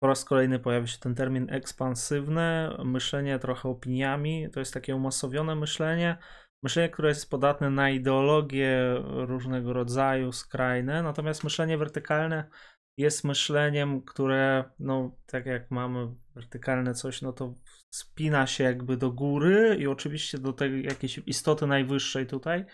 po 0.00 0.06
raz 0.06 0.24
kolejny 0.24 0.58
pojawi 0.58 0.88
się 0.88 0.98
ten 0.98 1.14
termin 1.14 1.46
ekspansywne, 1.50 2.76
myślenie 2.84 3.38
trochę 3.38 3.68
opiniami, 3.68 4.48
to 4.52 4.60
jest 4.60 4.74
takie 4.74 4.96
umasowione 4.96 5.54
myślenie, 5.54 6.18
myślenie, 6.62 6.88
które 6.88 7.08
jest 7.08 7.30
podatne 7.30 7.70
na 7.70 7.90
ideologie 7.90 8.94
różnego 9.04 9.72
rodzaju, 9.72 10.32
skrajne, 10.32 11.02
natomiast 11.02 11.44
myślenie 11.44 11.78
wertykalne 11.78 12.50
jest 12.96 13.24
myśleniem, 13.24 14.02
które, 14.02 14.64
no 14.78 15.16
tak 15.26 15.46
jak 15.46 15.70
mamy 15.70 16.14
wertykalne 16.34 16.94
coś, 16.94 17.22
no 17.22 17.32
to 17.32 17.54
spina 17.90 18.46
się 18.46 18.64
jakby 18.64 18.96
do 18.96 19.12
góry 19.12 19.76
i 19.80 19.86
oczywiście 19.86 20.38
do 20.38 20.52
tej 20.52 20.84
jakiejś 20.84 21.18
istoty 21.18 21.66
najwyższej 21.66 22.26
tutaj. 22.26 22.64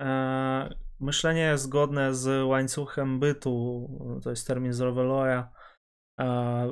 E, 0.00 0.74
myślenie 1.00 1.58
zgodne 1.58 2.14
z 2.14 2.46
łańcuchem 2.46 3.20
bytu, 3.20 3.88
to 4.24 4.30
jest 4.30 4.46
termin 4.46 4.72
z 4.72 4.80
Roweloya. 4.80 5.44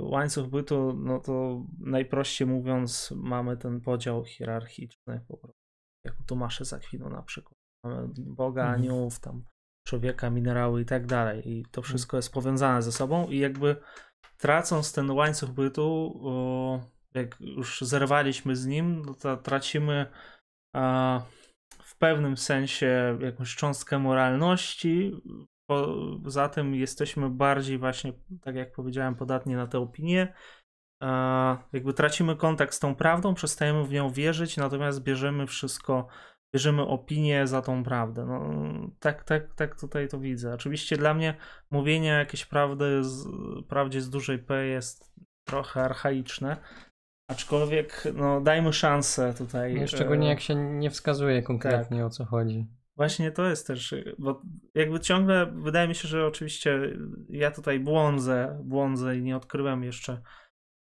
Łańcuch 0.00 0.46
bytu, 0.48 0.92
no 0.92 1.20
to 1.20 1.64
najprościej 1.78 2.46
mówiąc, 2.46 3.12
mamy 3.16 3.56
ten 3.56 3.80
podział 3.80 4.24
hierarchiczny, 4.24 5.20
po 5.28 5.36
prostu, 5.36 5.62
jak 6.04 6.20
u 6.20 6.24
Tomasza 6.24 6.64
z 6.64 6.72
Akwinu 6.72 7.08
na 7.08 7.22
przykład. 7.22 7.58
Mamy 7.84 8.08
Boga, 8.18 8.62
Mhm. 8.62 8.80
aniołów, 8.80 9.20
tam 9.20 9.44
człowieka, 9.86 10.30
minerały 10.30 10.82
i 10.82 10.84
tak 10.84 11.06
dalej. 11.06 11.48
I 11.50 11.64
to 11.70 11.82
wszystko 11.82 12.16
jest 12.16 12.32
powiązane 12.32 12.82
ze 12.82 12.92
sobą 12.92 13.26
i 13.28 13.38
jakby 13.38 13.76
tracąc 14.38 14.92
ten 14.92 15.10
łańcuch 15.10 15.50
bytu, 15.50 16.20
jak 17.14 17.40
już 17.40 17.80
zerwaliśmy 17.80 18.56
z 18.56 18.66
nim, 18.66 19.02
no 19.06 19.14
to 19.14 19.36
tracimy 19.36 20.06
w 21.82 21.98
pewnym 21.98 22.36
sensie 22.36 23.18
jakąś 23.20 23.56
cząstkę 23.56 23.98
moralności. 23.98 25.12
Poza 25.68 26.48
tym 26.48 26.74
jesteśmy 26.74 27.30
bardziej 27.30 27.78
właśnie, 27.78 28.12
tak 28.42 28.54
jak 28.54 28.72
powiedziałem, 28.72 29.14
podatni 29.14 29.54
na 29.54 29.66
te 29.66 29.78
opinie. 29.78 30.34
A, 31.02 31.58
jakby 31.72 31.92
tracimy 31.92 32.36
kontakt 32.36 32.74
z 32.74 32.78
tą 32.78 32.94
prawdą, 32.94 33.34
przestajemy 33.34 33.84
w 33.84 33.92
nią 33.92 34.10
wierzyć, 34.10 34.56
natomiast 34.56 35.02
bierzemy 35.02 35.46
wszystko, 35.46 36.06
bierzemy 36.54 36.82
opinię 36.82 37.46
za 37.46 37.62
tą 37.62 37.84
prawdę. 37.84 38.26
No, 38.26 38.50
tak, 39.00 39.24
tak, 39.24 39.54
tak 39.54 39.80
tutaj 39.80 40.08
to 40.08 40.18
widzę. 40.18 40.54
Oczywiście 40.54 40.96
dla 40.96 41.14
mnie 41.14 41.34
mówienie 41.70 42.08
jakiejś 42.08 42.46
prawdy 42.46 43.04
z, 43.04 43.26
prawdzie 43.68 44.00
z 44.00 44.10
dużej 44.10 44.38
P 44.38 44.66
jest 44.66 45.14
trochę 45.48 45.82
archaiczne. 45.82 46.56
Aczkolwiek, 47.30 48.02
no, 48.14 48.40
dajmy 48.40 48.72
szansę 48.72 49.34
tutaj. 49.34 49.74
No, 49.74 49.86
Szczególnie 49.86 50.26
e, 50.26 50.30
jak 50.30 50.40
się 50.40 50.54
nie 50.54 50.90
wskazuje 50.90 51.42
konkretnie 51.42 52.06
o 52.06 52.10
co 52.10 52.24
chodzi. 52.24 52.66
Właśnie 52.98 53.32
to 53.32 53.46
jest 53.46 53.66
też, 53.66 53.94
bo 54.18 54.42
jakby 54.74 55.00
ciągle 55.00 55.46
wydaje 55.46 55.88
mi 55.88 55.94
się, 55.94 56.08
że 56.08 56.26
oczywiście 56.26 56.80
ja 57.28 57.50
tutaj 57.50 57.80
błądzę, 57.80 58.60
błądzę 58.64 59.16
i 59.16 59.22
nie 59.22 59.36
odkryłem 59.36 59.84
jeszcze 59.84 60.22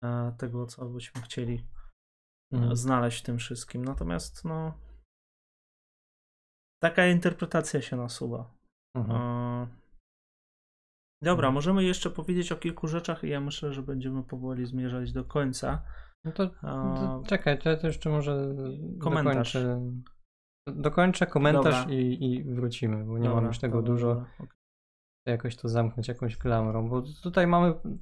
e, 0.04 0.36
tego, 0.40 0.66
co 0.66 0.86
byśmy 0.86 1.22
chcieli 1.22 1.56
e, 2.54 2.56
Mhm. 2.58 2.76
znaleźć 2.76 3.20
w 3.20 3.26
tym 3.26 3.38
wszystkim. 3.38 3.86
Natomiast, 3.86 4.46
no, 4.46 4.80
taka 6.82 7.08
interpretacja 7.08 7.82
się 7.82 7.96
nasuwa. 7.96 8.54
Mhm. 8.96 9.22
E, 9.22 9.68
Dobra, 11.22 11.48
Mhm. 11.48 11.54
możemy 11.54 11.84
jeszcze 11.84 12.10
powiedzieć 12.10 12.52
o 12.52 12.56
kilku 12.56 12.88
rzeczach 12.88 13.24
i 13.24 13.30
ja 13.30 13.40
myślę, 13.40 13.74
że 13.74 13.82
będziemy 13.82 14.24
powoli 14.24 14.66
zmierzać 14.66 15.12
do 15.12 15.26
końca. 15.26 15.84
No 16.26 16.32
to, 16.32 16.48
to 16.50 17.24
czekaj, 17.28 17.60
to 17.60 17.70
ja 17.70 17.78
to 17.78 17.88
jeszcze 17.88 18.10
może 18.10 18.56
Komentarz. 19.02 19.54
dokończę. 19.54 19.82
Dokończę 20.68 21.28
komentarz 21.28 21.82
Dobra. 21.82 21.94
i, 21.96 22.24
i 22.24 22.44
wrócimy, 22.44 23.04
bo 23.06 23.18
nie 23.18 23.24
dobra, 23.24 23.36
mam 23.36 23.46
już 23.46 23.60
tego 23.60 23.78
dobra, 23.78 23.94
dużo. 23.94 24.26
Jakoś 25.26 25.56
to 25.56 25.70
zamknąć 25.70 26.08
jakąś 26.08 26.38
klamrą, 26.38 26.90
bo 26.90 27.02
tutaj 27.02 27.48
mamy 27.48 27.74
w 27.74 28.00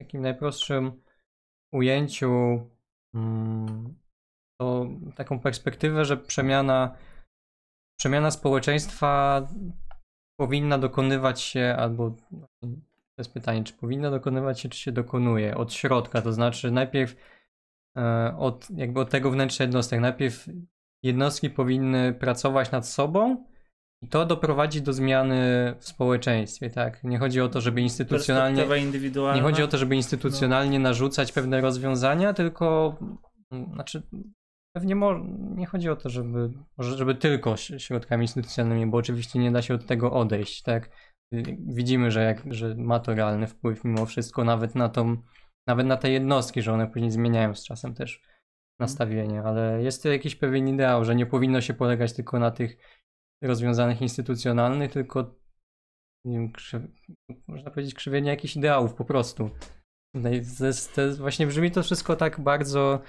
takim 0.00 0.22
najprostszym 0.22 1.02
ujęciu 1.72 2.60
mm, 3.14 3.94
to 4.60 4.86
taką 5.16 5.40
perspektywę, 5.40 6.04
że 6.04 6.16
przemiana, 6.16 6.96
przemiana 7.98 8.30
społeczeństwa 8.30 9.42
powinna 10.40 10.78
dokonywać 10.78 11.40
się, 11.40 11.76
albo 11.78 12.10
to 13.18 13.22
jest 13.22 13.34
pytanie, 13.34 13.64
czy 13.64 13.74
powinna 13.74 14.10
dokonywać 14.10 14.60
się, 14.60 14.68
czy 14.68 14.78
się 14.78 14.92
dokonuje 14.92 15.56
od 15.56 15.72
środka, 15.72 16.22
to 16.22 16.32
znaczy 16.32 16.70
najpierw 16.70 17.16
e, 17.96 18.34
od, 18.38 18.70
jakby 18.70 19.00
od 19.00 19.10
tego 19.10 19.30
wnętrza 19.30 19.64
jednostek. 19.64 20.00
Najpierw 20.00 20.48
jednostki 21.02 21.50
powinny 21.50 22.12
pracować 22.12 22.70
nad 22.70 22.88
sobą 22.88 23.44
i 24.02 24.08
to 24.08 24.26
doprowadzi 24.26 24.82
do 24.82 24.92
zmiany 24.92 25.74
w 25.78 25.84
społeczeństwie, 25.88 26.70
tak? 26.70 27.04
Nie 27.04 27.18
chodzi 27.18 27.40
o 27.40 27.48
to, 27.48 27.60
żeby 27.60 27.80
instytucjonalnie 27.80 28.62
nie 29.36 29.42
chodzi 29.42 29.62
o 29.62 29.68
to, 29.68 29.78
żeby 29.78 29.96
instytucjonalnie 29.96 30.78
narzucać 30.78 31.32
pewne 31.32 31.60
rozwiązania, 31.60 32.32
tylko 32.32 32.96
znaczy 33.74 34.02
pewnie 34.76 34.96
mo- 34.96 35.24
nie 35.56 35.66
chodzi 35.66 35.90
o 35.90 35.96
to, 35.96 36.08
żeby, 36.08 36.50
żeby 36.78 37.14
tylko 37.14 37.56
środkami 37.56 38.24
instytucjonalnymi, 38.24 38.90
bo 38.90 38.98
oczywiście 38.98 39.38
nie 39.38 39.50
da 39.52 39.62
się 39.62 39.74
od 39.74 39.86
tego 39.86 40.12
odejść, 40.12 40.62
tak? 40.62 40.90
Y, 41.34 41.56
Widzimy, 41.66 42.10
że, 42.10 42.22
jak, 42.22 42.54
że 42.54 42.74
ma 42.74 43.00
to 43.00 43.14
realny 43.14 43.46
wpływ 43.46 43.84
mimo 43.84 44.06
wszystko 44.06 44.44
nawet 44.44 44.74
na 44.74 44.88
tą 44.88 45.16
nawet 45.68 45.86
na 45.86 45.96
te 45.96 46.10
jednostki, 46.10 46.62
że 46.62 46.72
one 46.72 46.86
później 46.86 47.10
zmieniają 47.10 47.54
z 47.54 47.64
czasem 47.64 47.94
też 47.94 48.22
nastawienie, 48.80 49.42
ale 49.42 49.82
jest 49.82 50.02
to 50.02 50.08
jakiś 50.08 50.36
pewien 50.36 50.68
ideał, 50.68 51.04
że 51.04 51.14
nie 51.14 51.26
powinno 51.26 51.60
się 51.60 51.74
polegać 51.74 52.12
tylko 52.12 52.38
na 52.38 52.50
tych 52.50 52.76
rozwiązanych 53.42 54.02
instytucjonalnych, 54.02 54.92
tylko 54.92 55.34
nie 56.24 56.38
wiem, 56.38 56.52
krzyw... 56.52 56.82
można 57.48 57.70
powiedzieć 57.70 57.94
krzywienie 57.94 58.30
jakichś 58.30 58.56
ideałów 58.56 58.94
po 58.94 59.04
prostu. 59.04 59.50
To 60.22 60.28
jest, 60.64 60.94
to 60.94 61.02
jest, 61.02 61.18
właśnie 61.18 61.46
brzmi 61.46 61.70
to 61.70 61.82
wszystko 61.82 62.16
tak 62.16 62.40
bardzo 62.40 63.00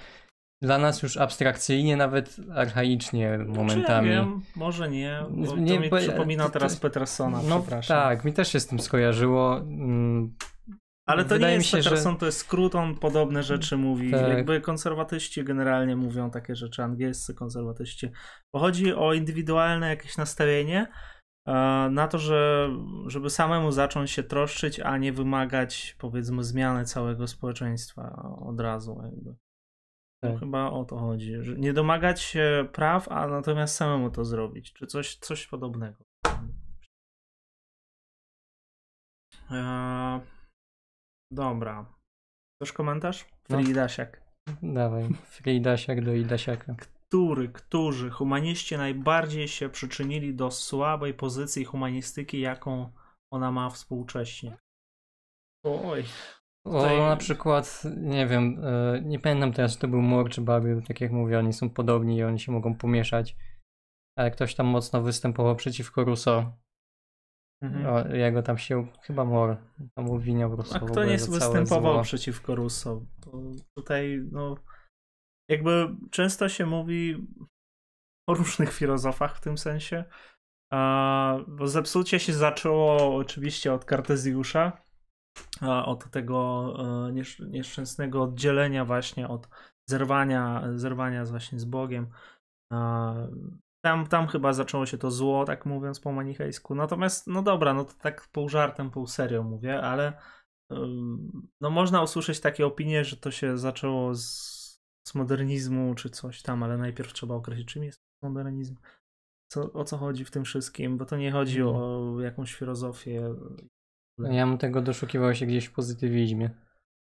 dla 0.62 0.78
nas 0.78 1.02
już 1.02 1.16
abstrakcyjnie, 1.16 1.96
nawet 1.96 2.36
archaicznie 2.54 3.38
momentami. 3.38 4.08
Czy 4.08 4.14
ja 4.14 4.24
wiem, 4.24 4.42
może 4.56 4.90
nie, 4.90 5.24
bo 5.30 5.56
nie, 5.56 5.74
to 5.74 5.80
mi 5.80 5.90
bo, 5.90 5.96
przypomina 5.96 6.44
to, 6.44 6.50
teraz 6.50 6.76
Petersona, 6.76 7.42
no, 7.48 7.60
przepraszam. 7.60 7.96
Tak, 7.96 8.24
mi 8.24 8.32
też 8.32 8.52
się 8.52 8.60
z 8.60 8.66
tym 8.66 8.80
skojarzyło. 8.80 9.60
Ale 11.10 11.24
to 11.24 11.34
Wydaje 11.34 11.52
nie 11.52 11.56
jest 11.56 11.68
się, 11.68 11.76
Peterson, 11.76 12.12
że... 12.12 12.18
to 12.18 12.26
jest 12.26 12.38
skrót, 12.38 12.74
on 12.74 12.94
podobne 12.94 13.42
rzeczy 13.42 13.76
mówi. 13.76 14.10
Tak. 14.10 14.28
Jakby 14.28 14.60
konserwatyści 14.60 15.44
generalnie 15.44 15.96
mówią 15.96 16.30
takie 16.30 16.56
rzeczy, 16.56 16.82
angielscy 16.82 17.34
konserwatyści. 17.34 18.10
Bo 18.54 18.60
chodzi 18.60 18.94
o 18.94 19.14
indywidualne 19.14 19.88
jakieś 19.88 20.16
nastawienie 20.16 20.86
e, 21.48 21.52
na 21.90 22.08
to, 22.08 22.18
że, 22.18 22.70
żeby 23.06 23.30
samemu 23.30 23.72
zacząć 23.72 24.10
się 24.10 24.22
troszczyć, 24.22 24.80
a 24.80 24.96
nie 24.98 25.12
wymagać 25.12 25.96
powiedzmy 25.98 26.44
zmiany 26.44 26.84
całego 26.84 27.26
społeczeństwa 27.26 28.36
od 28.46 28.60
razu. 28.60 29.00
Jakby. 29.04 29.34
Tak. 30.22 30.40
chyba 30.40 30.70
o 30.70 30.84
to 30.84 30.98
chodzi. 30.98 31.34
Że 31.40 31.56
nie 31.56 31.72
domagać 31.72 32.20
się 32.20 32.68
praw, 32.72 33.08
a 33.08 33.26
natomiast 33.26 33.76
samemu 33.76 34.10
to 34.10 34.24
zrobić. 34.24 34.72
Czy 34.72 34.86
coś, 34.86 35.16
coś 35.16 35.46
podobnego. 35.46 36.04
Eee, 39.50 40.20
dobra. 41.30 41.94
Też 42.62 42.72
komentarz? 42.72 43.28
No. 43.48 43.58
Fridasiak. 43.58 44.30
Dawaj, 44.62 45.08
Fridasiak 45.24 46.04
do 46.04 46.14
Idasiaka. 46.14 46.74
Który, 46.74 47.48
którzy 47.48 48.10
humaniści 48.10 48.76
najbardziej 48.76 49.48
się 49.48 49.68
przyczynili 49.68 50.34
do 50.34 50.50
słabej 50.50 51.14
pozycji 51.14 51.64
humanistyki, 51.64 52.40
jaką 52.40 52.92
ona 53.32 53.52
ma 53.52 53.70
współcześnie? 53.70 54.56
Oj. 55.64 56.04
Tutaj... 56.66 57.00
O, 57.00 57.08
na 57.08 57.16
przykład, 57.16 57.82
nie 57.96 58.26
wiem, 58.26 58.64
e, 58.64 59.00
nie 59.02 59.18
pamiętam 59.18 59.52
teraz, 59.52 59.72
czy 59.72 59.78
to 59.78 59.88
był 59.88 60.02
Mor 60.02 60.30
czy 60.30 60.40
Babił, 60.40 60.82
tak 60.82 61.00
jak 61.00 61.12
mówię, 61.12 61.38
oni 61.38 61.52
są 61.52 61.70
podobni 61.70 62.16
i 62.16 62.24
oni 62.24 62.40
się 62.40 62.52
mogą 62.52 62.74
pomieszać. 62.74 63.36
Ale 64.18 64.30
ktoś 64.30 64.54
tam 64.54 64.66
mocno 64.66 65.02
występował 65.02 65.56
przeciwko 65.56 66.04
Russo. 66.04 66.52
Mhm. 67.62 67.86
O, 67.86 68.14
jego 68.14 68.42
tam 68.42 68.58
się, 68.58 68.86
chyba 69.02 69.24
Mor, 69.24 69.56
tam 69.94 70.10
obwiniał 70.10 70.56
Russo. 70.56 70.76
A 70.76 70.80
kto 70.80 71.04
nie 71.04 71.16
występował 71.16 72.02
przeciwko 72.02 72.54
Russo? 72.54 73.02
tutaj, 73.78 74.28
no, 74.32 74.56
jakby 75.50 75.96
często 76.10 76.48
się 76.48 76.66
mówi 76.66 77.26
o 78.28 78.34
różnych 78.34 78.72
filozofach 78.72 79.36
w 79.36 79.40
tym 79.40 79.58
sensie. 79.58 80.04
bo 81.48 81.66
zepsucie 81.66 82.20
się 82.20 82.32
zaczęło 82.32 83.16
oczywiście 83.16 83.72
od 83.72 83.84
Kartezjusza, 83.84 84.82
od 85.84 86.10
tego 86.10 86.74
e, 87.08 87.12
nieszczęsnego 87.50 88.22
oddzielenia 88.22 88.84
właśnie 88.84 89.28
od 89.28 89.48
zerwania, 89.88 90.62
zerwania 90.74 91.24
właśnie 91.24 91.58
z 91.58 91.64
Bogiem. 91.64 92.06
Tam, 93.84 94.06
tam 94.06 94.26
chyba 94.26 94.52
zaczęło 94.52 94.86
się 94.86 94.98
to 94.98 95.10
zło, 95.10 95.44
tak 95.44 95.66
mówiąc 95.66 96.00
po 96.00 96.12
manichejsku. 96.12 96.74
Natomiast, 96.74 97.26
no 97.26 97.42
dobra, 97.42 97.74
no 97.74 97.84
to 97.84 97.92
tak 97.92 98.28
pół 98.32 98.48
żartem, 98.48 98.90
pół 98.90 99.06
serio 99.06 99.42
mówię, 99.42 99.82
ale 99.82 100.12
no 101.60 101.70
można 101.70 102.02
usłyszeć 102.02 102.40
takie 102.40 102.66
opinie, 102.66 103.04
że 103.04 103.16
to 103.16 103.30
się 103.30 103.58
zaczęło 103.58 104.14
z, 104.14 104.24
z 105.08 105.14
modernizmu 105.14 105.94
czy 105.94 106.10
coś 106.10 106.42
tam, 106.42 106.62
ale 106.62 106.78
najpierw 106.78 107.12
trzeba 107.12 107.34
określić, 107.34 107.68
czym 107.68 107.84
jest 107.84 108.00
modernizm. 108.22 108.76
Co, 109.52 109.72
o 109.72 109.84
co 109.84 109.96
chodzi 109.96 110.24
w 110.24 110.30
tym 110.30 110.44
wszystkim, 110.44 110.98
bo 110.98 111.04
to 111.04 111.16
nie 111.16 111.32
chodzi 111.32 111.62
o 111.62 111.70
mhm. 111.70 112.20
jakąś 112.24 112.54
filozofię 112.54 113.34
ja 114.28 114.46
bym 114.46 114.58
tego 114.58 114.82
doszukiwał 114.82 115.34
się 115.34 115.46
gdzieś 115.46 115.64
w 115.64 115.72
pozytywizmie. 115.72 116.50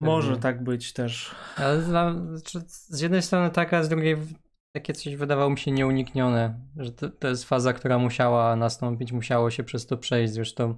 Może 0.02 0.38
tak 0.38 0.64
być 0.64 0.94
też. 0.94 1.36
Ale 1.58 1.82
z 2.68 3.02
jednej 3.02 3.22
strony 3.22 3.50
taka, 3.50 3.78
a 3.78 3.84
z 3.84 3.90
drugiej 3.90 4.18
takie 4.76 4.94
coś 4.94 5.16
wydawało 5.16 5.50
mi 5.50 5.58
się 5.58 5.72
nieuniknione, 5.72 6.60
że 6.78 6.92
to, 6.92 7.10
to 7.10 7.28
jest 7.28 7.46
faza, 7.46 7.74
która 7.74 7.98
musiała 7.98 8.56
nastąpić, 8.56 9.12
musiało 9.12 9.52
się 9.52 9.64
przez 9.64 9.88
to 9.88 9.98
przejść. 9.98 10.34
Zresztą 10.34 10.78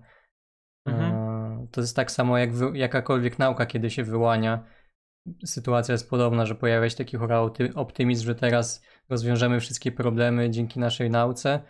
mhm. 0.88 1.14
e, 1.14 1.68
to 1.72 1.82
jest 1.82 1.96
tak 1.96 2.12
samo 2.12 2.38
jak 2.38 2.54
wy, 2.54 2.78
jakakolwiek 2.78 3.40
nauka, 3.40 3.66
kiedy 3.66 3.90
się 3.90 4.04
wyłania. 4.04 4.66
Sytuacja 5.46 5.92
jest 5.92 6.10
podobna, 6.10 6.46
że 6.46 6.56
pojawia 6.56 6.90
się 6.90 6.96
taki 6.96 7.18
hura 7.18 7.42
optymizm, 7.76 8.26
że 8.26 8.36
teraz 8.36 8.86
rozwiążemy 9.10 9.60
wszystkie 9.60 9.92
problemy 9.92 10.50
dzięki 10.50 10.80
naszej 10.80 11.10
nauce 11.10 11.64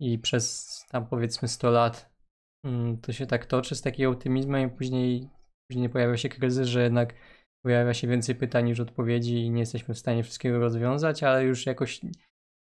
i 0.00 0.18
przez 0.18 0.68
tam 0.90 1.06
powiedzmy 1.06 1.48
100 1.48 1.70
lat 1.70 2.12
Mm, 2.64 2.98
to 2.98 3.12
się 3.12 3.26
tak 3.26 3.46
toczy 3.46 3.74
z 3.74 3.82
takim 3.82 4.10
optymizmem 4.10 4.68
i 4.68 4.70
później, 4.76 5.30
później 5.70 5.88
pojawia 5.88 6.16
się 6.16 6.28
kryzys, 6.28 6.68
że 6.68 6.82
jednak 6.82 7.14
pojawia 7.62 7.94
się 7.94 8.08
więcej 8.08 8.34
pytań 8.34 8.64
niż 8.64 8.80
odpowiedzi 8.80 9.36
i 9.36 9.50
nie 9.50 9.60
jesteśmy 9.60 9.94
w 9.94 9.98
stanie 9.98 10.22
wszystkiego 10.22 10.58
rozwiązać, 10.58 11.22
ale 11.22 11.44
już 11.44 11.66
jakoś 11.66 12.00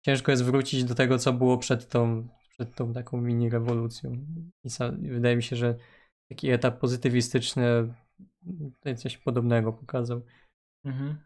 ciężko 0.06 0.32
jest 0.32 0.44
wrócić 0.44 0.84
do 0.84 0.96
tego, 0.96 1.18
co 1.18 1.34
było 1.34 1.58
przed 1.58 1.90
tą, 1.90 2.28
przed 2.50 2.76
tą 2.76 2.94
taką 2.94 3.22
mini 3.22 3.50
rewolucją. 3.50 4.12
I 5.02 5.10
wydaje 5.10 5.36
mi 5.36 5.44
się, 5.44 5.56
że 5.56 5.76
taki 6.30 6.50
etap 6.50 6.80
pozytywistyczny 6.80 7.94
tutaj 8.74 8.96
coś 8.96 9.18
podobnego 9.18 9.74
pokazał. 9.74 10.22
Mhm. 10.86 11.18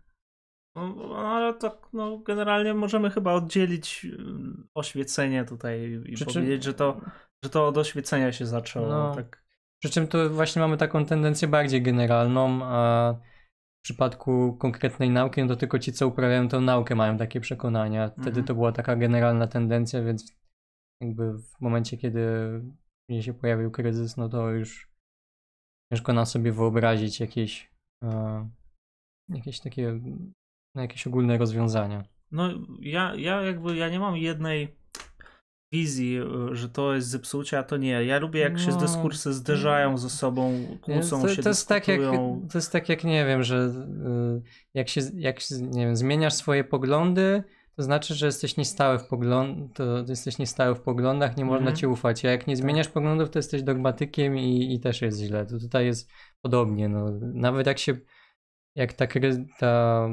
No, 0.75 1.17
ale 1.17 1.53
tak, 1.53 1.87
no, 1.93 2.17
generalnie 2.17 2.73
możemy 2.73 3.09
chyba 3.09 3.33
oddzielić 3.33 4.05
mm, 4.05 4.67
oświecenie 4.73 5.45
tutaj 5.45 6.01
i 6.05 6.13
Przy 6.13 6.25
powiedzieć, 6.25 6.63
czym... 6.63 6.71
że 6.71 6.73
to 6.73 7.01
że 7.43 7.49
to 7.49 7.67
od 7.67 7.77
oświecenia 7.77 8.31
się 8.31 8.45
zaczęło. 8.45 8.87
No. 8.87 9.15
Tak. 9.15 9.43
Przy 9.79 9.89
czym 9.89 10.07
to 10.07 10.29
właśnie 10.29 10.61
mamy 10.61 10.77
taką 10.77 11.05
tendencję 11.05 11.47
bardziej 11.47 11.81
generalną, 11.81 12.59
a 12.63 13.15
w 13.79 13.83
przypadku 13.83 14.57
konkretnej 14.57 15.09
nauki, 15.09 15.41
no 15.41 15.47
to 15.47 15.55
tylko 15.55 15.79
ci, 15.79 15.93
co 15.93 16.07
uprawiają 16.07 16.47
tę 16.47 16.59
naukę, 16.59 16.95
mają 16.95 17.17
takie 17.17 17.39
przekonania. 17.39 18.09
Wtedy 18.09 18.29
mhm. 18.29 18.45
to 18.45 18.55
była 18.55 18.71
taka 18.71 18.95
generalna 18.95 19.47
tendencja, 19.47 20.03
więc 20.03 20.35
jakby 21.01 21.33
w 21.33 21.61
momencie, 21.61 21.97
kiedy 21.97 22.21
się 23.21 23.33
pojawił 23.33 23.71
kryzys, 23.71 24.17
no 24.17 24.29
to 24.29 24.49
już 24.51 24.89
ciężko 25.93 26.13
nam 26.13 26.25
sobie 26.25 26.51
wyobrazić 26.51 27.19
jakieś, 27.19 27.71
e, 28.03 28.49
jakieś 29.29 29.59
takie, 29.59 29.99
no 30.75 30.81
jakieś 30.81 31.07
ogólne 31.07 31.37
rozwiązania. 31.37 32.03
No 32.31 32.49
ja, 32.79 33.15
ja 33.15 33.41
jakby, 33.41 33.75
ja 33.75 33.89
nie 33.89 33.99
mam 33.99 34.17
jednej 34.17 34.78
wizji, 35.71 36.19
y, 36.51 36.55
że 36.55 36.69
to 36.69 36.95
jest 36.95 37.07
zepsucie, 37.07 37.59
a 37.59 37.63
to 37.63 37.77
nie. 37.77 38.05
Ja 38.05 38.19
lubię, 38.19 38.39
jak 38.39 38.53
no, 38.53 38.59
się 38.59 38.77
dyskursy 38.77 39.33
zderzają 39.33 39.97
ze 39.97 40.09
sobą, 40.09 40.53
kłócą 40.81 41.21
to, 41.21 41.35
się, 41.35 41.43
to 41.43 41.49
jest 41.49 41.67
tak 41.67 41.87
jak 41.87 42.01
To 42.51 42.57
jest 42.57 42.71
tak 42.71 42.89
jak, 42.89 43.03
nie 43.03 43.25
wiem, 43.25 43.43
że 43.43 43.57
y, 43.57 44.41
jak 44.73 44.89
się, 44.89 45.01
jak 45.13 45.39
się 45.39 45.55
nie 45.61 45.85
wiem, 45.85 45.95
zmieniasz 45.95 46.33
swoje 46.33 46.63
poglądy, 46.63 47.43
to 47.79 47.83
znaczy, 47.83 48.15
że 48.15 48.25
jesteś 48.25 48.57
niestały 48.57 48.99
w 48.99 49.07
pogląd, 49.07 49.73
to 49.73 50.05
jesteś 50.07 50.37
niestały 50.37 50.75
w 50.75 50.81
poglądach, 50.81 51.37
nie 51.37 51.45
można 51.45 51.59
mhm. 51.59 51.75
ci 51.75 51.87
ufać. 51.87 52.25
A 52.25 52.31
jak 52.31 52.47
nie 52.47 52.55
tak. 52.55 52.63
zmieniasz 52.63 52.87
poglądów, 52.87 53.29
to 53.29 53.39
jesteś 53.39 53.63
dogmatykiem 53.63 54.37
i, 54.37 54.73
i 54.73 54.79
też 54.79 55.01
jest 55.01 55.19
źle. 55.19 55.45
To 55.45 55.59
tutaj 55.59 55.85
jest 55.85 56.11
podobnie. 56.41 56.89
No. 56.89 57.11
Nawet 57.21 57.67
jak 57.67 57.79
się, 57.79 57.97
jak 58.75 58.93
ta, 58.93 59.07
ta 59.59 60.07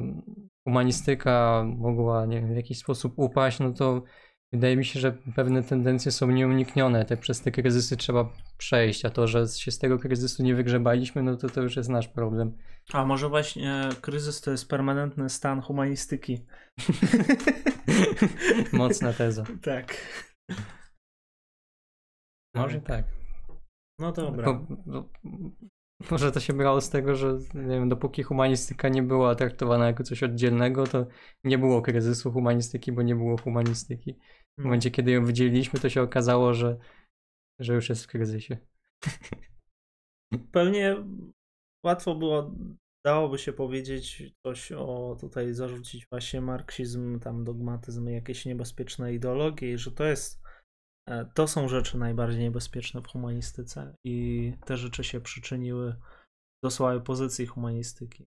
humanistyka 0.64 1.64
mogła 1.76 2.26
nie 2.26 2.40
wiem, 2.40 2.52
w 2.52 2.56
jakiś 2.56 2.78
sposób 2.78 3.12
upaść, 3.16 3.58
no 3.58 3.72
to 3.72 4.02
Wydaje 4.52 4.76
mi 4.76 4.84
się, 4.84 5.00
że 5.00 5.12
pewne 5.12 5.62
tendencje 5.62 6.12
są 6.12 6.30
nieuniknione. 6.30 7.04
Te, 7.04 7.16
przez 7.16 7.40
te 7.40 7.50
kryzysy 7.50 7.96
trzeba 7.96 8.28
przejść, 8.58 9.04
a 9.04 9.10
to, 9.10 9.26
że 9.26 9.48
się 9.48 9.70
z 9.70 9.78
tego 9.78 9.98
kryzysu 9.98 10.42
nie 10.42 10.54
wygrzebaliśmy, 10.54 11.22
no 11.22 11.36
to 11.36 11.48
to 11.48 11.62
już 11.62 11.76
jest 11.76 11.88
nasz 11.88 12.08
problem. 12.08 12.56
A 12.92 13.04
może 13.04 13.28
właśnie 13.28 13.88
kryzys 14.00 14.40
to 14.40 14.50
jest 14.50 14.68
permanentny 14.68 15.30
stan 15.30 15.60
humanistyki. 15.60 16.46
Mocna 18.72 19.12
teza. 19.12 19.44
tak. 19.62 19.96
Może 22.54 22.80
tak. 22.80 23.04
No 23.98 24.12
dobra. 24.12 24.52
Bo, 24.86 25.08
może 26.10 26.32
to 26.32 26.40
się 26.40 26.52
brało 26.52 26.80
z 26.80 26.90
tego, 26.90 27.14
że 27.14 27.38
nie 27.54 27.68
wiem, 27.68 27.88
dopóki 27.88 28.22
humanistyka 28.22 28.88
nie 28.88 29.02
była 29.02 29.34
traktowana 29.34 29.86
jako 29.86 30.02
coś 30.02 30.22
oddzielnego, 30.22 30.86
to 30.86 31.06
nie 31.44 31.58
było 31.58 31.82
kryzysu 31.82 32.32
humanistyki, 32.32 32.92
bo 32.92 33.02
nie 33.02 33.16
było 33.16 33.36
humanistyki. 33.38 34.12
W 34.12 34.16
hmm. 34.16 34.64
momencie, 34.64 34.90
kiedy 34.90 35.10
ją 35.10 35.24
wydzieliliśmy, 35.24 35.80
to 35.80 35.88
się 35.88 36.02
okazało, 36.02 36.54
że, 36.54 36.78
że 37.60 37.74
już 37.74 37.88
jest 37.88 38.04
w 38.04 38.08
kryzysie. 38.08 38.58
Pewnie 40.52 40.96
łatwo 41.84 42.14
było, 42.14 42.54
dałoby 43.04 43.38
się 43.38 43.52
powiedzieć 43.52 44.22
coś 44.46 44.72
o 44.72 45.16
tutaj 45.20 45.54
zarzucić 45.54 46.06
właśnie 46.10 46.40
marksizm, 46.40 47.20
tam 47.20 47.44
dogmatyzm, 47.44 48.08
jakieś 48.08 48.46
niebezpieczne 48.46 49.14
ideologie, 49.14 49.78
że 49.78 49.92
to 49.92 50.04
jest 50.04 50.45
to 51.34 51.46
są 51.46 51.68
rzeczy 51.68 51.98
najbardziej 51.98 52.40
niebezpieczne 52.40 53.00
w 53.02 53.08
humanistyce 53.08 53.96
i 54.04 54.52
te 54.64 54.76
rzeczy 54.76 55.04
się 55.04 55.20
przyczyniły 55.20 55.96
do 56.64 56.70
słabej 56.70 57.00
pozycji 57.00 57.46
humanistyki. 57.46 58.26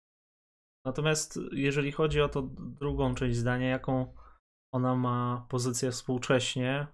Natomiast 0.87 1.39
jeżeli 1.53 1.93
chodzi 1.93 2.21
o 2.21 2.29
to 2.29 2.43
drugą 2.59 3.15
część 3.15 3.37
zdania, 3.37 3.69
jaką 3.69 4.15
ona 4.75 4.95
ma 4.95 5.47
pozycję 5.49 5.91
współcześnie, 5.91 6.87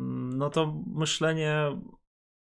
mm, 0.00 0.38
no 0.38 0.50
to 0.50 0.82
myślenie 0.86 1.82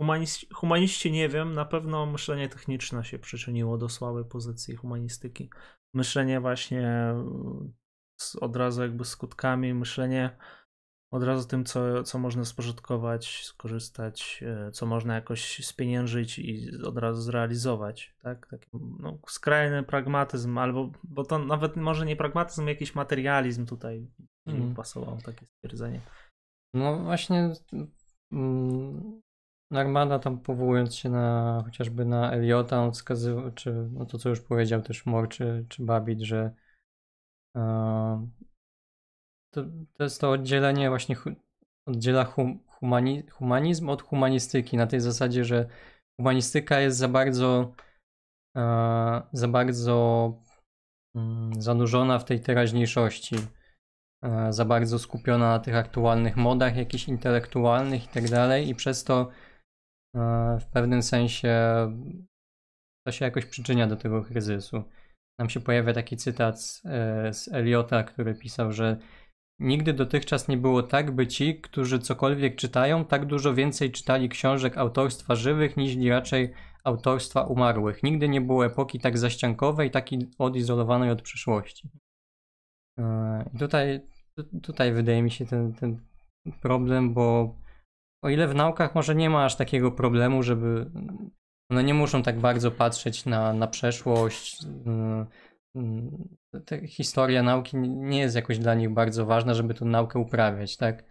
humaniści, 0.00 0.46
humaniści 0.54 1.12
nie 1.12 1.28
wiem, 1.28 1.52
na 1.52 1.64
pewno 1.64 2.06
myślenie 2.06 2.48
techniczne 2.48 3.04
się 3.04 3.18
przyczyniło 3.18 3.78
do 3.78 3.88
słabej 3.88 4.24
pozycji 4.24 4.76
humanistyki. 4.76 5.50
Myślenie 5.94 6.40
właśnie 6.40 7.14
z, 8.20 8.36
od 8.36 8.56
razu 8.56 8.82
jakby 8.82 9.04
skutkami, 9.04 9.74
myślenie 9.74 10.36
od 11.16 11.22
razu 11.22 11.48
tym, 11.48 11.64
co, 11.64 12.02
co 12.02 12.18
można 12.18 12.44
spożytkować, 12.44 13.44
skorzystać, 13.44 14.44
e, 14.46 14.70
co 14.70 14.86
można 14.86 15.14
jakoś 15.14 15.66
spieniężyć 15.66 16.38
i 16.38 16.70
od 16.84 16.98
razu 16.98 17.22
zrealizować, 17.22 18.14
tak? 18.22 18.46
Taki 18.46 18.68
no, 19.00 19.18
skrajny 19.28 19.82
pragmatyzm, 19.82 20.58
albo, 20.58 20.90
bo 21.04 21.24
to 21.24 21.38
nawet 21.38 21.76
może 21.76 22.06
nie 22.06 22.16
pragmatyzm, 22.16 22.66
jakiś 22.66 22.94
materializm 22.94 23.66
tutaj 23.66 24.06
mm. 24.46 24.74
pasował, 24.74 25.18
takie 25.24 25.46
stwierdzenie. 25.46 26.00
No 26.74 26.98
właśnie 26.98 27.52
mm, 28.32 29.20
Narmada 29.70 30.18
tam 30.18 30.40
powołując 30.40 30.94
się 30.94 31.08
na 31.08 31.60
chociażby 31.64 32.04
na 32.04 32.32
Eliota, 32.32 32.82
on 32.82 32.92
wskazywał, 32.92 33.50
czy 33.52 33.88
no 33.92 34.06
to 34.06 34.18
co 34.18 34.28
już 34.28 34.40
powiedział 34.40 34.82
też 34.82 35.06
Mor 35.06 35.28
czy, 35.28 35.66
czy 35.68 35.84
Babit, 35.84 36.20
że 36.20 36.54
uh, 37.54 38.20
to, 39.56 39.64
to 39.94 40.04
jest 40.04 40.20
to 40.20 40.30
oddzielenie 40.30 40.88
właśnie 40.88 41.16
oddziela 41.88 42.24
hum, 42.24 42.58
humani, 42.66 43.22
humanizm 43.30 43.88
od 43.88 44.02
humanistyki 44.02 44.76
na 44.76 44.86
tej 44.86 45.00
zasadzie, 45.00 45.44
że 45.44 45.68
humanistyka 46.20 46.80
jest 46.80 46.98
za 46.98 47.08
bardzo 47.08 47.74
uh, 48.56 49.22
za 49.32 49.48
bardzo 49.48 50.32
um, 51.14 51.50
zanurzona 51.58 52.18
w 52.18 52.24
tej 52.24 52.40
teraźniejszości 52.40 53.36
uh, 53.36 54.30
za 54.50 54.64
bardzo 54.64 54.98
skupiona 54.98 55.48
na 55.48 55.58
tych 55.58 55.74
aktualnych 55.74 56.36
modach 56.36 56.76
jakichś 56.76 57.08
intelektualnych 57.08 58.04
i 58.04 58.08
tak 58.08 58.28
dalej 58.28 58.68
i 58.68 58.74
przez 58.74 59.04
to 59.04 59.30
w 60.60 60.66
pewnym 60.72 61.02
sensie 61.02 61.52
to 63.06 63.12
się 63.12 63.24
jakoś 63.24 63.46
przyczynia 63.46 63.86
do 63.86 63.96
tego 63.96 64.22
kryzysu. 64.22 64.84
Nam 65.38 65.50
się 65.50 65.60
pojawia 65.60 65.92
taki 65.92 66.16
cytat 66.16 66.62
z, 66.62 66.82
e, 66.86 67.32
z 67.32 67.48
Eliota, 67.48 68.02
który 68.02 68.34
pisał, 68.34 68.72
że 68.72 68.96
nigdy 69.58 69.92
dotychczas 69.92 70.48
nie 70.48 70.56
było 70.56 70.82
tak, 70.82 71.10
by 71.10 71.26
ci, 71.26 71.60
którzy 71.60 71.98
cokolwiek 71.98 72.56
czytają, 72.56 73.04
tak 73.04 73.26
dużo 73.26 73.54
więcej 73.54 73.90
czytali 73.90 74.28
książek 74.28 74.78
autorstwa 74.78 75.34
żywych, 75.34 75.76
niż 75.76 75.96
raczej 76.08 76.52
autorstwa 76.84 77.42
umarłych. 77.42 78.02
Nigdy 78.02 78.28
nie 78.28 78.40
było 78.40 78.66
epoki 78.66 79.00
tak 79.00 79.18
zaściankowej, 79.18 79.90
tak 79.90 80.06
odizolowanej 80.38 81.10
od 81.10 81.22
przyszłości. 81.22 81.88
E, 82.98 83.50
I 83.54 83.58
tutaj, 83.58 84.00
tutaj 84.62 84.92
wydaje 84.92 85.22
mi 85.22 85.30
się 85.30 85.46
ten, 85.46 85.72
ten 85.72 86.00
problem, 86.60 87.14
bo 87.14 87.56
o 88.24 88.28
ile 88.28 88.48
w 88.48 88.54
naukach 88.54 88.94
może 88.94 89.14
nie 89.14 89.30
ma 89.30 89.44
aż 89.44 89.56
takiego 89.56 89.92
problemu, 89.92 90.42
żeby 90.42 90.90
one 91.70 91.84
nie 91.84 91.94
muszą 91.94 92.22
tak 92.22 92.40
bardzo 92.40 92.70
patrzeć 92.70 93.24
na, 93.26 93.52
na 93.52 93.66
przeszłość. 93.66 94.66
Historia 96.86 97.42
nauki 97.42 97.76
nie 97.76 98.18
jest 98.18 98.36
jakoś 98.36 98.58
dla 98.58 98.74
nich 98.74 98.90
bardzo 98.90 99.26
ważna, 99.26 99.54
żeby 99.54 99.74
tę 99.74 99.84
naukę 99.84 100.18
uprawiać, 100.18 100.76
tak? 100.76 101.04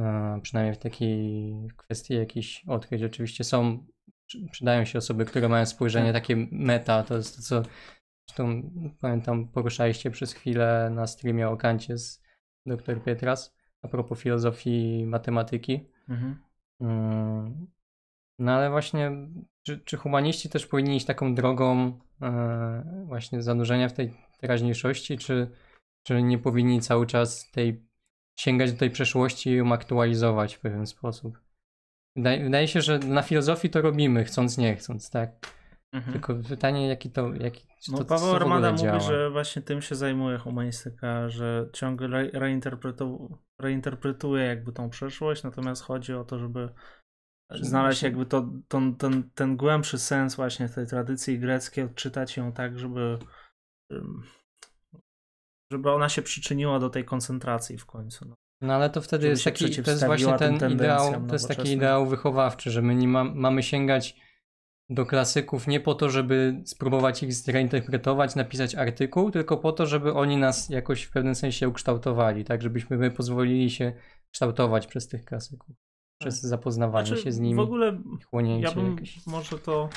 E, 0.00 0.38
przynajmniej 0.42 0.74
w 0.74 0.78
takiej 0.78 1.54
kwestii 1.76 2.14
jakichś 2.14 2.64
odkryć. 2.68 3.02
Oczywiście 3.02 3.44
są, 3.44 3.86
przydają 4.50 4.84
się 4.84 4.98
osoby, 4.98 5.24
które 5.24 5.48
mają 5.48 5.66
spojrzenie 5.66 6.12
tak. 6.12 6.22
takie 6.22 6.46
meta, 6.50 7.02
to 7.02 7.16
jest 7.16 7.36
to, 7.36 7.42
co 7.42 7.62
zresztą 8.28 8.70
pamiętam, 9.00 9.48
poruszaliście 9.48 10.10
przez 10.10 10.32
chwilę 10.32 10.90
na 10.90 11.06
streamie 11.06 11.48
o 11.48 11.56
Kancie 11.56 11.98
z 11.98 12.22
dr 12.66 13.04
Pietras 13.04 13.54
a 13.82 13.88
propos 13.88 14.18
filozofii 14.18 15.06
matematyki. 15.06 15.88
Mhm. 16.08 16.36
Mm, 16.80 17.66
no 18.38 18.52
ale 18.52 18.70
właśnie, 18.70 19.12
czy, 19.62 19.78
czy, 19.78 19.96
humaniści 19.96 20.48
też 20.48 20.66
powinni 20.66 20.96
iść 20.96 21.06
taką 21.06 21.34
drogą 21.34 21.98
e, 22.22 23.04
właśnie 23.06 23.42
zanurzenia 23.42 23.88
w 23.88 23.92
tej 23.92 24.12
teraźniejszości, 24.44 25.18
czy, 25.18 25.50
czy 26.06 26.22
nie 26.22 26.38
powinni 26.38 26.80
cały 26.80 27.06
czas 27.06 27.50
tej 27.50 27.86
sięgać 28.38 28.72
do 28.72 28.78
tej 28.78 28.90
przeszłości 28.90 29.50
i 29.50 29.56
ją 29.56 29.72
aktualizować 29.72 30.54
w 30.54 30.60
pewien 30.60 30.86
sposób? 30.86 31.38
Wydaje, 32.16 32.44
wydaje 32.44 32.68
się, 32.68 32.82
że 32.82 32.98
na 32.98 33.22
filozofii 33.22 33.70
to 33.70 33.82
robimy, 33.82 34.24
chcąc 34.24 34.58
nie 34.58 34.76
chcąc, 34.76 35.10
tak? 35.10 35.30
Mhm. 35.92 36.12
Tylko 36.12 36.34
pytanie, 36.48 36.88
jaki 36.88 37.10
to. 37.10 37.34
Jaki, 37.34 37.66
no, 37.88 37.98
to, 37.98 38.04
Paweł 38.04 38.34
Armada 38.34 38.72
mówi, 38.72 39.00
że 39.06 39.30
właśnie 39.30 39.62
tym 39.62 39.82
się 39.82 39.94
zajmuje 39.94 40.38
humanistyka, 40.38 41.28
że 41.28 41.68
ciągle 41.72 42.06
re 42.06 42.30
reinterpretu 42.32 43.38
reinterpretuje 43.60 44.44
jakby 44.44 44.72
tą 44.72 44.90
przeszłość, 44.90 45.42
natomiast 45.42 45.82
chodzi 45.82 46.14
o 46.14 46.24
to, 46.24 46.38
żeby 46.38 46.68
znaleźć 47.50 48.02
jakby 48.02 48.26
to, 48.26 48.50
to, 48.68 48.80
ten, 48.98 49.30
ten 49.34 49.56
głębszy 49.56 49.98
sens 49.98 50.34
właśnie 50.34 50.68
tej 50.68 50.86
tradycji 50.86 51.38
greckiej, 51.38 51.84
odczytać 51.84 52.36
ją 52.36 52.52
tak, 52.52 52.78
żeby 52.78 53.18
żeby 55.72 55.90
ona 55.90 56.08
się 56.08 56.22
przyczyniła 56.22 56.78
do 56.78 56.90
tej 56.90 57.04
koncentracji 57.04 57.78
w 57.78 57.86
końcu. 57.86 58.28
No. 58.28 58.34
No 58.60 58.74
ale 58.74 58.90
to 58.90 59.00
wtedy 59.00 59.28
jest 59.28 59.44
taki, 59.44 59.82
to 59.82 59.90
jest 59.90 60.06
właśnie 60.06 60.38
ten 60.38 60.72
ideał, 60.72 61.26
to 61.26 61.34
jest 61.34 61.48
taki 61.48 61.72
ideał 61.72 62.06
wychowawczy, 62.06 62.70
że 62.70 62.82
my 62.82 62.94
nie 62.94 63.08
ma, 63.08 63.24
mamy 63.24 63.62
sięgać 63.62 64.16
do 64.90 65.06
klasyków 65.06 65.66
nie 65.66 65.80
po 65.80 65.94
to, 65.94 66.10
żeby 66.10 66.62
spróbować 66.64 67.22
ich 67.22 67.34
zreinterpretować, 67.34 68.34
napisać 68.34 68.74
artykuł, 68.74 69.30
tylko 69.30 69.56
po 69.56 69.72
to, 69.72 69.86
żeby 69.86 70.14
oni 70.14 70.36
nas 70.36 70.68
jakoś 70.68 71.02
w 71.02 71.10
pewnym 71.10 71.34
sensie 71.34 71.68
ukształtowali, 71.68 72.44
tak, 72.44 72.62
żebyśmy 72.62 72.96
my 72.96 73.10
pozwolili 73.10 73.70
się 73.70 73.92
kształtować 74.30 74.86
przez 74.86 75.08
tych 75.08 75.24
klasyków, 75.24 75.76
przez 76.20 76.40
tak. 76.40 76.48
zapoznawanie 76.48 77.06
znaczy, 77.06 77.22
się 77.22 77.32
z 77.32 77.40
nimi. 77.40 77.54
W 77.56 77.60
ogóle 77.60 77.98
ja 78.60 78.72
bym 78.72 78.90
jakieś. 78.90 79.26
może 79.26 79.58
to 79.58 79.88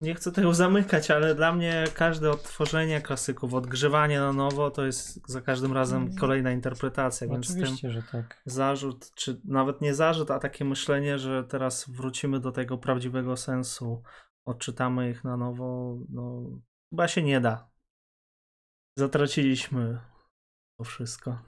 nie 0.00 0.14
chcę 0.14 0.32
tego 0.32 0.54
zamykać, 0.54 1.10
ale 1.10 1.34
dla 1.34 1.52
mnie 1.52 1.84
każde 1.94 2.30
odtworzenie 2.30 3.00
klasyków, 3.00 3.54
odgrzewanie 3.54 4.20
na 4.20 4.32
nowo, 4.32 4.70
to 4.70 4.86
jest 4.86 5.28
za 5.28 5.40
każdym 5.40 5.72
razem 5.72 6.02
mm. 6.02 6.16
kolejna 6.16 6.52
interpretacja. 6.52 7.28
Więc 7.28 7.50
Oczywiście, 7.50 7.90
że 7.90 8.02
tak. 8.02 8.42
Zarzut, 8.46 9.14
czy 9.14 9.40
nawet 9.44 9.80
nie 9.80 9.94
zarzut, 9.94 10.30
a 10.30 10.38
takie 10.38 10.64
myślenie, 10.64 11.18
że 11.18 11.44
teraz 11.44 11.90
wrócimy 11.90 12.40
do 12.40 12.52
tego 12.52 12.78
prawdziwego 12.78 13.36
sensu, 13.36 14.02
odczytamy 14.46 15.10
ich 15.10 15.24
na 15.24 15.36
nowo, 15.36 15.98
no 16.08 16.44
chyba 16.90 17.08
się 17.08 17.22
nie 17.22 17.40
da. 17.40 17.70
Zatraciliśmy 18.98 20.00
to 20.78 20.84
wszystko. 20.84 21.38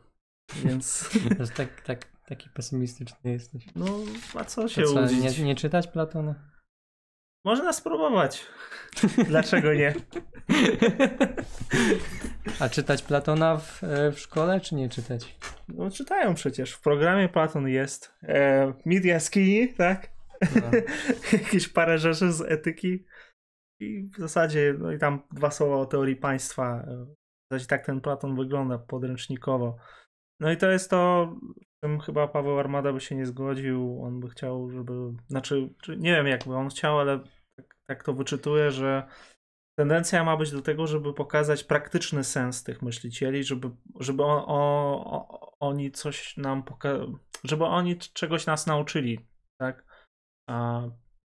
Więc. 0.64 1.10
tak, 1.56 1.80
tak, 1.80 2.12
taki 2.26 2.50
pesymistyczny 2.50 3.30
jesteś. 3.30 3.66
No, 3.74 3.86
a 4.34 4.44
co 4.44 4.68
się 4.68 4.84
co, 4.84 5.06
nie, 5.06 5.44
nie 5.44 5.54
czytać 5.54 5.86
Platona? 5.86 6.51
Można 7.44 7.72
spróbować. 7.72 8.46
Dlaczego 9.28 9.74
nie? 9.74 9.94
A 12.60 12.68
czytać 12.68 13.02
Platona 13.02 13.56
w, 13.56 13.84
e, 13.84 14.12
w 14.12 14.20
szkole, 14.20 14.60
czy 14.60 14.74
nie 14.74 14.88
czytać? 14.88 15.38
No 15.68 15.90
czytają 15.90 16.34
przecież. 16.34 16.72
W 16.72 16.80
programie 16.80 17.28
Platon 17.28 17.68
jest. 17.68 18.14
E, 18.22 18.72
jaskini, 19.04 19.74
tak? 19.74 20.08
No. 20.40 20.70
Jakieś 21.38 21.68
parę 21.68 21.98
rzeczy 21.98 22.32
z 22.32 22.40
etyki. 22.40 23.04
I 23.80 24.02
w 24.02 24.18
zasadzie, 24.18 24.74
no 24.78 24.92
i 24.92 24.98
tam 24.98 25.22
dwa 25.32 25.50
słowa 25.50 25.76
o 25.76 25.86
teorii 25.86 26.16
państwa. 26.16 26.86
W 26.86 27.52
zasadzie 27.52 27.66
tak 27.66 27.86
ten 27.86 28.00
Platon 28.00 28.36
wygląda 28.36 28.78
podręcznikowo. 28.78 29.76
No 30.40 30.52
i 30.52 30.56
to 30.56 30.70
jest 30.70 30.90
to, 30.90 31.34
chyba 32.04 32.28
Paweł 32.28 32.58
Armada 32.58 32.92
by 32.92 33.00
się 33.00 33.14
nie 33.14 33.26
zgodził. 33.26 34.02
On 34.02 34.20
by 34.20 34.28
chciał, 34.28 34.70
żeby. 34.70 34.92
Znaczy, 35.28 35.74
nie 35.88 36.12
wiem, 36.12 36.26
jakby 36.26 36.54
on 36.54 36.68
chciał, 36.68 36.98
ale 36.98 37.20
tak, 37.56 37.76
tak 37.86 38.04
to 38.04 38.14
wyczytuję, 38.14 38.70
że 38.70 39.08
tendencja 39.78 40.24
ma 40.24 40.36
być 40.36 40.50
do 40.50 40.62
tego, 40.62 40.86
żeby 40.86 41.14
pokazać 41.14 41.64
praktyczny 41.64 42.24
sens 42.24 42.64
tych 42.64 42.82
myślicieli, 42.82 43.44
żeby, 43.44 43.70
żeby 44.00 44.22
o, 44.22 44.46
o, 44.46 45.56
oni 45.60 45.92
coś 45.92 46.36
nam 46.36 46.62
poka- 46.62 47.18
żeby 47.44 47.64
oni 47.64 47.98
czegoś 47.98 48.46
nas 48.46 48.66
nauczyli, 48.66 49.18
tak? 49.60 49.84
A 50.50 50.82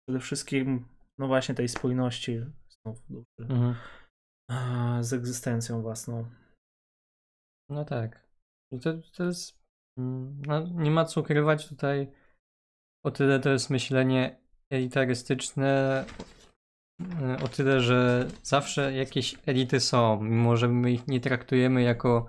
przede 0.07 0.21
wszystkim, 0.21 0.89
no 1.19 1.27
właśnie 1.27 1.55
tej 1.55 1.69
spójności 1.69 2.41
znów 2.71 2.99
mhm. 3.39 3.75
z 5.05 5.13
egzystencją 5.13 5.83
własną. 5.83 6.31
No 7.71 7.85
tak. 7.85 8.29
To, 8.83 8.93
to 9.17 9.25
jest 9.25 9.58
no, 10.47 10.67
nie 10.75 10.91
ma 10.91 11.05
co 11.05 11.21
ukrywać 11.21 11.69
tutaj. 11.69 12.09
O 13.05 13.11
tyle 13.11 13.41
to 13.41 13.51
jest 13.51 13.71
myślenie 13.71 14.41
elitarystyczne, 14.71 16.05
o 17.45 17.49
tyle, 17.49 17.81
że 17.81 18.29
zawsze 18.43 18.93
jakieś 18.93 19.35
elity 19.47 19.81
są, 19.81 20.23
mimo 20.23 20.57
że 20.57 20.69
my 20.69 20.93
ich 20.93 21.09
nie 21.09 21.21
traktujemy 21.21 21.83
jako, 21.83 22.27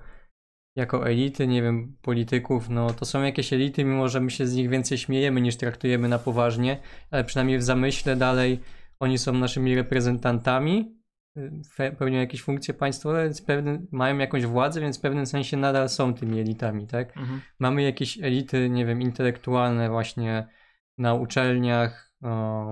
jako 0.76 1.08
elity, 1.08 1.48
nie 1.48 1.62
wiem, 1.62 1.98
polityków, 2.02 2.70
no 2.70 2.94
to 2.94 3.06
są 3.06 3.24
jakieś 3.24 3.54
elity, 3.54 3.86
mimo 3.86 4.10
że 4.10 4.20
my 4.20 4.32
się 4.32 4.48
z 4.48 4.56
nich 4.56 4.70
więcej 4.70 4.98
śmiejemy 4.98 5.42
niż 5.42 5.56
traktujemy 5.56 6.08
na 6.08 6.20
poważnie, 6.20 6.80
ale 7.12 7.24
przynajmniej 7.24 7.58
w 7.58 7.64
zamyśle 7.64 8.16
dalej 8.16 8.60
oni 9.00 9.18
są 9.18 9.34
naszymi 9.34 9.76
reprezentantami, 9.76 10.99
pełnią 11.98 12.20
jakieś 12.20 12.42
funkcje 12.42 12.74
państwowe, 12.74 13.24
więc 13.24 13.42
pewnym, 13.42 13.88
mają 13.92 14.18
jakąś 14.18 14.46
władzę, 14.46 14.82
więc 14.82 14.98
w 14.98 15.02
pewnym 15.02 15.26
sensie 15.26 15.58
nadal 15.58 15.90
są 15.90 16.14
tymi 16.14 16.40
elitami, 16.40 16.88
tak? 16.88 17.18
Mhm. 17.18 17.42
Mamy 17.60 17.84
jakieś 17.84 18.18
elity, 18.24 18.70
nie 18.70 18.86
wiem, 18.86 19.02
intelektualne 19.02 19.90
właśnie 19.90 20.48
na 20.98 21.14
uczelniach, 21.14 22.12
o, 22.24 22.70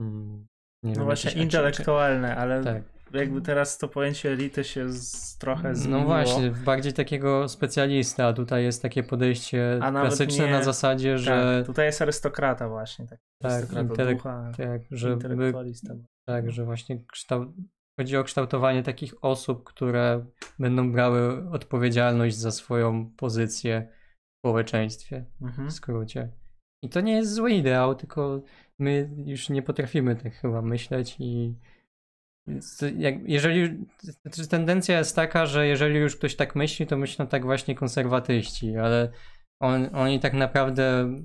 mm, 0.00 0.46
nie 0.82 0.92
no 0.92 0.96
wiem, 0.96 1.04
właśnie 1.04 1.32
intelektualne, 1.32 2.36
ale 2.36 2.64
tak. 2.64 2.99
Jakby 3.12 3.40
teraz 3.40 3.78
to 3.78 3.88
pojęcie 3.88 4.32
elity 4.32 4.64
się 4.64 4.92
z, 4.92 5.38
trochę 5.38 5.68
no 5.68 5.74
zmieniło. 5.74 6.00
No 6.00 6.06
właśnie, 6.06 6.50
bardziej 6.50 6.92
takiego 6.92 7.48
specjalista, 7.48 8.26
a 8.26 8.32
tutaj 8.32 8.64
jest 8.64 8.82
takie 8.82 9.02
podejście 9.02 9.78
klasyczne 9.80 10.46
nie, 10.46 10.52
na 10.52 10.62
zasadzie, 10.62 11.18
że... 11.18 11.56
Tak, 11.58 11.66
tutaj 11.66 11.86
jest 11.86 12.02
arystokrata 12.02 12.68
właśnie. 12.68 13.06
Tak, 13.06 13.18
tak, 13.66 13.82
intelek... 13.82 14.16
ducha, 14.16 14.52
tak 14.56 14.82
żeby 14.90 15.52
tak, 16.26 16.50
że 16.50 16.64
właśnie 16.64 17.04
kształt... 17.12 17.48
chodzi 18.00 18.16
o 18.16 18.24
kształtowanie 18.24 18.82
takich 18.82 19.24
osób, 19.24 19.64
które 19.64 20.26
będą 20.58 20.92
brały 20.92 21.50
odpowiedzialność 21.50 22.36
za 22.36 22.50
swoją 22.50 23.10
pozycję 23.16 23.88
w 23.90 24.38
społeczeństwie, 24.40 25.24
mhm. 25.42 25.68
w 25.68 25.72
skrócie. 25.72 26.32
I 26.84 26.88
to 26.88 27.00
nie 27.00 27.12
jest 27.12 27.34
zły 27.34 27.52
ideał, 27.52 27.94
tylko 27.94 28.42
my 28.78 29.10
już 29.26 29.48
nie 29.48 29.62
potrafimy 29.62 30.16
tak 30.16 30.34
chyba 30.34 30.62
myśleć 30.62 31.16
i 31.18 31.54
jeżeli 33.24 33.86
znaczy 34.22 34.48
tendencja 34.48 34.98
jest 34.98 35.16
taka, 35.16 35.46
że 35.46 35.66
jeżeli 35.66 35.98
już 35.98 36.16
ktoś 36.16 36.36
tak 36.36 36.56
myśli, 36.56 36.86
to 36.86 36.96
myślą 36.96 37.26
tak 37.26 37.44
właśnie 37.44 37.74
konserwatyści, 37.74 38.76
ale 38.76 39.12
on, 39.60 39.88
oni 39.94 40.20
tak 40.20 40.32
naprawdę 40.32 41.16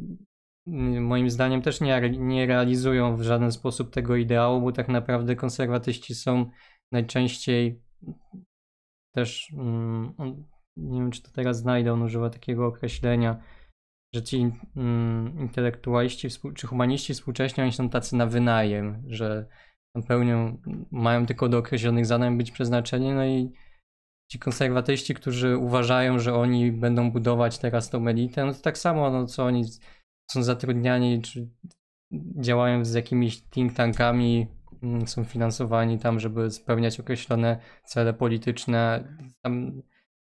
moim 1.01 1.29
zdaniem 1.29 1.61
też 1.61 1.81
nie, 1.81 2.09
nie 2.09 2.45
realizują 2.45 3.17
w 3.17 3.21
żaden 3.21 3.51
sposób 3.51 3.93
tego 3.93 4.15
ideału, 4.15 4.61
bo 4.61 4.71
tak 4.71 4.87
naprawdę 4.87 5.35
konserwatyści 5.35 6.15
są 6.15 6.49
najczęściej 6.91 7.81
też, 9.15 9.53
mm, 9.53 10.13
nie 10.77 10.99
wiem 10.99 11.11
czy 11.11 11.21
to 11.21 11.31
teraz 11.31 11.57
znajdę, 11.57 11.93
on 11.93 12.01
używa 12.01 12.29
takiego 12.29 12.65
określenia, 12.65 13.41
że 14.15 14.23
ci 14.23 14.51
mm, 14.75 15.39
intelektualiści 15.39 16.27
czy 16.55 16.67
humaniści 16.67 17.13
współcześnie 17.13 17.63
oni 17.63 17.73
są 17.73 17.89
tacy 17.89 18.15
na 18.15 18.25
wynajem, 18.25 19.03
że 19.07 19.47
pełnią, 20.01 20.57
mają 20.91 21.25
tylko 21.25 21.49
do 21.49 21.57
określonych 21.57 22.05
zadań 22.05 22.37
być 22.37 22.51
przeznaczeni, 22.51 23.11
no 23.11 23.25
i 23.25 23.51
ci 24.31 24.39
konserwatyści, 24.39 25.13
którzy 25.13 25.57
uważają, 25.57 26.19
że 26.19 26.33
oni 26.33 26.71
będą 26.71 27.11
budować 27.11 27.57
teraz 27.57 27.89
tą 27.89 28.07
elitę, 28.07 28.45
no 28.45 28.53
to 28.53 28.59
tak 28.61 28.77
samo, 28.77 29.09
no 29.09 29.25
co 29.25 29.45
oni 29.45 29.63
są 30.31 30.43
zatrudniani, 30.43 31.21
czy 31.21 31.49
działają 32.41 32.85
z 32.85 32.93
jakimiś 32.93 33.41
think 33.41 33.73
tankami, 33.73 34.47
mm, 34.83 35.07
są 35.07 35.23
finansowani 35.23 35.99
tam, 35.99 36.19
żeby 36.19 36.51
spełniać 36.51 36.99
określone 36.99 37.59
cele 37.85 38.13
polityczne. 38.13 39.03
Tam 39.41 39.81